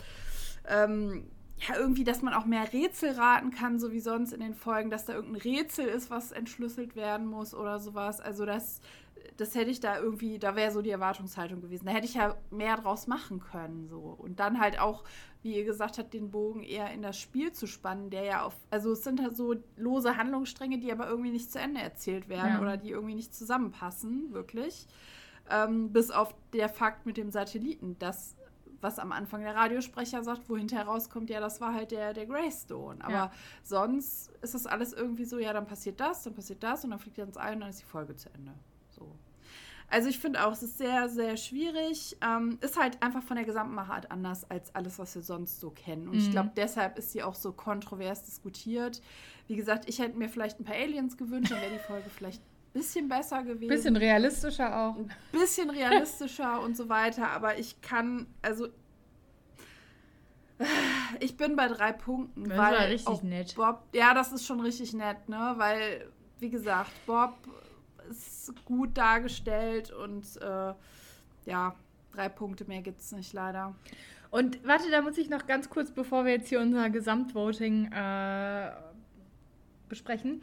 ähm, 0.69 1.27
ja, 1.69 1.77
irgendwie, 1.77 2.05
dass 2.05 2.23
man 2.23 2.35
auch 2.35 2.47
mehr 2.47 2.73
Rätsel 2.73 3.13
raten 3.13 3.51
kann, 3.51 3.79
so 3.79 3.93
wie 3.93 4.01
sonst 4.01 4.33
in 4.33 4.41
den 4.41 4.55
Folgen, 4.55 4.91
dass 4.91 5.05
da 5.05 5.15
irgendein 5.15 5.43
Rätsel 5.43 5.87
ist, 5.87 6.11
was 6.11 6.33
entschlüsselt 6.33 6.97
werden 6.97 7.27
muss 7.27 7.55
oder 7.55 7.79
sowas. 7.79 8.21
Also 8.21 8.45
das 8.45 8.81
das 9.37 9.55
hätte 9.55 9.71
ich 9.71 9.81
da 9.81 9.99
irgendwie, 9.99 10.39
da 10.39 10.55
wäre 10.55 10.71
so 10.71 10.81
die 10.81 10.91
Erwartungshaltung 10.91 11.61
gewesen. 11.61 11.87
Da 11.87 11.93
hätte 11.93 12.07
ich 12.07 12.15
ja 12.15 12.37
mehr 12.51 12.77
draus 12.77 13.07
machen 13.07 13.41
können. 13.41 13.89
So. 13.89 13.99
Und 13.99 14.39
dann 14.39 14.61
halt 14.61 14.79
auch, 14.79 15.05
wie 15.43 15.57
ihr 15.57 15.65
gesagt 15.65 15.99
habt, 15.99 16.15
den 16.15 16.31
Bogen 16.31 16.63
eher 16.63 16.93
in 16.93 17.03
das 17.03 17.19
Spiel 17.19 17.53
zu 17.53 17.67
spannen, 17.67 18.11
der 18.11 18.25
ja 18.25 18.43
auf, 18.43 18.55
also 18.71 18.93
es 18.93 19.03
sind 19.03 19.21
halt 19.21 19.37
so 19.37 19.57
lose 19.77 20.17
Handlungsstränge, 20.17 20.79
die 20.79 20.93
aber 20.93 21.09
irgendwie 21.09 21.31
nicht 21.31 21.51
zu 21.51 21.59
Ende 21.59 21.81
erzählt 21.81 22.29
werden 22.29 22.55
ja. 22.55 22.61
oder 22.61 22.77
die 22.77 22.91
irgendwie 22.91 23.17
nicht 23.17 23.35
zusammenpassen, 23.35 24.33
wirklich. 24.33 24.87
Ähm, 25.51 25.93
bis 25.93 26.11
auf 26.11 26.35
der 26.53 26.69
Fakt 26.69 27.05
mit 27.05 27.17
dem 27.17 27.31
Satelliten, 27.31 27.97
das 27.99 28.37
was 28.85 28.99
am 28.99 29.13
Anfang 29.13 29.41
der 29.41 29.55
Radiosprecher 29.55 30.23
sagt, 30.23 30.51
wo 30.51 30.59
hinterher 30.59 30.85
rauskommt, 30.85 31.31
ja, 31.31 31.41
das 31.41 31.59
war 31.61 31.73
halt 31.73 31.91
der, 31.91 32.13
der 32.13 32.27
Greystone. 32.27 33.03
Aber 33.03 33.15
ja. 33.15 33.33
sonst 33.63 34.31
ist 34.43 34.55
das 34.55 34.67
alles 34.67 34.93
irgendwie 34.93 35.25
so, 35.25 35.39
ja, 35.39 35.55
dann 35.55 35.67
passiert 35.67 35.99
das, 36.01 36.23
dann 36.23 36.35
passiert 36.35 36.63
das 36.63 36.85
und 36.85 36.91
dann 36.91 36.99
fliegt 36.99 37.19
er 37.19 37.25
ins 37.25 37.39
Ei 37.39 37.55
und 37.55 37.61
dann 37.61 37.71
ist 37.71 37.81
die 37.81 37.87
Folge 37.87 38.15
zu 38.15 38.29
Ende. 38.35 38.53
So. 39.91 39.97
Also 39.97 40.09
ich 40.09 40.19
finde 40.19 40.47
auch, 40.47 40.53
es 40.53 40.63
ist 40.63 40.79
sehr, 40.79 41.09
sehr 41.09 41.37
schwierig. 41.37 42.17
Ähm, 42.21 42.59
ist 42.61 42.79
halt 42.79 43.03
einfach 43.03 43.23
von 43.23 43.37
der 43.37 43.45
gesamten 43.45 43.75
Machart 43.75 44.11
anders 44.11 44.49
als 44.51 44.75
alles, 44.75 44.99
was 44.99 45.15
wir 45.15 45.23
sonst 45.23 45.61
so 45.61 45.71
kennen. 45.71 46.09
Und 46.09 46.15
mhm. 46.15 46.21
ich 46.21 46.31
glaube, 46.31 46.53
deshalb 46.57 46.99
ist 46.99 47.13
sie 47.13 47.23
auch 47.23 47.35
so 47.35 47.53
kontrovers 47.53 48.25
diskutiert. 48.25 49.01
Wie 49.47 49.57
gesagt, 49.57 49.89
ich 49.89 49.99
hätte 49.99 50.17
mir 50.17 50.29
vielleicht 50.29 50.61
ein 50.61 50.65
paar 50.65 50.77
Aliens 50.77 51.17
gewünscht, 51.17 51.53
dann 51.53 51.61
wäre 51.61 51.73
die 51.73 51.79
Folge 51.79 52.09
vielleicht 52.09 52.41
ein 52.41 52.81
bisschen 52.81 53.09
besser 53.09 53.43
gewesen. 53.43 53.69
Bisschen 53.69 53.97
realistischer 53.97 54.75
auch. 54.75 54.97
Ein 54.97 55.11
bisschen 55.33 55.71
realistischer 55.71 56.61
und 56.65 56.77
so 56.77 56.89
weiter. 56.89 57.29
Aber 57.31 57.59
ich 57.59 57.81
kann, 57.81 58.27
also 58.43 58.69
ich 61.21 61.37
bin 61.37 61.57
bei 61.57 61.69
drei 61.69 61.93
Punkten. 61.93 62.49
Das 62.49 62.59
weil 62.59 62.75
war 62.75 62.89
richtig 62.89 63.23
nett. 63.23 63.55
Bob, 63.57 63.83
ja, 63.93 64.15
das 64.15 64.33
ist 64.33 64.47
schon 64.47 64.61
richtig 64.61 64.93
nett, 64.93 65.29
ne? 65.29 65.55
Weil, 65.57 66.11
wie 66.39 66.51
gesagt, 66.51 66.93
Bob 67.07 67.35
ist 68.11 68.53
gut 68.65 68.97
dargestellt 68.97 69.91
und 69.91 70.25
äh, 70.41 70.75
ja, 71.47 71.75
drei 72.13 72.29
Punkte 72.29 72.65
mehr 72.65 72.83
gibt 72.83 73.01
es 73.01 73.13
nicht 73.13 73.33
leider. 73.33 73.75
Und 74.31 74.67
warte, 74.67 74.91
da 74.91 75.01
muss 75.01 75.17
ich 75.19 75.31
noch 75.31 75.47
ganz 75.47 75.71
kurz, 75.71 75.91
bevor 75.91 76.25
wir 76.25 76.33
jetzt 76.33 76.49
hier 76.49 76.61
unser 76.61 76.91
Gesamtvoting 76.91 77.93
äh, 77.93 78.73
besprechen, 79.89 80.43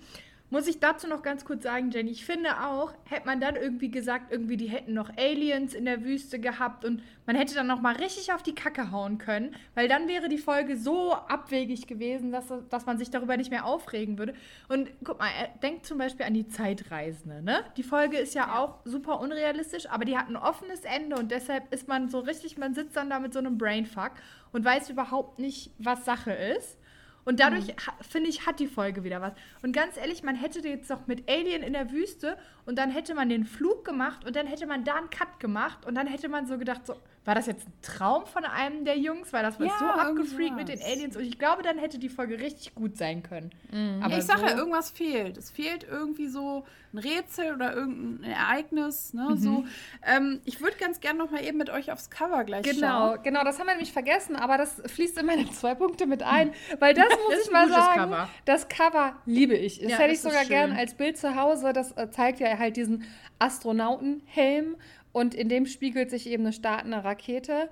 muss 0.52 0.68
ich 0.68 0.80
dazu 0.80 1.08
noch 1.08 1.24
ganz 1.24 1.46
kurz 1.46 1.64
sagen, 1.64 1.92
Jenny, 1.92 2.12
ich 2.12 2.26
finde 2.26 2.50
auch, 2.66 2.94
hätte 3.06 3.26
man 3.26 3.40
dann 3.40 3.56
irgendwie 3.56 3.90
gesagt, 3.90 4.32
irgendwie 4.32 4.58
die 4.58 4.68
hätten 4.68 4.94
noch 4.94 5.10
Aliens 5.18 5.74
in 5.74 5.86
der 5.86 6.04
Wüste 6.04 6.40
gehabt 6.40 6.84
und 6.84 7.02
man 7.26 7.36
hätte 7.36 7.56
dann 7.56 7.68
noch 7.68 7.80
mal 7.80 7.96
richtig 7.96 8.34
auf 8.34 8.44
die 8.44 8.54
Kacke 8.54 8.92
hauen 8.92 9.18
können, 9.18 9.56
weil 9.76 9.88
dann 9.88 10.10
wäre 10.10 10.28
die 10.28 10.38
Folge 10.38 10.76
so 10.76 11.14
abwegig 11.14 11.88
gewesen, 11.88 12.32
dass, 12.32 12.52
dass 12.70 12.86
man 12.86 12.98
sich 12.98 13.10
darüber 13.10 13.38
nicht 13.38 13.50
mehr 13.50 13.66
aufregen 13.66 14.18
würde. 14.18 14.34
Und 14.68 14.90
guck 15.06 15.20
mal, 15.20 15.30
denkt 15.64 15.86
zum 15.86 15.98
Beispiel 15.98 16.26
an 16.26 16.34
die 16.34 16.48
Zeitreisende, 16.48 17.42
ne? 17.42 17.64
Die 17.78 17.84
Folge 17.84 18.18
ist 18.18 18.34
ja, 18.34 18.42
ja, 18.42 18.60
auch 18.60 18.80
super 18.86 19.20
unrealistisch, 19.20 19.88
aber 19.90 20.06
die 20.06 20.18
hat 20.18 20.28
ein 20.28 20.36
offenes 20.36 20.82
Ende 20.82 21.16
und 21.16 21.32
deshalb 21.32 21.72
ist 21.74 21.88
man 21.88 22.10
so 22.10 22.20
richtig, 22.20 22.58
man 22.58 22.74
sitzt 22.74 22.96
dann 22.96 23.10
da 23.10 23.20
mit 23.20 23.34
so 23.34 23.40
einem 23.40 23.58
Brainfuck 23.58 24.12
und 24.52 24.66
weiß 24.66 24.90
überhaupt 24.90 25.40
nicht, 25.40 25.72
was 25.78 26.06
Sache 26.06 26.32
ist. 26.32 26.78
Und 27.24 27.40
dadurch, 27.40 27.68
mhm. 27.68 28.04
finde 28.08 28.30
ich, 28.30 28.46
hat 28.46 28.60
die 28.60 28.68
Folge 28.68 29.04
wieder 29.04 29.22
was. 29.22 29.34
Und 29.62 29.74
ganz 29.74 29.98
ehrlich, 29.98 30.24
man 30.24 30.36
hätte 30.36 30.60
jetzt 30.68 30.90
doch 30.90 31.08
mit 31.08 31.30
Alien 31.30 31.64
in 31.64 31.74
der 31.74 31.92
Wüste 31.92 32.38
und 32.66 32.78
dann 32.78 32.90
hätte 32.90 33.14
man 33.14 33.30
den 33.30 33.46
Flug 33.46 33.86
gemacht 33.86 34.26
und 34.26 34.36
dann 34.36 34.48
hätte 34.48 34.66
man 34.66 34.84
da 34.84 34.96
einen 34.96 35.10
Cut 35.10 35.40
gemacht 35.40 35.86
und 35.86 35.96
dann 35.96 36.08
hätte 36.08 36.30
man 36.30 36.48
so 36.48 36.58
gedacht, 36.58 36.86
so, 36.86 36.96
war 37.24 37.36
das 37.36 37.46
jetzt 37.46 37.68
ein 37.68 37.74
Traum 37.84 38.26
von 38.26 38.46
einem 38.46 38.84
der 38.84 38.98
Jungs? 38.98 39.32
Weil 39.32 39.44
das 39.44 39.60
war 39.60 39.68
ja, 39.68 39.78
so 39.78 39.86
abgefreakt 39.86 40.56
mit 40.56 40.70
den 40.70 40.82
Aliens 40.82 41.16
und 41.16 41.24
ich 41.24 41.38
glaube, 41.38 41.62
dann 41.62 41.78
hätte 41.78 42.00
die 42.00 42.10
Folge 42.10 42.40
richtig 42.40 42.74
gut 42.74 42.98
sein 42.98 43.22
können. 43.22 43.52
Mhm. 43.72 44.02
Aber 44.02 44.18
ich 44.18 44.24
sage 44.24 44.40
so 44.42 44.46
ja, 44.48 44.58
irgendwas 44.58 44.90
fehlt. 44.90 45.38
Es 45.38 45.52
fehlt 45.52 45.86
irgendwie 45.88 46.28
so 46.28 46.66
ein 46.94 46.98
Rätsel 46.98 47.54
oder 47.54 47.74
irgendein 47.74 48.32
Ereignis. 48.32 49.14
Ne? 49.14 49.30
Mhm. 49.30 49.38
So, 49.38 49.66
ähm, 50.06 50.42
ich 50.46 50.62
würde 50.62 50.78
ganz 50.78 51.00
gerne 51.00 51.20
noch 51.20 51.30
mal 51.30 51.44
eben 51.44 51.58
mit 51.60 51.70
euch 51.70 51.92
aufs 51.92 52.10
Cover 52.10 52.44
gleich 52.44 52.64
genau, 52.64 53.12
schauen. 53.12 53.24
Genau, 53.24 53.44
das 53.44 53.60
haben 53.60 53.68
wir 53.68 53.74
nämlich 53.74 53.94
vergessen, 53.94 54.36
aber 54.36 54.58
das 54.58 54.82
fließt 54.86 55.20
in 55.20 55.26
meine 55.28 55.50
zwei 55.52 55.76
Punkte 55.76 56.08
mit 56.08 56.24
ein, 56.24 56.52
weil 56.80 56.96
das 56.96 57.06
muss 57.30 57.46
ich 57.46 57.52
mal 57.52 57.70
sagen. 57.70 58.02
Cover. 58.02 58.30
Das 58.46 58.68
Cover 58.68 59.16
liebe 59.28 59.56
ich. 59.56 59.80
Das 59.80 59.92
ja, 59.92 59.98
hätte 60.00 60.14
ich 60.14 60.22
sogar 60.22 60.46
gern 60.46 60.72
als 60.72 60.96
Bild 60.96 61.18
zu 61.18 61.36
Hause. 61.36 61.72
Das 61.72 61.92
äh, 61.98 62.10
zeigt 62.10 62.40
ja 62.40 62.58
halt 62.58 62.78
diesen 62.78 63.06
Astronautenhelm 63.38 64.76
und 65.12 65.34
in 65.34 65.50
dem 65.50 65.66
spiegelt 65.66 66.10
sich 66.10 66.28
eben 66.28 66.44
eine 66.44 66.54
startende 66.54 67.04
Rakete. 67.04 67.70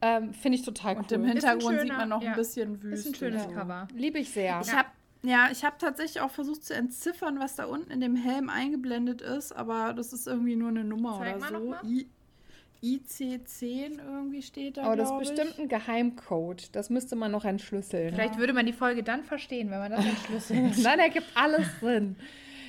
Ähm, 0.00 0.34
Finde 0.34 0.58
ich 0.58 0.64
total 0.64 0.94
cool. 0.94 1.02
Und 1.02 1.12
im 1.12 1.24
Hintergrund 1.24 1.62
schöner, 1.62 1.82
sieht 1.82 1.96
man 1.96 2.08
noch 2.08 2.22
ja. 2.22 2.30
ein 2.30 2.36
bisschen 2.36 2.82
Wüste. 2.82 2.94
Ist 2.94 3.06
ein 3.06 3.14
schönes 3.14 3.48
Cover. 3.48 3.88
Liebe 3.94 4.18
ich 4.18 4.30
sehr. 4.30 4.60
Ich 4.62 4.72
habe 4.72 4.88
Ja, 5.22 5.48
ich 5.52 5.64
habe 5.64 5.76
tatsächlich 5.78 6.20
auch 6.20 6.30
versucht 6.30 6.64
zu 6.64 6.74
entziffern, 6.74 7.38
was 7.38 7.54
da 7.54 7.66
unten 7.66 7.90
in 7.92 8.00
dem 8.00 8.16
Helm 8.16 8.50
eingeblendet 8.50 9.22
ist, 9.22 9.52
aber 9.52 9.92
das 9.92 10.12
ist 10.12 10.26
irgendwie 10.26 10.56
nur 10.56 10.70
eine 10.70 10.82
Nummer 10.82 11.18
Zeig 11.18 11.36
oder 11.36 11.38
mal 11.38 11.48
so. 11.48 11.58
noch 11.58 11.82
mal. 11.82 11.90
I 11.90 12.06
IC10 12.82 14.00
irgendwie 14.04 14.42
steht 14.42 14.76
da. 14.76 14.82
Aber 14.82 14.96
das 14.96 15.10
ist 15.10 15.18
bestimmt 15.18 15.56
ein 15.58 15.68
Geheimcode. 15.68 16.74
Das 16.74 16.90
müsste 16.90 17.14
man 17.14 17.30
noch 17.30 17.44
entschlüsseln. 17.44 18.12
Vielleicht 18.12 18.38
würde 18.38 18.52
man 18.52 18.66
die 18.66 18.72
Folge 18.72 19.04
dann 19.04 19.22
verstehen, 19.22 19.70
wenn 19.70 19.78
man 19.78 19.92
das 19.92 20.04
entschlüsselt. 20.04 20.78
Nein, 20.82 20.98
er 20.98 21.10
gibt 21.10 21.28
alles 21.36 21.68
drin. 21.78 22.16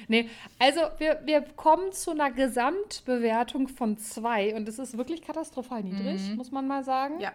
Nee, 0.07 0.29
also 0.59 0.81
wir, 0.97 1.19
wir 1.25 1.41
kommen 1.55 1.91
zu 1.91 2.11
einer 2.11 2.31
Gesamtbewertung 2.31 3.67
von 3.67 3.97
zwei 3.97 4.55
und 4.55 4.67
das 4.67 4.79
ist 4.79 4.97
wirklich 4.97 5.21
katastrophal 5.21 5.83
niedrig, 5.83 6.35
muss 6.35 6.51
man 6.51 6.67
mal 6.67 6.83
sagen. 6.83 7.19
Ja. 7.19 7.31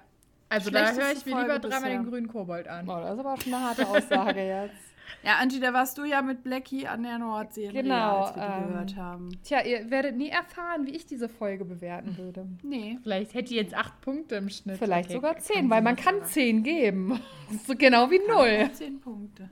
Also 0.51 0.71
da 0.71 0.93
höre 0.93 1.13
ich 1.13 1.27
mir 1.27 1.33
lieber 1.33 1.47
Folge 1.47 1.61
dreimal 1.61 1.81
bisher. 1.83 1.99
den 1.99 2.07
grünen 2.09 2.29
Kobold 2.29 2.69
an. 2.69 2.89
Oh, 2.89 2.97
das 3.01 3.15
ist 3.15 3.21
aber 3.21 3.37
schon 3.41 3.53
eine 3.55 3.65
harte 3.65 3.87
Aussage 3.87 4.41
jetzt. 4.47 4.75
Ja, 5.23 5.37
Angie, 5.41 5.59
da 5.59 5.73
warst 5.73 5.99
du 5.99 6.05
ja 6.05 6.23
mit 6.23 6.45
Blackie 6.45 6.87
an 6.87 7.03
der 7.03 7.19
Nordsee, 7.19 7.69
Genau, 7.69 8.25
als 8.25 8.37
wir 8.37 8.43
die 8.43 8.63
ähm, 8.63 8.69
gehört 8.69 8.97
haben. 8.97 9.29
Tja, 9.43 9.63
ihr 9.63 9.91
werdet 9.91 10.17
nie 10.17 10.29
erfahren, 10.29 10.87
wie 10.87 10.91
ich 10.95 11.07
diese 11.07 11.29
Folge 11.29 11.65
bewerten 11.65 12.17
würde. 12.19 12.47
Nee. 12.63 12.99
Vielleicht 13.03 13.35
hätte 13.35 13.49
die 13.49 13.57
jetzt 13.57 13.75
acht 13.75 14.01
Punkte 14.01 14.37
im 14.37 14.49
Schnitt. 14.49 14.79
Vielleicht 14.79 15.09
Okay, 15.09 15.17
sogar 15.17 15.39
zehn, 15.39 15.69
weil 15.71 15.83
man 15.83 15.97
kann 15.97 16.25
zehn 16.25 16.63
geben. 16.63 17.21
so 17.67 17.75
genau 17.75 18.11
wie 18.11 18.21
null. 18.29 18.71
Zehn 18.73 19.01
Punkte. 19.01 19.49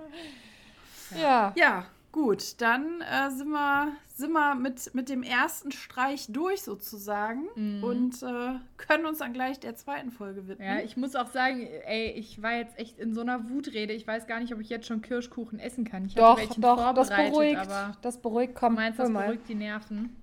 Ja. 1.21 1.53
Ja, 1.57 1.87
gut, 2.17 2.61
dann 2.63 3.03
äh, 3.03 3.31
sind 3.31 3.51
wir, 3.51 3.93
sind 4.09 4.33
wir 4.33 4.55
mit, 4.55 4.95
mit 4.95 5.11
dem 5.11 5.23
ersten 5.23 5.71
Streich 5.71 6.27
durch 6.33 6.63
sozusagen 6.63 7.43
Mhm. 7.55 7.85
und 7.85 8.23
äh, 8.23 8.55
können 8.79 9.05
uns 9.05 9.19
dann 9.19 9.35
gleich 9.35 9.61
der 9.61 9.77
zweiten 9.77 10.11
Folge 10.11 10.49
widmen. 10.49 10.67
Ja, 10.67 10.79
ich 10.81 10.97
muss 10.97 11.15
auch 11.15 11.27
sagen, 11.31 11.61
ey, 11.85 12.13
ich 12.13 12.41
war 12.43 12.53
jetzt 12.57 12.79
echt 12.79 12.99
in 12.99 13.13
so 13.13 13.21
einer 13.21 13.51
Wutrede. 13.51 13.93
Ich 13.93 14.07
weiß 14.07 14.27
gar 14.27 14.41
nicht, 14.41 14.55
ob 14.55 14.61
ich 14.61 14.71
jetzt 14.71 14.87
schon 14.87 15.03
Kirschkuchen 15.03 15.59
essen 15.59 15.85
kann. 15.85 16.07
Ich 16.07 16.15
Doch, 16.15 16.41
doch, 16.57 16.95
das 16.95 17.11
beruhigt. 17.11 17.59
aber 17.59 17.93
Das 18.01 18.17
beruhigt, 18.23 18.55
komm, 18.55 18.75
meinst, 18.77 18.99
hol 18.99 19.05
das 19.05 19.13
mal. 19.13 19.23
beruhigt 19.27 19.49
die 19.49 19.55
Nerven. 19.55 20.17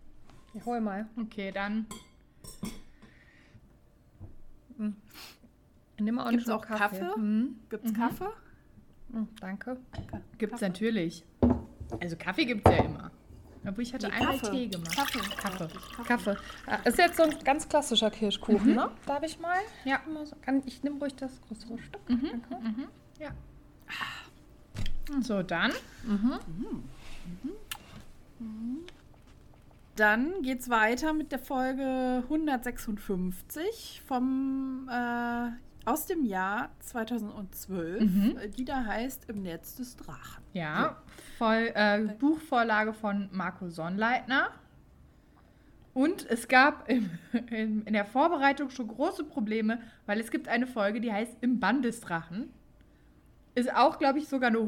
Ja, 0.56 0.66
hol 0.66 0.82
mal. 0.82 1.08
Okay, 1.16 1.52
dann. 1.52 1.86
Nimm 6.00 6.16
mal 6.16 6.32
Gibt's 6.32 6.50
einen 6.50 6.58
auch 6.58 6.66
Schluck 6.66 6.78
Kaffee? 6.80 7.18
Mhm. 7.20 7.56
Gibt's 7.70 7.94
Kaffee? 7.94 8.30
Mhm, 9.10 9.28
danke. 9.39 9.78
Gibt's 10.39 10.54
Kaffee. 10.60 10.66
natürlich. 10.68 11.24
Also 12.02 12.16
Kaffee 12.18 12.46
gibt's 12.46 12.70
ja 12.70 12.84
immer. 12.84 13.12
Obwohl 13.66 13.84
ich 13.84 13.94
hatte 13.94 14.08
Nee, 14.08 14.14
einmal 14.14 14.38
Kaffee. 14.39 14.52
Tee 14.52 14.68
gemacht. 14.68 14.96
Kaffee. 14.96 15.20
Kaffee. 15.38 15.68
Kaffee. 16.06 16.36
Ah, 16.66 16.76
Ist 16.84 16.98
jetzt 16.98 17.16
so 17.18 17.24
ein 17.24 17.34
ganz 17.46 17.68
klassischer 17.70 18.12
Kirschkuchen, 18.12 18.76
ne? 18.76 18.91
Darf 19.06 19.24
ich 19.24 19.39
mal? 19.39 19.58
Ja. 19.86 20.02
Ich 20.66 20.84
nehme 20.84 21.00
ruhig 21.00 21.16
das 21.16 21.39
größere 21.41 21.80
Stück. 21.80 22.02
Danke. 22.08 22.89
Ja. 23.20 23.30
So, 25.22 25.44
dann. 25.44 25.72
Dann 29.96 30.41
geht's 30.41 30.70
weiter 30.70 31.14
mit 31.14 31.32
der 31.32 31.39
Folge 31.39 32.24
156 32.24 34.02
vom 34.08 34.89
äh, 34.91 35.50
aus 35.86 36.05
dem 36.05 36.25
Jahr 36.25 36.69
2012, 36.79 38.01
äh, 38.01 38.49
die 38.49 38.65
da 38.65 38.86
heißt 38.86 39.29
Im 39.29 39.41
Netz 39.41 39.75
des 39.75 39.95
Drachen. 39.95 40.43
Ja, 40.53 40.97
voll, 41.38 41.71
äh, 41.73 42.07
Buchvorlage 42.19 42.93
von 42.93 43.29
Marco 43.31 43.69
Sonnleitner. 43.69 44.51
Und 45.93 46.25
es 46.29 46.47
gab 46.47 46.89
im, 46.89 47.09
in, 47.51 47.84
in 47.84 47.93
der 47.93 48.05
Vorbereitung 48.05 48.69
schon 48.69 48.88
große 48.88 49.23
Probleme, 49.23 49.79
weil 50.05 50.19
es 50.19 50.31
gibt 50.31 50.47
eine 50.47 50.67
Folge, 50.67 51.01
die 51.01 51.11
heißt 51.11 51.38
Im 51.41 51.59
Bann 51.59 51.81
des 51.81 52.01
Drachen. 52.01 52.51
Ist 53.55 53.73
auch, 53.73 53.99
glaube 53.99 54.17
ich, 54.17 54.27
sogar 54.27 54.47
eine 54.47 54.59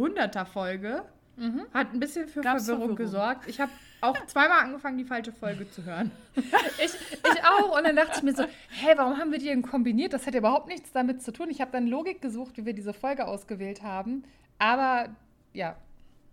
100er-Folge. 1.38 1.74
Hat 1.74 1.94
ein 1.94 2.00
bisschen 2.00 2.28
für 2.28 2.42
Gab's 2.42 2.66
Verwirrung, 2.66 2.96
gesorgt. 2.96 3.48
Ich 3.48 3.60
habe 3.60 3.72
auch 4.02 4.26
zweimal 4.28 4.60
angefangen, 4.64 4.98
die 4.98 5.04
falsche 5.06 5.32
Folge 5.32 5.70
zu 5.70 5.84
hören. 5.84 6.12
Ich, 6.84 6.94
ich 6.94 7.44
auch. 7.44 7.78
Und 7.78 7.86
dann 7.86 7.96
dachte 7.96 8.14
ich 8.18 8.24
mir 8.24 8.36
so, 8.36 8.44
hä, 8.44 8.94
warum 8.96 9.18
haben 9.18 9.32
wir 9.32 9.40
die 9.40 9.46
denn 9.46 9.62
kombiniert? 9.62 10.14
Das 10.14 10.26
hat 10.28 10.34
ja 10.34 10.40
überhaupt 10.40 10.68
nichts 10.68 10.92
damit 10.92 11.22
zu 11.24 11.32
tun. 11.32 11.50
Ich 11.50 11.62
habe 11.62 11.72
dann 11.72 11.88
Logik 11.88 12.22
gesucht, 12.22 12.58
wie 12.58 12.66
wir 12.66 12.74
diese 12.74 12.94
Folge 12.94 13.26
ausgewählt 13.28 13.82
haben. 13.84 14.24
Aber 14.60 15.16
ja, 15.54 15.78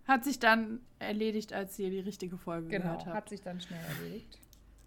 Hat 0.05 0.23
sich 0.25 0.39
dann 0.39 0.81
erledigt, 0.99 1.53
als 1.53 1.79
ihr 1.79 1.89
die 1.89 1.99
richtige 2.01 2.37
Folge 2.37 2.67
genau, 2.67 2.83
gehört 2.83 3.05
habt. 3.05 3.15
hat 3.15 3.29
sich 3.29 3.41
dann 3.41 3.61
schnell 3.61 3.79
erledigt. 3.99 4.37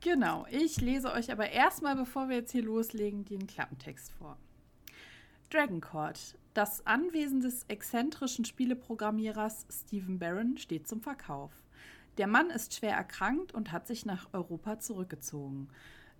Genau, 0.03 0.47
ich 0.51 0.81
lese 0.81 1.11
euch 1.13 1.33
aber 1.33 1.51
erstmal, 1.51 1.97
bevor 1.97 2.29
wir 2.29 2.37
jetzt 2.37 2.53
hier 2.53 2.63
loslegen, 2.63 3.25
den 3.25 3.47
Klappentext 3.47 4.13
vor. 4.13 4.37
Dragon 5.49 5.81
Court. 5.81 6.37
Das 6.55 6.85
Anwesen 6.89 7.41
des 7.41 7.67
exzentrischen 7.69 8.45
Spieleprogrammierers 8.45 9.65
Stephen 9.71 10.19
Barron 10.19 10.59
steht 10.59 10.89
zum 10.89 11.01
Verkauf. 11.01 11.53
Der 12.19 12.27
Mann 12.27 12.51
ist 12.51 12.75
schwer 12.75 12.97
erkrankt 12.97 13.55
und 13.55 13.71
hat 13.71 13.87
sich 13.87 14.05
nach 14.05 14.29
Europa 14.33 14.81
zurückgezogen. 14.81 15.69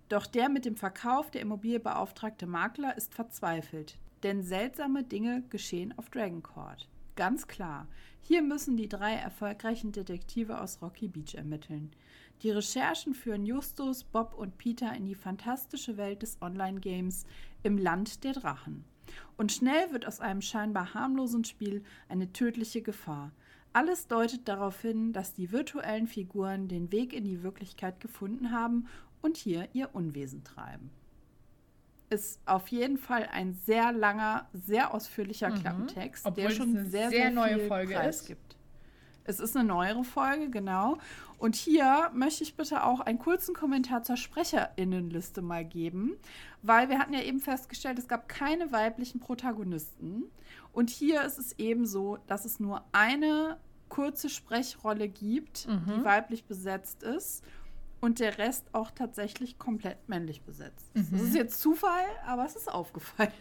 Doch 0.07 0.27
der 0.27 0.47
mit 0.47 0.63
dem 0.63 0.77
Verkauf 0.77 1.29
der 1.29 1.41
Immobilie 1.41 1.81
beauftragte 1.81 2.47
Makler 2.47 2.95
ist 2.95 3.13
verzweifelt, 3.13 3.97
denn 4.23 4.43
seltsame 4.43 5.03
Dinge 5.03 5.43
geschehen 5.49 5.93
auf 5.97 6.09
Dragon 6.09 6.41
Court. 6.41 6.87
Ganz 7.17 7.47
klar, 7.47 7.87
hier 8.21 8.41
müssen 8.41 8.77
die 8.77 8.87
drei 8.87 9.13
erfolgreichen 9.13 9.91
Detektive 9.91 10.61
aus 10.61 10.81
Rocky 10.81 11.09
Beach 11.09 11.35
ermitteln. 11.35 11.91
Die 12.43 12.51
Recherchen 12.51 13.13
führen 13.13 13.45
Justus, 13.45 14.05
Bob 14.05 14.35
und 14.35 14.57
Peter 14.57 14.93
in 14.93 15.05
die 15.05 15.15
fantastische 15.15 15.97
Welt 15.97 16.21
des 16.21 16.41
Online-Games 16.41 17.25
im 17.63 17.77
Land 17.77 18.23
der 18.23 18.31
Drachen. 18.31 18.85
Und 19.37 19.51
schnell 19.51 19.91
wird 19.91 20.05
aus 20.05 20.19
einem 20.19 20.41
scheinbar 20.41 20.93
harmlosen 20.93 21.43
Spiel 21.43 21.83
eine 22.09 22.31
tödliche 22.33 22.81
Gefahr. 22.81 23.31
Alles 23.73 24.07
deutet 24.07 24.47
darauf 24.47 24.81
hin, 24.81 25.13
dass 25.13 25.33
die 25.33 25.51
virtuellen 25.51 26.07
Figuren 26.07 26.67
den 26.67 26.91
Weg 26.91 27.13
in 27.13 27.23
die 27.23 27.43
Wirklichkeit 27.43 27.99
gefunden 27.99 28.51
haben 28.51 28.87
und 29.21 29.37
hier 29.37 29.67
ihr 29.73 29.93
Unwesen 29.93 30.43
treiben. 30.43 30.89
Ist 32.09 32.39
auf 32.45 32.69
jeden 32.69 32.97
Fall 32.97 33.27
ein 33.31 33.53
sehr 33.53 33.91
langer, 33.91 34.47
sehr 34.53 34.93
ausführlicher 34.93 35.51
Klappentext, 35.51 36.25
Obwohl 36.25 36.43
der 36.43 36.49
schon 36.51 36.69
eine 36.69 36.85
sehr, 36.85 37.09
sehr 37.09 37.21
sehr, 37.23 37.31
neue 37.31 37.59
viel 37.59 37.67
Folge 37.67 37.93
Preis 37.95 38.21
ist. 38.21 38.27
gibt. 38.27 38.56
Es 39.27 39.39
ist 39.39 39.55
eine 39.55 39.67
neuere 39.67 40.03
Folge, 40.03 40.49
genau. 40.49 40.97
Und 41.37 41.55
hier 41.55 42.09
möchte 42.13 42.43
ich 42.43 42.55
bitte 42.55 42.83
auch 42.83 42.99
einen 43.01 43.19
kurzen 43.19 43.53
Kommentar 43.53 44.01
zur 44.01 44.17
Sprecherinnenliste 44.17 45.41
mal 45.41 45.63
geben, 45.63 46.15
weil 46.63 46.89
wir 46.89 46.97
hatten 46.97 47.13
ja 47.13 47.21
eben 47.21 47.39
festgestellt, 47.39 47.99
es 47.99 48.07
gab 48.07 48.27
keine 48.27 48.71
weiblichen 48.71 49.19
Protagonisten. 49.19 50.23
Und 50.73 50.89
hier 50.89 51.23
ist 51.23 51.37
es 51.37 51.59
eben 51.59 51.85
so, 51.85 52.17
dass 52.27 52.45
es 52.45 52.59
nur 52.59 52.83
eine 52.91 53.57
kurze 53.89 54.29
Sprechrolle 54.29 55.07
gibt, 55.07 55.65
die 55.67 56.03
weiblich 56.03 56.45
besetzt 56.45 57.03
ist. 57.03 57.43
Und 57.99 58.19
der 58.19 58.37
Rest 58.37 58.65
auch 58.73 58.91
tatsächlich 58.91 59.57
komplett 59.57 60.07
männlich 60.07 60.43
besetzt. 60.43 60.85
ist. 60.93 61.11
Das 61.11 61.21
ist 61.21 61.35
jetzt 61.35 61.59
Zufall, 61.59 62.05
aber 62.27 62.45
es 62.45 62.55
ist 62.55 62.71
aufgefallen. 62.71 63.31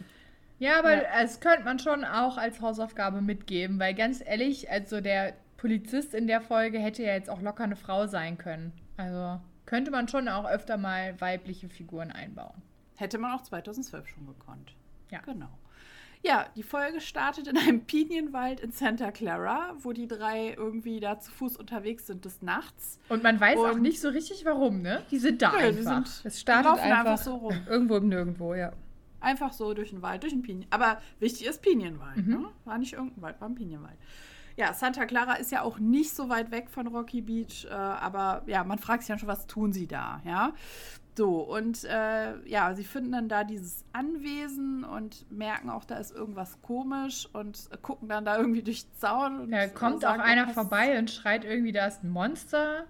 Ja, 0.59 0.79
aber 0.79 0.95
Ja. 0.95 1.21
es 1.23 1.41
könnte 1.41 1.65
man 1.65 1.79
schon 1.79 2.05
auch 2.05 2.39
als 2.39 2.63
Hausaufgabe 2.63 3.21
mitgeben, 3.21 3.79
weil 3.79 3.93
ganz 3.95 4.23
ehrlich, 4.25 4.71
also 4.71 5.03
der 5.03 5.35
Polizist 5.67 6.15
in 6.15 6.29
der 6.29 6.41
Folge 6.41 6.79
hätte 6.79 7.03
ja 7.03 7.13
jetzt 7.15 7.29
auch 7.29 7.43
locker 7.43 7.65
eine 7.65 7.75
Frau 7.75 8.07
sein 8.07 8.39
können. 8.39 8.73
Also 8.97 9.41
könnte 9.67 9.91
man 9.91 10.07
schon 10.07 10.29
auch 10.29 10.49
öfter 10.49 10.77
mal 10.77 11.21
weibliche 11.21 11.69
Figuren 11.69 12.13
einbauen. 12.13 12.63
Hätte 12.95 13.19
man 13.19 13.33
auch 13.33 13.43
2012 13.43 14.07
schon 14.07 14.27
gekonnt. 14.27 14.75
Ja. 15.11 15.19
Genau. 15.25 15.49
Ja, 16.23 16.47
die 16.55 16.63
Folge 16.63 17.01
startet 17.01 17.49
in 17.49 17.57
einem 17.59 17.81
Pinienwald 17.85 18.61
in 18.61 18.71
Santa 18.71 19.11
Clara, 19.11 19.75
wo 19.81 19.93
die 19.93 20.07
drei 20.07 20.55
irgendwie 20.57 21.01
da 21.01 21.19
zu 21.19 21.31
Fuß 21.33 21.57
unterwegs 21.57 22.07
sind 22.07 22.25
des 22.25 22.43
Nachts. 22.43 22.99
Und 23.09 23.23
man 23.25 23.41
weiß 23.41 23.59
auch 23.59 23.73
Und- 23.75 23.83
nicht 23.83 24.01
so 24.01 24.09
richtig 24.09 24.45
warum, 24.45 24.83
ne? 24.83 25.03
Die 25.11 25.19
sind 25.19 25.43
da 25.43 25.51
die 25.51 25.57
einfach. 25.65 26.07
sind- 26.07 26.27
Es 26.27 26.41
startet 26.41 26.67
laufen 26.67 26.81
einfach, 26.81 26.99
einfach 27.11 27.19
so 27.19 27.35
rum. 27.37 27.57
irgendwo 27.69 27.97
im 27.97 28.09
Nirgendwo, 28.09 28.55
ja. 28.55 28.73
Einfach 29.21 29.53
so 29.53 29.75
durch 29.75 29.91
den 29.91 30.03
Wald, 30.03 30.23
durch 30.23 30.33
den 30.33 30.43
Pinien. 30.43 30.67
Aber 30.71 31.01
wichtig 31.19 31.47
ist 31.47 31.61
Pinienwald. 31.61 32.25
Ne? 32.27 32.47
War 32.65 32.79
nicht 32.79 32.93
irgendein 32.93 33.23
Wald, 33.23 33.41
war 33.41 33.49
ein 33.49 33.55
Pinienwald. 33.57 33.97
Ja, 34.57 34.73
Santa 34.73 35.05
Clara 35.05 35.35
ist 35.35 35.53
ja 35.53 35.63
auch 35.63 35.79
nicht 35.79 36.15
so 36.15 36.29
weit 36.29 36.51
weg 36.51 36.71
von 36.71 36.87
Rocky 36.87 37.21
Beach, 37.21 37.67
äh, 37.69 37.75
aber 37.75 38.43
ja, 38.47 38.65
man 38.65 38.79
fragt 38.79 39.03
sich 39.03 39.09
dann 39.09 39.19
schon, 39.19 39.29
was 39.29 39.47
tun 39.47 39.73
sie 39.73 39.87
da, 39.87 40.21
ja? 40.25 40.53
So, 41.19 41.41
und 41.41 41.85
äh, 41.85 42.47
ja, 42.47 42.75
sie 42.75 42.85
finden 42.85 43.13
dann 43.13 43.29
da 43.29 43.43
dieses 43.45 43.85
Anwesen 43.93 44.85
und 44.85 45.31
merken 45.31 45.71
auch, 45.71 45.85
da 45.85 45.97
ist 45.97 46.11
irgendwas 46.15 46.61
komisch 46.61 47.27
und 47.33 47.71
gucken 47.83 48.09
dann 48.09 48.25
da 48.27 48.37
irgendwie 48.39 48.63
durch 48.63 48.85
den 48.87 48.95
Zaun. 48.99 49.41
Und, 49.41 49.51
Da 49.51 49.63
äh, 49.63 49.69
kommt 49.69 49.97
auch 49.97 50.01
sagen, 50.11 50.21
einer 50.23 50.47
was- 50.47 50.53
vorbei 50.55 50.99
und 50.99 51.11
schreit 51.11 51.45
irgendwie, 51.45 51.73
da 51.73 51.87
ist 51.87 52.03
ein 52.05 52.11
Monster. 52.11 52.85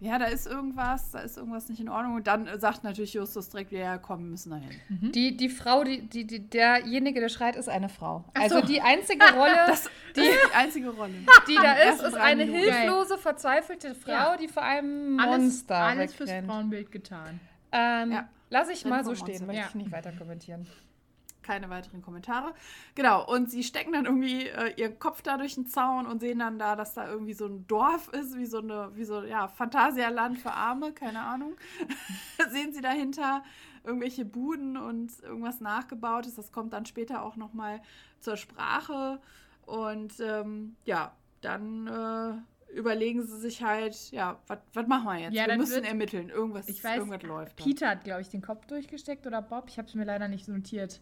Ja, 0.00 0.18
da 0.18 0.24
ist 0.26 0.46
irgendwas, 0.46 1.10
da 1.10 1.18
ist 1.20 1.36
irgendwas 1.36 1.68
nicht 1.68 1.78
in 1.80 1.88
Ordnung. 1.90 2.14
Und 2.14 2.26
dann 2.26 2.46
äh, 2.46 2.58
sagt 2.58 2.84
natürlich 2.84 3.12
Justus 3.12 3.50
direkt 3.50 3.70
ja, 3.70 3.98
komm, 3.98 4.20
wir 4.24 4.30
müssen 4.30 4.50
da 4.50 4.56
hin. 4.56 4.70
Die, 5.12 5.36
die 5.36 5.48
Frau, 5.50 5.84
die, 5.84 6.08
die, 6.08 6.26
die, 6.26 6.48
derjenige, 6.48 7.20
der 7.20 7.28
schreit, 7.28 7.54
ist 7.54 7.68
eine 7.68 7.90
Frau. 7.90 8.24
Also 8.34 8.60
so. 8.60 8.66
die 8.66 8.80
einzige 8.80 9.22
Rolle, 9.34 9.54
Das 9.66 9.80
ist 9.86 9.90
die 10.16 10.54
einzige 10.54 10.88
Rolle. 10.90 11.12
die 11.48 11.54
da 11.54 11.72
ist, 11.74 12.02
ist 12.02 12.14
eine 12.14 12.46
Minuten. 12.46 12.72
hilflose, 12.72 13.18
verzweifelte 13.18 13.94
Frau, 13.94 14.10
Ja. 14.10 14.36
die 14.38 14.48
vor 14.48 14.62
einem 14.62 15.20
Alles, 15.20 15.38
Monster 15.42 15.76
alles 15.76 16.14
fürs 16.14 16.30
wegrennt. 16.30 16.46
Frauenbild 16.50 16.90
getan. 16.92 17.38
Ähm, 17.72 18.12
Ja. 18.12 18.28
Lass 18.52 18.68
ich 18.68 18.84
mal 18.84 19.04
so 19.04 19.14
stehen, 19.14 19.26
Monster. 19.26 19.46
möchte 19.46 19.60
Ja. 19.62 19.68
ich 19.68 19.74
nicht 19.76 19.92
weiter 19.92 20.12
kommentieren. 20.12 20.66
Keine 21.50 21.68
weiteren 21.68 22.00
Kommentare. 22.00 22.54
Genau, 22.94 23.26
und 23.28 23.50
sie 23.50 23.64
stecken 23.64 23.92
dann 23.92 24.04
irgendwie 24.04 24.46
äh, 24.46 24.72
ihren 24.76 25.00
Kopf 25.00 25.20
da 25.20 25.36
durch 25.36 25.56
den 25.56 25.66
Zaun 25.66 26.06
und 26.06 26.20
sehen 26.20 26.38
dann 26.38 26.60
da, 26.60 26.76
dass 26.76 26.94
da 26.94 27.10
irgendwie 27.10 27.32
so 27.34 27.46
ein 27.46 27.66
Dorf 27.66 28.06
ist, 28.12 28.38
wie 28.38 28.46
so 28.46 28.58
eine, 28.58 28.92
wie 28.94 29.02
so, 29.02 29.24
ja, 29.24 29.48
Phantasialand 29.48 30.38
für 30.38 30.52
Arme, 30.52 30.92
keine 30.92 31.22
Ahnung. 31.22 31.56
sehen 32.50 32.72
sie 32.72 32.80
dahinter 32.80 33.42
irgendwelche 33.82 34.24
Buden 34.24 34.76
und 34.76 35.10
irgendwas 35.24 35.60
nachgebautes. 35.60 36.36
Das 36.36 36.52
kommt 36.52 36.72
dann 36.72 36.86
später 36.86 37.24
auch 37.24 37.34
nochmal 37.34 37.82
zur 38.20 38.36
Sprache. 38.36 39.20
Und 39.66 40.20
ähm, 40.20 40.76
ja, 40.84 41.16
dann 41.40 41.88
äh, 41.88 42.76
überlegen 42.76 43.26
sie 43.26 43.38
sich 43.38 43.64
halt, 43.64 44.12
ja, 44.12 44.38
was 44.46 44.86
machen 44.86 45.06
wir 45.06 45.18
jetzt? 45.18 45.34
Ja, 45.34 45.48
wir 45.48 45.56
müssen 45.56 45.82
ermitteln. 45.82 46.28
Irgendwas, 46.28 46.68
ich 46.68 46.84
weiß, 46.84 46.98
irgendwas 46.98 47.22
läuft. 47.22 47.56
Peter 47.56 47.88
hat, 47.88 48.04
glaube 48.04 48.20
ich, 48.20 48.28
den 48.28 48.42
Kopf 48.42 48.66
durchgesteckt 48.66 49.26
oder 49.26 49.42
Bob. 49.42 49.64
Ich 49.68 49.78
habe 49.78 49.88
es 49.88 49.94
mir 49.94 50.04
leider 50.04 50.28
nicht 50.28 50.46
notiert. 50.46 51.00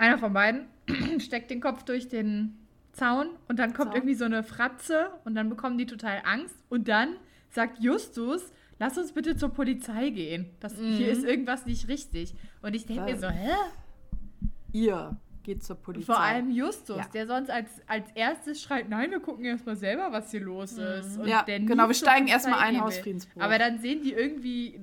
Einer 0.00 0.16
von 0.16 0.32
beiden 0.32 0.66
steckt 1.20 1.50
den 1.50 1.60
Kopf 1.60 1.82
durch 1.82 2.08
den 2.08 2.56
Zaun 2.92 3.28
und 3.48 3.58
dann 3.58 3.74
kommt 3.74 3.90
Zaun. 3.90 3.96
irgendwie 3.96 4.14
so 4.14 4.24
eine 4.24 4.42
Fratze 4.42 5.10
und 5.26 5.34
dann 5.34 5.50
bekommen 5.50 5.76
die 5.76 5.84
total 5.84 6.22
Angst. 6.24 6.56
Und 6.70 6.88
dann 6.88 7.16
sagt 7.50 7.80
Justus, 7.80 8.50
lass 8.78 8.96
uns 8.96 9.12
bitte 9.12 9.36
zur 9.36 9.50
Polizei 9.50 10.08
gehen. 10.08 10.46
Das, 10.58 10.78
mhm. 10.78 10.94
Hier 10.94 11.08
ist 11.08 11.22
irgendwas 11.22 11.66
nicht 11.66 11.88
richtig. 11.88 12.34
Und 12.62 12.74
ich 12.74 12.86
denke 12.86 13.02
mir 13.02 13.18
so, 13.18 13.28
hä? 13.28 13.52
Ihr 14.72 15.18
geht 15.42 15.62
zur 15.62 15.76
Polizei. 15.76 16.06
Vor 16.06 16.18
allem 16.18 16.50
Justus, 16.50 16.96
ja. 16.96 17.06
der 17.12 17.26
sonst 17.26 17.50
als, 17.50 17.68
als 17.86 18.10
erstes 18.14 18.62
schreit, 18.62 18.88
nein, 18.88 19.10
wir 19.10 19.20
gucken 19.20 19.44
erstmal 19.44 19.76
selber, 19.76 20.12
was 20.12 20.30
hier 20.30 20.40
los 20.40 20.78
mhm. 20.78 20.82
ist. 20.82 21.18
Und 21.18 21.28
ja, 21.28 21.42
genau, 21.42 21.88
wir 21.88 21.94
steigen 21.94 22.26
erstmal 22.26 22.60
ein, 22.60 22.80
Hausfriedensbruch. 22.80 23.42
Aber 23.42 23.58
dann 23.58 23.78
sehen 23.80 24.02
die 24.02 24.14
irgendwie 24.14 24.80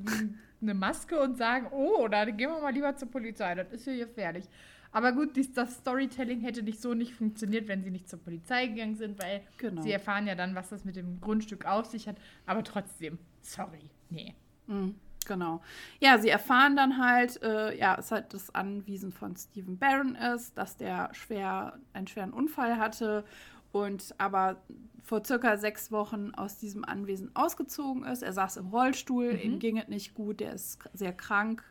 eine 0.61 0.75
Maske 0.75 1.19
und 1.19 1.39
sagen, 1.39 1.67
oh, 1.71 2.07
dann 2.07 2.37
gehen 2.37 2.51
wir 2.51 2.61
mal 2.61 2.71
lieber 2.71 2.95
zur 2.95 3.09
Polizei, 3.09 3.55
das 3.55 3.71
ist 3.71 3.85
hier 3.85 4.05
gefährlich. 4.05 4.45
Aber 4.91 5.11
gut, 5.11 5.35
dies, 5.35 5.53
das 5.53 5.75
Storytelling 5.77 6.41
hätte 6.41 6.63
nicht 6.63 6.81
so 6.81 6.93
nicht 6.93 7.13
funktioniert, 7.13 7.67
wenn 7.67 7.83
sie 7.83 7.91
nicht 7.91 8.09
zur 8.09 8.19
Polizei 8.19 8.67
gegangen 8.67 8.95
sind, 8.95 9.21
weil 9.21 9.41
genau. 9.57 9.81
sie 9.81 9.91
erfahren 9.91 10.27
ja 10.27 10.35
dann, 10.35 10.55
was 10.55 10.69
das 10.69 10.85
mit 10.85 10.95
dem 10.95 11.19
Grundstück 11.21 11.65
auf 11.65 11.85
sich 11.85 12.07
hat. 12.07 12.17
Aber 12.45 12.63
trotzdem, 12.63 13.19
sorry, 13.41 13.89
nee. 14.09 14.33
Mhm. 14.67 14.95
Genau. 15.25 15.61
Ja, 15.99 16.17
sie 16.19 16.29
erfahren 16.29 16.77
dann 16.77 16.97
halt, 16.97 17.41
äh, 17.43 17.77
ja, 17.77 17.97
es 17.99 18.11
halt 18.11 18.33
das 18.33 18.55
Anwiesen 18.55 19.11
von 19.11 19.35
Stephen 19.35 19.77
Barron 19.77 20.15
ist, 20.15 20.57
dass 20.57 20.77
der 20.77 21.13
schwer, 21.13 21.77
einen 21.91 22.07
schweren 22.07 22.31
Unfall 22.31 22.77
hatte 22.77 23.25
und 23.73 24.15
aber 24.17 24.55
vor 25.03 25.23
circa 25.25 25.57
sechs 25.57 25.91
Wochen 25.91 26.31
aus 26.35 26.57
diesem 26.57 26.85
Anwesen 26.85 27.35
ausgezogen 27.35 28.03
ist. 28.03 28.23
Er 28.23 28.33
saß 28.33 28.57
im 28.57 28.67
Rollstuhl, 28.67 29.33
mhm. 29.33 29.39
ihm 29.39 29.59
ging 29.59 29.77
es 29.77 29.87
nicht 29.89 30.13
gut, 30.13 30.39
der 30.39 30.53
ist 30.53 30.79
sehr 30.93 31.13
krank 31.13 31.63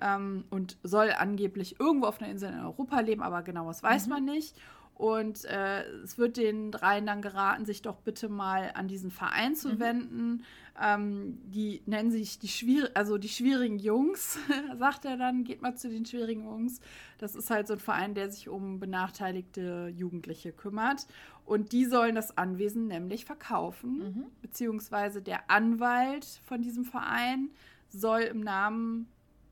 ähm, 0.00 0.44
und 0.50 0.76
soll 0.82 1.12
angeblich 1.12 1.78
irgendwo 1.78 2.06
auf 2.06 2.20
einer 2.20 2.30
Insel 2.30 2.52
in 2.52 2.60
Europa 2.60 3.00
leben, 3.00 3.22
aber 3.22 3.42
genau 3.42 3.66
was 3.66 3.82
weiß 3.82 4.06
mhm. 4.06 4.12
man 4.12 4.24
nicht. 4.24 4.56
Und 5.00 5.46
äh, 5.46 5.82
es 6.02 6.18
wird 6.18 6.36
den 6.36 6.70
dreien 6.70 7.06
dann 7.06 7.22
geraten, 7.22 7.64
sich 7.64 7.80
doch 7.80 7.96
bitte 7.96 8.28
mal 8.28 8.72
an 8.74 8.86
diesen 8.86 9.10
Verein 9.10 9.56
zu 9.56 9.70
mhm. 9.70 9.80
wenden. 9.80 10.44
Ähm, 10.78 11.38
die 11.46 11.80
nennen 11.86 12.10
sich 12.10 12.38
die 12.38 12.48
schwier 12.48 12.90
also 12.92 13.16
die 13.16 13.30
schwierigen 13.30 13.78
Jungs, 13.78 14.38
sagt 14.78 15.06
er 15.06 15.16
dann, 15.16 15.44
geht 15.44 15.62
mal 15.62 15.74
zu 15.74 15.88
den 15.88 16.04
schwierigen 16.04 16.44
Jungs. 16.44 16.80
Das 17.16 17.34
ist 17.34 17.48
halt 17.48 17.66
so 17.66 17.72
ein 17.72 17.80
Verein, 17.80 18.14
der 18.14 18.30
sich 18.30 18.50
um 18.50 18.78
benachteiligte 18.78 19.90
Jugendliche 19.96 20.52
kümmert. 20.52 21.06
Und 21.46 21.72
die 21.72 21.86
sollen 21.86 22.14
das 22.14 22.36
Anwesen 22.36 22.86
nämlich 22.86 23.24
verkaufen, 23.24 23.98
mhm. 23.98 24.26
beziehungsweise 24.42 25.22
der 25.22 25.50
Anwalt 25.50 26.26
von 26.44 26.60
diesem 26.60 26.84
Verein 26.84 27.48
soll 27.88 28.20
im 28.20 28.40
Namen 28.40 29.08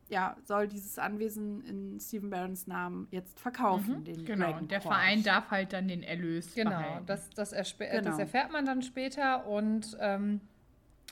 ja, 0.08 0.36
soll 0.44 0.68
dieses 0.68 0.98
Anwesen 0.98 1.62
in 1.64 2.00
Stephen 2.00 2.30
Barrons 2.30 2.66
Namen 2.66 3.08
jetzt 3.10 3.38
verkaufen. 3.38 4.00
Mhm. 4.00 4.04
Den 4.04 4.24
genau, 4.24 4.46
Dragon 4.46 4.62
und 4.62 4.70
der 4.70 4.80
Court. 4.80 4.94
Verein 4.94 5.22
darf 5.22 5.50
halt 5.50 5.72
dann 5.72 5.88
den 5.88 6.02
Erlös 6.02 6.54
Genau, 6.54 7.00
das, 7.06 7.28
das, 7.30 7.50
genau. 7.50 8.02
das, 8.02 8.18
erfährt 8.18 8.50
man 8.50 8.64
dann 8.64 8.82
später 8.82 9.46
und 9.46 9.96
ähm, 10.00 10.40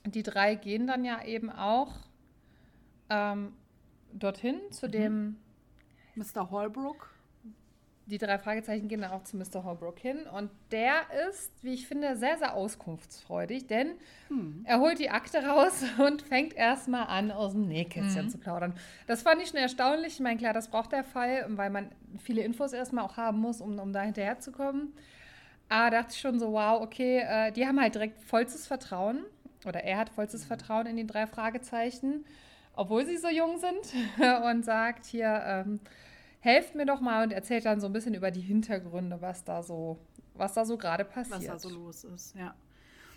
die 0.04 0.22
drei 0.22 0.54
gehen 0.54 0.86
dann 0.86 1.04
ja 1.04 1.22
eben 1.24 1.50
auch 1.50 1.92
ähm, 3.10 3.52
dorthin 4.12 4.60
zu 4.70 4.86
mhm. 4.86 4.92
dem 4.92 5.36
Mr. 6.14 6.50
Holbrook 6.50 7.10
die 8.06 8.18
drei 8.18 8.38
Fragezeichen 8.38 8.86
gehen 8.86 9.00
dann 9.00 9.10
auch 9.10 9.24
zu 9.24 9.36
Mr. 9.36 9.64
Holbrook 9.64 9.98
hin 9.98 10.26
und 10.32 10.50
der 10.70 11.02
ist, 11.28 11.52
wie 11.62 11.74
ich 11.74 11.88
finde, 11.88 12.16
sehr, 12.16 12.38
sehr 12.38 12.54
auskunftsfreudig, 12.54 13.66
denn 13.66 13.94
hm. 14.28 14.64
er 14.64 14.78
holt 14.78 15.00
die 15.00 15.10
Akte 15.10 15.44
raus 15.44 15.84
und 15.98 16.22
fängt 16.22 16.54
erstmal 16.54 17.08
an, 17.08 17.32
aus 17.32 17.52
dem 17.52 17.66
Nähkästchen 17.66 18.24
hm. 18.24 18.28
zu 18.30 18.38
plaudern. 18.38 18.74
Das 19.08 19.22
fand 19.22 19.42
ich 19.42 19.48
schon 19.48 19.58
erstaunlich. 19.58 20.14
Ich 20.14 20.20
meine, 20.20 20.38
klar, 20.38 20.52
das 20.52 20.68
braucht 20.68 20.92
der 20.92 21.02
Fall, 21.02 21.46
weil 21.48 21.70
man 21.70 21.90
viele 22.22 22.42
Infos 22.42 22.72
erstmal 22.72 23.04
auch 23.04 23.16
haben 23.16 23.40
muss, 23.40 23.60
um, 23.60 23.78
um 23.80 23.92
da 23.92 24.02
hinterherzukommen. 24.02 24.92
Aber 25.68 25.90
dachte 25.90 26.12
ich 26.12 26.20
schon 26.20 26.38
so, 26.38 26.52
wow, 26.52 26.80
okay, 26.80 27.24
äh, 27.26 27.50
die 27.50 27.66
haben 27.66 27.80
halt 27.80 27.96
direkt 27.96 28.22
vollstes 28.22 28.68
Vertrauen 28.68 29.24
oder 29.64 29.82
er 29.82 29.98
hat 29.98 30.10
vollstes 30.10 30.42
hm. 30.42 30.48
Vertrauen 30.48 30.86
in 30.86 30.96
die 30.96 31.06
drei 31.08 31.26
Fragezeichen, 31.26 32.24
obwohl 32.76 33.04
sie 33.04 33.16
so 33.16 33.28
jung 33.28 33.58
sind 33.58 34.24
und 34.44 34.64
sagt 34.64 35.06
hier, 35.06 35.42
ähm, 35.44 35.80
helft 36.46 36.76
mir 36.76 36.86
doch 36.86 37.00
mal 37.00 37.24
und 37.24 37.32
erzählt 37.32 37.64
dann 37.64 37.80
so 37.80 37.86
ein 37.86 37.92
bisschen 37.92 38.14
über 38.14 38.30
die 38.30 38.40
Hintergründe, 38.40 39.20
was 39.20 39.44
da 39.44 39.62
so, 39.62 39.98
was 40.34 40.54
da 40.54 40.64
so 40.64 40.78
gerade 40.78 41.04
passiert. 41.04 41.52
Was 41.52 41.62
da 41.62 41.68
so 41.68 41.74
los 41.74 42.04
ist, 42.04 42.36
ja. 42.36 42.54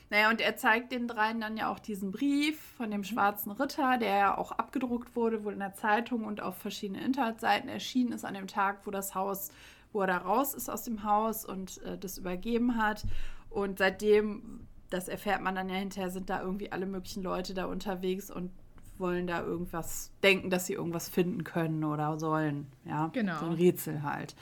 Naja, 0.09 0.31
und 0.31 0.41
er 0.41 0.55
zeigt 0.55 0.91
den 0.91 1.07
dreien 1.07 1.39
dann 1.39 1.55
ja 1.55 1.71
auch 1.71 1.77
diesen 1.77 2.11
Brief 2.11 2.59
von 2.59 2.89
dem 2.89 3.01
mhm. 3.01 3.05
schwarzen 3.05 3.51
Ritter, 3.51 3.99
der 3.99 4.15
ja 4.15 4.37
auch 4.37 4.51
abgedruckt 4.51 5.15
wurde, 5.15 5.43
wohl 5.43 5.53
in 5.53 5.59
der 5.59 5.75
Zeitung 5.75 6.25
und 6.25 6.41
auf 6.41 6.57
verschiedenen 6.57 7.03
Internetseiten 7.05 7.69
erschienen 7.69 8.13
ist 8.13 8.25
an 8.25 8.33
dem 8.33 8.47
Tag, 8.47 8.87
wo 8.87 8.91
das 8.91 9.13
Haus, 9.13 9.51
wo 9.93 10.01
er 10.01 10.07
da 10.07 10.17
raus 10.17 10.55
ist 10.55 10.67
aus 10.67 10.83
dem 10.83 11.03
Haus 11.03 11.45
und 11.45 11.83
äh, 11.83 11.99
das 11.99 12.17
übergeben 12.17 12.77
hat. 12.77 13.05
Und 13.51 13.77
seitdem, 13.77 14.67
das 14.89 15.07
erfährt 15.07 15.41
man 15.41 15.53
dann 15.53 15.69
ja 15.69 15.75
hinterher, 15.75 16.09
sind 16.09 16.31
da 16.31 16.41
irgendwie 16.41 16.71
alle 16.71 16.87
möglichen 16.87 17.21
Leute 17.21 17.53
da 17.53 17.65
unterwegs 17.65 18.31
und 18.31 18.51
wollen 18.99 19.27
da 19.27 19.41
irgendwas 19.41 20.11
denken, 20.23 20.49
dass 20.49 20.65
sie 20.65 20.73
irgendwas 20.73 21.09
finden 21.09 21.43
können 21.43 21.83
oder 21.83 22.17
sollen. 22.19 22.67
Ja, 22.85 23.07
genau. 23.13 23.39
So 23.39 23.45
ein 23.45 23.53
Rätsel 23.53 24.03
halt. 24.03 24.35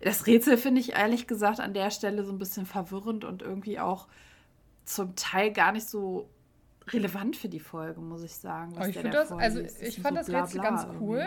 Das 0.00 0.26
Rätsel 0.26 0.58
finde 0.58 0.80
ich 0.80 0.92
ehrlich 0.92 1.26
gesagt 1.26 1.60
an 1.60 1.74
der 1.74 1.90
Stelle 1.90 2.24
so 2.24 2.32
ein 2.32 2.38
bisschen 2.38 2.66
verwirrend 2.66 3.24
und 3.24 3.42
irgendwie 3.42 3.78
auch 3.78 4.08
zum 4.84 5.16
Teil 5.16 5.52
gar 5.52 5.72
nicht 5.72 5.88
so 5.88 6.28
relevant 6.88 7.36
für 7.36 7.48
die 7.48 7.60
Folge, 7.60 8.00
muss 8.00 8.22
ich 8.22 8.34
sagen. 8.34 8.74
ich 8.88 8.94
finde 8.94 9.10
das, 9.10 9.32
also 9.32 9.60
ich 9.60 10.00
fand 10.00 10.18
so 10.24 10.32
das 10.32 10.42
Rätsel 10.42 10.60
ganz 10.60 10.86
cool. 11.00 11.26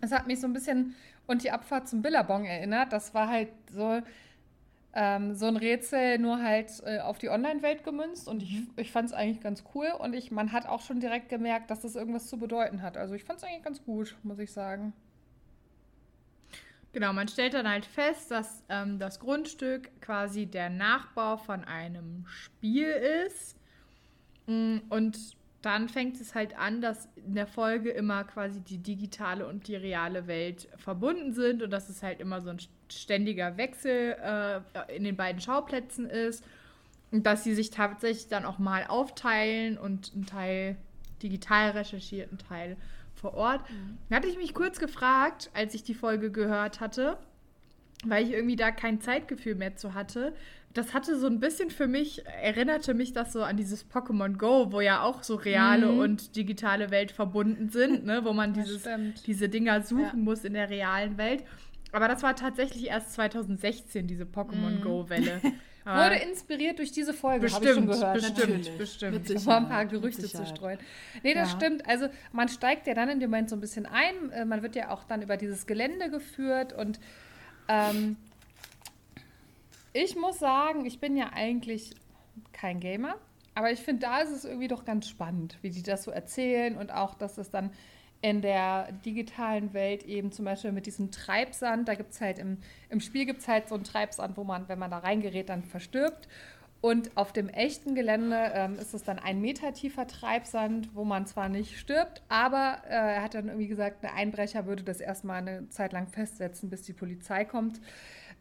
Es 0.00 0.10
hat 0.10 0.26
mich 0.26 0.40
so 0.40 0.46
ein 0.46 0.52
bisschen 0.52 0.94
und 1.26 1.44
die 1.44 1.50
Abfahrt 1.50 1.88
zum 1.88 2.02
Billabong 2.02 2.44
erinnert. 2.44 2.92
Das 2.92 3.14
war 3.14 3.28
halt 3.28 3.50
so, 3.70 4.00
ähm, 4.94 5.34
so 5.34 5.46
ein 5.46 5.56
Rätsel 5.56 6.18
nur 6.18 6.42
halt 6.42 6.70
äh, 6.84 7.00
auf 7.00 7.18
die 7.18 7.30
Online-Welt 7.30 7.84
gemünzt 7.84 8.28
und 8.28 8.42
ich, 8.42 8.52
mhm. 8.52 8.70
ich 8.76 8.92
fand 8.92 9.08
es 9.08 9.14
eigentlich 9.14 9.40
ganz 9.40 9.64
cool 9.74 9.88
und 9.98 10.14
ich, 10.14 10.30
man 10.30 10.52
hat 10.52 10.66
auch 10.66 10.80
schon 10.82 11.00
direkt 11.00 11.28
gemerkt, 11.28 11.70
dass 11.70 11.80
das 11.80 11.96
irgendwas 11.96 12.28
zu 12.28 12.38
bedeuten 12.38 12.82
hat. 12.82 12.96
Also 12.96 13.14
ich 13.14 13.24
fand 13.24 13.38
es 13.38 13.44
eigentlich 13.44 13.64
ganz 13.64 13.82
gut, 13.84 14.16
muss 14.22 14.38
ich 14.38 14.52
sagen. 14.52 14.92
Genau, 16.92 17.14
man 17.14 17.26
stellt 17.26 17.54
dann 17.54 17.68
halt 17.68 17.86
fest, 17.86 18.30
dass 18.30 18.62
ähm, 18.68 18.98
das 18.98 19.18
Grundstück 19.18 19.88
quasi 20.02 20.44
der 20.44 20.68
Nachbau 20.68 21.38
von 21.38 21.64
einem 21.64 22.26
Spiel 22.26 22.88
ist. 23.26 23.56
Mm, 24.46 24.78
und 24.90 25.36
dann 25.62 25.88
fängt 25.88 26.20
es 26.20 26.34
halt 26.34 26.58
an, 26.58 26.80
dass 26.80 27.08
in 27.14 27.34
der 27.34 27.46
Folge 27.46 27.90
immer 27.90 28.24
quasi 28.24 28.60
die 28.60 28.78
digitale 28.78 29.46
und 29.46 29.68
die 29.68 29.76
reale 29.76 30.26
Welt 30.26 30.68
verbunden 30.76 31.32
sind 31.32 31.62
und 31.62 31.70
dass 31.70 31.88
es 31.88 32.02
halt 32.02 32.20
immer 32.20 32.40
so 32.40 32.50
ein 32.50 32.58
ständiger 32.90 33.56
Wechsel 33.56 34.16
äh, 34.20 34.96
in 34.96 35.04
den 35.04 35.16
beiden 35.16 35.40
Schauplätzen 35.40 36.10
ist 36.10 36.44
und 37.12 37.26
dass 37.26 37.44
sie 37.44 37.54
sich 37.54 37.70
tatsächlich 37.70 38.28
dann 38.28 38.44
auch 38.44 38.58
mal 38.58 38.86
aufteilen 38.86 39.78
und 39.78 40.14
ein 40.16 40.26
Teil 40.26 40.76
digital 41.22 41.70
recherchiert, 41.70 42.32
ein 42.32 42.38
Teil 42.38 42.76
vor 43.14 43.34
Ort. 43.34 43.70
Mhm. 43.70 43.98
Da 44.10 44.16
hatte 44.16 44.28
ich 44.28 44.36
mich 44.36 44.54
kurz 44.54 44.80
gefragt, 44.80 45.50
als 45.54 45.74
ich 45.74 45.84
die 45.84 45.94
Folge 45.94 46.32
gehört 46.32 46.80
hatte, 46.80 47.18
weil 48.04 48.24
ich 48.24 48.32
irgendwie 48.32 48.56
da 48.56 48.72
kein 48.72 49.00
Zeitgefühl 49.00 49.54
mehr 49.54 49.76
zu 49.76 49.94
hatte. 49.94 50.34
Das 50.74 50.94
hatte 50.94 51.18
so 51.18 51.26
ein 51.26 51.38
bisschen 51.38 51.70
für 51.70 51.86
mich, 51.86 52.24
erinnerte 52.26 52.94
mich 52.94 53.12
das 53.12 53.32
so 53.32 53.42
an 53.42 53.56
dieses 53.56 53.84
Pokémon 53.90 54.36
Go, 54.38 54.72
wo 54.72 54.80
ja 54.80 55.02
auch 55.02 55.22
so 55.22 55.34
reale 55.34 55.86
mhm. 55.86 55.98
und 55.98 56.36
digitale 56.36 56.90
Welt 56.90 57.12
verbunden 57.12 57.68
sind, 57.68 58.06
ne? 58.06 58.24
wo 58.24 58.32
man 58.32 58.54
dieses, 58.54 58.88
diese 59.26 59.48
Dinger 59.48 59.82
suchen 59.82 60.02
ja. 60.02 60.14
muss 60.14 60.44
in 60.44 60.54
der 60.54 60.70
realen 60.70 61.18
Welt. 61.18 61.44
Aber 61.92 62.08
das 62.08 62.22
war 62.22 62.34
tatsächlich 62.34 62.88
erst 62.88 63.12
2016, 63.12 64.06
diese 64.06 64.24
Pokémon 64.24 64.78
mm. 64.78 64.82
Go-Welle. 64.82 65.40
Wurde 65.84 66.14
inspiriert 66.14 66.78
durch 66.78 66.92
diese 66.92 67.12
Folge, 67.12 67.50
habe 67.50 67.64
ich 67.64 67.72
schon 67.72 67.86
gehört. 67.86 68.14
Bestimmt, 68.14 68.38
Natürlich. 68.38 68.78
bestimmt. 68.78 69.46
Waren 69.46 69.64
ein 69.64 69.68
paar 69.68 69.86
Gerüchte 69.86 70.28
zu 70.28 70.46
streuen. 70.46 70.78
Nee, 71.24 71.34
das 71.34 71.52
ja. 71.52 71.58
stimmt. 71.58 71.88
Also 71.88 72.08
man 72.30 72.48
steigt 72.48 72.86
ja 72.86 72.94
dann 72.94 73.08
in 73.08 73.18
dem 73.18 73.30
Moment 73.30 73.50
so 73.50 73.56
ein 73.56 73.60
bisschen 73.60 73.86
ein. 73.86 74.30
Äh, 74.30 74.44
man 74.44 74.62
wird 74.62 74.76
ja 74.76 74.90
auch 74.90 75.04
dann 75.04 75.22
über 75.22 75.36
dieses 75.36 75.66
Gelände 75.66 76.08
geführt 76.08 76.72
und 76.72 77.00
ähm, 77.68 78.16
ich 79.92 80.16
muss 80.16 80.38
sagen, 80.38 80.84
ich 80.86 81.00
bin 81.00 81.16
ja 81.16 81.30
eigentlich 81.34 81.94
kein 82.52 82.80
Gamer, 82.80 83.16
aber 83.54 83.70
ich 83.70 83.80
finde, 83.80 84.02
da 84.02 84.20
ist 84.20 84.30
es 84.30 84.44
irgendwie 84.44 84.68
doch 84.68 84.84
ganz 84.84 85.08
spannend, 85.08 85.58
wie 85.62 85.70
die 85.70 85.82
das 85.82 86.04
so 86.04 86.10
erzählen 86.10 86.76
und 86.76 86.92
auch, 86.92 87.14
dass 87.14 87.38
es 87.38 87.50
dann 87.50 87.70
in 88.22 88.40
der 88.40 88.92
digitalen 89.04 89.74
Welt 89.74 90.04
eben 90.04 90.30
zum 90.30 90.44
Beispiel 90.44 90.72
mit 90.72 90.86
diesem 90.86 91.10
Treibsand, 91.10 91.88
da 91.88 91.94
gibt 91.94 92.12
es 92.12 92.20
halt 92.20 92.38
im, 92.38 92.58
im 92.88 93.00
Spiel 93.00 93.26
gibt 93.26 93.40
es 93.40 93.48
halt 93.48 93.68
so 93.68 93.74
einen 93.74 93.84
Treibsand, 93.84 94.36
wo 94.36 94.44
man, 94.44 94.68
wenn 94.68 94.78
man 94.78 94.92
da 94.92 94.98
reingerät, 94.98 95.48
dann 95.48 95.64
verstirbt. 95.64 96.28
Und 96.80 97.16
auf 97.16 97.32
dem 97.32 97.48
echten 97.48 97.94
Gelände 97.94 98.50
ähm, 98.54 98.74
ist 98.74 98.92
es 98.92 99.04
dann 99.04 99.20
ein 99.20 99.40
Meter 99.40 99.72
tiefer 99.72 100.06
Treibsand, 100.06 100.94
wo 100.94 101.04
man 101.04 101.26
zwar 101.26 101.48
nicht 101.48 101.78
stirbt, 101.78 102.22
aber 102.28 102.78
äh, 102.88 102.94
er 102.94 103.22
hat 103.22 103.34
dann 103.34 103.46
irgendwie 103.46 103.68
gesagt, 103.68 104.04
ein 104.04 104.10
Einbrecher 104.10 104.66
würde 104.66 104.82
das 104.82 105.00
erstmal 105.00 105.38
eine 105.38 105.68
Zeit 105.68 105.92
lang 105.92 106.08
festsetzen, 106.08 106.70
bis 106.70 106.82
die 106.82 106.92
Polizei 106.92 107.44
kommt. 107.44 107.80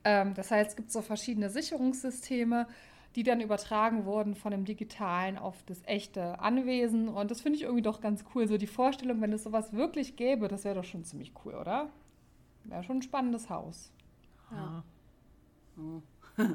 Ähm, 0.03 0.33
das 0.33 0.51
heißt, 0.51 0.71
es 0.71 0.75
gibt 0.75 0.91
so 0.91 1.01
verschiedene 1.01 1.49
Sicherungssysteme, 1.49 2.67
die 3.15 3.23
dann 3.23 3.41
übertragen 3.41 4.05
wurden 4.05 4.35
von 4.35 4.51
dem 4.51 4.65
digitalen 4.65 5.37
auf 5.37 5.63
das 5.65 5.81
echte 5.85 6.39
Anwesen. 6.39 7.09
Und 7.09 7.29
das 7.29 7.41
finde 7.41 7.57
ich 7.57 7.63
irgendwie 7.63 7.81
doch 7.81 8.01
ganz 8.01 8.23
cool. 8.33 8.47
So 8.47 8.57
die 8.57 8.67
Vorstellung, 8.67 9.21
wenn 9.21 9.33
es 9.33 9.43
sowas 9.43 9.73
wirklich 9.73 10.15
gäbe, 10.15 10.47
das 10.47 10.63
wäre 10.63 10.75
doch 10.75 10.85
schon 10.85 11.03
ziemlich 11.03 11.33
cool, 11.43 11.55
oder? 11.55 11.89
Wäre 12.63 12.83
schon 12.83 12.97
ein 12.97 13.01
spannendes 13.01 13.49
Haus. 13.49 13.91
Ja. 14.51 14.83
ja. 15.77 16.01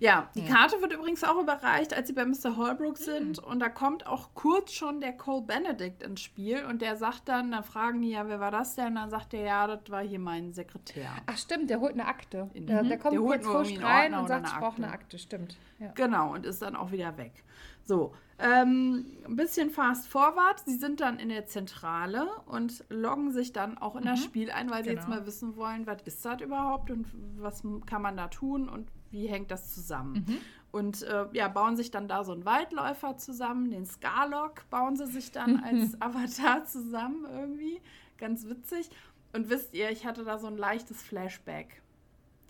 ja, 0.00 0.28
die 0.34 0.44
Karte 0.44 0.80
wird 0.80 0.92
übrigens 0.92 1.24
auch 1.24 1.40
überreicht, 1.40 1.94
als 1.94 2.08
sie 2.08 2.14
bei 2.14 2.24
Mr. 2.24 2.56
Holbrook 2.56 2.98
sind. 2.98 3.42
Mhm. 3.42 3.44
Und 3.50 3.60
da 3.60 3.68
kommt 3.68 4.06
auch 4.06 4.34
kurz 4.34 4.72
schon 4.72 5.00
der 5.00 5.12
Cole 5.12 5.42
Benedict 5.42 6.02
ins 6.02 6.20
Spiel. 6.20 6.64
Und 6.64 6.82
der 6.82 6.96
sagt 6.96 7.28
dann, 7.28 7.50
da 7.50 7.62
fragen 7.62 8.02
die 8.02 8.10
ja, 8.10 8.26
wer 8.28 8.40
war 8.40 8.50
das 8.50 8.74
denn? 8.74 8.88
Und 8.88 8.94
dann 8.96 9.10
sagt 9.10 9.32
der, 9.32 9.42
ja, 9.42 9.66
das 9.66 9.90
war 9.90 10.02
hier 10.02 10.18
mein 10.18 10.52
Sekretär. 10.52 11.10
Ach 11.26 11.38
stimmt, 11.38 11.70
der 11.70 11.80
holt 11.80 11.92
eine 11.92 12.06
Akte. 12.06 12.50
Der, 12.54 12.82
der 12.82 12.98
kommt 12.98 13.14
der 13.14 13.20
kurz 13.20 13.46
frisch 13.46 13.82
rein 13.82 14.14
und 14.14 14.28
sagt, 14.28 14.46
ich 14.46 14.54
brauche 14.54 14.76
eine 14.76 14.90
Akte. 14.92 15.18
Stimmt. 15.18 15.56
Ja. 15.78 15.92
Genau, 15.94 16.34
und 16.34 16.46
ist 16.46 16.62
dann 16.62 16.76
auch 16.76 16.92
wieder 16.92 17.16
weg. 17.16 17.44
So, 17.90 18.12
ähm, 18.38 19.04
ein 19.26 19.34
bisschen 19.34 19.68
fast 19.68 20.06
forward. 20.06 20.60
Sie 20.64 20.76
sind 20.76 21.00
dann 21.00 21.18
in 21.18 21.28
der 21.28 21.46
Zentrale 21.46 22.28
und 22.46 22.84
loggen 22.88 23.32
sich 23.32 23.52
dann 23.52 23.78
auch 23.78 23.96
in 23.96 24.02
mhm. 24.02 24.06
das 24.06 24.22
Spiel 24.22 24.52
ein, 24.52 24.70
weil 24.70 24.84
genau. 24.84 24.84
sie 24.84 24.90
jetzt 24.90 25.06
genau. 25.06 25.16
mal 25.16 25.26
wissen 25.26 25.56
wollen, 25.56 25.88
was 25.88 26.00
ist 26.04 26.24
das 26.24 26.40
überhaupt 26.40 26.92
und 26.92 27.08
was 27.36 27.64
kann 27.86 28.00
man 28.00 28.16
da 28.16 28.28
tun 28.28 28.68
und 28.68 28.86
wie 29.10 29.26
hängt 29.26 29.50
das 29.50 29.74
zusammen. 29.74 30.24
Mhm. 30.24 30.38
Und 30.70 31.02
äh, 31.02 31.26
ja, 31.32 31.48
bauen 31.48 31.76
sich 31.76 31.90
dann 31.90 32.06
da 32.06 32.22
so 32.22 32.30
einen 32.30 32.44
Waldläufer 32.44 33.16
zusammen, 33.16 33.72
den 33.72 33.86
Scarlock 33.86 34.70
bauen 34.70 34.94
sie 34.94 35.08
sich 35.08 35.32
dann 35.32 35.60
als 35.64 36.00
Avatar 36.00 36.64
zusammen 36.66 37.26
irgendwie. 37.28 37.80
Ganz 38.18 38.46
witzig. 38.46 38.88
Und 39.32 39.50
wisst 39.50 39.74
ihr, 39.74 39.90
ich 39.90 40.06
hatte 40.06 40.22
da 40.22 40.38
so 40.38 40.46
ein 40.46 40.56
leichtes 40.56 41.02
Flashback. 41.02 41.82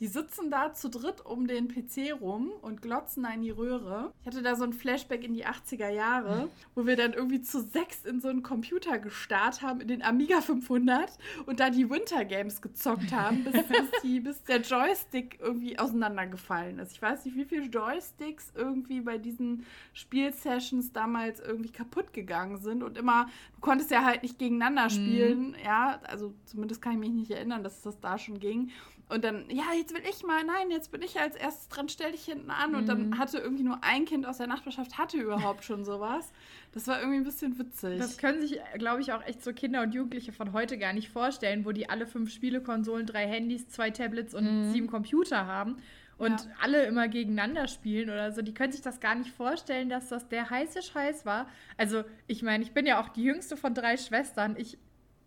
Die 0.01 0.07
sitzen 0.07 0.51
da 0.51 0.72
zu 0.72 0.88
dritt 0.88 1.24
um 1.26 1.46
den 1.46 1.68
PC 1.68 2.18
rum 2.18 2.51
und 2.62 2.80
glotzen 2.80 3.26
in 3.26 3.42
die 3.42 3.51
Röhre. 3.51 4.12
Ich 4.22 4.26
hatte 4.26 4.40
da 4.40 4.57
so 4.57 4.64
ein 4.64 4.72
Flashback 4.72 5.22
in 5.24 5.34
die 5.34 5.46
80er 5.46 5.90
Jahre, 5.90 6.48
wo 6.74 6.86
wir 6.86 6.96
dann 6.96 7.12
irgendwie 7.12 7.42
zu 7.42 7.61
sechs 7.61 8.07
in 8.07 8.18
so 8.20 8.28
einen 8.28 8.42
Computer 8.42 8.98
gestarrt 8.98 9.61
haben, 9.61 9.82
in 9.82 9.88
den 9.88 10.03
Amiga 10.03 10.40
500 10.40 11.18
und 11.44 11.61
da 11.61 11.68
die 11.68 11.90
Winter 11.90 12.24
Games 12.24 12.62
gezockt 12.62 13.12
haben, 13.12 13.44
bis, 13.44 13.53
bis, 13.53 13.90
die, 14.03 14.20
bis 14.20 14.42
der 14.44 14.62
Joystick 14.62 15.38
irgendwie 15.38 15.78
auseinandergefallen 15.78 16.78
ist. 16.78 16.92
Ich 16.92 17.03
weiß 17.03 17.26
nicht, 17.26 17.36
wie 17.36 17.44
viele 17.44 17.66
Joysticks 17.66 18.53
irgendwie 18.55 19.03
bei 19.03 19.18
diesen 19.18 19.66
Spielsessions 19.92 20.92
damals 20.92 21.40
irgendwie 21.40 21.72
kaputt 21.72 22.14
gegangen 22.14 22.57
sind 22.57 22.82
und 22.82 22.96
immer, 22.96 23.26
du 23.55 23.61
konntest 23.61 23.90
ja 23.90 24.03
halt 24.03 24.22
nicht 24.22 24.38
gegeneinander 24.38 24.84
mhm. 24.84 24.90
spielen, 24.90 25.48
mhm. 25.48 25.55
ja, 25.62 26.01
also 26.05 26.32
zumindest 26.46 26.80
kann 26.80 26.92
ich 26.94 26.98
mich 26.98 27.11
nicht 27.11 27.30
erinnern, 27.30 27.62
dass 27.62 27.82
das 27.82 28.01
da 28.01 28.16
schon 28.16 28.40
ging. 28.40 28.70
Und 29.11 29.24
dann, 29.24 29.44
ja, 29.50 29.64
jetzt 29.76 29.92
will 29.92 30.02
ich 30.08 30.22
mal, 30.22 30.44
nein, 30.44 30.70
jetzt 30.70 30.92
bin 30.92 31.02
ich 31.02 31.18
als 31.18 31.34
erstes 31.36 31.68
dran, 31.68 31.88
stell 31.88 32.12
dich 32.12 32.24
hinten 32.24 32.50
an. 32.50 32.70
Mhm. 32.70 32.76
Und 32.76 32.86
dann 32.86 33.08
mhm. 33.08 33.18
hatte 33.18 33.38
irgendwie 33.38 33.64
nur 33.64 33.82
ein 33.82 34.04
Kind 34.04 34.26
aus 34.26 34.38
der 34.38 34.46
Nachbarschaft, 34.46 34.98
hatte 34.98 35.16
überhaupt 35.16 35.64
schon 35.64 35.84
sowas. 35.84 36.32
Das 36.72 36.86
war 36.86 37.00
irgendwie 37.00 37.18
ein 37.18 37.24
bisschen 37.24 37.58
witzig. 37.58 37.98
Das 37.98 38.18
können 38.18 38.40
sich, 38.40 38.61
glaube 38.74 39.00
ich, 39.00 39.12
auch 39.12 39.24
echt 39.26 39.42
so 39.42 39.52
Kinder 39.52 39.82
und 39.82 39.92
Jugendliche 39.92 40.32
von 40.32 40.52
heute 40.52 40.78
gar 40.78 40.92
nicht 40.92 41.11
vorstellen, 41.11 41.64
wo 41.64 41.72
die 41.72 41.90
alle 41.90 42.06
fünf 42.06 42.32
Spielekonsolen, 42.32 43.06
drei 43.06 43.26
Handys, 43.26 43.68
zwei 43.68 43.90
Tablets 43.90 44.34
und 44.34 44.44
mhm. 44.44 44.72
sieben 44.72 44.86
Computer 44.86 45.46
haben 45.46 45.76
und 46.20 46.44
ja. 46.44 46.50
alle 46.61 46.84
immer 46.84 47.08
gegeneinander 47.08 47.66
spielen 47.66 48.11
oder 48.11 48.30
so. 48.30 48.42
Die 48.42 48.52
können 48.52 48.72
sich 48.72 48.82
das 48.82 49.00
gar 49.00 49.14
nicht 49.14 49.30
vorstellen, 49.30 49.88
dass 49.88 50.08
das 50.08 50.28
der 50.28 50.50
heiße 50.50 50.82
Scheiß 50.82 51.24
war. 51.24 51.48
Also, 51.78 52.04
ich 52.26 52.42
meine, 52.42 52.62
ich 52.62 52.72
bin 52.72 52.86
ja 52.86 53.00
auch 53.00 53.08
die 53.08 53.24
jüngste 53.24 53.56
von 53.56 53.72
drei 53.72 53.96
Schwestern. 53.96 54.54
Ich 54.58 54.78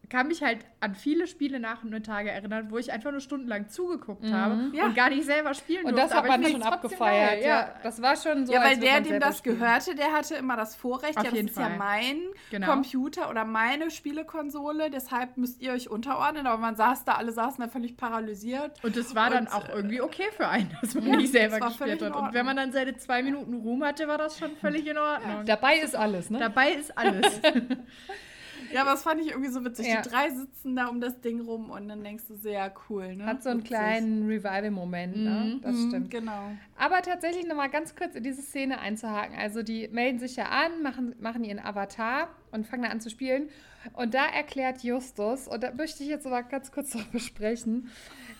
kann 0.09 0.27
mich 0.27 0.43
halt 0.43 0.59
an 0.79 0.95
viele 0.95 1.27
Spiele 1.27 1.59
nach 1.59 1.83
und 1.83 2.05
Tage 2.05 2.29
erinnern, 2.29 2.69
wo 2.69 2.77
ich 2.77 2.91
einfach 2.91 3.11
nur 3.11 3.21
stundenlang 3.21 3.69
zugeguckt 3.69 4.23
mhm. 4.23 4.33
habe 4.33 4.71
ja. 4.73 4.85
und 4.85 4.95
gar 4.95 5.09
nicht 5.09 5.23
selber 5.23 5.53
spielen 5.53 5.85
und 5.85 5.97
durfte. 5.97 6.17
Und 6.17 6.25
das 6.25 6.31
hat 6.31 6.41
man 6.41 6.51
schon 6.51 6.63
abgefeiert. 6.63 7.41
Ja. 7.41 7.47
ja. 7.47 7.75
das 7.83 8.01
war 8.01 8.15
schon 8.17 8.45
so. 8.45 8.53
Ja, 8.53 8.63
weil 8.63 8.77
der, 8.77 9.01
dem 9.01 9.19
das 9.19 9.39
spielen. 9.39 9.59
gehörte, 9.59 9.95
der 9.95 10.11
hatte 10.11 10.35
immer 10.35 10.57
das 10.57 10.75
Vorrecht. 10.75 11.17
Auf 11.17 11.23
ja, 11.23 11.29
das 11.29 11.37
jeden 11.37 11.47
ist 11.47 11.55
Fall. 11.55 11.71
ja 11.71 11.77
mein 11.77 12.21
genau. 12.51 12.67
Computer 12.67 13.29
oder 13.29 13.45
meine 13.45 13.91
Spielekonsole. 13.91 14.89
Deshalb 14.89 15.37
müsst 15.37 15.61
ihr 15.61 15.71
euch 15.71 15.89
unterordnen. 15.89 16.47
Aber 16.47 16.59
man 16.59 16.75
saß 16.75 17.05
da, 17.05 17.13
alle 17.13 17.31
saßen 17.31 17.63
da 17.63 17.69
völlig 17.69 17.95
paralysiert. 17.95 18.83
Und 18.83 18.97
das 18.97 19.15
war 19.15 19.27
und, 19.27 19.33
dann 19.33 19.47
auch 19.47 19.69
irgendwie 19.69 20.01
okay 20.01 20.27
für 20.35 20.47
einen, 20.47 20.75
dass 20.81 20.95
man 20.95 21.03
nicht 21.17 21.31
selber 21.31 21.59
gespielt 21.59 22.01
hat. 22.01 22.15
Und 22.15 22.33
wenn 22.33 22.45
man 22.45 22.57
dann 22.57 22.71
seine 22.71 22.97
zwei 22.97 23.23
Minuten 23.23 23.53
Ruhm 23.53 23.83
hatte, 23.83 24.07
war 24.07 24.17
das 24.17 24.37
schon 24.37 24.55
völlig 24.57 24.85
in 24.85 24.97
Ordnung. 24.97 25.45
Dabei 25.45 25.77
ist 25.77 25.95
alles, 25.95 26.29
ne? 26.29 26.39
Dabei 26.39 26.73
ist 26.73 26.97
alles. 26.97 27.41
Ja, 28.71 28.81
aber 28.81 28.91
das 28.91 29.03
fand 29.03 29.21
ich 29.21 29.29
irgendwie 29.29 29.49
so 29.49 29.63
witzig. 29.63 29.87
Ja. 29.87 30.01
Die 30.01 30.09
drei 30.09 30.29
sitzen 30.29 30.75
da 30.75 30.87
um 30.87 31.01
das 31.01 31.19
Ding 31.21 31.41
rum 31.41 31.69
und 31.69 31.87
dann 31.87 32.03
denkst 32.03 32.25
du, 32.27 32.35
sehr 32.35 32.73
cool. 32.89 33.15
Ne? 33.15 33.25
Hat 33.25 33.43
so 33.43 33.49
einen 33.49 33.59
witzig. 33.59 33.69
kleinen 33.69 34.27
Revival-Moment, 34.27 35.17
ne? 35.17 35.55
Mhm. 35.55 35.61
Das 35.61 35.75
mhm, 35.75 35.89
stimmt. 35.89 36.11
Genau. 36.11 36.51
Aber 36.77 37.01
tatsächlich 37.01 37.45
nochmal 37.45 37.69
ganz 37.69 37.95
kurz 37.95 38.15
in 38.15 38.23
diese 38.23 38.41
Szene 38.41 38.79
einzuhaken. 38.79 39.35
Also 39.37 39.63
die 39.63 39.87
melden 39.89 40.19
sich 40.19 40.35
ja 40.35 40.45
an, 40.45 40.81
machen, 40.81 41.15
machen 41.19 41.43
ihren 41.43 41.59
Avatar 41.59 42.29
und 42.51 42.65
fangen 42.65 42.85
an 42.85 43.01
zu 43.01 43.09
spielen. 43.09 43.49
Und 43.93 44.13
da 44.13 44.25
erklärt 44.25 44.83
Justus, 44.83 45.47
und 45.47 45.61
da 45.63 45.73
möchte 45.73 46.03
ich 46.03 46.09
jetzt 46.09 46.25
aber 46.25 46.43
ganz 46.43 46.71
kurz 46.71 46.93
noch 46.95 47.05
besprechen, 47.07 47.89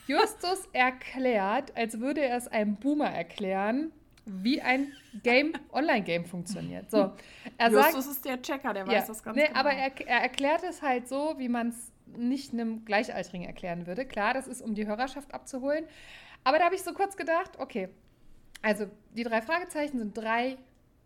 Justus 0.07 0.67
erklärt, 0.73 1.75
als 1.77 1.99
würde 1.99 2.21
er 2.21 2.37
es 2.37 2.47
einem 2.47 2.75
Boomer 2.75 3.09
erklären, 3.09 3.91
wie 4.25 4.61
ein 4.61 4.91
Game, 5.21 5.53
Online-Game 5.71 6.25
funktioniert. 6.25 6.89
So, 6.89 7.11
er 7.57 7.69
Justus 7.69 8.05
sagt, 8.05 8.07
ist 8.07 8.25
der 8.25 8.41
Checker, 8.41 8.73
der 8.73 8.87
weiß 8.87 8.93
ja, 8.93 9.05
das 9.05 9.23
ganz 9.23 9.35
nee, 9.35 9.47
genau. 9.47 9.59
Aber 9.59 9.71
er, 9.71 9.91
er 10.07 10.21
erklärt 10.21 10.63
es 10.63 10.81
halt 10.81 11.07
so, 11.07 11.35
wie 11.37 11.49
man 11.49 11.69
es 11.69 11.91
nicht 12.15 12.53
einem 12.53 12.85
Gleichaltrigen 12.85 13.45
erklären 13.45 13.87
würde. 13.87 14.05
Klar, 14.05 14.33
das 14.33 14.47
ist, 14.47 14.61
um 14.61 14.75
die 14.75 14.87
Hörerschaft 14.87 15.33
abzuholen. 15.33 15.85
Aber 16.43 16.57
da 16.57 16.65
habe 16.65 16.75
ich 16.75 16.83
so 16.83 16.93
kurz 16.93 17.17
gedacht, 17.17 17.51
okay, 17.57 17.89
also 18.61 18.85
die 19.15 19.23
drei 19.23 19.41
Fragezeichen 19.41 19.97
sind 19.99 20.17
drei 20.17 20.57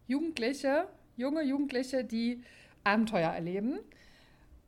Jugendliche, 0.07 0.87
junge 1.15 1.41
Jugendliche, 1.43 2.03
die 2.03 2.43
Abenteuer 2.83 3.31
erleben. 3.31 3.79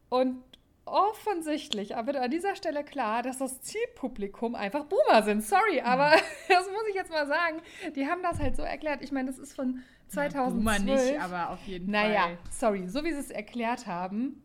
Und 0.09 0.43
offensichtlich 0.91 1.89
wird 1.89 2.15
an 2.15 2.31
dieser 2.31 2.55
Stelle 2.55 2.83
klar, 2.83 3.23
dass 3.23 3.37
das 3.37 3.61
Zielpublikum 3.61 4.55
einfach 4.55 4.85
Boomer 4.85 5.23
sind. 5.23 5.43
Sorry, 5.43 5.81
aber 5.81 6.09
mhm. 6.09 6.21
das 6.49 6.67
muss 6.67 6.87
ich 6.89 6.95
jetzt 6.95 7.11
mal 7.11 7.27
sagen. 7.27 7.61
Die 7.95 8.07
haben 8.07 8.21
das 8.23 8.39
halt 8.39 8.55
so 8.55 8.63
erklärt. 8.63 9.01
Ich 9.01 9.11
meine, 9.11 9.27
das 9.27 9.39
ist 9.39 9.53
von 9.53 9.81
2012. 10.07 10.53
Boomer 10.53 10.79
nicht, 10.79 11.21
aber 11.21 11.51
auf 11.51 11.63
jeden 11.65 11.91
naja, 11.91 12.21
Fall. 12.21 12.29
Naja, 12.31 12.37
sorry, 12.49 12.87
so 12.87 13.03
wie 13.03 13.11
sie 13.11 13.19
es 13.19 13.31
erklärt 13.31 13.87
haben. 13.87 14.43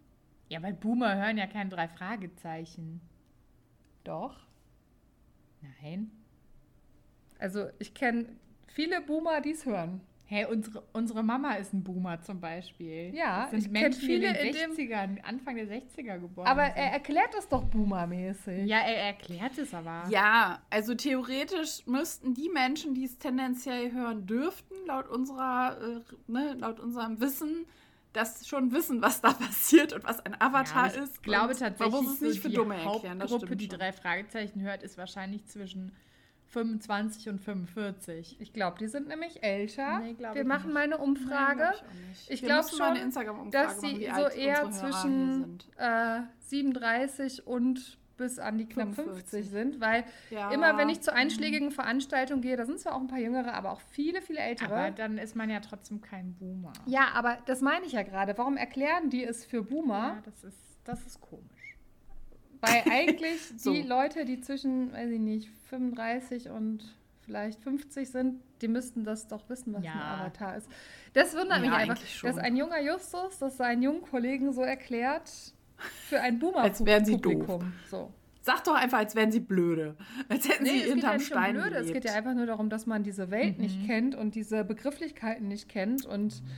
Ja, 0.49 0.62
weil 0.62 0.74
Boomer 0.74 1.16
hören 1.16 1.38
ja 1.38 1.47
keine 1.47 1.70
drei 1.70 1.88
Fragezeichen. 1.88 3.01
Doch. 4.05 4.47
Nein. 5.82 6.11
Also 7.38 7.68
ich 7.78 7.95
kenne 7.95 8.26
viele 8.66 9.01
Boomer, 9.01 9.40
die 9.40 9.53
es 9.53 9.66
hören. 9.66 10.01
Hey, 10.35 10.47
unsere, 10.47 10.82
unsere 10.93 11.22
Mama 11.22 11.55
ist 11.55 11.72
ein 11.72 11.85
Boomer 11.85 12.20
zum 12.20 12.41
Beispiel. 12.41 13.14
Ja, 13.14 13.43
das 13.43 13.62
sind 13.62 13.70
Menschen, 13.70 14.01
viele 14.01 14.32
die 14.32 14.49
in 14.49 14.53
den 14.53 14.72
60ern, 14.72 15.22
Anfang 15.22 15.55
der 15.55 15.68
60er 15.68 16.18
geboren 16.18 16.49
Aber 16.49 16.64
sind. 16.64 16.76
er 16.76 16.91
erklärt 16.91 17.32
es 17.39 17.49
doch 17.49 17.62
Boomer-mäßig. 17.62 18.66
Ja, 18.66 18.78
er 18.78 18.97
erklärt 18.97 19.57
es 19.59 19.72
aber. 19.72 20.09
Ja, 20.11 20.61
also 20.70 20.97
theoretisch 20.97 21.87
müssten 21.87 22.35
die 22.35 22.49
Menschen, 22.49 22.95
die 22.95 23.05
es 23.05 23.16
tendenziell 23.16 23.93
hören 23.93 24.26
dürften, 24.26 24.74
laut 24.89 25.07
unserer, 25.07 25.78
äh, 25.80 26.01
ne, 26.26 26.57
laut 26.59 26.80
unserem 26.80 27.20
Wissen, 27.20 27.64
das 28.12 28.49
schon 28.49 28.72
wissen, 28.72 29.03
was 29.03 29.20
da 29.20 29.32
passiert 29.35 29.93
und 29.93 30.03
was 30.03 30.18
ein 30.18 30.35
Avatar 30.41 30.93
ja, 30.93 31.05
ist. 31.05 31.14
Ich 31.14 31.22
glaube 31.22 31.55
tatsächlich, 31.55 31.95
man 31.95 32.05
muss 32.07 32.14
es 32.14 32.20
nicht 32.20 32.43
so 32.43 32.49
für 32.49 32.51
Dumme 32.51 32.74
erklären. 32.74 33.20
Die 33.20 33.22
Hauptgruppe, 33.22 33.55
die 33.55 33.68
drei 33.68 33.93
Fragezeichen 33.93 34.62
hört, 34.62 34.82
ist 34.82 34.99
wahrscheinlich 34.99 35.47
zwischen 35.47 35.93
25 36.55 37.28
und 37.28 37.40
45. 37.40 38.40
Ich 38.40 38.52
glaube, 38.52 38.78
die 38.78 38.86
sind 38.86 39.09
nämlich 39.09 39.42
älter. 39.42 39.98
Nee, 39.98 40.16
Wir 40.18 40.44
machen 40.44 40.66
nicht. 40.66 40.74
mal 40.74 40.84
eine 40.84 40.98
Umfrage. 40.98 41.57
Glaub 41.57 41.84
ich 42.28 42.42
glaube 42.42 42.68
schon, 42.68 43.50
dass 43.50 43.80
sie 43.80 44.07
machen, 44.07 44.22
so 44.22 44.28
eher 44.28 44.70
zwischen 44.70 45.59
äh, 45.76 46.20
37 46.38 47.46
und 47.46 47.98
bis 48.16 48.38
an 48.38 48.59
die 48.59 48.66
knapp 48.66 48.94
50 48.94 49.50
sind, 49.50 49.80
weil 49.80 50.05
ja. 50.30 50.52
immer 50.52 50.78
wenn 50.78 50.88
ich 50.88 51.00
zu 51.00 51.12
einschlägigen 51.12 51.72
Veranstaltungen 51.72 52.42
gehe, 52.42 52.57
da 52.57 52.64
sind 52.64 52.78
zwar 52.78 52.94
auch 52.94 53.00
ein 53.00 53.09
paar 53.09 53.18
Jüngere, 53.18 53.55
aber 53.55 53.72
auch 53.72 53.80
viele, 53.90 54.22
viele 54.22 54.38
Ältere. 54.38 54.72
Aber 54.72 54.90
dann 54.92 55.18
ist 55.18 55.34
man 55.34 55.50
ja 55.50 55.59
trotzdem 55.59 56.00
kein 56.00 56.34
Boomer. 56.34 56.72
Ja, 56.86 57.09
aber 57.14 57.38
das 57.46 57.61
meine 57.61 57.84
ich 57.86 57.92
ja 57.92 58.05
gerade. 58.05 58.38
Warum 58.38 58.57
erklären 58.57 59.11
die 59.11 59.24
es 59.24 59.44
für 59.44 59.64
Boomer? 59.64 60.14
Ja, 60.14 60.22
das 60.24 60.44
ist, 60.44 60.78
das 60.84 61.05
ist 61.05 61.20
komisch. 61.20 61.53
Weil 62.66 62.92
eigentlich 62.92 63.40
so. 63.56 63.72
die 63.72 63.82
Leute, 63.82 64.24
die 64.24 64.40
zwischen, 64.40 64.92
weiß 64.92 65.10
ich 65.10 65.20
nicht, 65.20 65.50
35 65.70 66.50
und 66.50 66.84
vielleicht 67.24 67.60
50 67.62 68.08
sind, 68.08 68.40
die 68.60 68.68
müssten 68.68 69.04
das 69.04 69.28
doch 69.28 69.48
wissen, 69.48 69.74
was 69.74 69.84
ja. 69.84 69.92
ein 69.92 70.20
Avatar 70.20 70.56
ist. 70.56 70.68
Das 71.12 71.34
wundert 71.34 71.58
ja, 71.58 71.70
mich 71.70 71.72
einfach, 71.72 71.98
dass 72.22 72.38
ein 72.38 72.56
junger 72.56 72.80
Justus 72.80 73.38
das 73.38 73.56
seinen 73.56 73.82
jungen 73.82 74.02
Kollegen 74.02 74.52
so 74.52 74.62
erklärt. 74.62 75.30
Für 76.08 76.20
ein 76.20 76.38
Boomer 76.38 76.58
Als 76.58 76.84
wären 76.84 77.04
sie 77.04 77.16
doof. 77.16 77.62
So. 77.90 78.12
Sag 78.42 78.62
doch 78.64 78.74
einfach, 78.74 78.98
als 78.98 79.14
wären 79.14 79.32
sie 79.32 79.40
blöde. 79.40 79.96
Als 80.28 80.48
hätten 80.48 80.64
nee, 80.64 80.70
sie 80.70 80.90
hinterm 80.90 81.14
ja 81.14 81.20
Stein 81.20 81.56
um 81.56 81.62
blöde. 81.62 81.76
Es 81.76 81.92
geht 81.92 82.04
ja 82.04 82.12
einfach 82.12 82.34
nur 82.34 82.46
darum, 82.46 82.68
dass 82.68 82.86
man 82.86 83.02
diese 83.02 83.30
Welt 83.30 83.56
mhm. 83.56 83.64
nicht 83.64 83.86
kennt 83.86 84.14
und 84.14 84.34
diese 84.34 84.64
Begrifflichkeiten 84.64 85.48
nicht 85.48 85.68
kennt 85.68 86.04
und 86.04 86.42
mhm 86.42 86.48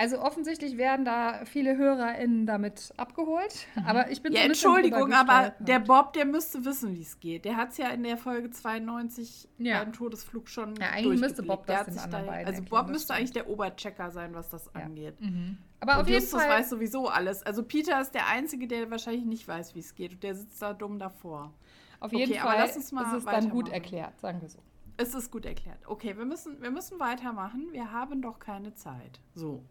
also 0.00 0.20
offensichtlich 0.20 0.76
werden 0.76 1.04
da 1.04 1.44
viele 1.44 1.76
HörerInnen 1.76 2.46
damit 2.46 2.94
abgeholt. 2.96 3.66
Mhm. 3.74 3.82
Aber 3.84 4.10
ich 4.12 4.22
bin 4.22 4.32
Ja, 4.32 4.42
Entschuldigung, 4.42 5.12
aber 5.12 5.54
der 5.58 5.80
Bob, 5.80 6.12
der 6.12 6.24
müsste 6.24 6.64
wissen, 6.64 6.94
wie 6.94 7.02
es 7.02 7.18
geht. 7.18 7.44
Der 7.44 7.56
hat 7.56 7.70
es 7.70 7.78
ja 7.78 7.88
in 7.88 8.04
der 8.04 8.16
Folge 8.16 8.48
92 8.48 9.48
ja. 9.58 9.82
beim 9.82 9.92
Todesflug 9.92 10.48
schon 10.48 10.76
Ja, 10.76 10.90
eigentlich 10.90 11.20
müsste 11.20 11.42
Bob 11.42 11.66
das 11.66 11.86
den 11.86 11.98
anderen 11.98 12.26
da, 12.26 12.32
Also 12.32 12.62
Bob 12.62 12.88
müsste 12.88 13.12
eigentlich 13.12 13.32
der 13.32 13.48
Oberchecker 13.48 14.12
sein, 14.12 14.34
was 14.34 14.48
das 14.50 14.70
ja. 14.72 14.82
angeht. 14.82 15.20
Mhm. 15.20 15.58
Aber 15.80 15.94
und 15.94 16.02
auf 16.02 16.08
jeden 16.08 16.20
Justus 16.20 16.42
Fall 16.42 16.50
weiß 16.60 16.70
sowieso 16.70 17.08
alles. 17.08 17.42
Also 17.42 17.64
Peter 17.64 18.00
ist 18.00 18.14
der 18.14 18.28
Einzige, 18.28 18.68
der 18.68 18.88
wahrscheinlich 18.92 19.24
nicht 19.24 19.48
weiß, 19.48 19.74
wie 19.74 19.80
es 19.80 19.96
geht. 19.96 20.12
Und 20.12 20.22
der 20.22 20.36
sitzt 20.36 20.62
da 20.62 20.74
dumm 20.74 21.00
davor. 21.00 21.52
Auf 21.98 22.12
jeden 22.12 22.32
okay, 22.32 22.40
Fall 22.40 22.64
ist 22.64 22.76
es 22.76 22.90
dann 23.24 23.50
gut 23.50 23.68
erklärt, 23.68 24.20
sagen 24.20 24.40
wir 24.40 24.48
so. 24.48 24.60
Es 24.96 25.12
ist 25.14 25.32
gut 25.32 25.44
erklärt. 25.44 25.78
Okay, 25.86 26.16
wir 26.16 26.24
müssen, 26.24 26.62
wir 26.62 26.70
müssen 26.70 27.00
weitermachen. 27.00 27.72
Wir 27.72 27.90
haben 27.90 28.22
doch 28.22 28.38
keine 28.38 28.74
Zeit. 28.74 29.20
So. 29.34 29.64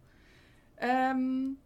Ähm, 0.80 1.58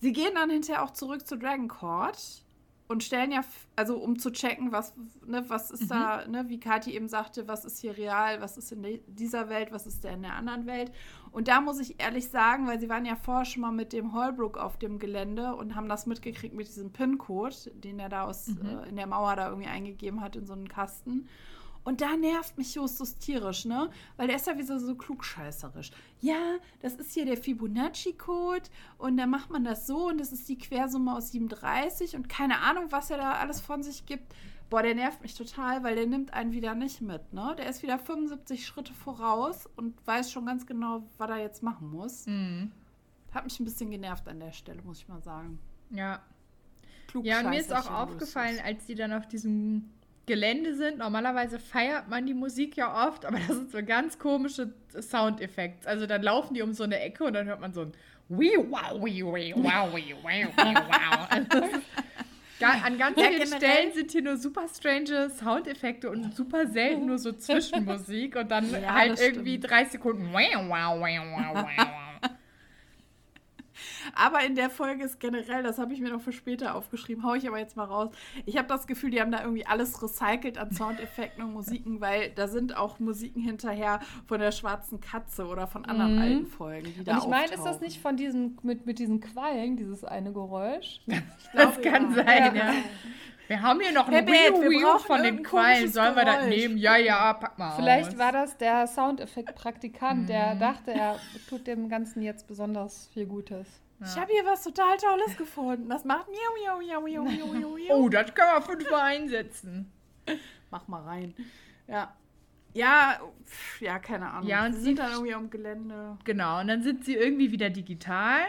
sie 0.00 0.12
gehen 0.12 0.34
dann 0.34 0.50
hinterher 0.50 0.84
auch 0.84 0.92
zurück 0.92 1.26
zu 1.26 1.36
Dragon 1.36 1.68
Court 1.68 2.42
und 2.88 3.02
stellen 3.02 3.32
ja, 3.32 3.40
also 3.74 3.96
um 3.96 4.18
zu 4.18 4.30
checken, 4.30 4.70
was, 4.70 4.94
ne, 5.26 5.44
was 5.48 5.70
ist 5.70 5.84
mhm. 5.84 5.88
da, 5.88 6.28
ne, 6.28 6.44
wie 6.48 6.60
Kathi 6.60 6.94
eben 6.94 7.08
sagte, 7.08 7.48
was 7.48 7.64
ist 7.64 7.80
hier 7.80 7.96
real, 7.96 8.40
was 8.40 8.58
ist 8.58 8.70
in 8.70 9.00
dieser 9.06 9.48
Welt, 9.48 9.72
was 9.72 9.86
ist 9.86 10.04
in 10.04 10.22
der 10.22 10.34
anderen 10.34 10.66
Welt. 10.66 10.92
Und 11.30 11.48
da 11.48 11.60
muss 11.60 11.80
ich 11.80 12.00
ehrlich 12.00 12.28
sagen, 12.28 12.66
weil 12.66 12.78
sie 12.78 12.90
waren 12.90 13.06
ja 13.06 13.16
vorher 13.16 13.46
schon 13.46 13.62
mal 13.62 13.72
mit 13.72 13.92
dem 13.92 14.12
Holbrook 14.12 14.58
auf 14.58 14.76
dem 14.76 14.98
Gelände 14.98 15.54
und 15.54 15.74
haben 15.74 15.88
das 15.88 16.06
mitgekriegt 16.06 16.54
mit 16.54 16.68
diesem 16.68 16.92
PIN-Code, 16.92 17.56
den 17.74 17.98
er 17.98 18.10
da 18.10 18.24
aus, 18.24 18.48
mhm. 18.48 18.66
äh, 18.66 18.88
in 18.88 18.96
der 18.96 19.06
Mauer 19.06 19.36
da 19.36 19.48
irgendwie 19.48 19.68
eingegeben 19.68 20.20
hat 20.20 20.36
in 20.36 20.46
so 20.46 20.52
einen 20.52 20.68
Kasten. 20.68 21.28
Und 21.84 22.00
da 22.00 22.16
nervt 22.16 22.58
mich 22.58 22.74
Justus 22.74 23.18
tierisch, 23.18 23.64
ne? 23.64 23.90
Weil 24.16 24.28
der 24.28 24.36
ist 24.36 24.46
ja 24.46 24.56
wie 24.56 24.62
so, 24.62 24.94
klugscheißerisch. 24.94 25.90
Ja, 26.20 26.56
das 26.80 26.94
ist 26.94 27.12
hier 27.12 27.26
der 27.26 27.36
Fibonacci-Code 27.36 28.68
und 28.98 29.16
da 29.16 29.26
macht 29.26 29.50
man 29.50 29.64
das 29.64 29.86
so 29.86 30.08
und 30.08 30.18
das 30.18 30.32
ist 30.32 30.48
die 30.48 30.58
Quersumme 30.58 31.14
aus 31.16 31.32
37 31.32 32.14
und 32.14 32.28
keine 32.28 32.60
Ahnung, 32.60 32.86
was 32.90 33.10
er 33.10 33.18
da 33.18 33.32
alles 33.32 33.60
von 33.60 33.82
sich 33.82 34.06
gibt. 34.06 34.32
Boah, 34.70 34.82
der 34.82 34.94
nervt 34.94 35.20
mich 35.20 35.34
total, 35.34 35.82
weil 35.82 35.96
der 35.96 36.06
nimmt 36.06 36.32
einen 36.32 36.52
wieder 36.52 36.74
nicht 36.74 37.02
mit, 37.02 37.32
ne? 37.32 37.54
Der 37.58 37.68
ist 37.68 37.82
wieder 37.82 37.98
75 37.98 38.64
Schritte 38.64 38.94
voraus 38.94 39.68
und 39.76 39.94
weiß 40.06 40.30
schon 40.30 40.46
ganz 40.46 40.66
genau, 40.66 41.02
was 41.18 41.28
er 41.28 41.38
jetzt 41.38 41.62
machen 41.62 41.90
muss. 41.90 42.26
Mhm. 42.26 42.72
Hat 43.32 43.44
mich 43.44 43.58
ein 43.60 43.64
bisschen 43.64 43.90
genervt 43.90 44.28
an 44.28 44.40
der 44.40 44.52
Stelle, 44.52 44.80
muss 44.82 44.98
ich 44.98 45.08
mal 45.08 45.22
sagen. 45.22 45.58
Ja. 45.90 46.22
Ja, 47.22 47.42
mir 47.42 47.60
ist 47.60 47.74
auch 47.74 47.90
aufgefallen, 47.90 48.58
als 48.64 48.86
die 48.86 48.94
dann 48.94 49.12
auf 49.12 49.26
diesem 49.26 49.90
Gelände 50.26 50.74
sind. 50.74 50.98
Normalerweise 50.98 51.58
feiert 51.58 52.08
man 52.08 52.26
die 52.26 52.34
Musik 52.34 52.76
ja 52.76 53.08
oft, 53.08 53.24
aber 53.24 53.38
das 53.48 53.56
sind 53.56 53.70
so 53.72 53.82
ganz 53.84 54.18
komische 54.18 54.72
Soundeffekte. 55.00 55.88
Also 55.88 56.06
dann 56.06 56.22
laufen 56.22 56.54
die 56.54 56.62
um 56.62 56.72
so 56.72 56.84
eine 56.84 57.00
Ecke 57.00 57.24
und 57.24 57.32
dann 57.32 57.46
hört 57.46 57.60
man 57.60 57.72
so 57.72 57.82
ein 57.82 57.92
Wii 58.28 58.56
wow 58.70 59.04
Wii 59.04 59.24
Wii 59.24 59.54
wow 59.56 59.94
Wii 59.94 60.14
wow. 60.24 61.26
Also 61.28 61.60
an 62.62 62.98
ganz 62.98 63.18
ja, 63.18 63.26
vielen 63.26 63.46
Stellen 63.46 63.92
sind 63.92 64.12
hier 64.12 64.22
nur 64.22 64.36
super 64.36 64.66
strange 64.68 65.30
Soundeffekte 65.30 66.08
und 66.08 66.34
super 66.34 66.66
selten 66.66 67.06
nur 67.06 67.18
so 67.18 67.32
Zwischenmusik 67.38 68.36
und 68.36 68.50
dann 68.50 68.70
ja, 68.70 68.94
halt 68.94 69.20
irgendwie 69.20 69.58
drei 69.58 69.84
Sekunden 69.84 70.32
wow 70.32 70.68
wow 70.68 71.00
wow 71.00 71.54
wow 71.54 71.64
wow. 71.76 72.01
Aber 74.14 74.44
in 74.44 74.54
der 74.54 74.70
Folge 74.70 75.04
ist 75.04 75.20
generell, 75.20 75.62
das 75.62 75.78
habe 75.78 75.92
ich 75.94 76.00
mir 76.00 76.10
noch 76.10 76.20
für 76.20 76.32
später 76.32 76.74
aufgeschrieben, 76.74 77.24
haue 77.24 77.38
ich 77.38 77.48
aber 77.48 77.58
jetzt 77.58 77.76
mal 77.76 77.84
raus. 77.84 78.10
Ich 78.46 78.56
habe 78.56 78.68
das 78.68 78.86
Gefühl, 78.86 79.10
die 79.10 79.20
haben 79.20 79.32
da 79.32 79.40
irgendwie 79.40 79.66
alles 79.66 80.02
recycelt 80.02 80.58
an 80.58 80.72
Soundeffekten 80.72 81.44
und 81.44 81.52
Musiken, 81.52 82.00
weil 82.00 82.30
da 82.30 82.48
sind 82.48 82.76
auch 82.76 82.98
Musiken 82.98 83.42
hinterher 83.42 84.00
von 84.26 84.40
der 84.40 84.52
schwarzen 84.52 85.00
Katze 85.00 85.46
oder 85.46 85.66
von 85.66 85.84
anderen 85.84 86.16
mhm. 86.16 86.22
alten 86.22 86.46
Folgen, 86.46 86.94
die 86.96 87.04
da 87.04 87.14
Und 87.14 87.22
ich 87.22 87.28
meine, 87.28 87.52
ist 87.52 87.64
das 87.64 87.80
nicht 87.80 88.00
von 88.00 88.16
diesen, 88.16 88.58
mit, 88.62 88.86
mit 88.86 88.98
diesen 88.98 89.20
Quallen, 89.20 89.76
dieses 89.76 90.04
eine 90.04 90.32
Geräusch? 90.32 91.00
das 91.54 91.80
kann 91.80 92.14
ja. 92.14 92.24
sein, 92.24 92.56
ja. 92.56 92.74
Wir 93.48 93.60
haben 93.60 93.80
hier 93.80 93.92
noch 93.92 94.08
ein 94.08 94.26
Wheel 94.26 94.98
von 95.00 95.22
den 95.22 95.42
Quallen. 95.42 95.92
Sollen 95.92 96.16
wir 96.16 96.24
das 96.24 96.46
nehmen? 96.46 96.78
Ja, 96.78 96.96
ja, 96.96 97.34
pack 97.34 97.58
mal 97.58 97.72
Vielleicht 97.72 98.12
aus. 98.12 98.18
war 98.18 98.32
das 98.32 98.56
der 98.56 98.86
Soundeffekt-Praktikant, 98.86 100.28
der 100.28 100.54
mhm. 100.54 100.60
dachte, 100.60 100.92
er 100.92 101.18
tut 101.50 101.66
dem 101.66 101.90
Ganzen 101.90 102.22
jetzt 102.22 102.46
besonders 102.46 103.08
viel 103.12 103.26
Gutes. 103.26 103.81
Ja. 104.02 104.08
Ich 104.08 104.18
habe 104.18 104.32
hier 104.32 104.44
was 104.44 104.64
total 104.64 104.96
Tolles 104.96 105.36
gefunden. 105.36 105.88
Das 105.88 106.04
macht 106.04 106.26
miau, 106.28 106.78
miau, 106.80 107.00
miau, 107.00 107.24
miau, 107.24 107.24
miau, 107.24 107.76
miau. 107.76 107.78
Oh, 107.96 108.08
das 108.08 108.34
können 108.34 108.48
wir 108.54 108.62
fünfmal 108.62 109.00
einsetzen. 109.00 109.92
Mach 110.70 110.88
mal 110.88 111.02
rein. 111.02 111.34
Ja. 111.86 112.16
Ja, 112.74 113.20
ja, 113.80 113.98
keine 113.98 114.30
Ahnung. 114.30 114.48
Ja, 114.48 114.66
und 114.66 114.72
sie 114.72 114.80
sind 114.80 114.98
dann 114.98 115.12
irgendwie 115.12 115.34
am 115.34 115.50
Gelände. 115.50 116.16
Genau, 116.24 116.60
und 116.60 116.68
dann 116.68 116.82
sind 116.82 117.04
sie 117.04 117.14
irgendwie 117.14 117.52
wieder 117.52 117.68
digital 117.70 118.40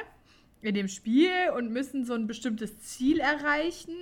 in 0.61 0.73
dem 0.75 0.87
Spiel 0.87 1.51
und 1.55 1.71
müssen 1.71 2.05
so 2.05 2.13
ein 2.13 2.25
bestimmtes 2.25 2.79
Ziel 2.79 3.19
erreichen, 3.19 3.95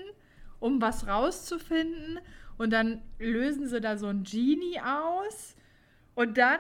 um 0.60 0.80
was 0.80 1.08
rauszufinden. 1.08 2.20
Und 2.58 2.72
dann 2.72 3.02
lösen 3.18 3.68
sie 3.68 3.82
da 3.82 3.98
so 3.98 4.08
ein 4.08 4.24
Genie 4.24 4.80
aus. 4.80 5.56
Und 6.14 6.38
dann 6.38 6.60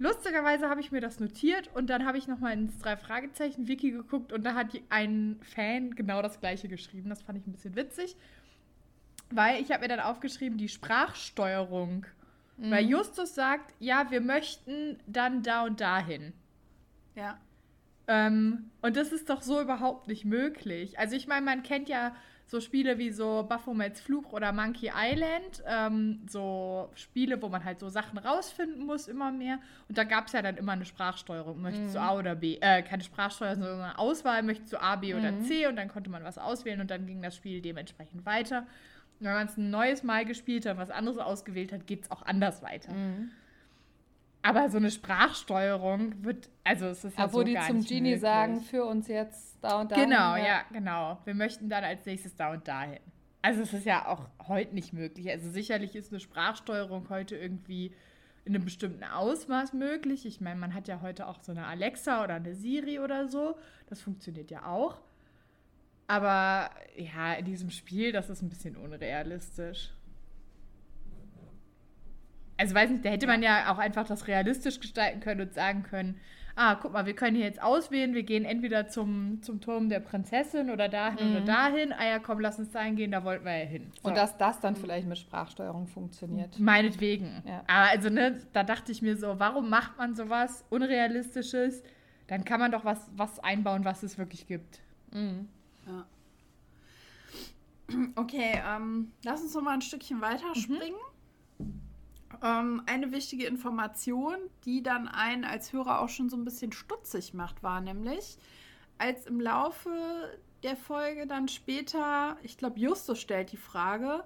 Lustigerweise 0.00 0.70
habe 0.70 0.80
ich 0.80 0.92
mir 0.92 1.02
das 1.02 1.20
notiert 1.20 1.68
und 1.74 1.90
dann 1.90 2.06
habe 2.06 2.16
ich 2.16 2.26
nochmal 2.26 2.54
ins 2.54 2.78
drei 2.78 2.96
Fragezeichen 2.96 3.68
Wiki 3.68 3.90
geguckt 3.90 4.32
und 4.32 4.44
da 4.44 4.54
hat 4.54 4.68
ein 4.88 5.38
Fan 5.42 5.94
genau 5.94 6.22
das 6.22 6.40
gleiche 6.40 6.68
geschrieben. 6.68 7.10
Das 7.10 7.20
fand 7.20 7.36
ich 7.36 7.46
ein 7.46 7.52
bisschen 7.52 7.76
witzig, 7.76 8.16
weil 9.30 9.60
ich 9.60 9.70
habe 9.70 9.82
mir 9.82 9.88
dann 9.88 10.00
aufgeschrieben 10.00 10.56
die 10.56 10.70
Sprachsteuerung. 10.70 12.06
Mhm. 12.56 12.70
Weil 12.70 12.86
Justus 12.86 13.34
sagt, 13.34 13.74
ja, 13.78 14.10
wir 14.10 14.22
möchten 14.22 14.98
dann 15.06 15.42
da 15.42 15.64
und 15.64 15.82
dahin. 15.82 16.32
Ja. 17.14 17.38
Ähm, 18.08 18.70
und 18.80 18.96
das 18.96 19.12
ist 19.12 19.28
doch 19.28 19.42
so 19.42 19.60
überhaupt 19.60 20.08
nicht 20.08 20.24
möglich. 20.24 20.98
Also 20.98 21.14
ich 21.14 21.26
meine, 21.26 21.44
man 21.44 21.62
kennt 21.62 21.90
ja 21.90 22.16
so 22.50 22.60
Spiele 22.60 22.98
wie 22.98 23.12
so 23.12 23.46
Baphomets 23.48 24.00
Fluch 24.00 24.32
oder 24.32 24.52
Monkey 24.52 24.90
Island, 24.92 25.62
ähm, 25.68 26.26
so 26.28 26.90
Spiele, 26.96 27.40
wo 27.40 27.48
man 27.48 27.64
halt 27.64 27.78
so 27.78 27.88
Sachen 27.88 28.18
rausfinden 28.18 28.84
muss, 28.84 29.06
immer 29.06 29.30
mehr. 29.30 29.60
Und 29.88 29.96
da 29.96 30.02
gab 30.02 30.26
es 30.26 30.32
ja 30.32 30.42
dann 30.42 30.56
immer 30.56 30.72
eine 30.72 30.84
Sprachsteuerung. 30.84 31.62
Möchtest 31.62 31.90
mhm. 31.90 31.92
du 31.92 32.00
A 32.00 32.18
oder 32.18 32.34
B? 32.34 32.58
Äh, 32.60 32.82
keine 32.82 33.04
Sprachsteuerung, 33.04 33.62
sondern 33.62 33.80
eine 33.82 33.98
Auswahl. 34.00 34.42
Möchtest 34.42 34.72
du 34.72 34.82
A, 34.82 34.96
B 34.96 35.14
oder 35.14 35.30
mhm. 35.30 35.44
C? 35.44 35.68
Und 35.68 35.76
dann 35.76 35.86
konnte 35.86 36.10
man 36.10 36.24
was 36.24 36.38
auswählen 36.38 36.80
und 36.80 36.90
dann 36.90 37.06
ging 37.06 37.22
das 37.22 37.36
Spiel 37.36 37.62
dementsprechend 37.62 38.26
weiter. 38.26 38.66
Und 39.20 39.26
wenn 39.26 39.34
man 39.34 39.46
es 39.46 39.56
ein 39.56 39.70
neues 39.70 40.02
Mal 40.02 40.24
gespielt 40.24 40.66
hat, 40.66 40.76
was 40.76 40.90
anderes 40.90 41.18
ausgewählt 41.18 41.72
hat, 41.72 41.86
geht 41.86 42.02
es 42.02 42.10
auch 42.10 42.22
anders 42.22 42.62
weiter. 42.62 42.92
Mhm. 42.92 43.30
Aber 44.42 44.70
so 44.70 44.78
eine 44.78 44.90
Sprachsteuerung 44.90 46.24
wird, 46.24 46.48
also 46.64 46.86
es 46.86 47.04
ist 47.04 47.18
ja, 47.18 47.32
wo 47.32 47.38
so 47.38 47.44
die 47.44 47.58
zum 47.66 47.84
Genie 47.84 48.00
möglich. 48.00 48.20
sagen, 48.20 48.60
für 48.62 48.84
uns 48.84 49.08
jetzt 49.08 49.58
da 49.60 49.80
und 49.80 49.90
da. 49.90 49.96
Genau, 49.96 50.36
ja. 50.36 50.44
ja, 50.46 50.60
genau. 50.72 51.18
Wir 51.24 51.34
möchten 51.34 51.68
dann 51.68 51.84
als 51.84 52.06
nächstes 52.06 52.34
da 52.36 52.52
und 52.52 52.66
dahin. 52.66 53.00
Also 53.42 53.62
es 53.62 53.72
ist 53.72 53.86
ja 53.86 54.06
auch 54.06 54.28
heute 54.48 54.74
nicht 54.74 54.92
möglich. 54.92 55.30
Also 55.30 55.50
sicherlich 55.50 55.94
ist 55.94 56.12
eine 56.12 56.20
Sprachsteuerung 56.20 57.08
heute 57.10 57.36
irgendwie 57.36 57.92
in 58.44 58.54
einem 58.54 58.64
bestimmten 58.64 59.04
Ausmaß 59.04 59.74
möglich. 59.74 60.26
Ich 60.26 60.40
meine, 60.40 60.58
man 60.58 60.74
hat 60.74 60.88
ja 60.88 61.00
heute 61.02 61.26
auch 61.26 61.40
so 61.42 61.52
eine 61.52 61.66
Alexa 61.66 62.24
oder 62.24 62.34
eine 62.34 62.54
Siri 62.54 62.98
oder 62.98 63.28
so. 63.28 63.56
Das 63.88 64.00
funktioniert 64.00 64.50
ja 64.50 64.66
auch. 64.66 65.00
Aber 66.06 66.70
ja, 66.96 67.34
in 67.34 67.44
diesem 67.44 67.70
Spiel, 67.70 68.12
das 68.12 68.30
ist 68.30 68.42
ein 68.42 68.48
bisschen 68.48 68.76
unrealistisch. 68.76 69.92
Also 72.60 72.74
weiß 72.74 72.90
nicht, 72.90 73.04
da 73.06 73.08
hätte 73.08 73.26
man 73.26 73.42
ja 73.42 73.72
auch 73.72 73.78
einfach 73.78 74.06
das 74.06 74.28
realistisch 74.28 74.80
gestalten 74.80 75.20
können 75.20 75.40
und 75.40 75.54
sagen 75.54 75.82
können, 75.82 76.20
ah, 76.56 76.74
guck 76.74 76.92
mal, 76.92 77.06
wir 77.06 77.14
können 77.14 77.34
hier 77.34 77.46
jetzt 77.46 77.62
auswählen, 77.62 78.12
wir 78.12 78.22
gehen 78.22 78.44
entweder 78.44 78.86
zum, 78.86 79.40
zum 79.40 79.62
Turm 79.62 79.88
der 79.88 80.00
Prinzessin 80.00 80.68
oder 80.68 80.90
dahin 80.90 81.30
mhm. 81.30 81.36
oder 81.36 81.44
dahin. 81.46 81.92
Ah 81.94 82.04
ja, 82.04 82.18
komm, 82.18 82.38
lass 82.38 82.58
uns 82.58 82.70
dahin 82.70 82.96
gehen, 82.96 83.12
da 83.12 83.24
wollten 83.24 83.46
wir 83.46 83.56
ja 83.56 83.64
hin. 83.64 83.90
So. 84.02 84.08
Und 84.08 84.16
dass 84.16 84.36
das 84.36 84.60
dann 84.60 84.76
vielleicht 84.76 85.08
mit 85.08 85.16
Sprachsteuerung 85.16 85.86
funktioniert. 85.86 86.58
Meinetwegen. 86.58 87.42
Ja. 87.46 87.64
Aber 87.66 87.88
also, 87.88 88.10
ne, 88.10 88.38
da 88.52 88.62
dachte 88.62 88.92
ich 88.92 89.00
mir 89.00 89.16
so, 89.16 89.38
warum 89.38 89.70
macht 89.70 89.96
man 89.96 90.14
sowas 90.14 90.62
Unrealistisches? 90.68 91.82
Dann 92.26 92.44
kann 92.44 92.60
man 92.60 92.70
doch 92.70 92.84
was, 92.84 93.10
was 93.16 93.38
einbauen, 93.38 93.86
was 93.86 94.02
es 94.02 94.18
wirklich 94.18 94.46
gibt. 94.46 94.80
Mhm. 95.12 95.48
Ja. 95.86 96.06
Okay, 98.14 98.60
ähm, 98.64 99.10
lass 99.24 99.42
uns 99.42 99.52
noch 99.52 99.62
mal 99.62 99.72
ein 99.72 99.80
Stückchen 99.80 100.20
weiterspringen. 100.20 100.92
Mhm. 100.92 101.09
Ähm, 102.42 102.82
eine 102.86 103.12
wichtige 103.12 103.46
Information, 103.46 104.36
die 104.64 104.82
dann 104.82 105.08
einen 105.08 105.44
als 105.44 105.72
Hörer 105.72 106.00
auch 106.00 106.08
schon 106.08 106.28
so 106.28 106.36
ein 106.36 106.44
bisschen 106.44 106.72
stutzig 106.72 107.34
macht, 107.34 107.62
war 107.62 107.80
nämlich, 107.80 108.38
als 108.98 109.26
im 109.26 109.40
Laufe 109.40 109.90
der 110.62 110.76
Folge 110.76 111.26
dann 111.26 111.48
später, 111.48 112.36
ich 112.42 112.58
glaube, 112.58 112.78
Justus 112.78 113.20
stellt 113.20 113.52
die 113.52 113.56
Frage, 113.56 114.24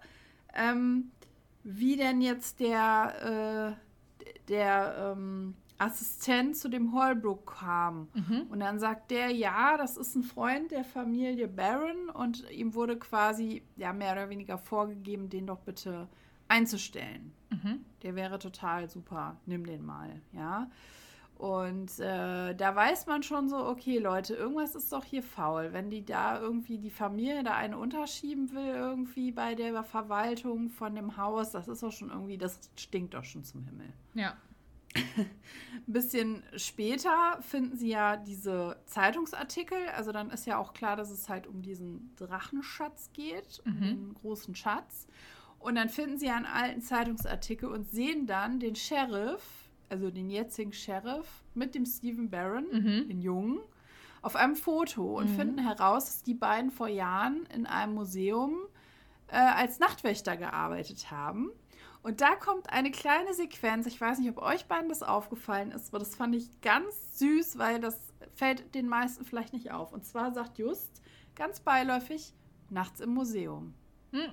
ähm, 0.54 1.10
wie 1.62 1.96
denn 1.96 2.20
jetzt 2.20 2.60
der, 2.60 3.76
äh, 3.78 4.34
der 4.48 5.14
ähm, 5.16 5.54
Assistent 5.78 6.56
zu 6.56 6.68
dem 6.68 6.94
Holbrook 6.94 7.56
kam. 7.58 8.08
Mhm. 8.14 8.46
Und 8.50 8.60
dann 8.60 8.78
sagt 8.78 9.10
der, 9.10 9.30
ja, 9.30 9.76
das 9.76 9.96
ist 9.96 10.14
ein 10.14 10.22
Freund 10.22 10.70
der 10.70 10.84
Familie 10.84 11.48
Barron 11.48 12.10
und 12.10 12.48
ihm 12.50 12.74
wurde 12.74 12.98
quasi 12.98 13.62
ja 13.76 13.92
mehr 13.92 14.12
oder 14.12 14.28
weniger 14.28 14.58
vorgegeben, 14.58 15.28
den 15.28 15.46
doch 15.46 15.60
bitte 15.60 16.08
einzustellen. 16.48 17.32
Mhm. 17.50 17.84
Der 18.02 18.14
wäre 18.14 18.38
total 18.38 18.88
super, 18.88 19.36
nimm 19.46 19.66
den 19.66 19.84
mal, 19.84 20.20
ja. 20.32 20.70
Und 21.36 21.98
äh, 21.98 22.54
da 22.54 22.76
weiß 22.76 23.06
man 23.06 23.22
schon 23.22 23.48
so, 23.48 23.56
okay, 23.56 23.98
Leute, 23.98 24.34
irgendwas 24.34 24.74
ist 24.74 24.92
doch 24.92 25.04
hier 25.04 25.22
faul. 25.22 25.72
Wenn 25.72 25.90
die 25.90 26.04
da 26.04 26.40
irgendwie 26.40 26.78
die 26.78 26.90
Familie 26.90 27.42
da 27.42 27.54
eine 27.56 27.76
unterschieben 27.76 28.52
will, 28.52 28.74
irgendwie 28.74 29.32
bei 29.32 29.54
der 29.54 29.82
Verwaltung 29.82 30.70
von 30.70 30.94
dem 30.94 31.16
Haus, 31.16 31.50
das 31.50 31.66
ist 31.66 31.82
doch 31.82 31.90
schon 31.90 32.10
irgendwie, 32.10 32.38
das 32.38 32.70
stinkt 32.76 33.14
doch 33.14 33.24
schon 33.24 33.42
zum 33.42 33.64
Himmel. 33.64 33.92
Ja. 34.14 34.36
Ein 34.94 35.28
bisschen 35.86 36.44
später 36.56 37.38
finden 37.42 37.76
sie 37.76 37.88
ja 37.88 38.16
diese 38.16 38.76
Zeitungsartikel. 38.86 39.88
Also 39.96 40.12
dann 40.12 40.30
ist 40.30 40.46
ja 40.46 40.58
auch 40.58 40.72
klar, 40.72 40.94
dass 40.94 41.10
es 41.10 41.28
halt 41.28 41.48
um 41.48 41.62
diesen 41.62 42.14
Drachenschatz 42.14 43.10
geht, 43.12 43.60
um 43.66 43.74
mhm. 43.74 43.80
den 43.80 44.14
großen 44.14 44.54
Schatz. 44.54 45.08
Und 45.64 45.76
dann 45.76 45.88
finden 45.88 46.18
sie 46.18 46.28
einen 46.28 46.44
alten 46.44 46.82
Zeitungsartikel 46.82 47.70
und 47.70 47.90
sehen 47.90 48.26
dann 48.26 48.60
den 48.60 48.76
Sheriff, 48.76 49.70
also 49.88 50.10
den 50.10 50.28
jetzigen 50.28 50.74
Sheriff, 50.74 51.42
mit 51.54 51.74
dem 51.74 51.86
Stephen 51.86 52.28
Barron, 52.28 52.66
mhm. 52.70 53.08
den 53.08 53.22
Jungen, 53.22 53.60
auf 54.20 54.36
einem 54.36 54.56
Foto 54.56 55.16
und 55.16 55.30
mhm. 55.30 55.36
finden 55.36 55.58
heraus, 55.58 56.04
dass 56.04 56.22
die 56.22 56.34
beiden 56.34 56.70
vor 56.70 56.88
Jahren 56.88 57.46
in 57.46 57.64
einem 57.64 57.94
Museum 57.94 58.58
äh, 59.28 59.36
als 59.36 59.78
Nachtwächter 59.78 60.36
gearbeitet 60.36 61.10
haben. 61.10 61.50
Und 62.02 62.20
da 62.20 62.36
kommt 62.36 62.68
eine 62.68 62.90
kleine 62.90 63.32
Sequenz. 63.32 63.86
Ich 63.86 63.98
weiß 63.98 64.18
nicht, 64.18 64.28
ob 64.28 64.42
euch 64.42 64.66
beiden 64.66 64.90
das 64.90 65.02
aufgefallen 65.02 65.72
ist, 65.72 65.88
aber 65.88 65.98
das 65.98 66.14
fand 66.14 66.34
ich 66.34 66.60
ganz 66.60 67.18
süß, 67.18 67.56
weil 67.56 67.80
das 67.80 67.98
fällt 68.34 68.74
den 68.74 68.86
meisten 68.86 69.24
vielleicht 69.24 69.54
nicht 69.54 69.70
auf. 69.70 69.94
Und 69.94 70.04
zwar 70.04 70.30
sagt 70.34 70.58
Just 70.58 71.00
ganz 71.34 71.60
beiläufig, 71.60 72.34
nachts 72.68 73.00
im 73.00 73.14
Museum. 73.14 73.72
Hm. 74.12 74.30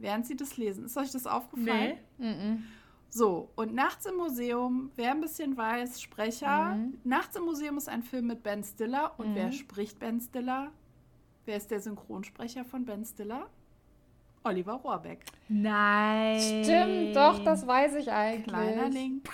Während 0.00 0.26
sie 0.26 0.36
das 0.36 0.56
lesen. 0.56 0.84
Ist 0.84 0.96
euch 0.96 1.10
das 1.10 1.26
aufgefallen? 1.26 1.98
Nee. 2.18 2.34
Mm 2.34 2.64
So, 3.08 3.50
und 3.56 3.74
Nachts 3.74 4.06
im 4.06 4.16
Museum, 4.16 4.90
wer 4.96 5.10
ein 5.12 5.20
bisschen 5.20 5.56
weiß, 5.56 6.00
Sprecher. 6.00 6.74
Mhm. 6.74 6.98
Nachts 7.04 7.36
im 7.36 7.44
Museum 7.44 7.76
ist 7.76 7.88
ein 7.88 8.02
Film 8.02 8.26
mit 8.28 8.42
Ben 8.42 8.62
Stiller. 8.62 9.18
Und 9.18 9.30
mhm. 9.30 9.34
wer 9.34 9.52
spricht 9.52 9.98
Ben 9.98 10.20
Stiller? 10.20 10.72
Wer 11.44 11.56
ist 11.56 11.70
der 11.70 11.80
Synchronsprecher 11.80 12.64
von 12.64 12.84
Ben 12.84 13.04
Stiller? 13.04 13.48
Oliver 14.44 14.74
Rohrbeck. 14.74 15.24
Nein. 15.48 16.40
Stimmt, 16.40 17.16
doch, 17.16 17.44
das 17.44 17.66
weiß 17.66 17.96
ich 17.96 18.10
eigentlich. 18.10 18.46
Kleiner 18.46 18.88
Link. 18.88 19.28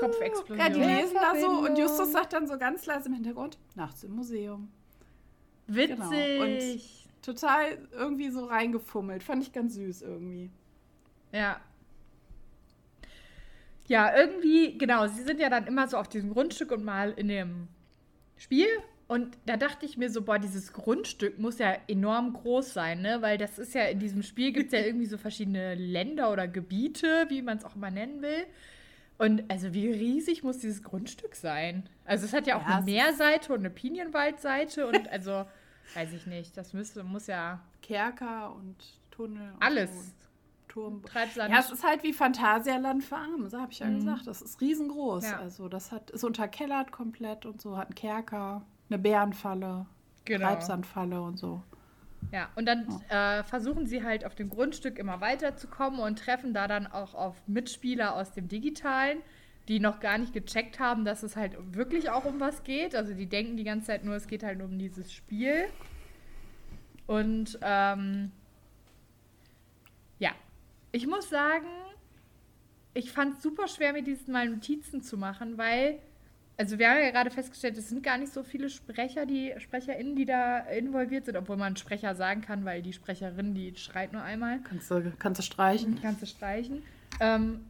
Kopfexplosion. 0.00 0.58
Ja, 0.58 0.68
die 0.68 0.80
lesen 0.80 1.14
da 1.14 1.38
so 1.38 1.46
und 1.46 1.78
Justus 1.78 2.12
sagt 2.12 2.32
dann 2.32 2.46
so 2.46 2.58
ganz 2.58 2.86
leise 2.86 3.08
im 3.08 3.14
Hintergrund, 3.14 3.58
nachts 3.74 4.04
im 4.04 4.14
Museum. 4.14 4.70
Witzig. 5.66 5.96
Genau. 5.98 6.44
Und 6.44 6.99
total 7.22 7.78
irgendwie 7.92 8.30
so 8.30 8.44
reingefummelt. 8.44 9.22
Fand 9.22 9.42
ich 9.42 9.52
ganz 9.52 9.74
süß 9.74 10.02
irgendwie. 10.02 10.50
Ja. 11.32 11.60
Ja, 13.86 14.16
irgendwie, 14.16 14.78
genau, 14.78 15.08
sie 15.08 15.22
sind 15.22 15.40
ja 15.40 15.50
dann 15.50 15.66
immer 15.66 15.88
so 15.88 15.96
auf 15.96 16.08
diesem 16.08 16.30
Grundstück 16.30 16.70
und 16.70 16.84
mal 16.84 17.12
in 17.12 17.28
dem 17.28 17.68
Spiel 18.36 18.68
und 19.10 19.36
da 19.44 19.56
dachte 19.56 19.86
ich 19.86 19.96
mir 19.96 20.08
so, 20.08 20.22
boah, 20.22 20.38
dieses 20.38 20.72
Grundstück 20.72 21.40
muss 21.40 21.58
ja 21.58 21.76
enorm 21.88 22.32
groß 22.32 22.72
sein, 22.72 23.02
ne? 23.02 23.20
Weil 23.22 23.38
das 23.38 23.58
ist 23.58 23.74
ja 23.74 23.86
in 23.86 23.98
diesem 23.98 24.22
Spiel 24.22 24.52
gibt 24.52 24.72
es 24.72 24.78
ja 24.78 24.78
irgendwie 24.86 25.06
so 25.06 25.18
verschiedene 25.18 25.74
Länder 25.74 26.30
oder 26.30 26.46
Gebiete, 26.46 27.26
wie 27.28 27.42
man 27.42 27.58
es 27.58 27.64
auch 27.64 27.74
immer 27.74 27.90
nennen 27.90 28.22
will. 28.22 28.46
Und 29.18 29.50
also 29.50 29.74
wie 29.74 29.90
riesig 29.90 30.44
muss 30.44 30.58
dieses 30.58 30.84
Grundstück 30.84 31.34
sein? 31.34 31.88
Also 32.04 32.24
es 32.24 32.32
hat 32.32 32.46
ja 32.46 32.56
auch 32.56 32.62
ja, 32.62 32.76
eine 32.76 32.84
Meerseite 32.84 33.52
und 33.52 33.58
eine 33.58 33.70
Pinienwaldseite 33.70 34.86
und 34.86 35.08
also 35.10 35.44
weiß 35.94 36.12
ich 36.12 36.26
nicht, 36.26 36.56
das 36.56 36.72
müsste, 36.72 37.04
muss 37.04 37.26
ja. 37.26 37.60
Kerker 37.82 38.54
und 38.54 38.76
Tunnel. 39.10 39.52
Und 39.52 39.62
alles. 39.62 39.90
Und 39.90 40.14
Turm. 40.68 41.02
Treibsand. 41.02 41.52
Ja, 41.52 41.58
es 41.58 41.70
ist 41.70 41.84
halt 41.84 42.02
wie 42.04 42.12
Phantasialand 42.12 43.02
für 43.02 43.16
Arme, 43.16 43.50
so 43.50 43.60
habe 43.60 43.72
ich 43.72 43.80
ja 43.80 43.86
mhm. 43.86 43.96
gesagt. 43.96 44.26
Das 44.26 44.40
ist 44.40 44.60
riesengroß. 44.60 45.24
Ja. 45.24 45.38
Also 45.40 45.68
das 45.68 45.92
hat, 45.92 46.10
ist 46.10 46.24
unterkellert 46.24 46.92
komplett 46.92 47.44
und 47.44 47.60
so, 47.60 47.76
hat 47.76 47.88
einen 47.88 47.94
Kerker 47.96 48.62
eine 48.88 48.98
Bärenfalle, 48.98 49.86
genau. 50.24 50.46
Treibsandfalle 50.46 51.20
und 51.20 51.38
so. 51.38 51.62
Ja, 52.32 52.48
und 52.54 52.66
dann. 52.66 52.86
Äh, 53.08 53.42
versuchen 53.44 53.86
sie 53.86 54.04
halt 54.04 54.24
auf 54.24 54.34
dem 54.34 54.50
Grundstück 54.50 54.98
immer 54.98 55.20
weiterzukommen 55.20 56.00
und 56.00 56.18
treffen 56.18 56.54
da 56.54 56.68
dann 56.68 56.86
auch 56.86 57.14
auf 57.14 57.36
Mitspieler 57.46 58.14
aus 58.14 58.32
dem 58.32 58.46
Digitalen, 58.46 59.18
die 59.70 59.78
noch 59.78 60.00
gar 60.00 60.18
nicht 60.18 60.32
gecheckt 60.32 60.80
haben, 60.80 61.04
dass 61.04 61.22
es 61.22 61.36
halt 61.36 61.52
wirklich 61.74 62.10
auch 62.10 62.24
um 62.24 62.40
was 62.40 62.64
geht. 62.64 62.96
Also 62.96 63.14
die 63.14 63.26
denken 63.26 63.56
die 63.56 63.62
ganze 63.62 63.86
Zeit 63.86 64.04
nur, 64.04 64.16
es 64.16 64.26
geht 64.26 64.42
halt 64.42 64.60
um 64.60 64.78
dieses 64.78 65.12
Spiel. 65.12 65.66
Und 67.06 67.56
ähm, 67.62 68.32
ja, 70.18 70.32
ich 70.90 71.06
muss 71.06 71.30
sagen, 71.30 71.68
ich 72.94 73.12
fand 73.12 73.36
es 73.36 73.42
super 73.42 73.68
schwer, 73.68 73.92
mir 73.92 74.02
dieses 74.02 74.26
Mal 74.26 74.48
Notizen 74.48 75.02
zu 75.02 75.16
machen, 75.16 75.56
weil 75.56 76.00
also 76.56 76.78
wir 76.78 76.90
haben 76.90 76.98
ja 76.98 77.10
gerade 77.10 77.30
festgestellt, 77.30 77.78
es 77.78 77.88
sind 77.88 78.02
gar 78.02 78.18
nicht 78.18 78.34
so 78.34 78.42
viele 78.42 78.68
Sprecher, 78.68 79.24
die 79.24 79.54
SprecherInnen, 79.56 80.14
die 80.14 80.26
da 80.26 80.58
involviert 80.58 81.24
sind, 81.24 81.36
obwohl 81.36 81.56
man 81.56 81.76
Sprecher 81.76 82.14
sagen 82.16 82.42
kann, 82.42 82.66
weil 82.66 82.82
die 82.82 82.92
Sprecherin, 82.92 83.54
die 83.54 83.74
schreit 83.76 84.12
nur 84.12 84.22
einmal. 84.22 84.58
Kannst 84.64 84.90
du, 84.90 85.12
kannst 85.18 85.38
du 85.38 85.42
streichen. 85.42 85.98
Kannst 86.02 86.20
du 86.20 86.26
streichen. 86.26 86.82
Ähm, 87.18 87.60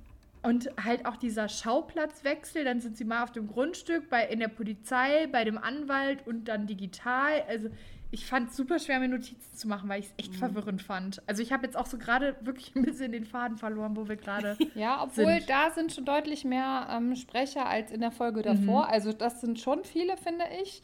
und 0.42 0.70
halt 0.82 1.04
auch 1.06 1.16
dieser 1.16 1.48
Schauplatzwechsel, 1.48 2.64
dann 2.64 2.80
sind 2.80 2.96
sie 2.96 3.04
mal 3.04 3.22
auf 3.22 3.32
dem 3.32 3.46
Grundstück, 3.46 4.08
bei, 4.08 4.26
in 4.26 4.40
der 4.40 4.48
Polizei, 4.48 5.26
bei 5.26 5.44
dem 5.44 5.58
Anwalt 5.58 6.26
und 6.26 6.44
dann 6.44 6.66
digital. 6.66 7.42
Also 7.46 7.68
ich 8.10 8.26
fand 8.26 8.50
es 8.50 8.56
super 8.56 8.78
schwer, 8.78 8.98
mir 8.98 9.08
Notizen 9.08 9.54
zu 9.54 9.68
machen, 9.68 9.88
weil 9.88 10.00
ich 10.00 10.06
es 10.06 10.14
echt 10.16 10.32
mhm. 10.32 10.38
verwirrend 10.38 10.82
fand. 10.82 11.22
Also 11.28 11.42
ich 11.42 11.52
habe 11.52 11.66
jetzt 11.66 11.76
auch 11.76 11.86
so 11.86 11.98
gerade 11.98 12.36
wirklich 12.40 12.74
ein 12.74 12.82
bisschen 12.82 13.12
den 13.12 13.24
Faden 13.24 13.58
verloren, 13.58 13.96
wo 13.96 14.08
wir 14.08 14.16
gerade. 14.16 14.56
ja, 14.74 15.02
obwohl 15.02 15.34
sind. 15.34 15.50
da 15.50 15.70
sind 15.70 15.92
schon 15.92 16.04
deutlich 16.06 16.44
mehr 16.44 16.88
ähm, 16.90 17.14
Sprecher 17.14 17.66
als 17.66 17.92
in 17.92 18.00
der 18.00 18.10
Folge 18.10 18.42
davor. 18.42 18.86
Mhm. 18.86 18.92
Also 18.92 19.12
das 19.12 19.40
sind 19.40 19.60
schon 19.60 19.84
viele, 19.84 20.16
finde 20.16 20.44
ich. 20.62 20.82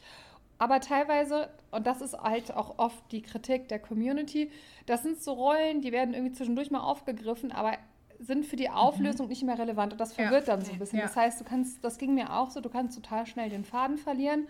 Aber 0.59 0.79
teilweise, 0.79 1.49
und 1.71 1.85
das 1.85 2.01
ist 2.01 2.17
halt 2.17 2.51
auch 2.51 2.79
oft 2.79 3.11
die 3.11 3.21
Kritik 3.21 3.67
der 3.67 3.79
Community, 3.79 4.51
das 4.85 5.03
sind 5.03 5.21
so 5.21 5.33
Rollen, 5.33 5.81
die 5.81 5.91
werden 5.91 6.13
irgendwie 6.15 6.33
zwischendurch 6.33 6.71
mal 6.71 6.79
aufgegriffen, 6.79 7.51
aber 7.51 7.77
sind 8.19 8.45
für 8.45 8.55
die 8.55 8.69
Auflösung 8.69 9.27
mhm. 9.27 9.29
nicht 9.29 9.43
mehr 9.43 9.57
relevant. 9.57 9.93
Und 9.93 10.01
das 10.01 10.13
verwirrt 10.13 10.47
ja. 10.47 10.55
dann 10.55 10.65
so 10.65 10.71
ein 10.71 10.79
bisschen. 10.79 10.99
Ja. 10.99 11.05
Das 11.05 11.15
heißt, 11.15 11.39
du 11.39 11.43
kannst, 11.43 11.83
das 11.83 11.97
ging 11.97 12.13
mir 12.15 12.33
auch 12.33 12.49
so, 12.49 12.61
du 12.61 12.69
kannst 12.69 12.95
total 12.95 13.25
schnell 13.25 13.49
den 13.49 13.63
Faden 13.63 13.97
verlieren 13.97 14.47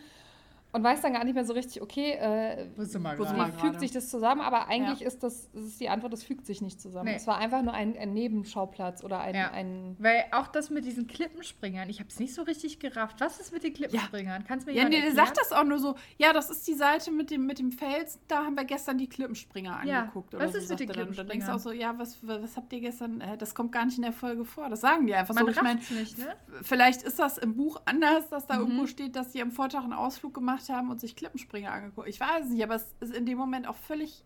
und 0.77 0.83
weiß 0.83 1.01
dann 1.01 1.13
gar 1.13 1.23
nicht 1.23 1.33
mehr 1.33 1.43
so 1.43 1.53
richtig, 1.53 1.81
okay, 1.81 2.11
äh, 2.11 2.67
wie 2.77 3.51
fügt 3.59 3.79
sich 3.79 3.91
das 3.91 4.09
zusammen? 4.09 4.41
Aber 4.41 4.67
eigentlich 4.67 4.99
ja. 4.99 5.07
ist 5.07 5.23
das, 5.23 5.49
das 5.51 5.63
ist 5.63 5.81
die 5.81 5.89
Antwort, 5.89 6.13
das 6.13 6.23
fügt 6.23 6.45
sich 6.45 6.61
nicht 6.61 6.79
zusammen. 6.79 7.09
Nee. 7.09 7.15
Es 7.15 7.25
war 7.25 7.39
einfach 7.39 7.63
nur 7.63 7.73
ein, 7.73 7.97
ein 7.97 8.13
Nebenschauplatz 8.13 9.03
oder 9.03 9.19
ein, 9.19 9.33
ja. 9.33 9.49
ein. 9.49 9.95
Weil 9.97 10.25
auch 10.31 10.47
das 10.47 10.69
mit 10.69 10.85
diesen 10.85 11.07
Klippenspringern, 11.07 11.89
ich 11.89 11.99
habe 11.99 12.09
es 12.09 12.19
nicht 12.19 12.35
so 12.35 12.43
richtig 12.43 12.79
gerafft. 12.79 13.19
Was 13.21 13.39
ist 13.39 13.51
mit 13.51 13.63
den 13.63 13.73
Klippenspringern? 13.73 14.41
Ja. 14.41 14.47
Kannst 14.47 14.67
du 14.67 14.71
mir 14.71 14.77
Ja, 14.77 14.87
nee, 14.87 15.01
der 15.01 15.13
sagt 15.13 15.37
das 15.37 15.51
auch 15.51 15.63
nur 15.63 15.79
so. 15.79 15.95
Ja, 16.17 16.31
das 16.31 16.51
ist 16.51 16.67
die 16.67 16.75
Seite 16.75 17.09
mit 17.11 17.31
dem, 17.31 17.47
mit 17.47 17.57
dem 17.57 17.71
Fels. 17.71 18.19
Da 18.27 18.45
haben 18.45 18.55
wir 18.55 18.65
gestern 18.65 18.99
die 18.99 19.09
Klippenspringer 19.09 19.79
angeguckt. 19.79 20.33
Ja. 20.33 20.39
was 20.39 20.51
so, 20.51 20.59
ist 20.59 20.69
mit 20.69 20.79
den 20.79 20.89
Klippenspringern? 20.89 21.27
Dann 21.27 21.27
denkst 21.27 21.47
du 21.47 21.53
auch 21.53 21.59
so, 21.59 21.71
ja, 21.71 21.97
was, 21.97 22.19
was 22.21 22.55
habt 22.55 22.71
ihr 22.71 22.81
gestern? 22.81 23.19
Äh, 23.19 23.35
das 23.35 23.55
kommt 23.55 23.71
gar 23.71 23.85
nicht 23.85 23.97
in 23.97 24.03
der 24.03 24.13
Folge 24.13 24.45
vor. 24.45 24.69
Das 24.69 24.81
sagen 24.81 25.07
die 25.07 25.15
einfach 25.15 25.33
Man 25.33 25.45
so. 25.45 25.49
Ich 25.49 25.61
meine, 25.63 25.79
ne? 25.79 26.35
vielleicht 26.61 27.01
ist 27.01 27.17
das 27.17 27.39
im 27.39 27.55
Buch 27.55 27.81
anders, 27.85 28.29
dass 28.29 28.45
da 28.45 28.55
mhm. 28.55 28.61
irgendwo 28.61 28.85
steht, 28.85 29.15
dass 29.15 29.33
sie 29.33 29.41
am 29.41 29.51
Vortag 29.51 29.83
einen 29.83 29.93
Ausflug 29.93 30.35
gemacht 30.35 30.66
haben 30.69 30.89
und 30.89 30.99
sich 30.99 31.15
Klippen 31.15 31.37
Klippenspringer 31.37 31.71
angeguckt. 31.71 32.07
Ich 32.07 32.19
weiß 32.19 32.45
es 32.45 32.51
nicht, 32.51 32.63
aber 32.63 32.75
es 32.75 32.93
ist 32.99 33.13
in 33.13 33.25
dem 33.25 33.37
Moment 33.37 33.67
auch 33.67 33.75
völlig 33.75 34.23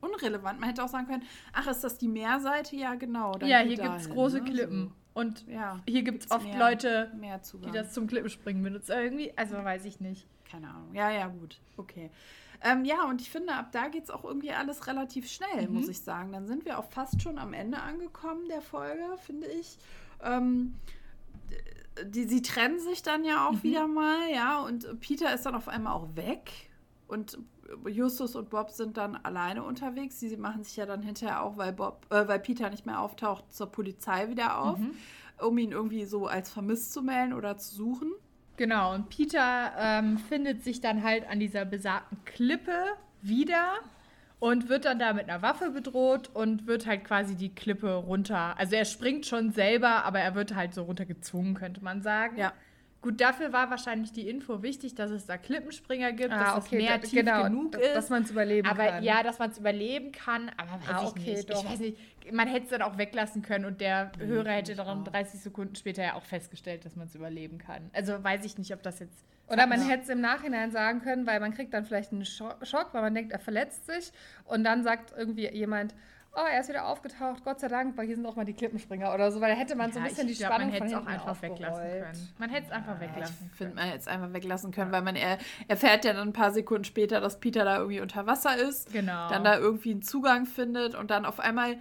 unrelevant. 0.00 0.60
Man 0.60 0.68
hätte 0.68 0.84
auch 0.84 0.88
sagen 0.88 1.06
können, 1.06 1.24
ach, 1.52 1.66
ist 1.66 1.82
das 1.82 1.98
die 1.98 2.08
Meerseite? 2.08 2.76
Ja, 2.76 2.94
genau. 2.94 3.36
ja, 3.40 3.58
hier 3.58 3.76
gibt 3.76 4.00
es 4.00 4.10
große 4.10 4.40
ne? 4.40 4.50
Klippen. 4.50 4.92
Und 5.14 5.46
ja, 5.48 5.80
hier 5.88 6.02
gibt 6.02 6.24
es 6.24 6.30
oft 6.30 6.46
mehr, 6.46 6.58
Leute, 6.58 7.12
mehr 7.18 7.40
die 7.54 7.72
das 7.72 7.92
zum 7.92 8.06
Klippenspringen 8.06 8.62
benutzen. 8.62 8.92
Irgendwie, 8.92 9.32
also 9.36 9.56
weiß 9.56 9.84
ich 9.84 9.98
nicht. 9.98 10.28
Keine 10.48 10.68
Ahnung. 10.68 10.94
Ja, 10.94 11.10
ja, 11.10 11.26
gut. 11.26 11.58
Okay. 11.76 12.10
Ähm, 12.62 12.84
ja, 12.84 13.04
und 13.04 13.20
ich 13.20 13.30
finde, 13.30 13.54
ab 13.54 13.72
da 13.72 13.88
geht 13.88 14.04
es 14.04 14.10
auch 14.10 14.24
irgendwie 14.24 14.52
alles 14.52 14.86
relativ 14.86 15.28
schnell, 15.28 15.68
mhm. 15.68 15.74
muss 15.74 15.88
ich 15.88 16.00
sagen. 16.00 16.32
Dann 16.32 16.46
sind 16.46 16.64
wir 16.64 16.78
auch 16.78 16.90
fast 16.90 17.22
schon 17.22 17.38
am 17.38 17.52
Ende 17.52 17.80
angekommen 17.80 18.48
der 18.48 18.62
Folge, 18.62 19.02
finde 19.18 19.48
ich. 19.48 19.78
Ähm, 20.22 20.74
die, 22.04 22.24
sie 22.24 22.42
trennen 22.42 22.78
sich 22.78 23.02
dann 23.02 23.24
ja 23.24 23.46
auch 23.46 23.52
mhm. 23.52 23.62
wieder 23.62 23.86
mal, 23.86 24.30
ja, 24.32 24.60
und 24.60 25.00
Peter 25.00 25.34
ist 25.34 25.46
dann 25.46 25.54
auf 25.54 25.68
einmal 25.68 25.94
auch 25.94 26.16
weg 26.16 26.50
und 27.06 27.38
Justus 27.86 28.34
und 28.34 28.50
Bob 28.50 28.70
sind 28.70 28.96
dann 28.96 29.16
alleine 29.16 29.62
unterwegs. 29.62 30.20
Sie 30.20 30.36
machen 30.36 30.64
sich 30.64 30.76
ja 30.76 30.86
dann 30.86 31.02
hinterher 31.02 31.42
auch, 31.42 31.56
weil 31.56 31.72
Bob, 31.72 32.06
äh, 32.10 32.26
weil 32.26 32.40
Peter 32.40 32.70
nicht 32.70 32.86
mehr 32.86 33.00
auftaucht, 33.00 33.52
zur 33.52 33.66
Polizei 33.66 34.28
wieder 34.28 34.58
auf, 34.58 34.78
mhm. 34.78 34.94
um 35.38 35.58
ihn 35.58 35.72
irgendwie 35.72 36.04
so 36.04 36.26
als 36.26 36.50
vermisst 36.50 36.92
zu 36.92 37.02
melden 37.02 37.34
oder 37.34 37.58
zu 37.58 37.74
suchen. 37.74 38.12
Genau, 38.56 38.94
und 38.94 39.08
Peter 39.08 39.72
ähm, 39.78 40.18
findet 40.18 40.64
sich 40.64 40.80
dann 40.80 41.02
halt 41.02 41.28
an 41.28 41.38
dieser 41.38 41.64
besagten 41.64 42.24
Klippe 42.24 42.84
wieder 43.22 43.74
und 44.40 44.68
wird 44.68 44.84
dann 44.84 44.98
da 44.98 45.12
mit 45.12 45.28
einer 45.28 45.42
Waffe 45.42 45.70
bedroht 45.70 46.30
und 46.32 46.66
wird 46.66 46.86
halt 46.86 47.04
quasi 47.04 47.34
die 47.34 47.54
Klippe 47.54 47.94
runter. 47.94 48.56
Also 48.58 48.76
er 48.76 48.84
springt 48.84 49.26
schon 49.26 49.50
selber, 49.50 50.04
aber 50.04 50.20
er 50.20 50.34
wird 50.34 50.54
halt 50.54 50.74
so 50.74 50.82
runtergezwungen, 50.84 51.54
könnte 51.54 51.82
man 51.82 52.02
sagen. 52.02 52.36
Ja. 52.36 52.52
Gut, 53.00 53.20
dafür 53.20 53.52
war 53.52 53.70
wahrscheinlich 53.70 54.10
die 54.12 54.28
Info 54.28 54.60
wichtig, 54.62 54.96
dass 54.96 55.12
es 55.12 55.24
da 55.24 55.38
Klippenspringer 55.38 56.12
gibt, 56.12 56.32
Ah, 56.32 56.56
dass 56.56 56.66
okay, 56.66 56.76
es 56.78 56.82
mehr 56.82 56.98
da- 56.98 57.06
tief 57.06 57.12
genau, 57.20 57.44
genug 57.44 57.76
ist. 57.76 57.94
dass 57.94 58.10
man's 58.10 58.30
überleben 58.32 58.66
aber, 58.68 58.86
kann. 58.86 59.04
Ja, 59.04 59.22
dass 59.22 59.38
man 59.38 59.50
es 59.50 59.58
überleben 59.58 60.10
kann, 60.10 60.50
aber 60.56 60.72
weiß 60.72 60.88
Ah, 60.90 61.02
ich 61.04 61.08
okay, 61.10 61.34
nicht. 61.36 61.48
doch. 61.50 61.62
Ich 61.64 61.70
weiß 61.70 61.78
nicht, 61.78 61.98
man 62.32 62.48
hätte 62.48 62.64
es 62.64 62.70
dann 62.70 62.82
auch 62.82 62.98
weglassen 62.98 63.42
können 63.42 63.66
und 63.66 63.80
der 63.80 64.10
Hörer 64.18 64.50
hätte 64.50 64.74
dann 64.74 65.04
30 65.04 65.40
Sekunden 65.40 65.76
später 65.76 66.02
ja 66.02 66.14
auch 66.14 66.24
festgestellt, 66.24 66.84
dass 66.84 66.96
man 66.96 67.06
es 67.06 67.14
überleben 67.14 67.58
kann. 67.58 67.88
Also 67.92 68.22
weiß 68.22 68.44
ich 68.44 68.58
nicht, 68.58 68.72
ob 68.74 68.82
das 68.82 68.98
jetzt... 68.98 69.24
Oder 69.46 69.66
man 69.66 69.80
hätte 69.80 70.02
es 70.02 70.08
im 70.10 70.20
Nachhinein 70.20 70.72
sagen 70.72 71.00
können, 71.00 71.26
weil 71.26 71.38
man 71.40 71.54
kriegt 71.54 71.72
dann 71.72 71.84
vielleicht 71.86 72.12
einen 72.12 72.24
Scho- 72.24 72.62
Schock, 72.66 72.88
weil 72.92 73.00
man 73.00 73.14
denkt, 73.14 73.32
er 73.32 73.38
verletzt 73.38 73.86
sich. 73.86 74.12
Und 74.44 74.62
dann 74.64 74.82
sagt 74.82 75.14
irgendwie 75.16 75.48
jemand, 75.48 75.94
oh, 76.40 76.46
er 76.46 76.60
ist 76.60 76.68
wieder 76.68 76.86
aufgetaucht, 76.86 77.44
Gott 77.44 77.60
sei 77.60 77.68
Dank, 77.68 77.96
weil 77.96 78.06
hier 78.06 78.14
sind 78.16 78.24
auch 78.26 78.36
mal 78.36 78.44
die 78.44 78.54
Klippenspringer 78.54 79.12
oder 79.12 79.30
so. 79.32 79.40
Weil 79.40 79.52
da 79.52 79.58
hätte 79.58 79.74
man 79.76 79.92
so 79.92 79.98
ein 79.98 80.04
Ja, 80.04 80.08
bisschen 80.10 80.28
die 80.28 80.34
glaub, 80.34 80.52
Spannung 80.52 80.68
man 80.68 80.74
hätte 80.74 80.84
von 80.84 80.86
es 80.88 80.94
auch 80.94 81.10
hinten 81.10 81.28
einfach 81.28 81.42
weglassen 81.42 81.74
aufgerollt. 81.82 82.04
können. 82.04 82.28
Man 82.38 82.50
hätte 82.50 82.66
es 82.66 82.72
einfach 82.72 83.00
weglassen 83.00 83.34
Ich 83.34 83.38
können. 83.40 83.50
finde, 83.56 83.74
man 83.74 83.84
hätte 83.84 83.98
es 83.98 84.08
einfach 84.08 84.32
weglassen 84.32 84.70
können, 84.72 84.92
weil 84.92 85.02
man 85.02 85.16
er 85.16 85.38
erfährt 85.68 86.04
ja 86.04 86.12
dann 86.12 86.28
ein 86.28 86.32
paar 86.32 86.50
Sekunden 86.52 86.84
später, 86.84 87.20
dass 87.20 87.40
Peter 87.40 87.64
da 87.64 87.76
irgendwie 87.78 88.00
unter 88.00 88.26
Wasser 88.26 88.56
ist. 88.56 88.92
Genau. 88.92 89.28
Dann 89.28 89.44
da 89.44 89.58
irgendwie 89.58 89.90
einen 89.90 90.02
Zugang 90.02 90.46
findet 90.46 90.94
und 90.94 91.10
dann 91.10 91.24
auf 91.26 91.40
einmal. 91.40 91.78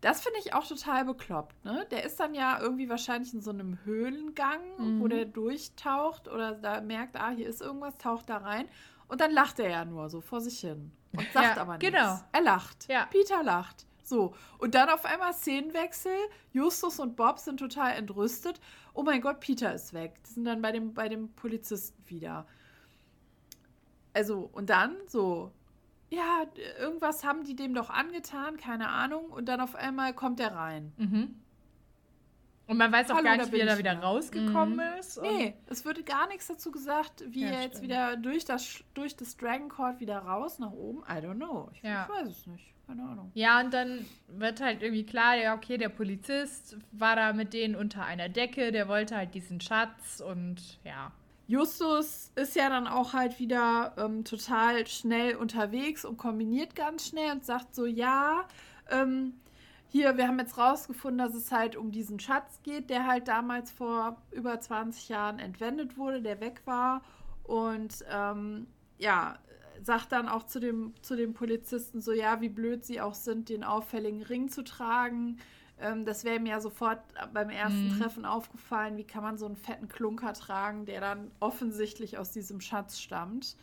Das 0.00 0.20
finde 0.20 0.38
ich 0.38 0.54
auch 0.54 0.64
total 0.64 1.04
bekloppt, 1.04 1.64
ne? 1.64 1.84
Der 1.90 2.04
ist 2.04 2.20
dann 2.20 2.32
ja 2.32 2.60
irgendwie 2.60 2.88
wahrscheinlich 2.88 3.34
in 3.34 3.40
so 3.40 3.50
einem 3.50 3.78
Höhlengang, 3.84 4.60
Mhm. 4.78 5.00
wo 5.00 5.08
der 5.08 5.24
durchtaucht 5.24 6.28
oder 6.28 6.52
da 6.52 6.80
merkt, 6.80 7.16
ah, 7.16 7.30
hier 7.30 7.48
ist 7.48 7.60
irgendwas, 7.60 7.96
taucht 7.98 8.30
da 8.30 8.36
rein. 8.36 8.66
Und 9.08 9.20
dann 9.20 9.32
lacht 9.32 9.58
er 9.58 9.68
ja 9.70 9.84
nur 9.84 10.08
so 10.08 10.20
vor 10.20 10.40
sich 10.40 10.60
hin 10.60 10.92
und 11.16 11.26
sagt 11.32 11.56
Ja, 11.56 11.62
aber 11.62 11.78
nichts. 11.78 11.90
genau. 11.92 12.16
Er 12.30 12.42
lacht. 12.42 12.86
Ja. 12.88 13.06
Peter 13.10 13.42
lacht. 13.42 13.86
So. 14.08 14.34
Und 14.58 14.74
dann 14.74 14.88
auf 14.88 15.04
einmal 15.04 15.32
Szenenwechsel. 15.34 16.12
Justus 16.52 16.98
und 16.98 17.14
Bob 17.16 17.38
sind 17.38 17.58
total 17.60 17.92
entrüstet. 17.96 18.60
Oh 18.94 19.02
mein 19.02 19.20
Gott, 19.20 19.40
Peter 19.40 19.72
ist 19.74 19.92
weg. 19.92 20.14
Die 20.26 20.30
sind 20.32 20.44
dann 20.44 20.62
bei 20.62 20.72
dem, 20.72 20.94
bei 20.94 21.08
dem 21.08 21.30
Polizisten 21.34 22.02
wieder. 22.08 22.46
Also, 24.14 24.48
und 24.52 24.70
dann 24.70 24.96
so, 25.06 25.52
ja, 26.10 26.44
irgendwas 26.80 27.24
haben 27.24 27.44
die 27.44 27.54
dem 27.54 27.74
doch 27.74 27.90
angetan, 27.90 28.56
keine 28.56 28.88
Ahnung. 28.88 29.26
Und 29.26 29.46
dann 29.46 29.60
auf 29.60 29.74
einmal 29.74 30.14
kommt 30.14 30.40
er 30.40 30.54
rein. 30.54 30.92
Mhm. 30.96 31.36
Und 32.66 32.76
man 32.76 32.92
weiß 32.92 33.10
auch 33.10 33.14
Hallo, 33.16 33.24
gar 33.24 33.36
nicht, 33.38 33.52
wie 33.52 33.60
er 33.60 33.66
da 33.66 33.78
wieder 33.78 33.92
wieder. 33.92 34.02
rausgekommen 34.02 34.78
ist. 34.98 35.16
und- 35.18 35.24
Nee, 35.24 35.54
es 35.68 35.84
wird 35.86 36.04
gar 36.04 36.26
nichts 36.28 36.48
dazu 36.48 36.70
gesagt, 36.70 37.24
wie 37.28 37.42
Ja, 37.42 37.48
er 37.48 37.62
jetzt 37.62 37.76
stimmt. 37.78 37.84
wieder 37.84 38.16
durch 38.16 38.44
das, 38.44 38.82
durch 38.94 39.16
das 39.16 39.36
Dragon 39.38 39.68
Court 39.70 40.00
wieder 40.00 40.18
raus 40.18 40.58
nach 40.58 40.72
oben. 40.72 41.00
I 41.08 41.12
don't 41.24 41.36
know. 41.36 41.70
Ich, 41.72 41.82
Ja. 41.82 42.04
ich 42.04 42.08
weiß 42.10 42.28
es 42.28 42.46
nicht. 42.46 42.74
Keine 42.88 43.02
Ahnung. 43.02 43.30
Ja, 43.34 43.60
und 43.60 43.72
dann 43.74 44.06
wird 44.28 44.62
halt 44.62 44.82
irgendwie 44.82 45.04
klar, 45.04 45.36
ja, 45.36 45.54
okay, 45.54 45.76
der 45.76 45.90
Polizist 45.90 46.78
war 46.90 47.16
da 47.16 47.34
mit 47.34 47.52
denen 47.52 47.76
unter 47.76 48.04
einer 48.04 48.30
Decke, 48.30 48.72
der 48.72 48.88
wollte 48.88 49.14
halt 49.14 49.34
diesen 49.34 49.60
Schatz 49.60 50.22
und 50.26 50.80
ja. 50.84 51.12
Justus 51.48 52.32
ist 52.34 52.56
ja 52.56 52.70
dann 52.70 52.86
auch 52.86 53.12
halt 53.12 53.38
wieder 53.38 53.92
ähm, 53.98 54.24
total 54.24 54.86
schnell 54.86 55.36
unterwegs 55.36 56.06
und 56.06 56.16
kombiniert 56.16 56.74
ganz 56.74 57.08
schnell 57.08 57.32
und 57.32 57.44
sagt 57.44 57.74
so, 57.74 57.84
ja, 57.84 58.46
ähm, 58.90 59.34
hier, 59.90 60.16
wir 60.16 60.26
haben 60.26 60.38
jetzt 60.38 60.56
rausgefunden, 60.56 61.18
dass 61.18 61.34
es 61.34 61.52
halt 61.52 61.76
um 61.76 61.92
diesen 61.92 62.20
Schatz 62.20 62.60
geht, 62.62 62.88
der 62.88 63.06
halt 63.06 63.28
damals 63.28 63.70
vor 63.70 64.16
über 64.30 64.60
20 64.60 65.10
Jahren 65.10 65.38
entwendet 65.38 65.98
wurde, 65.98 66.22
der 66.22 66.40
weg 66.40 66.62
war. 66.64 67.02
Und 67.44 68.04
ähm, 68.10 68.66
ja, 68.98 69.38
sagt 69.82 70.12
dann 70.12 70.28
auch 70.28 70.44
zu 70.44 70.60
dem, 70.60 70.94
zu 71.02 71.16
dem 71.16 71.34
Polizisten 71.34 72.00
so, 72.00 72.12
ja, 72.12 72.40
wie 72.40 72.48
blöd 72.48 72.84
sie 72.84 73.00
auch 73.00 73.14
sind, 73.14 73.48
den 73.48 73.64
auffälligen 73.64 74.22
Ring 74.22 74.48
zu 74.48 74.62
tragen. 74.62 75.38
Ähm, 75.80 76.04
das 76.04 76.24
wäre 76.24 76.40
mir 76.40 76.50
ja 76.50 76.60
sofort 76.60 77.00
beim 77.32 77.50
ersten 77.50 77.98
Treffen 77.98 78.24
aufgefallen, 78.24 78.96
wie 78.96 79.04
kann 79.04 79.22
man 79.22 79.38
so 79.38 79.46
einen 79.46 79.56
fetten 79.56 79.88
Klunker 79.88 80.32
tragen, 80.34 80.86
der 80.86 81.00
dann 81.00 81.30
offensichtlich 81.40 82.18
aus 82.18 82.32
diesem 82.32 82.60
Schatz 82.60 83.00
stammt. 83.00 83.56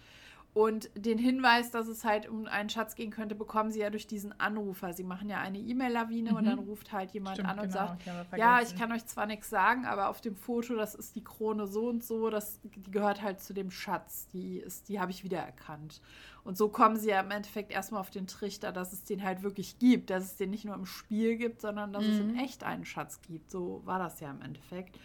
Und 0.55 0.89
den 0.95 1.17
Hinweis, 1.17 1.69
dass 1.69 1.89
es 1.89 2.05
halt 2.05 2.29
um 2.29 2.45
einen 2.47 2.69
Schatz 2.69 2.95
gehen 2.95 3.11
könnte, 3.11 3.35
bekommen 3.35 3.71
sie 3.73 3.81
ja 3.81 3.89
durch 3.89 4.07
diesen 4.07 4.39
Anrufer. 4.39 4.93
Sie 4.93 5.03
machen 5.03 5.27
ja 5.27 5.39
eine 5.39 5.57
E-Mail-Lawine 5.59 6.33
und 6.33 6.45
dann 6.45 6.59
ruft 6.59 6.93
halt 6.93 7.11
jemand 7.11 7.35
Stimmt, 7.35 7.49
an 7.49 7.59
und 7.59 7.63
genau, 7.73 7.75
sagt, 7.75 8.03
ich 8.31 8.37
ja, 8.37 8.61
ich 8.61 8.73
kann 8.73 8.89
euch 8.93 9.05
zwar 9.05 9.25
nichts 9.25 9.49
sagen, 9.49 9.85
aber 9.85 10.07
auf 10.07 10.21
dem 10.21 10.37
Foto, 10.37 10.77
das 10.77 10.95
ist 10.95 11.13
die 11.17 11.25
Krone 11.25 11.67
so 11.67 11.89
und 11.89 12.05
so, 12.05 12.29
das, 12.29 12.61
die 12.63 12.89
gehört 12.89 13.21
halt 13.21 13.41
zu 13.41 13.53
dem 13.53 13.69
Schatz. 13.69 14.27
Die, 14.29 14.59
ist- 14.59 14.87
die 14.87 14.97
habe 15.01 15.11
ich 15.11 15.25
wiedererkannt. 15.25 15.99
Und 16.45 16.57
so 16.57 16.69
kommen 16.69 16.95
sie 16.95 17.09
ja 17.09 17.19
im 17.19 17.31
Endeffekt 17.31 17.73
erstmal 17.73 17.99
auf 17.99 18.09
den 18.09 18.25
Trichter, 18.25 18.71
dass 18.71 18.93
es 18.93 19.03
den 19.03 19.23
halt 19.23 19.43
wirklich 19.43 19.77
gibt, 19.77 20.09
dass 20.09 20.23
es 20.23 20.35
den 20.37 20.51
nicht 20.51 20.63
nur 20.63 20.75
im 20.75 20.85
Spiel 20.85 21.35
gibt, 21.35 21.59
sondern 21.59 21.91
dass 21.91 22.05
es 22.05 22.19
in 22.21 22.37
echt 22.39 22.63
einen 22.63 22.85
Schatz 22.85 23.19
gibt. 23.27 23.51
So 23.51 23.81
war 23.83 23.99
das 23.99 24.21
ja 24.21 24.31
im 24.31 24.41
Endeffekt. 24.41 24.97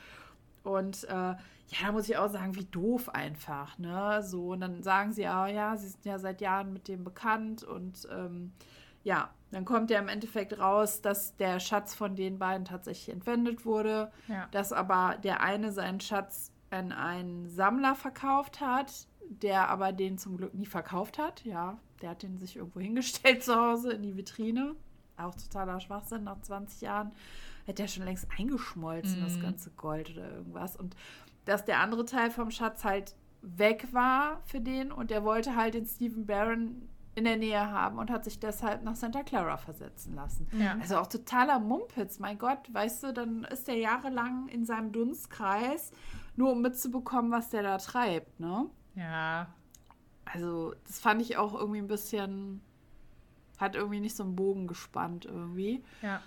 Und 0.63 1.05
äh, 1.05 1.13
ja, 1.13 1.37
da 1.87 1.93
muss 1.93 2.09
ich 2.09 2.17
auch 2.17 2.31
sagen, 2.31 2.55
wie 2.57 2.65
doof 2.65 3.09
einfach, 3.11 3.79
ne? 3.79 4.23
So, 4.23 4.49
und 4.53 4.61
dann 4.61 4.83
sagen 4.83 5.13
sie, 5.13 5.27
ah 5.27 5.47
ja, 5.47 5.77
sie 5.77 5.89
sind 5.89 6.05
ja 6.05 6.19
seit 6.19 6.41
Jahren 6.41 6.73
mit 6.73 6.89
dem 6.89 7.05
bekannt 7.05 7.63
und 7.65 8.09
ähm, 8.11 8.53
ja, 9.03 9.31
dann 9.53 9.65
kommt 9.65 9.91
ja 9.91 9.99
im 9.99 10.09
Endeffekt 10.09 10.59
raus, 10.59 11.01
dass 11.01 11.37
der 11.37 11.59
Schatz 11.61 11.95
von 11.95 12.15
den 12.17 12.39
beiden 12.39 12.65
tatsächlich 12.65 13.15
entwendet 13.15 13.65
wurde, 13.65 14.11
Ja. 14.29 14.47
dass 14.51 14.73
aber 14.73 15.17
der 15.23 15.41
eine 15.43 15.73
seinen 15.73 16.01
Schatz 16.01 16.53
an 16.71 16.93
einen 16.93 17.49
Sammler 17.49 17.95
verkauft 17.95 18.61
hat, 18.61 19.07
der 19.29 19.69
aber 19.71 19.93
den 19.93 20.19
zum 20.19 20.37
Glück 20.37 20.55
nie 20.55 20.67
verkauft 20.67 21.19
hat. 21.19 21.45
Ja, 21.45 21.79
der 22.03 22.11
hat 22.11 22.23
den 22.23 22.37
sich 22.37 22.57
irgendwo 22.57 22.81
hingestellt 22.81 23.43
zu 23.43 23.55
Hause 23.57 23.93
in 23.93 24.03
die 24.03 24.17
Vitrine. 24.17 24.75
Auch 25.17 25.35
totaler 25.35 25.81
Schwachsinn 25.81 26.25
nach 26.25 26.41
20 26.43 26.81
Jahren. 26.83 27.13
Hätte 27.67 27.83
ja 27.83 27.89
schon 27.89 28.05
längst 28.05 28.27
eingeschmolzen, 28.39 29.21
das 29.23 29.41
ganze 29.41 29.71
Gold 29.71 30.11
oder 30.11 30.31
irgendwas. 30.33 30.77
Und 30.77 30.97
dass 31.45 31.65
der 31.65 31.81
andere 31.81 32.05
Teil 32.05 32.31
vom 32.31 32.51
Schatz 32.51 32.85
halt 32.85 33.15
weg 33.43 33.89
war 33.93 34.41
für 34.45 34.61
den 34.61 34.93
und 34.93 35.11
der 35.11 35.25
wollte 35.25 35.57
halt 35.57 35.75
den 35.75 35.87
Stephen 35.87 36.27
Barron 36.27 36.89
in 37.15 37.25
der 37.25 37.37
Nähe 37.37 37.71
haben 37.71 37.99
und 37.99 38.11
hat 38.11 38.25
sich 38.25 38.39
deshalb 38.39 38.83
nach 38.85 38.95
Santa 38.95 39.23
Clara 39.23 39.57
versetzen 39.57 40.15
lassen. 40.15 40.47
Ja. 40.59 40.77
Also 40.81 40.97
auch 40.97 41.07
totaler 41.07 41.59
Mumpitz, 41.59 42.19
mein 42.19 42.39
Gott, 42.39 42.73
weißt 42.73 43.03
du, 43.03 43.13
dann 43.13 43.45
ist 43.45 43.69
der 43.69 43.77
jahrelang 43.77 44.49
in 44.49 44.65
seinem 44.65 44.93
Dunstkreis, 44.93 45.91
nur 46.37 46.53
um 46.53 46.63
mitzubekommen, 46.63 47.31
was 47.31 47.51
der 47.51 47.63
da 47.63 47.79
treibt, 47.79 48.39
ne? 48.39 48.67
Ja. 48.95 49.49
Also, 50.25 50.75
das 50.87 51.01
fand 51.01 51.21
ich 51.23 51.37
auch 51.37 51.55
irgendwie 51.55 51.81
ein 51.81 51.89
bisschen, 51.89 52.61
hat 53.59 53.75
irgendwie 53.75 54.01
nicht 54.01 54.17
so 54.17 54.23
einen 54.23 54.37
Bogen 54.37 54.67
gespannt 54.69 55.25
irgendwie. 55.25 55.83
Ja. 56.03 56.21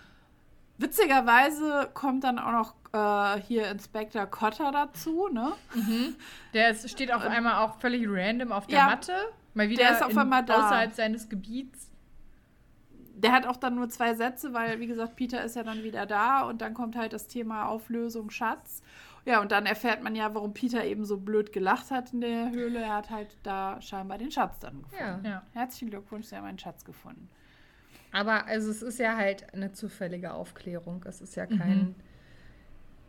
Witzigerweise 0.84 1.90
kommt 1.94 2.24
dann 2.24 2.38
auch 2.40 2.52
noch 2.52 3.38
äh, 3.38 3.42
hier 3.42 3.70
Inspector 3.72 4.26
Cotter 4.26 4.72
dazu, 4.72 5.28
ne? 5.32 5.54
Der 6.54 6.70
ist, 6.70 6.90
steht 6.90 7.12
auf 7.14 7.24
einmal 7.24 7.64
auch 7.66 7.80
völlig 7.80 8.06
random 8.08 8.52
auf 8.52 8.68
der 8.68 8.78
Ja. 8.80 8.86
Matte. 8.88 9.14
Mal 9.54 9.70
wieder 9.70 9.84
Der 9.84 9.94
ist 9.94 10.04
auf 10.04 10.12
in, 10.12 10.18
einmal 10.20 10.44
da. 10.44 10.56
außerhalb 10.66 10.94
seines 10.94 11.30
Gebiets. 11.30 11.90
Der 13.16 13.32
hat 13.32 13.46
auch 13.48 13.56
dann 13.58 13.76
nur 13.76 13.88
zwei 13.90 14.16
Sätze, 14.16 14.54
weil, 14.54 14.80
wie 14.80 14.88
gesagt, 14.88 15.16
Peter 15.16 15.44
ist 15.44 15.56
ja 15.56 15.64
dann 15.64 15.84
wieder 15.84 16.06
da 16.06 16.42
und 16.42 16.62
dann 16.62 16.74
kommt 16.74 16.96
halt 16.96 17.14
das 17.14 17.28
Thema 17.28 17.68
Auflösung 17.68 18.30
Schatz. 18.30 18.82
Ja, 19.26 19.40
und 19.40 19.54
dann 19.54 19.66
erfährt 19.66 20.04
man 20.04 20.16
ja, 20.16 20.34
warum 20.36 20.54
Peter 20.54 20.84
eben 20.84 21.06
so 21.06 21.18
blöd 21.18 21.54
gelacht 21.54 21.92
hat 21.92 22.12
in 22.12 22.20
der 22.20 22.50
Höhle. 22.52 22.80
Er 22.80 22.96
hat 22.96 23.10
halt 23.10 23.38
da 23.44 23.80
scheinbar 23.82 24.18
den 24.18 24.32
Schatz 24.32 24.60
dann 24.60 24.82
gefunden. 24.82 25.24
Ja. 25.26 25.30
Ja. 25.32 25.42
Herzlichen 25.54 25.92
Glückwunsch, 25.92 26.26
Sie 26.26 26.36
haben 26.36 26.44
einen 26.46 26.60
Schatz 26.60 26.84
gefunden. 26.84 27.30
Aber 28.14 28.46
also 28.46 28.70
es 28.70 28.82
ist 28.84 29.00
ja 29.00 29.18
halt 29.18 29.54
eine 29.54 29.74
zufällige 29.74 30.34
Aufklärung. 30.34 31.04
Es 31.08 31.20
ist 31.20 31.36
ja 31.36 31.48
kein, 31.48 31.96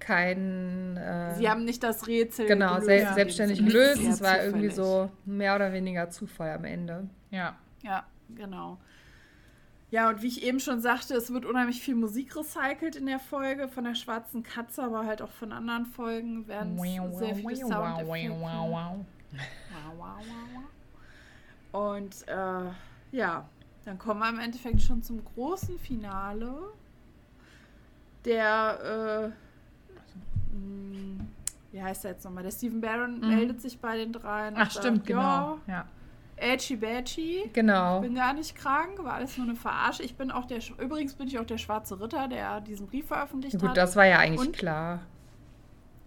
kein 0.00 0.96
äh, 0.96 1.34
Sie 1.36 1.48
haben 1.48 1.64
nicht 1.64 1.82
das 1.82 2.06
Rätsel 2.08 2.46
genau 2.46 2.80
gelöst, 2.80 2.86
sel 2.86 3.14
selbstständig 3.14 3.58
Sinne. 3.58 3.70
gelöst. 3.70 4.00
Sehr 4.00 4.10
Es 4.10 4.22
war 4.22 4.42
irgendwie 4.42 4.70
zufällig. 4.70 4.74
so 4.74 5.10
mehr 5.26 5.54
oder 5.54 5.72
weniger 5.74 6.08
Zufall 6.08 6.52
am 6.52 6.64
Ende. 6.64 7.06
Ja. 7.30 7.56
Ja, 7.82 8.06
genau. 8.34 8.78
Ja, 9.90 10.08
und 10.08 10.22
wie 10.22 10.26
ich 10.26 10.42
eben 10.42 10.58
schon 10.58 10.80
sagte, 10.80 11.14
es 11.14 11.32
wird 11.32 11.44
unheimlich 11.44 11.82
viel 11.82 11.94
Musik 11.94 12.34
recycelt 12.34 12.96
in 12.96 13.06
der 13.06 13.20
Folge, 13.20 13.68
von 13.68 13.84
der 13.84 13.94
Schwarzen 13.94 14.42
Katze, 14.42 14.82
aber 14.82 15.04
halt 15.04 15.20
auch 15.20 15.30
von 15.30 15.52
anderen 15.52 15.84
Folgen 15.86 16.48
werden 16.48 16.78
sehr 16.78 17.36
viele 17.36 17.56
Soundeffekte. 17.56 18.30
Wow, 18.40 18.40
wow, 18.40 19.06
wow, 19.98 20.16
wow. 21.72 21.92
Und 21.92 22.26
äh, 22.26 22.72
ja, 23.16 23.48
dann 23.84 23.98
kommen 23.98 24.20
wir 24.20 24.28
im 24.28 24.38
Endeffekt 24.38 24.80
schon 24.82 25.02
zum 25.02 25.24
großen 25.24 25.78
Finale. 25.78 26.52
Der, 28.24 29.32
äh, 30.52 30.56
mh, 30.56 31.24
wie 31.72 31.82
heißt 31.82 32.04
der 32.04 32.12
jetzt 32.12 32.24
nochmal? 32.24 32.42
Der 32.42 32.50
Stephen 32.52 32.80
Barron 32.80 33.20
meldet 33.20 33.60
sich 33.60 33.78
bei 33.78 33.96
den 33.98 34.12
dreien. 34.12 34.54
Ach, 34.56 34.70
stimmt, 34.70 34.98
sagt, 34.98 35.06
genau. 35.06 35.58
Ja. 35.66 35.86
Edgy 36.36 36.76
Badgy. 36.76 37.50
Genau. 37.52 37.96
Ich 37.96 38.02
bin 38.02 38.14
gar 38.16 38.32
nicht 38.32 38.56
krank, 38.56 38.98
war 39.04 39.14
alles 39.14 39.36
nur 39.36 39.46
eine 39.46 39.56
Verarsche. 39.56 40.02
Ich 40.02 40.16
bin 40.16 40.30
auch 40.30 40.46
der, 40.46 40.58
übrigens 40.78 41.14
bin 41.14 41.28
ich 41.28 41.38
auch 41.38 41.44
der 41.46 41.58
schwarze 41.58 42.00
Ritter, 42.00 42.26
der 42.28 42.60
diesen 42.60 42.86
Brief 42.88 43.06
veröffentlicht 43.06 43.54
Ja, 43.54 43.60
gut, 43.60 43.68
hat. 43.70 43.76
das 43.76 43.94
war 43.94 44.06
ja 44.06 44.18
eigentlich 44.18 44.40
Und? 44.48 44.56
klar. 44.56 45.00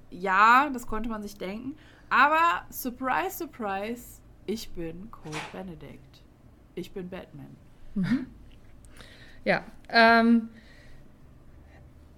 ja, 0.10 0.70
das 0.74 0.86
konnte 0.88 1.08
man 1.10 1.22
sich 1.22 1.36
denken. 1.38 1.76
Aber 2.10 2.66
surprise, 2.72 3.38
surprise, 3.38 4.22
ich 4.46 4.70
bin 4.72 5.10
Cold 5.12 5.36
Benedict. 5.52 6.24
Ich 6.76 6.92
bin 6.92 7.10
Batman. 7.10 7.56
Mhm. 7.98 8.28
Ja, 9.44 9.64
ähm, 9.90 10.50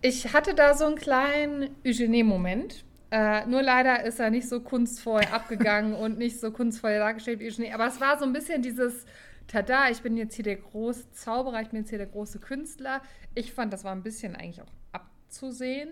ich 0.01 0.33
hatte 0.33 0.53
da 0.53 0.73
so 0.73 0.85
einen 0.85 0.97
kleinen 0.97 1.69
Eugenie-Moment. 1.85 2.83
Äh, 3.11 3.45
nur 3.47 3.61
leider 3.61 4.03
ist 4.03 4.19
er 4.19 4.29
nicht 4.29 4.47
so 4.49 4.59
kunstvoll 4.59 5.21
abgegangen 5.31 5.93
und 5.93 6.17
nicht 6.17 6.39
so 6.39 6.51
kunstvoll 6.51 6.97
dargestellt 6.97 7.39
wie 7.39 7.47
Eugenie. 7.47 7.71
Aber 7.71 7.87
es 7.87 8.01
war 8.01 8.19
so 8.19 8.25
ein 8.25 8.33
bisschen 8.33 8.61
dieses, 8.61 9.05
tada, 9.47 9.89
ich 9.89 10.01
bin 10.01 10.17
jetzt 10.17 10.35
hier 10.35 10.43
der 10.43 10.57
große 10.57 11.11
Zauberer, 11.11 11.61
ich 11.61 11.69
bin 11.69 11.79
jetzt 11.79 11.89
hier 11.89 11.97
der 11.97 12.07
große 12.07 12.39
Künstler. 12.39 13.01
Ich 13.33 13.53
fand, 13.53 13.71
das 13.71 13.83
war 13.85 13.93
ein 13.93 14.03
bisschen 14.03 14.35
eigentlich 14.35 14.61
auch 14.61 14.73
abzusehen. 14.91 15.89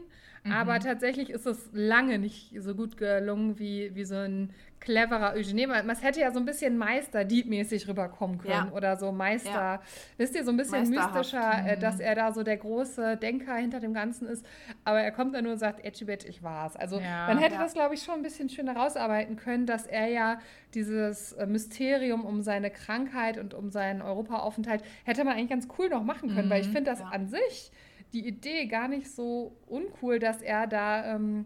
Mhm. 0.47 0.53
Aber 0.53 0.79
tatsächlich 0.79 1.29
ist 1.29 1.45
es 1.45 1.69
lange 1.73 2.19
nicht 2.19 2.53
so 2.59 2.75
gut 2.75 2.97
gelungen 2.97 3.59
wie, 3.59 3.93
wie 3.95 4.05
so 4.05 4.15
ein 4.15 4.53
cleverer 4.79 5.33
Eugenie. 5.33 5.67
Man 5.67 5.95
hätte 5.97 6.19
ja 6.19 6.31
so 6.31 6.39
ein 6.39 6.45
bisschen 6.45 6.77
Meister-Dieb-mäßig 6.77 7.87
rüberkommen 7.87 8.37
können 8.37 8.67
ja. 8.67 8.71
oder 8.71 8.95
so 8.97 9.11
Meister, 9.11 9.49
ja. 9.49 9.81
wisst 10.17 10.35
ihr, 10.35 10.43
so 10.43 10.51
ein 10.51 10.57
bisschen 10.57 10.89
mystischer, 10.89 11.65
äh, 11.65 11.75
mhm. 11.75 11.79
dass 11.79 11.99
er 11.99 12.15
da 12.15 12.31
so 12.31 12.43
der 12.43 12.57
große 12.57 13.17
Denker 13.17 13.55
hinter 13.55 13.79
dem 13.79 13.93
Ganzen 13.93 14.27
ist. 14.27 14.45
Aber 14.83 15.01
er 15.01 15.11
kommt 15.11 15.33
dann 15.33 15.43
nur 15.43 15.53
und 15.53 15.59
sagt, 15.59 15.83
Etchibet, 15.83 16.25
ich 16.25 16.43
war's. 16.43 16.75
Also 16.75 16.99
ja, 16.99 17.27
man 17.27 17.39
hätte 17.39 17.57
das, 17.57 17.73
glaube 17.73 17.95
ich, 17.95 18.03
schon 18.03 18.15
ein 18.15 18.23
bisschen 18.23 18.49
schöner 18.49 18.75
rausarbeiten 18.75 19.35
können, 19.35 19.65
dass 19.65 19.87
er 19.87 20.07
ja 20.07 20.39
dieses 20.73 21.33
äh, 21.33 21.45
Mysterium 21.45 22.23
um 22.25 22.41
seine 22.41 22.69
Krankheit 22.69 23.37
und 23.37 23.53
um 23.53 23.69
seinen 23.71 24.01
Europaaufenthalt 24.01 24.83
hätte 25.05 25.23
man 25.23 25.33
eigentlich 25.33 25.49
ganz 25.49 25.67
cool 25.77 25.89
noch 25.89 26.03
machen 26.03 26.29
können, 26.29 26.47
mhm. 26.47 26.51
weil 26.51 26.61
ich 26.61 26.67
finde 26.67 26.91
das 26.91 27.01
an 27.01 27.27
sich 27.27 27.71
die 28.13 28.25
Idee 28.25 28.65
gar 28.67 28.87
nicht 28.87 29.11
so 29.11 29.57
uncool, 29.67 30.19
dass 30.19 30.41
er 30.41 30.67
da 30.67 31.15
ähm, 31.15 31.45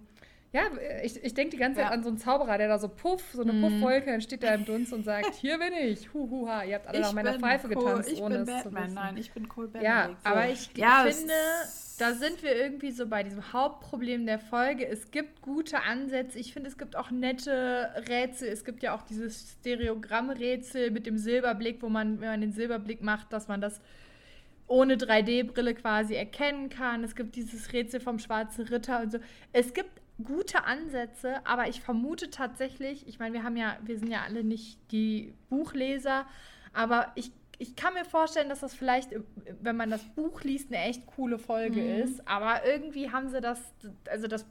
ja, 0.54 0.64
ich, 1.02 1.24
ich 1.24 1.34
denke 1.34 1.52
die 1.52 1.58
ganze 1.58 1.80
Zeit 1.80 1.90
ja. 1.90 1.92
an 1.92 2.04
so 2.04 2.10
einen 2.10 2.18
Zauberer, 2.18 2.58
der 2.58 2.68
da 2.68 2.78
so 2.78 2.90
puff, 2.90 3.24
so 3.32 3.42
eine 3.42 3.54
mm. 3.54 3.62
Puffwolke, 3.62 4.12
dann 4.12 4.20
steht 4.20 4.44
da 4.44 4.54
im 4.54 4.66
Dunst 4.66 4.92
und 4.92 5.06
sagt, 5.06 5.36
hier 5.36 5.58
bin 5.58 5.72
ich, 5.72 6.14
huhuha, 6.14 6.66
ihr 6.66 6.76
habt 6.76 6.88
alle 6.88 7.00
ich 7.00 7.06
nach 7.06 7.14
meiner 7.14 7.40
Pfeife 7.40 7.68
cool, 7.68 7.76
getanzt, 7.76 8.12
ich 8.12 8.22
ohne 8.22 8.40
bin 8.40 8.56
es 8.56 8.64
Batman. 8.64 8.94
Nein, 8.94 9.18
ich 9.18 9.32
bin 9.32 9.48
Cool 9.56 9.70
Benedict. 9.70 9.90
Ja, 9.90 10.10
so. 10.10 10.30
aber 10.30 10.50
ich 10.50 10.70
ja, 10.76 11.06
finde, 11.08 11.34
da 12.00 12.14
sind 12.14 12.44
wir 12.44 12.54
irgendwie 12.54 12.92
so 12.92 13.08
bei 13.08 13.24
diesem 13.24 13.54
Hauptproblem 13.54 14.26
der 14.26 14.40
Folge. 14.40 14.86
Es 14.86 15.10
gibt 15.12 15.42
gute 15.42 15.84
Ansätze, 15.84 16.38
ich 16.38 16.52
finde, 16.52 16.68
es 16.68 16.78
gibt 16.78 16.98
auch 16.98 17.12
nette 17.12 17.90
Rätsel. 18.10 18.50
Es 18.50 18.66
gibt 18.66 18.84
ja 18.84 18.94
auch 18.94 19.04
dieses 19.04 19.56
Stereogrammrätsel 19.62 20.92
mit 20.92 21.06
dem 21.06 21.18
Silberblick, 21.18 21.82
wo 21.82 21.88
man, 21.88 22.20
wenn 22.20 22.28
man 22.28 22.42
den 22.42 22.52
Silberblick 22.52 23.02
macht, 23.02 23.32
dass 23.32 23.48
man 23.48 23.62
das 23.62 23.80
ohne 24.72 24.96
3D-Brille 24.96 25.76
quasi 25.76 26.16
erkennen 26.16 26.70
kann. 26.70 27.04
Es 27.04 27.16
gibt 27.16 27.36
dieses 27.36 27.74
Rätsel 27.74 28.00
vom 28.00 28.20
schwarzen 28.20 28.66
Ritter 28.68 29.02
und 29.02 29.12
so. 29.12 29.20
Es 29.52 29.74
gibt 29.74 29.90
gute 30.24 30.64
Ansätze, 30.64 31.46
aber 31.46 31.68
ich 31.68 31.82
vermute 31.82 32.30
tatsächlich, 32.30 33.08
ich 33.08 33.20
meine, 33.20 33.34
wir 33.34 33.44
haben 33.44 33.58
ja, 33.58 33.78
wir 33.84 34.00
sind 34.00 34.10
ja 34.10 34.22
alle 34.24 34.44
nicht 34.44 34.80
die 34.92 35.34
Buchleser, 35.50 36.26
aber 36.74 37.12
ich, 37.16 37.32
ich 37.58 37.76
kann 37.76 37.94
mir 37.94 38.06
vorstellen, 38.06 38.50
dass 38.50 38.62
das 38.62 38.74
vielleicht, 38.74 39.10
wenn 39.62 39.76
man 39.76 39.90
das 39.90 40.04
Buch 40.16 40.42
liest, 40.42 40.72
eine 40.72 40.84
echt 40.84 41.06
coole 41.06 41.38
Folge 41.38 41.82
mhm. 41.82 42.04
ist. 42.04 42.28
Aber 42.28 42.66
irgendwie 42.66 43.12
haben 43.12 43.30
sie 43.30 43.42
das, 43.42 43.60
also 44.10 44.28
das 44.28 44.46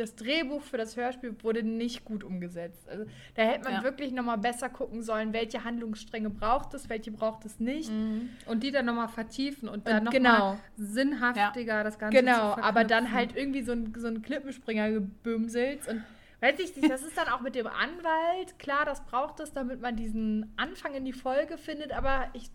das 0.00 0.16
Drehbuch 0.16 0.62
für 0.62 0.76
das 0.76 0.96
Hörspiel 0.96 1.34
wurde 1.42 1.62
nicht 1.62 2.04
gut 2.04 2.24
umgesetzt. 2.24 2.88
Also, 2.88 3.04
da 3.34 3.42
hätte 3.42 3.64
man 3.64 3.74
ja. 3.74 3.82
wirklich 3.84 4.12
noch 4.12 4.24
mal 4.24 4.36
besser 4.36 4.68
gucken 4.68 5.02
sollen, 5.02 5.32
welche 5.32 5.64
Handlungsstränge 5.64 6.30
braucht 6.30 6.74
es, 6.74 6.88
welche 6.88 7.10
braucht 7.10 7.44
es 7.44 7.60
nicht. 7.60 7.90
Mhm. 7.90 8.30
Und 8.46 8.62
die 8.62 8.70
dann 8.70 8.86
noch 8.86 8.94
mal 8.94 9.08
vertiefen 9.08 9.68
und 9.68 9.86
dann 9.86 10.04
noch 10.04 10.12
genau. 10.12 10.58
sinnhaftiger 10.76 11.74
ja. 11.74 11.84
das 11.84 11.98
Ganze 11.98 12.18
Genau, 12.18 12.56
aber 12.56 12.84
dann 12.84 13.12
halt 13.12 13.36
irgendwie 13.36 13.62
so 13.62 13.72
ein, 13.72 13.92
so 13.96 14.08
ein 14.08 14.22
Klippenspringer 14.22 14.90
gebümselt 14.90 15.86
und 15.88 16.02
Weiß 16.40 16.58
ich 16.58 16.74
nicht, 16.74 16.90
das 16.90 17.02
ist 17.02 17.18
dann 17.18 17.28
auch 17.28 17.42
mit 17.42 17.54
dem 17.54 17.66
Anwalt. 17.66 18.58
Klar, 18.58 18.86
das 18.86 19.04
braucht 19.04 19.40
es, 19.40 19.52
damit 19.52 19.82
man 19.82 19.96
diesen 19.96 20.50
Anfang 20.56 20.94
in 20.94 21.04
die 21.04 21.12
Folge 21.12 21.58
findet, 21.58 21.92
aber 21.92 22.28
ich 22.32 22.50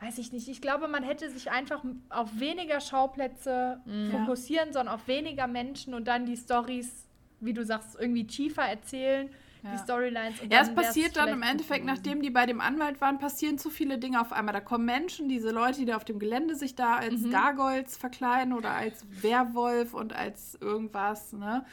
weiß 0.00 0.18
ich 0.18 0.32
nicht, 0.32 0.48
ich 0.48 0.60
glaube, 0.60 0.88
man 0.88 1.02
hätte 1.02 1.30
sich 1.30 1.50
einfach 1.50 1.84
auf 2.08 2.40
weniger 2.40 2.80
Schauplätze 2.80 3.80
mhm. 3.84 4.10
fokussieren, 4.10 4.72
sondern 4.72 4.94
auf 4.94 5.06
weniger 5.08 5.46
Menschen 5.46 5.94
und 5.94 6.08
dann 6.08 6.24
die 6.24 6.36
Stories, 6.36 7.06
wie 7.40 7.52
du 7.52 7.64
sagst, 7.64 7.96
irgendwie 7.98 8.26
tiefer 8.26 8.62
erzählen. 8.62 9.28
Ja. 9.62 9.72
Die 9.72 9.78
Storylines. 9.78 10.40
ja, 10.50 10.62
es 10.62 10.74
passiert 10.74 11.16
dann 11.16 11.28
im 11.28 11.42
Endeffekt, 11.42 11.84
nachdem 11.84 12.22
die 12.22 12.30
bei 12.30 12.46
dem 12.46 12.62
Anwalt 12.62 12.98
waren, 13.02 13.18
passieren 13.18 13.58
zu 13.58 13.68
viele 13.68 13.98
Dinge 13.98 14.18
auf 14.18 14.32
einmal. 14.32 14.54
Da 14.54 14.60
kommen 14.60 14.86
Menschen, 14.86 15.28
diese 15.28 15.50
Leute, 15.50 15.80
die 15.80 15.84
da 15.84 15.96
auf 15.96 16.04
dem 16.06 16.18
Gelände 16.18 16.54
sich 16.54 16.76
da 16.76 16.96
als 16.96 17.20
mhm. 17.20 17.30
Gargoyles 17.30 17.98
verkleiden 17.98 18.54
oder 18.54 18.70
als 18.70 19.04
Werwolf 19.22 19.92
und 19.92 20.14
als 20.14 20.54
irgendwas. 20.62 21.34
Ne? 21.34 21.66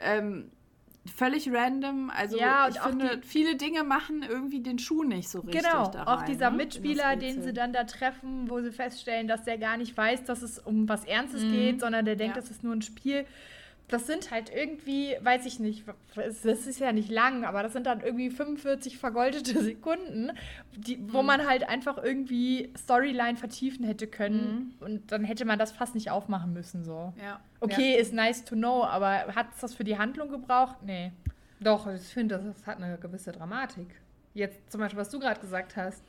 Ähm, 0.00 0.50
völlig 1.10 1.52
random. 1.52 2.10
Also 2.10 2.38
ja, 2.38 2.68
ich 2.68 2.78
finde, 2.78 3.20
viele 3.22 3.56
Dinge 3.56 3.84
machen 3.84 4.22
irgendwie 4.22 4.60
den 4.60 4.78
Schuh 4.78 5.04
nicht 5.04 5.28
so 5.28 5.40
richtig. 5.40 5.62
Genau, 5.62 5.84
rein, 5.84 6.06
auch 6.06 6.22
dieser 6.22 6.50
ne? 6.50 6.58
Mitspieler, 6.58 7.16
den 7.16 7.42
sie 7.42 7.52
dann 7.52 7.72
da 7.72 7.84
treffen, 7.84 8.48
wo 8.50 8.60
sie 8.60 8.72
feststellen, 8.72 9.28
dass 9.28 9.44
der 9.44 9.58
gar 9.58 9.76
nicht 9.76 9.96
weiß, 9.96 10.24
dass 10.24 10.42
es 10.42 10.58
um 10.58 10.88
was 10.88 11.04
Ernstes 11.04 11.42
mhm. 11.42 11.52
geht, 11.52 11.80
sondern 11.80 12.04
der 12.04 12.16
denkt, 12.16 12.36
ja. 12.36 12.42
das 12.42 12.50
ist 12.50 12.62
nur 12.64 12.74
ein 12.74 12.82
Spiel 12.82 13.26
das 13.88 14.06
sind 14.06 14.30
halt 14.32 14.50
irgendwie, 14.52 15.16
weiß 15.20 15.46
ich 15.46 15.60
nicht, 15.60 15.84
das 16.14 16.44
ist 16.44 16.80
ja 16.80 16.92
nicht 16.92 17.10
lang, 17.10 17.44
aber 17.44 17.62
das 17.62 17.72
sind 17.72 17.86
dann 17.86 18.00
irgendwie 18.00 18.30
45 18.30 18.98
vergoldete 18.98 19.60
Sekunden, 19.62 20.32
die, 20.76 20.98
wo 21.12 21.20
mhm. 21.20 21.26
man 21.26 21.46
halt 21.46 21.68
einfach 21.68 22.02
irgendwie 22.02 22.72
Storyline 22.76 23.36
vertiefen 23.36 23.84
hätte 23.84 24.08
können 24.08 24.74
mhm. 24.80 24.86
und 24.86 25.12
dann 25.12 25.24
hätte 25.24 25.44
man 25.44 25.58
das 25.58 25.70
fast 25.70 25.94
nicht 25.94 26.10
aufmachen 26.10 26.52
müssen 26.52 26.84
so. 26.84 27.12
Ja. 27.22 27.40
Okay, 27.60 27.94
ja. 27.94 28.00
ist 28.00 28.12
nice 28.12 28.44
to 28.44 28.56
know, 28.56 28.84
aber 28.84 29.34
hat 29.34 29.46
es 29.54 29.60
das 29.60 29.74
für 29.74 29.84
die 29.84 29.98
Handlung 29.98 30.30
gebraucht? 30.30 30.76
Nee. 30.82 31.12
Doch, 31.60 31.86
ich 31.86 32.02
finde, 32.02 32.38
das 32.38 32.66
hat 32.66 32.82
eine 32.82 32.98
gewisse 32.98 33.32
Dramatik. 33.32 33.88
Jetzt 34.34 34.70
zum 34.70 34.80
Beispiel, 34.80 35.00
was 35.00 35.10
du 35.10 35.18
gerade 35.18 35.40
gesagt 35.40 35.76
hast, 35.76 36.02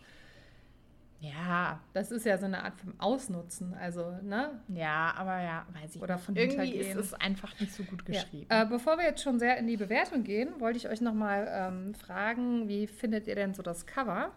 ja, 1.20 1.80
das 1.94 2.12
ist 2.12 2.26
ja 2.26 2.38
so 2.38 2.46
eine 2.46 2.64
Art 2.64 2.76
von 2.76 2.94
Ausnutzen, 3.00 3.74
also, 3.74 4.12
ne? 4.22 4.62
Ja, 4.68 5.16
aber 5.18 5.42
ja, 5.42 5.66
weiß 5.74 5.96
ich 5.96 6.02
Oder 6.02 6.20
von 6.20 6.36
Irgendwie 6.36 6.76
ist 6.76 6.96
es 6.96 7.14
einfach 7.16 7.60
nicht 7.60 7.74
so 7.74 7.84
gut 7.84 8.06
geschrieben. 8.06 8.46
Ja. 8.52 8.62
Äh, 8.62 8.66
bevor 8.68 8.98
wir 8.98 9.06
jetzt 9.06 9.24
schon 9.24 9.40
sehr 9.40 9.58
in 9.58 9.66
die 9.66 9.78
Bewertung 9.78 10.24
gehen, 10.24 10.60
wollte 10.60 10.78
ich 10.78 10.88
euch 10.88 11.02
nochmal 11.02 11.48
ähm, 11.52 11.96
fragen, 11.96 12.68
wie 12.68 12.86
findet 12.86 13.28
ihr 13.28 13.34
denn 13.34 13.56
so 13.56 13.64
das 13.64 13.88
Cover? 13.88 14.32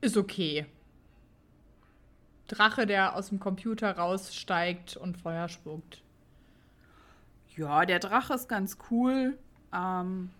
Ist 0.00 0.16
okay. 0.16 0.66
Drache, 2.48 2.86
der 2.86 3.14
aus 3.14 3.28
dem 3.28 3.38
Computer 3.38 3.96
raussteigt 3.96 4.96
und 4.96 5.16
Feuer 5.16 5.48
spuckt. 5.48 6.02
Ja, 7.56 7.86
der 7.86 8.00
Drache 8.00 8.34
ist 8.34 8.48
ganz 8.48 8.78
cool. 8.90 9.38
Ähm, 9.72 10.30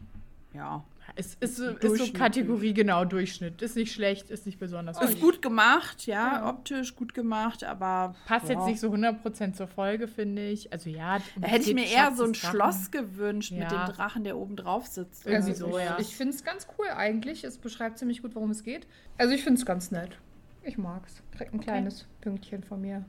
ja, 0.53 0.83
es 1.17 1.35
ist, 1.41 1.59
ist 1.59 1.97
so 1.99 2.13
Kategorie, 2.13 2.73
genau, 2.73 3.05
Durchschnitt. 3.05 3.63
Ist 3.63 3.77
nicht 3.77 3.93
schlecht, 3.93 4.31
ist 4.31 4.47
nicht 4.47 4.59
besonders 4.59 5.01
Ist 5.01 5.21
gut, 5.21 5.43
gemacht, 5.43 6.07
ja, 6.07 6.39
ja, 6.39 6.49
optisch 6.49 6.95
gut 6.97 7.15
gemacht, 7.15 7.65
aber. 7.65 8.15
Passt 8.27 8.47
boah. 8.47 8.53
jetzt 8.53 8.67
nicht 8.67 8.81
so 8.81 8.89
100% 8.93 9.55
zur 9.55 9.67
Folge, 9.67 10.09
finde 10.09 10.47
ich. 10.49 10.73
Also 10.73 10.91
ja. 10.91 11.19
Da 11.37 11.49
hätte 11.49 11.69
ich 11.69 11.75
mir 11.75 11.87
eher 11.87 12.15
so 12.15 12.25
ein 12.25 12.35
Schloss 12.35 12.91
gewünscht 12.91 13.53
ja. 13.53 13.61
mit 13.61 13.71
dem 13.71 13.95
Drachen, 13.95 14.25
der 14.25 14.37
oben 14.37 14.57
drauf 14.57 14.87
sitzt. 14.87 15.27
Irgendwie 15.27 15.51
also 15.51 15.71
so, 15.71 15.79
ja. 15.79 15.99
Ich 15.99 16.17
finde 16.17 16.35
es 16.35 16.45
ganz 16.45 16.67
cool 16.79 16.87
eigentlich. 16.89 17.45
Es 17.45 17.59
beschreibt 17.59 17.99
ziemlich 17.99 18.23
gut, 18.23 18.35
worum 18.35 18.51
es 18.51 18.63
geht. 18.63 18.87
Also 19.19 19.35
ich 19.35 19.43
finde 19.43 19.59
es 19.59 19.67
ganz 19.67 19.91
nett. 19.91 20.19
Ich 20.63 20.79
mag 20.79 21.03
es. 21.07 21.23
Kriegt 21.37 21.53
ein 21.53 21.59
okay. 21.59 21.71
kleines 21.71 22.07
Pünktchen 22.21 22.63
von 22.63 22.81
mir. 22.81 23.05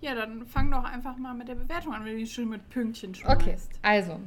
Ja, 0.00 0.14
dann 0.14 0.44
fang 0.44 0.70
doch 0.70 0.84
einfach 0.84 1.16
mal 1.16 1.32
mit 1.32 1.48
der 1.48 1.54
Bewertung 1.54 1.94
an, 1.94 2.04
wenn 2.04 2.18
du 2.18 2.26
schön 2.26 2.50
mit 2.50 2.68
Pünktchen 2.68 3.14
schmeißt. 3.14 3.40
Okay, 3.40 3.56
also. 3.80 4.20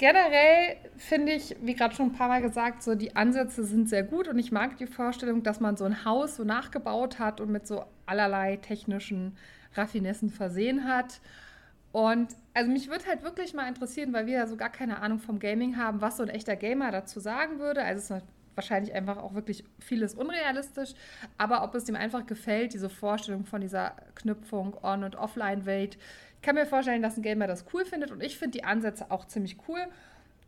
Generell 0.00 0.76
finde 0.96 1.32
ich, 1.32 1.54
wie 1.60 1.74
gerade 1.74 1.94
schon 1.94 2.06
ein 2.06 2.12
paar 2.14 2.28
Mal 2.28 2.40
gesagt, 2.40 2.82
so 2.82 2.94
die 2.94 3.16
Ansätze 3.16 3.64
sind 3.64 3.86
sehr 3.86 4.02
gut 4.02 4.28
und 4.28 4.38
ich 4.38 4.50
mag 4.50 4.78
die 4.78 4.86
Vorstellung, 4.86 5.42
dass 5.42 5.60
man 5.60 5.76
so 5.76 5.84
ein 5.84 6.06
Haus 6.06 6.36
so 6.36 6.44
nachgebaut 6.44 7.18
hat 7.18 7.38
und 7.38 7.50
mit 7.50 7.66
so 7.66 7.84
allerlei 8.06 8.56
technischen 8.56 9.36
Raffinessen 9.74 10.30
versehen 10.30 10.88
hat. 10.88 11.20
Und 11.92 12.34
also 12.54 12.70
mich 12.70 12.88
würde 12.88 13.04
halt 13.08 13.22
wirklich 13.24 13.52
mal 13.52 13.68
interessieren, 13.68 14.14
weil 14.14 14.24
wir 14.24 14.38
ja 14.38 14.46
so 14.46 14.56
gar 14.56 14.70
keine 14.70 15.02
Ahnung 15.02 15.18
vom 15.18 15.38
Gaming 15.38 15.76
haben, 15.76 16.00
was 16.00 16.16
so 16.16 16.22
ein 16.22 16.30
echter 16.30 16.56
Gamer 16.56 16.90
dazu 16.92 17.20
sagen 17.20 17.58
würde. 17.58 17.84
Also 17.84 18.14
es 18.14 18.22
ist 18.22 18.26
wahrscheinlich 18.54 18.94
einfach 18.94 19.18
auch 19.18 19.34
wirklich 19.34 19.64
vieles 19.80 20.14
unrealistisch, 20.14 20.94
aber 21.36 21.62
ob 21.62 21.74
es 21.74 21.88
ihm 21.90 21.96
einfach 21.96 22.24
gefällt, 22.24 22.72
diese 22.72 22.88
Vorstellung 22.88 23.44
von 23.44 23.60
dieser 23.60 23.96
Knüpfung 24.14 24.76
On- 24.82 25.04
und 25.04 25.16
Offline-Welt, 25.16 25.98
ich 26.40 26.46
kann 26.46 26.54
mir 26.54 26.64
vorstellen, 26.64 27.02
dass 27.02 27.18
ein 27.18 27.22
Gamer 27.22 27.46
das 27.46 27.66
cool 27.74 27.84
findet 27.84 28.10
und 28.10 28.22
ich 28.22 28.38
finde 28.38 28.56
die 28.56 28.64
Ansätze 28.64 29.10
auch 29.10 29.26
ziemlich 29.26 29.58
cool. 29.68 29.80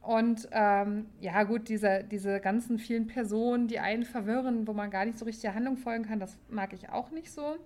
Und 0.01 0.49
ähm, 0.51 1.05
ja, 1.21 1.43
gut, 1.43 1.69
diese, 1.69 2.03
diese 2.03 2.41
ganzen 2.41 2.79
vielen 2.79 3.07
Personen, 3.07 3.69
die 3.69 3.79
einen 3.79 4.05
verwirren, 4.05 4.67
wo 4.67 4.73
man 4.73 4.91
gar 4.91 5.05
nicht 5.05 5.19
so 5.19 5.27
richtig 5.27 5.43
der 5.43 5.55
Handlung 5.55 5.77
folgen 5.77 6.07
kann, 6.07 6.19
das 6.19 6.39
mag 6.49 6.73
ich 6.73 6.89
auch 6.89 7.11
nicht 7.11 7.31
so. 7.31 7.59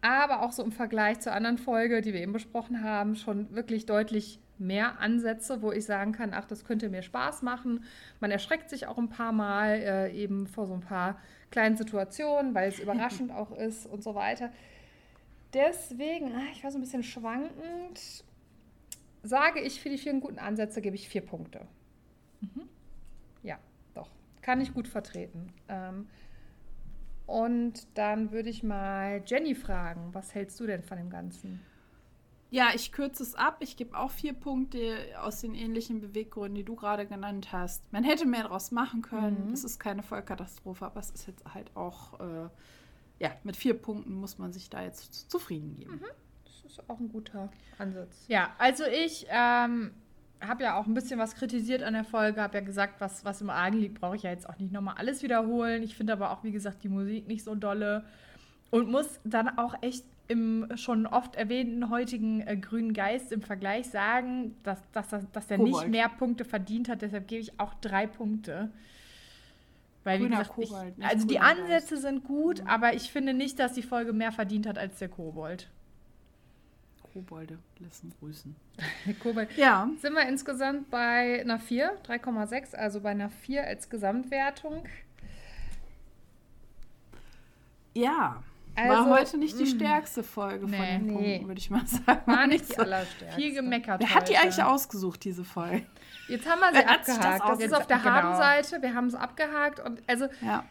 Aber 0.00 0.42
auch 0.42 0.50
so 0.50 0.64
im 0.64 0.72
Vergleich 0.72 1.20
zur 1.20 1.32
anderen 1.32 1.56
Folge, 1.56 2.00
die 2.00 2.12
wir 2.12 2.20
eben 2.20 2.32
besprochen 2.32 2.82
haben, 2.82 3.14
schon 3.14 3.54
wirklich 3.54 3.86
deutlich 3.86 4.40
mehr 4.58 4.98
Ansätze, 4.98 5.62
wo 5.62 5.70
ich 5.70 5.84
sagen 5.84 6.10
kann, 6.10 6.32
ach, 6.34 6.46
das 6.46 6.64
könnte 6.64 6.88
mir 6.88 7.02
Spaß 7.02 7.42
machen. 7.42 7.84
Man 8.18 8.32
erschreckt 8.32 8.68
sich 8.68 8.88
auch 8.88 8.98
ein 8.98 9.08
paar 9.08 9.32
Mal 9.32 9.74
äh, 9.78 10.12
eben 10.12 10.48
vor 10.48 10.66
so 10.66 10.74
ein 10.74 10.80
paar 10.80 11.20
kleinen 11.52 11.76
Situationen, 11.76 12.54
weil 12.54 12.68
es 12.68 12.78
überraschend 12.80 13.30
auch 13.30 13.52
ist 13.52 13.86
und 13.86 14.02
so 14.02 14.16
weiter. 14.16 14.50
Deswegen, 15.52 16.34
ah, 16.34 16.50
ich 16.52 16.64
war 16.64 16.70
so 16.70 16.78
ein 16.78 16.80
bisschen 16.80 17.02
schwankend, 17.02 18.24
sage 19.22 19.60
ich 19.60 19.80
für 19.80 19.90
die 19.90 19.98
vielen 19.98 20.20
guten 20.20 20.38
Ansätze 20.38 20.80
gebe 20.80 20.96
ich 20.96 21.08
vier 21.08 21.20
Punkte. 21.20 21.66
Mhm. 22.40 22.68
Ja, 23.42 23.58
doch. 23.94 24.10
kann 24.40 24.60
ich 24.60 24.72
gut 24.72 24.88
vertreten. 24.88 25.52
Ähm, 25.68 26.08
und 27.26 27.86
dann 27.94 28.32
würde 28.32 28.50
ich 28.50 28.62
mal 28.62 29.22
Jenny 29.26 29.54
fragen, 29.54 30.08
was 30.12 30.34
hältst 30.34 30.58
du 30.60 30.66
denn 30.66 30.82
von 30.82 30.98
dem 30.98 31.10
Ganzen? 31.10 31.60
Ja, 32.50 32.68
ich 32.74 32.92
kürze 32.92 33.22
es 33.22 33.34
ab. 33.34 33.56
Ich 33.60 33.78
gebe 33.78 33.96
auch 33.96 34.10
vier 34.10 34.34
Punkte 34.34 34.98
aus 35.18 35.40
den 35.40 35.54
ähnlichen 35.54 36.02
Beweggründen, 36.02 36.54
die 36.54 36.64
du 36.64 36.76
gerade 36.76 37.06
genannt 37.06 37.50
hast. 37.50 37.90
Man 37.90 38.04
hätte 38.04 38.26
mehr 38.26 38.42
daraus 38.42 38.72
machen 38.72 39.00
können. 39.00 39.50
Es 39.54 39.62
mhm. 39.62 39.66
ist 39.66 39.78
keine 39.78 40.02
Vollkatastrophe, 40.02 40.84
aber 40.84 41.00
es 41.00 41.10
ist 41.10 41.26
jetzt 41.26 41.42
halt 41.54 41.74
auch, 41.74 42.20
äh, 42.20 42.50
ja, 43.22 43.30
mit 43.44 43.56
vier 43.56 43.74
Punkten 43.74 44.14
muss 44.14 44.38
man 44.38 44.52
sich 44.52 44.68
da 44.68 44.82
jetzt 44.82 45.30
zufrieden 45.30 45.76
geben. 45.76 45.92
Mhm. 45.92 46.06
Das 46.44 46.72
ist 46.72 46.90
auch 46.90 46.98
ein 46.98 47.08
guter 47.08 47.50
Ansatz. 47.78 48.24
Ja, 48.26 48.50
also 48.58 48.82
ich 48.84 49.26
ähm, 49.30 49.92
habe 50.40 50.64
ja 50.64 50.76
auch 50.76 50.86
ein 50.86 50.94
bisschen 50.94 51.20
was 51.20 51.36
kritisiert 51.36 51.84
an 51.84 51.94
der 51.94 52.02
Folge, 52.02 52.42
habe 52.42 52.58
ja 52.58 52.64
gesagt, 52.64 53.00
was, 53.00 53.24
was 53.24 53.40
im 53.40 53.48
Argen 53.48 53.78
liegt, 53.78 54.00
brauche 54.00 54.16
ich 54.16 54.24
ja 54.24 54.30
jetzt 54.30 54.48
auch 54.48 54.58
nicht 54.58 54.72
nochmal 54.72 54.96
alles 54.98 55.22
wiederholen. 55.22 55.84
Ich 55.84 55.94
finde 55.94 56.14
aber 56.14 56.32
auch, 56.32 56.42
wie 56.42 56.50
gesagt, 56.50 56.82
die 56.82 56.88
Musik 56.88 57.28
nicht 57.28 57.44
so 57.44 57.54
dolle 57.54 58.04
und 58.70 58.90
muss 58.90 59.20
dann 59.22 59.56
auch 59.56 59.80
echt 59.82 60.04
im 60.26 60.66
schon 60.74 61.06
oft 61.06 61.36
erwähnten 61.36 61.90
heutigen 61.90 62.40
äh, 62.40 62.56
grünen 62.56 62.92
Geist 62.92 63.30
im 63.30 63.42
Vergleich 63.42 63.88
sagen, 63.88 64.56
dass, 64.64 64.80
dass, 64.90 65.08
dass, 65.08 65.30
dass 65.30 65.46
der 65.46 65.58
Kobold. 65.58 65.84
nicht 65.84 65.90
mehr 65.92 66.08
Punkte 66.08 66.44
verdient 66.44 66.88
hat. 66.88 67.02
Deshalb 67.02 67.28
gebe 67.28 67.40
ich 67.40 67.60
auch 67.60 67.74
drei 67.74 68.08
Punkte. 68.08 68.72
Weil, 70.04 70.18
Grüner 70.18 70.38
wie 70.38 70.40
gesagt, 70.40 70.54
Kobold, 70.56 70.94
ich, 70.98 71.04
also 71.04 71.26
die 71.26 71.38
Ansätze 71.38 71.94
Geist. 71.94 72.02
sind 72.02 72.24
gut, 72.24 72.60
mhm. 72.60 72.66
aber 72.66 72.94
ich 72.94 73.12
finde 73.12 73.34
nicht, 73.34 73.58
dass 73.58 73.74
die 73.74 73.82
Folge 73.82 74.12
mehr 74.12 74.32
verdient 74.32 74.66
hat 74.66 74.78
als 74.78 74.98
der 74.98 75.08
Kobold. 75.08 75.68
Kobolde 77.12 77.58
lassen 77.78 78.12
grüßen. 78.18 78.56
Kobold. 79.22 79.56
Ja. 79.56 79.88
Sind 80.00 80.14
wir 80.14 80.26
insgesamt 80.28 80.90
bei 80.90 81.40
einer 81.40 81.58
4, 81.58 82.02
3,6, 82.04 82.74
also 82.74 83.00
bei 83.00 83.10
einer 83.10 83.30
4 83.30 83.64
als 83.64 83.90
Gesamtwertung. 83.90 84.84
Ja. 87.94 88.42
Also, 88.74 88.88
war 88.88 89.18
heute 89.18 89.38
nicht 89.38 89.58
die 89.58 89.64
mm. 89.64 89.76
stärkste 89.76 90.22
Folge 90.22 90.66
nee, 90.66 90.76
von 90.76 90.86
den 90.86 91.06
nee. 91.06 91.12
Punkten, 91.12 91.48
würde 91.48 91.58
ich 91.58 91.70
mal 91.70 91.86
sagen. 91.86 92.20
War 92.26 92.46
nicht 92.46 92.70
die 92.70 92.78
allerstärkste. 92.78 93.40
Viel 93.40 93.54
gemeckert. 93.54 94.00
Wer 94.00 94.14
hat 94.14 94.28
die 94.28 94.36
eigentlich 94.36 94.62
ausgesucht, 94.62 95.24
diese 95.24 95.44
Folge? 95.44 95.86
Jetzt 96.28 96.48
haben 96.48 96.60
wir 96.60 96.72
sie 96.72 96.86
abgehakt. 96.86 97.42
Das, 97.42 97.58
das 97.58 97.66
ist 97.66 97.74
auf 97.74 97.86
der 97.86 97.98
genau. 97.98 98.10
Habenseite. 98.10 98.82
Wir 98.82 98.94
haben 98.94 99.06
es 99.06 99.14
abgehakt. 99.14 99.80
Und 99.80 100.02
also 100.06 100.26
ja. 100.40 100.64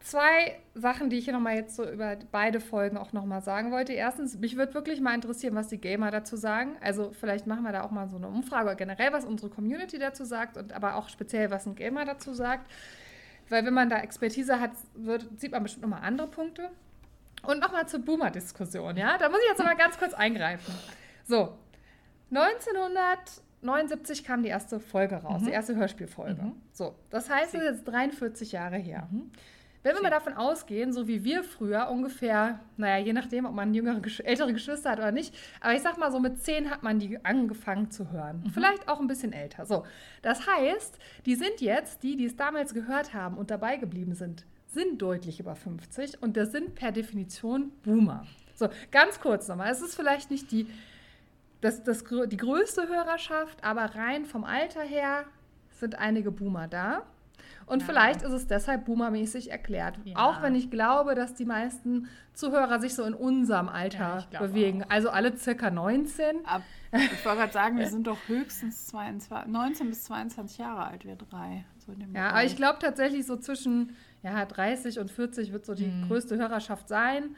zwei 0.00 0.58
Sachen, 0.74 1.10
die 1.10 1.18
ich 1.18 1.24
hier 1.24 1.34
nochmal 1.34 1.56
jetzt 1.56 1.76
so 1.76 1.88
über 1.88 2.16
beide 2.32 2.60
Folgen 2.60 2.96
auch 2.96 3.12
nochmal 3.12 3.42
sagen 3.42 3.70
wollte. 3.70 3.92
Erstens, 3.92 4.38
mich 4.38 4.56
würde 4.56 4.72
wirklich 4.72 5.00
mal 5.00 5.14
interessieren, 5.14 5.54
was 5.54 5.68
die 5.68 5.78
Gamer 5.78 6.10
dazu 6.10 6.36
sagen. 6.36 6.76
Also 6.80 7.12
vielleicht 7.12 7.46
machen 7.46 7.64
wir 7.64 7.72
da 7.72 7.82
auch 7.82 7.90
mal 7.90 8.08
so 8.08 8.16
eine 8.16 8.28
Umfrage 8.28 8.74
generell, 8.76 9.12
was 9.12 9.26
unsere 9.26 9.50
Community 9.50 9.98
dazu 9.98 10.24
sagt 10.24 10.56
und 10.56 10.72
aber 10.72 10.94
auch 10.96 11.10
speziell, 11.10 11.50
was 11.50 11.66
ein 11.66 11.74
Gamer 11.74 12.06
dazu 12.06 12.32
sagt. 12.32 12.70
Weil 13.50 13.66
wenn 13.66 13.74
man 13.74 13.90
da 13.90 13.98
Expertise 13.98 14.58
hat, 14.58 14.70
wird, 14.94 15.28
sieht 15.38 15.52
man 15.52 15.62
bestimmt 15.62 15.82
nochmal 15.82 16.02
andere 16.02 16.28
Punkte. 16.28 16.70
Und 17.46 17.60
nochmal 17.60 17.86
zur 17.86 18.00
Boomer-Diskussion, 18.00 18.96
ja? 18.96 19.18
Da 19.18 19.28
muss 19.28 19.40
ich 19.40 19.48
jetzt 19.48 19.62
mal 19.62 19.74
ganz 19.74 19.98
kurz 19.98 20.14
eingreifen. 20.14 20.74
So, 21.26 21.56
1979 22.30 24.24
kam 24.24 24.42
die 24.42 24.48
erste 24.48 24.80
Folge 24.80 25.16
raus, 25.16 25.42
mhm. 25.42 25.46
die 25.46 25.52
erste 25.52 25.76
Hörspielfolge. 25.76 26.42
Mhm. 26.42 26.52
So, 26.72 26.94
das 27.10 27.30
heißt, 27.30 27.54
es 27.54 27.60
ist 27.60 27.66
jetzt 27.66 27.84
43 27.84 28.52
Jahre 28.52 28.76
her. 28.76 29.08
Mhm. 29.10 29.30
Wenn 29.84 29.96
wir 29.96 30.02
mal 30.02 30.10
davon 30.10 30.32
ausgehen, 30.32 30.94
so 30.94 31.08
wie 31.08 31.24
wir 31.24 31.44
früher 31.44 31.90
ungefähr, 31.90 32.58
naja, 32.78 33.04
je 33.04 33.12
nachdem, 33.12 33.44
ob 33.44 33.52
man 33.52 33.74
jüngere, 33.74 34.00
ältere 34.24 34.54
Geschwister 34.54 34.90
hat 34.90 34.98
oder 34.98 35.12
nicht, 35.12 35.34
aber 35.60 35.74
ich 35.74 35.82
sag 35.82 35.98
mal 35.98 36.10
so 36.10 36.20
mit 36.20 36.42
zehn 36.42 36.70
hat 36.70 36.82
man 36.82 36.98
die 36.98 37.22
angefangen 37.22 37.90
zu 37.90 38.10
hören. 38.10 38.42
Mhm. 38.44 38.50
Vielleicht 38.50 38.88
auch 38.88 38.98
ein 38.98 39.06
bisschen 39.08 39.34
älter. 39.34 39.66
So, 39.66 39.84
das 40.22 40.46
heißt, 40.46 40.98
die 41.26 41.34
sind 41.34 41.60
jetzt, 41.60 42.02
die, 42.02 42.16
die 42.16 42.24
es 42.24 42.34
damals 42.34 42.72
gehört 42.72 43.12
haben 43.12 43.36
und 43.36 43.50
dabei 43.50 43.76
geblieben 43.76 44.14
sind, 44.14 44.46
sind 44.74 45.00
deutlich 45.00 45.40
über 45.40 45.54
50 45.56 46.22
und 46.22 46.36
das 46.36 46.52
sind 46.52 46.74
per 46.74 46.92
Definition 46.92 47.72
Boomer. 47.82 48.26
So, 48.54 48.68
ganz 48.90 49.20
kurz 49.20 49.48
nochmal. 49.48 49.70
Es 49.70 49.80
ist 49.80 49.94
vielleicht 49.94 50.30
nicht 50.30 50.52
die, 50.52 50.66
das, 51.60 51.82
das, 51.82 52.04
die 52.26 52.36
größte 52.36 52.88
Hörerschaft, 52.88 53.64
aber 53.64 53.94
rein 53.94 54.26
vom 54.26 54.44
Alter 54.44 54.82
her 54.82 55.24
sind 55.70 55.98
einige 55.98 56.30
Boomer 56.30 56.68
da. 56.68 57.02
Und 57.66 57.80
ja. 57.80 57.86
vielleicht 57.86 58.22
ist 58.22 58.32
es 58.32 58.46
deshalb 58.46 58.84
boomermäßig 58.84 59.50
erklärt. 59.50 59.98
Ja. 60.04 60.16
Auch 60.16 60.42
wenn 60.42 60.54
ich 60.54 60.70
glaube, 60.70 61.14
dass 61.14 61.34
die 61.34 61.46
meisten 61.46 62.08
Zuhörer 62.34 62.80
sich 62.80 62.94
so 62.94 63.04
in 63.04 63.14
unserem 63.14 63.68
Alter 63.68 64.26
ja, 64.30 64.40
bewegen. 64.40 64.84
Auch. 64.84 64.90
Also 64.90 65.10
alle 65.10 65.36
circa 65.36 65.70
19. 65.70 66.44
Ab, 66.44 66.62
ich 66.92 67.24
wollte 67.24 67.38
gerade 67.38 67.52
sagen, 67.52 67.78
wir 67.78 67.86
sind 67.90 68.06
doch 68.06 68.18
höchstens 68.26 68.86
22, 68.88 69.50
19 69.50 69.88
bis 69.88 70.04
22 70.04 70.58
Jahre 70.58 70.86
alt, 70.86 71.04
wir 71.04 71.16
drei. 71.16 71.64
So 71.78 71.92
ja, 72.14 72.30
aber 72.30 72.44
ich 72.44 72.56
glaube 72.56 72.78
tatsächlich 72.80 73.26
so 73.26 73.36
zwischen 73.36 73.96
ja, 74.24 74.44
30 74.44 74.98
und 74.98 75.10
40 75.10 75.52
wird 75.52 75.66
so 75.66 75.74
die 75.74 75.86
mhm. 75.86 76.08
größte 76.08 76.36
Hörerschaft 76.36 76.88
sein. 76.88 77.36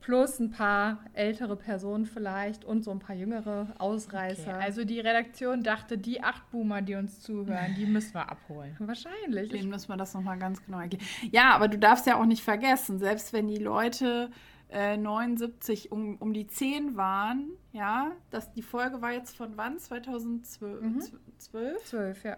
Plus 0.00 0.38
ein 0.38 0.50
paar 0.50 1.00
ältere 1.14 1.56
Personen 1.56 2.06
vielleicht 2.06 2.64
und 2.64 2.84
so 2.84 2.92
ein 2.92 3.00
paar 3.00 3.16
jüngere 3.16 3.74
Ausreißer. 3.78 4.54
Okay. 4.54 4.64
Also 4.64 4.84
die 4.84 5.00
Redaktion 5.00 5.62
dachte, 5.62 5.98
die 5.98 6.22
acht 6.22 6.48
Boomer, 6.50 6.80
die 6.80 6.94
uns 6.94 7.20
zuhören, 7.22 7.74
die 7.76 7.86
müssen 7.86 8.14
wir 8.14 8.30
abholen. 8.30 8.76
Wahrscheinlich. 8.78 9.50
Den 9.50 9.68
müssen 9.68 9.88
wir 9.88 9.96
das 9.96 10.14
nochmal 10.14 10.38
ganz 10.38 10.64
genau 10.64 10.80
erklären. 10.80 11.04
Ja, 11.32 11.50
aber 11.54 11.68
du 11.68 11.76
darfst 11.76 12.06
ja 12.06 12.20
auch 12.20 12.24
nicht 12.24 12.42
vergessen, 12.42 12.98
selbst 12.98 13.32
wenn 13.32 13.48
die 13.48 13.58
Leute 13.58 14.30
äh, 14.68 14.96
79 14.96 15.90
um, 15.90 16.16
um 16.18 16.32
die 16.32 16.46
10 16.46 16.96
waren, 16.96 17.50
ja, 17.72 18.12
das, 18.30 18.52
die 18.52 18.62
Folge 18.62 19.02
war 19.02 19.12
jetzt 19.12 19.36
von 19.36 19.56
wann? 19.56 19.78
2012? 19.78 20.82
Mhm. 20.82 21.02
12? 21.38 21.84
12, 21.84 22.24
ja. 22.24 22.36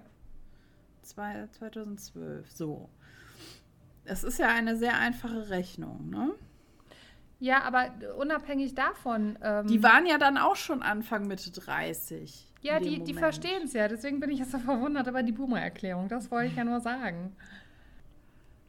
2012, 1.03 2.51
so. 2.51 2.89
Es 4.09 4.24
ist 4.24 4.39
ja 4.39 4.48
eine 4.48 4.76
sehr 4.76 4.98
einfache 4.98 5.51
Rechnung, 5.51 6.10
ne? 6.10 6.32
Ja, 7.40 7.62
aber 7.62 7.93
unabhängig 8.18 8.74
davon. 8.74 9.39
Ähm, 9.43 9.66
die 9.68 9.82
waren 9.82 10.06
ja 10.06 10.18
dann 10.18 10.39
auch 10.39 10.56
schon 10.56 10.82
Anfang 10.82 11.28
Mitte 11.28 11.52
30. 11.52 12.47
Ja, 12.60 12.80
die, 12.80 13.05
die 13.05 13.14
verstehen 13.14 13.62
es 13.64 13.72
ja. 13.72 13.86
Deswegen 13.86 14.18
bin 14.18 14.30
ich 14.30 14.40
jetzt 14.40 14.51
so 14.51 14.59
verwundert 14.59 15.06
über 15.06 15.22
die 15.22 15.30
Boomer-Erklärung. 15.32 16.09
Das 16.09 16.30
wollte 16.30 16.48
ich 16.51 16.56
ja 16.56 16.64
nur 16.64 16.80
sagen. 16.80 17.36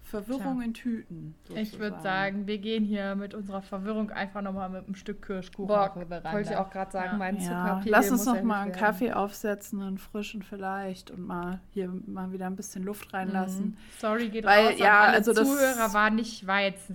Verwirrung 0.10 0.58
Tja. 0.58 0.66
in 0.66 0.74
Tüten. 0.74 1.36
Sozusagen. 1.44 1.62
Ich 1.62 1.80
würde 1.80 2.02
sagen, 2.02 2.48
wir 2.48 2.58
gehen 2.58 2.84
hier 2.84 3.16
mit 3.16 3.34
unserer 3.34 3.62
Verwirrung 3.62 4.10
einfach 4.10 4.42
nochmal 4.42 4.70
mit 4.70 4.86
einem 4.86 4.96
Stück 4.96 5.26
Kirschkuchen 5.26 5.68
Boah, 5.68 5.94
wollte 5.96 6.52
ich 6.52 6.58
auch 6.58 6.70
gerade 6.72 6.92
sagen, 6.92 7.12
ja. 7.12 7.18
mein 7.18 7.38
ja. 7.38 7.82
Lass 7.86 8.10
uns 8.10 8.26
noch 8.26 8.42
mal 8.42 8.62
einen 8.62 8.72
Kaffee 8.72 9.14
aufsetzen, 9.14 9.82
einen 9.82 9.98
frischen 10.00 10.42
vielleicht 10.42 11.12
und 11.12 11.28
mal 11.28 11.60
hier 11.72 11.94
mal 12.08 12.32
wieder 12.32 12.48
ein 12.48 12.56
bisschen 12.56 12.84
Luft 12.84 13.14
reinlassen. 13.14 13.66
Mhm. 13.66 13.78
Sorry, 14.00 14.30
geht 14.30 14.46
Weil, 14.46 14.70
raus 14.70 14.80
ja, 14.80 15.02
also 15.02 15.34
das 15.34 15.48
Zuhörer 15.48 15.94
war 15.94 16.10
nicht, 16.10 16.48
war 16.48 16.62
jetzt, 16.62 16.92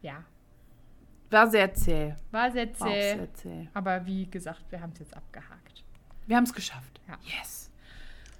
ja. 0.00 0.24
War 1.30 1.50
sehr 1.50 1.74
zäh. 1.74 2.14
War 2.30 2.52
sehr 2.52 2.72
zäh. 2.72 2.84
War 2.84 2.90
sehr 2.90 3.34
zäh. 3.34 3.68
Aber 3.74 4.06
wie 4.06 4.26
gesagt, 4.30 4.64
wir 4.70 4.80
haben 4.80 4.92
es 4.92 5.00
jetzt 5.00 5.16
abgehakt. 5.16 5.82
Wir 6.26 6.36
haben 6.36 6.44
es 6.44 6.52
geschafft. 6.52 7.00
Ja. 7.08 7.18
Yes. 7.22 7.70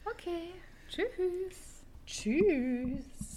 Okay. 0.05 0.53
Tschüss. 0.89 1.85
Tschüss. 2.07 3.32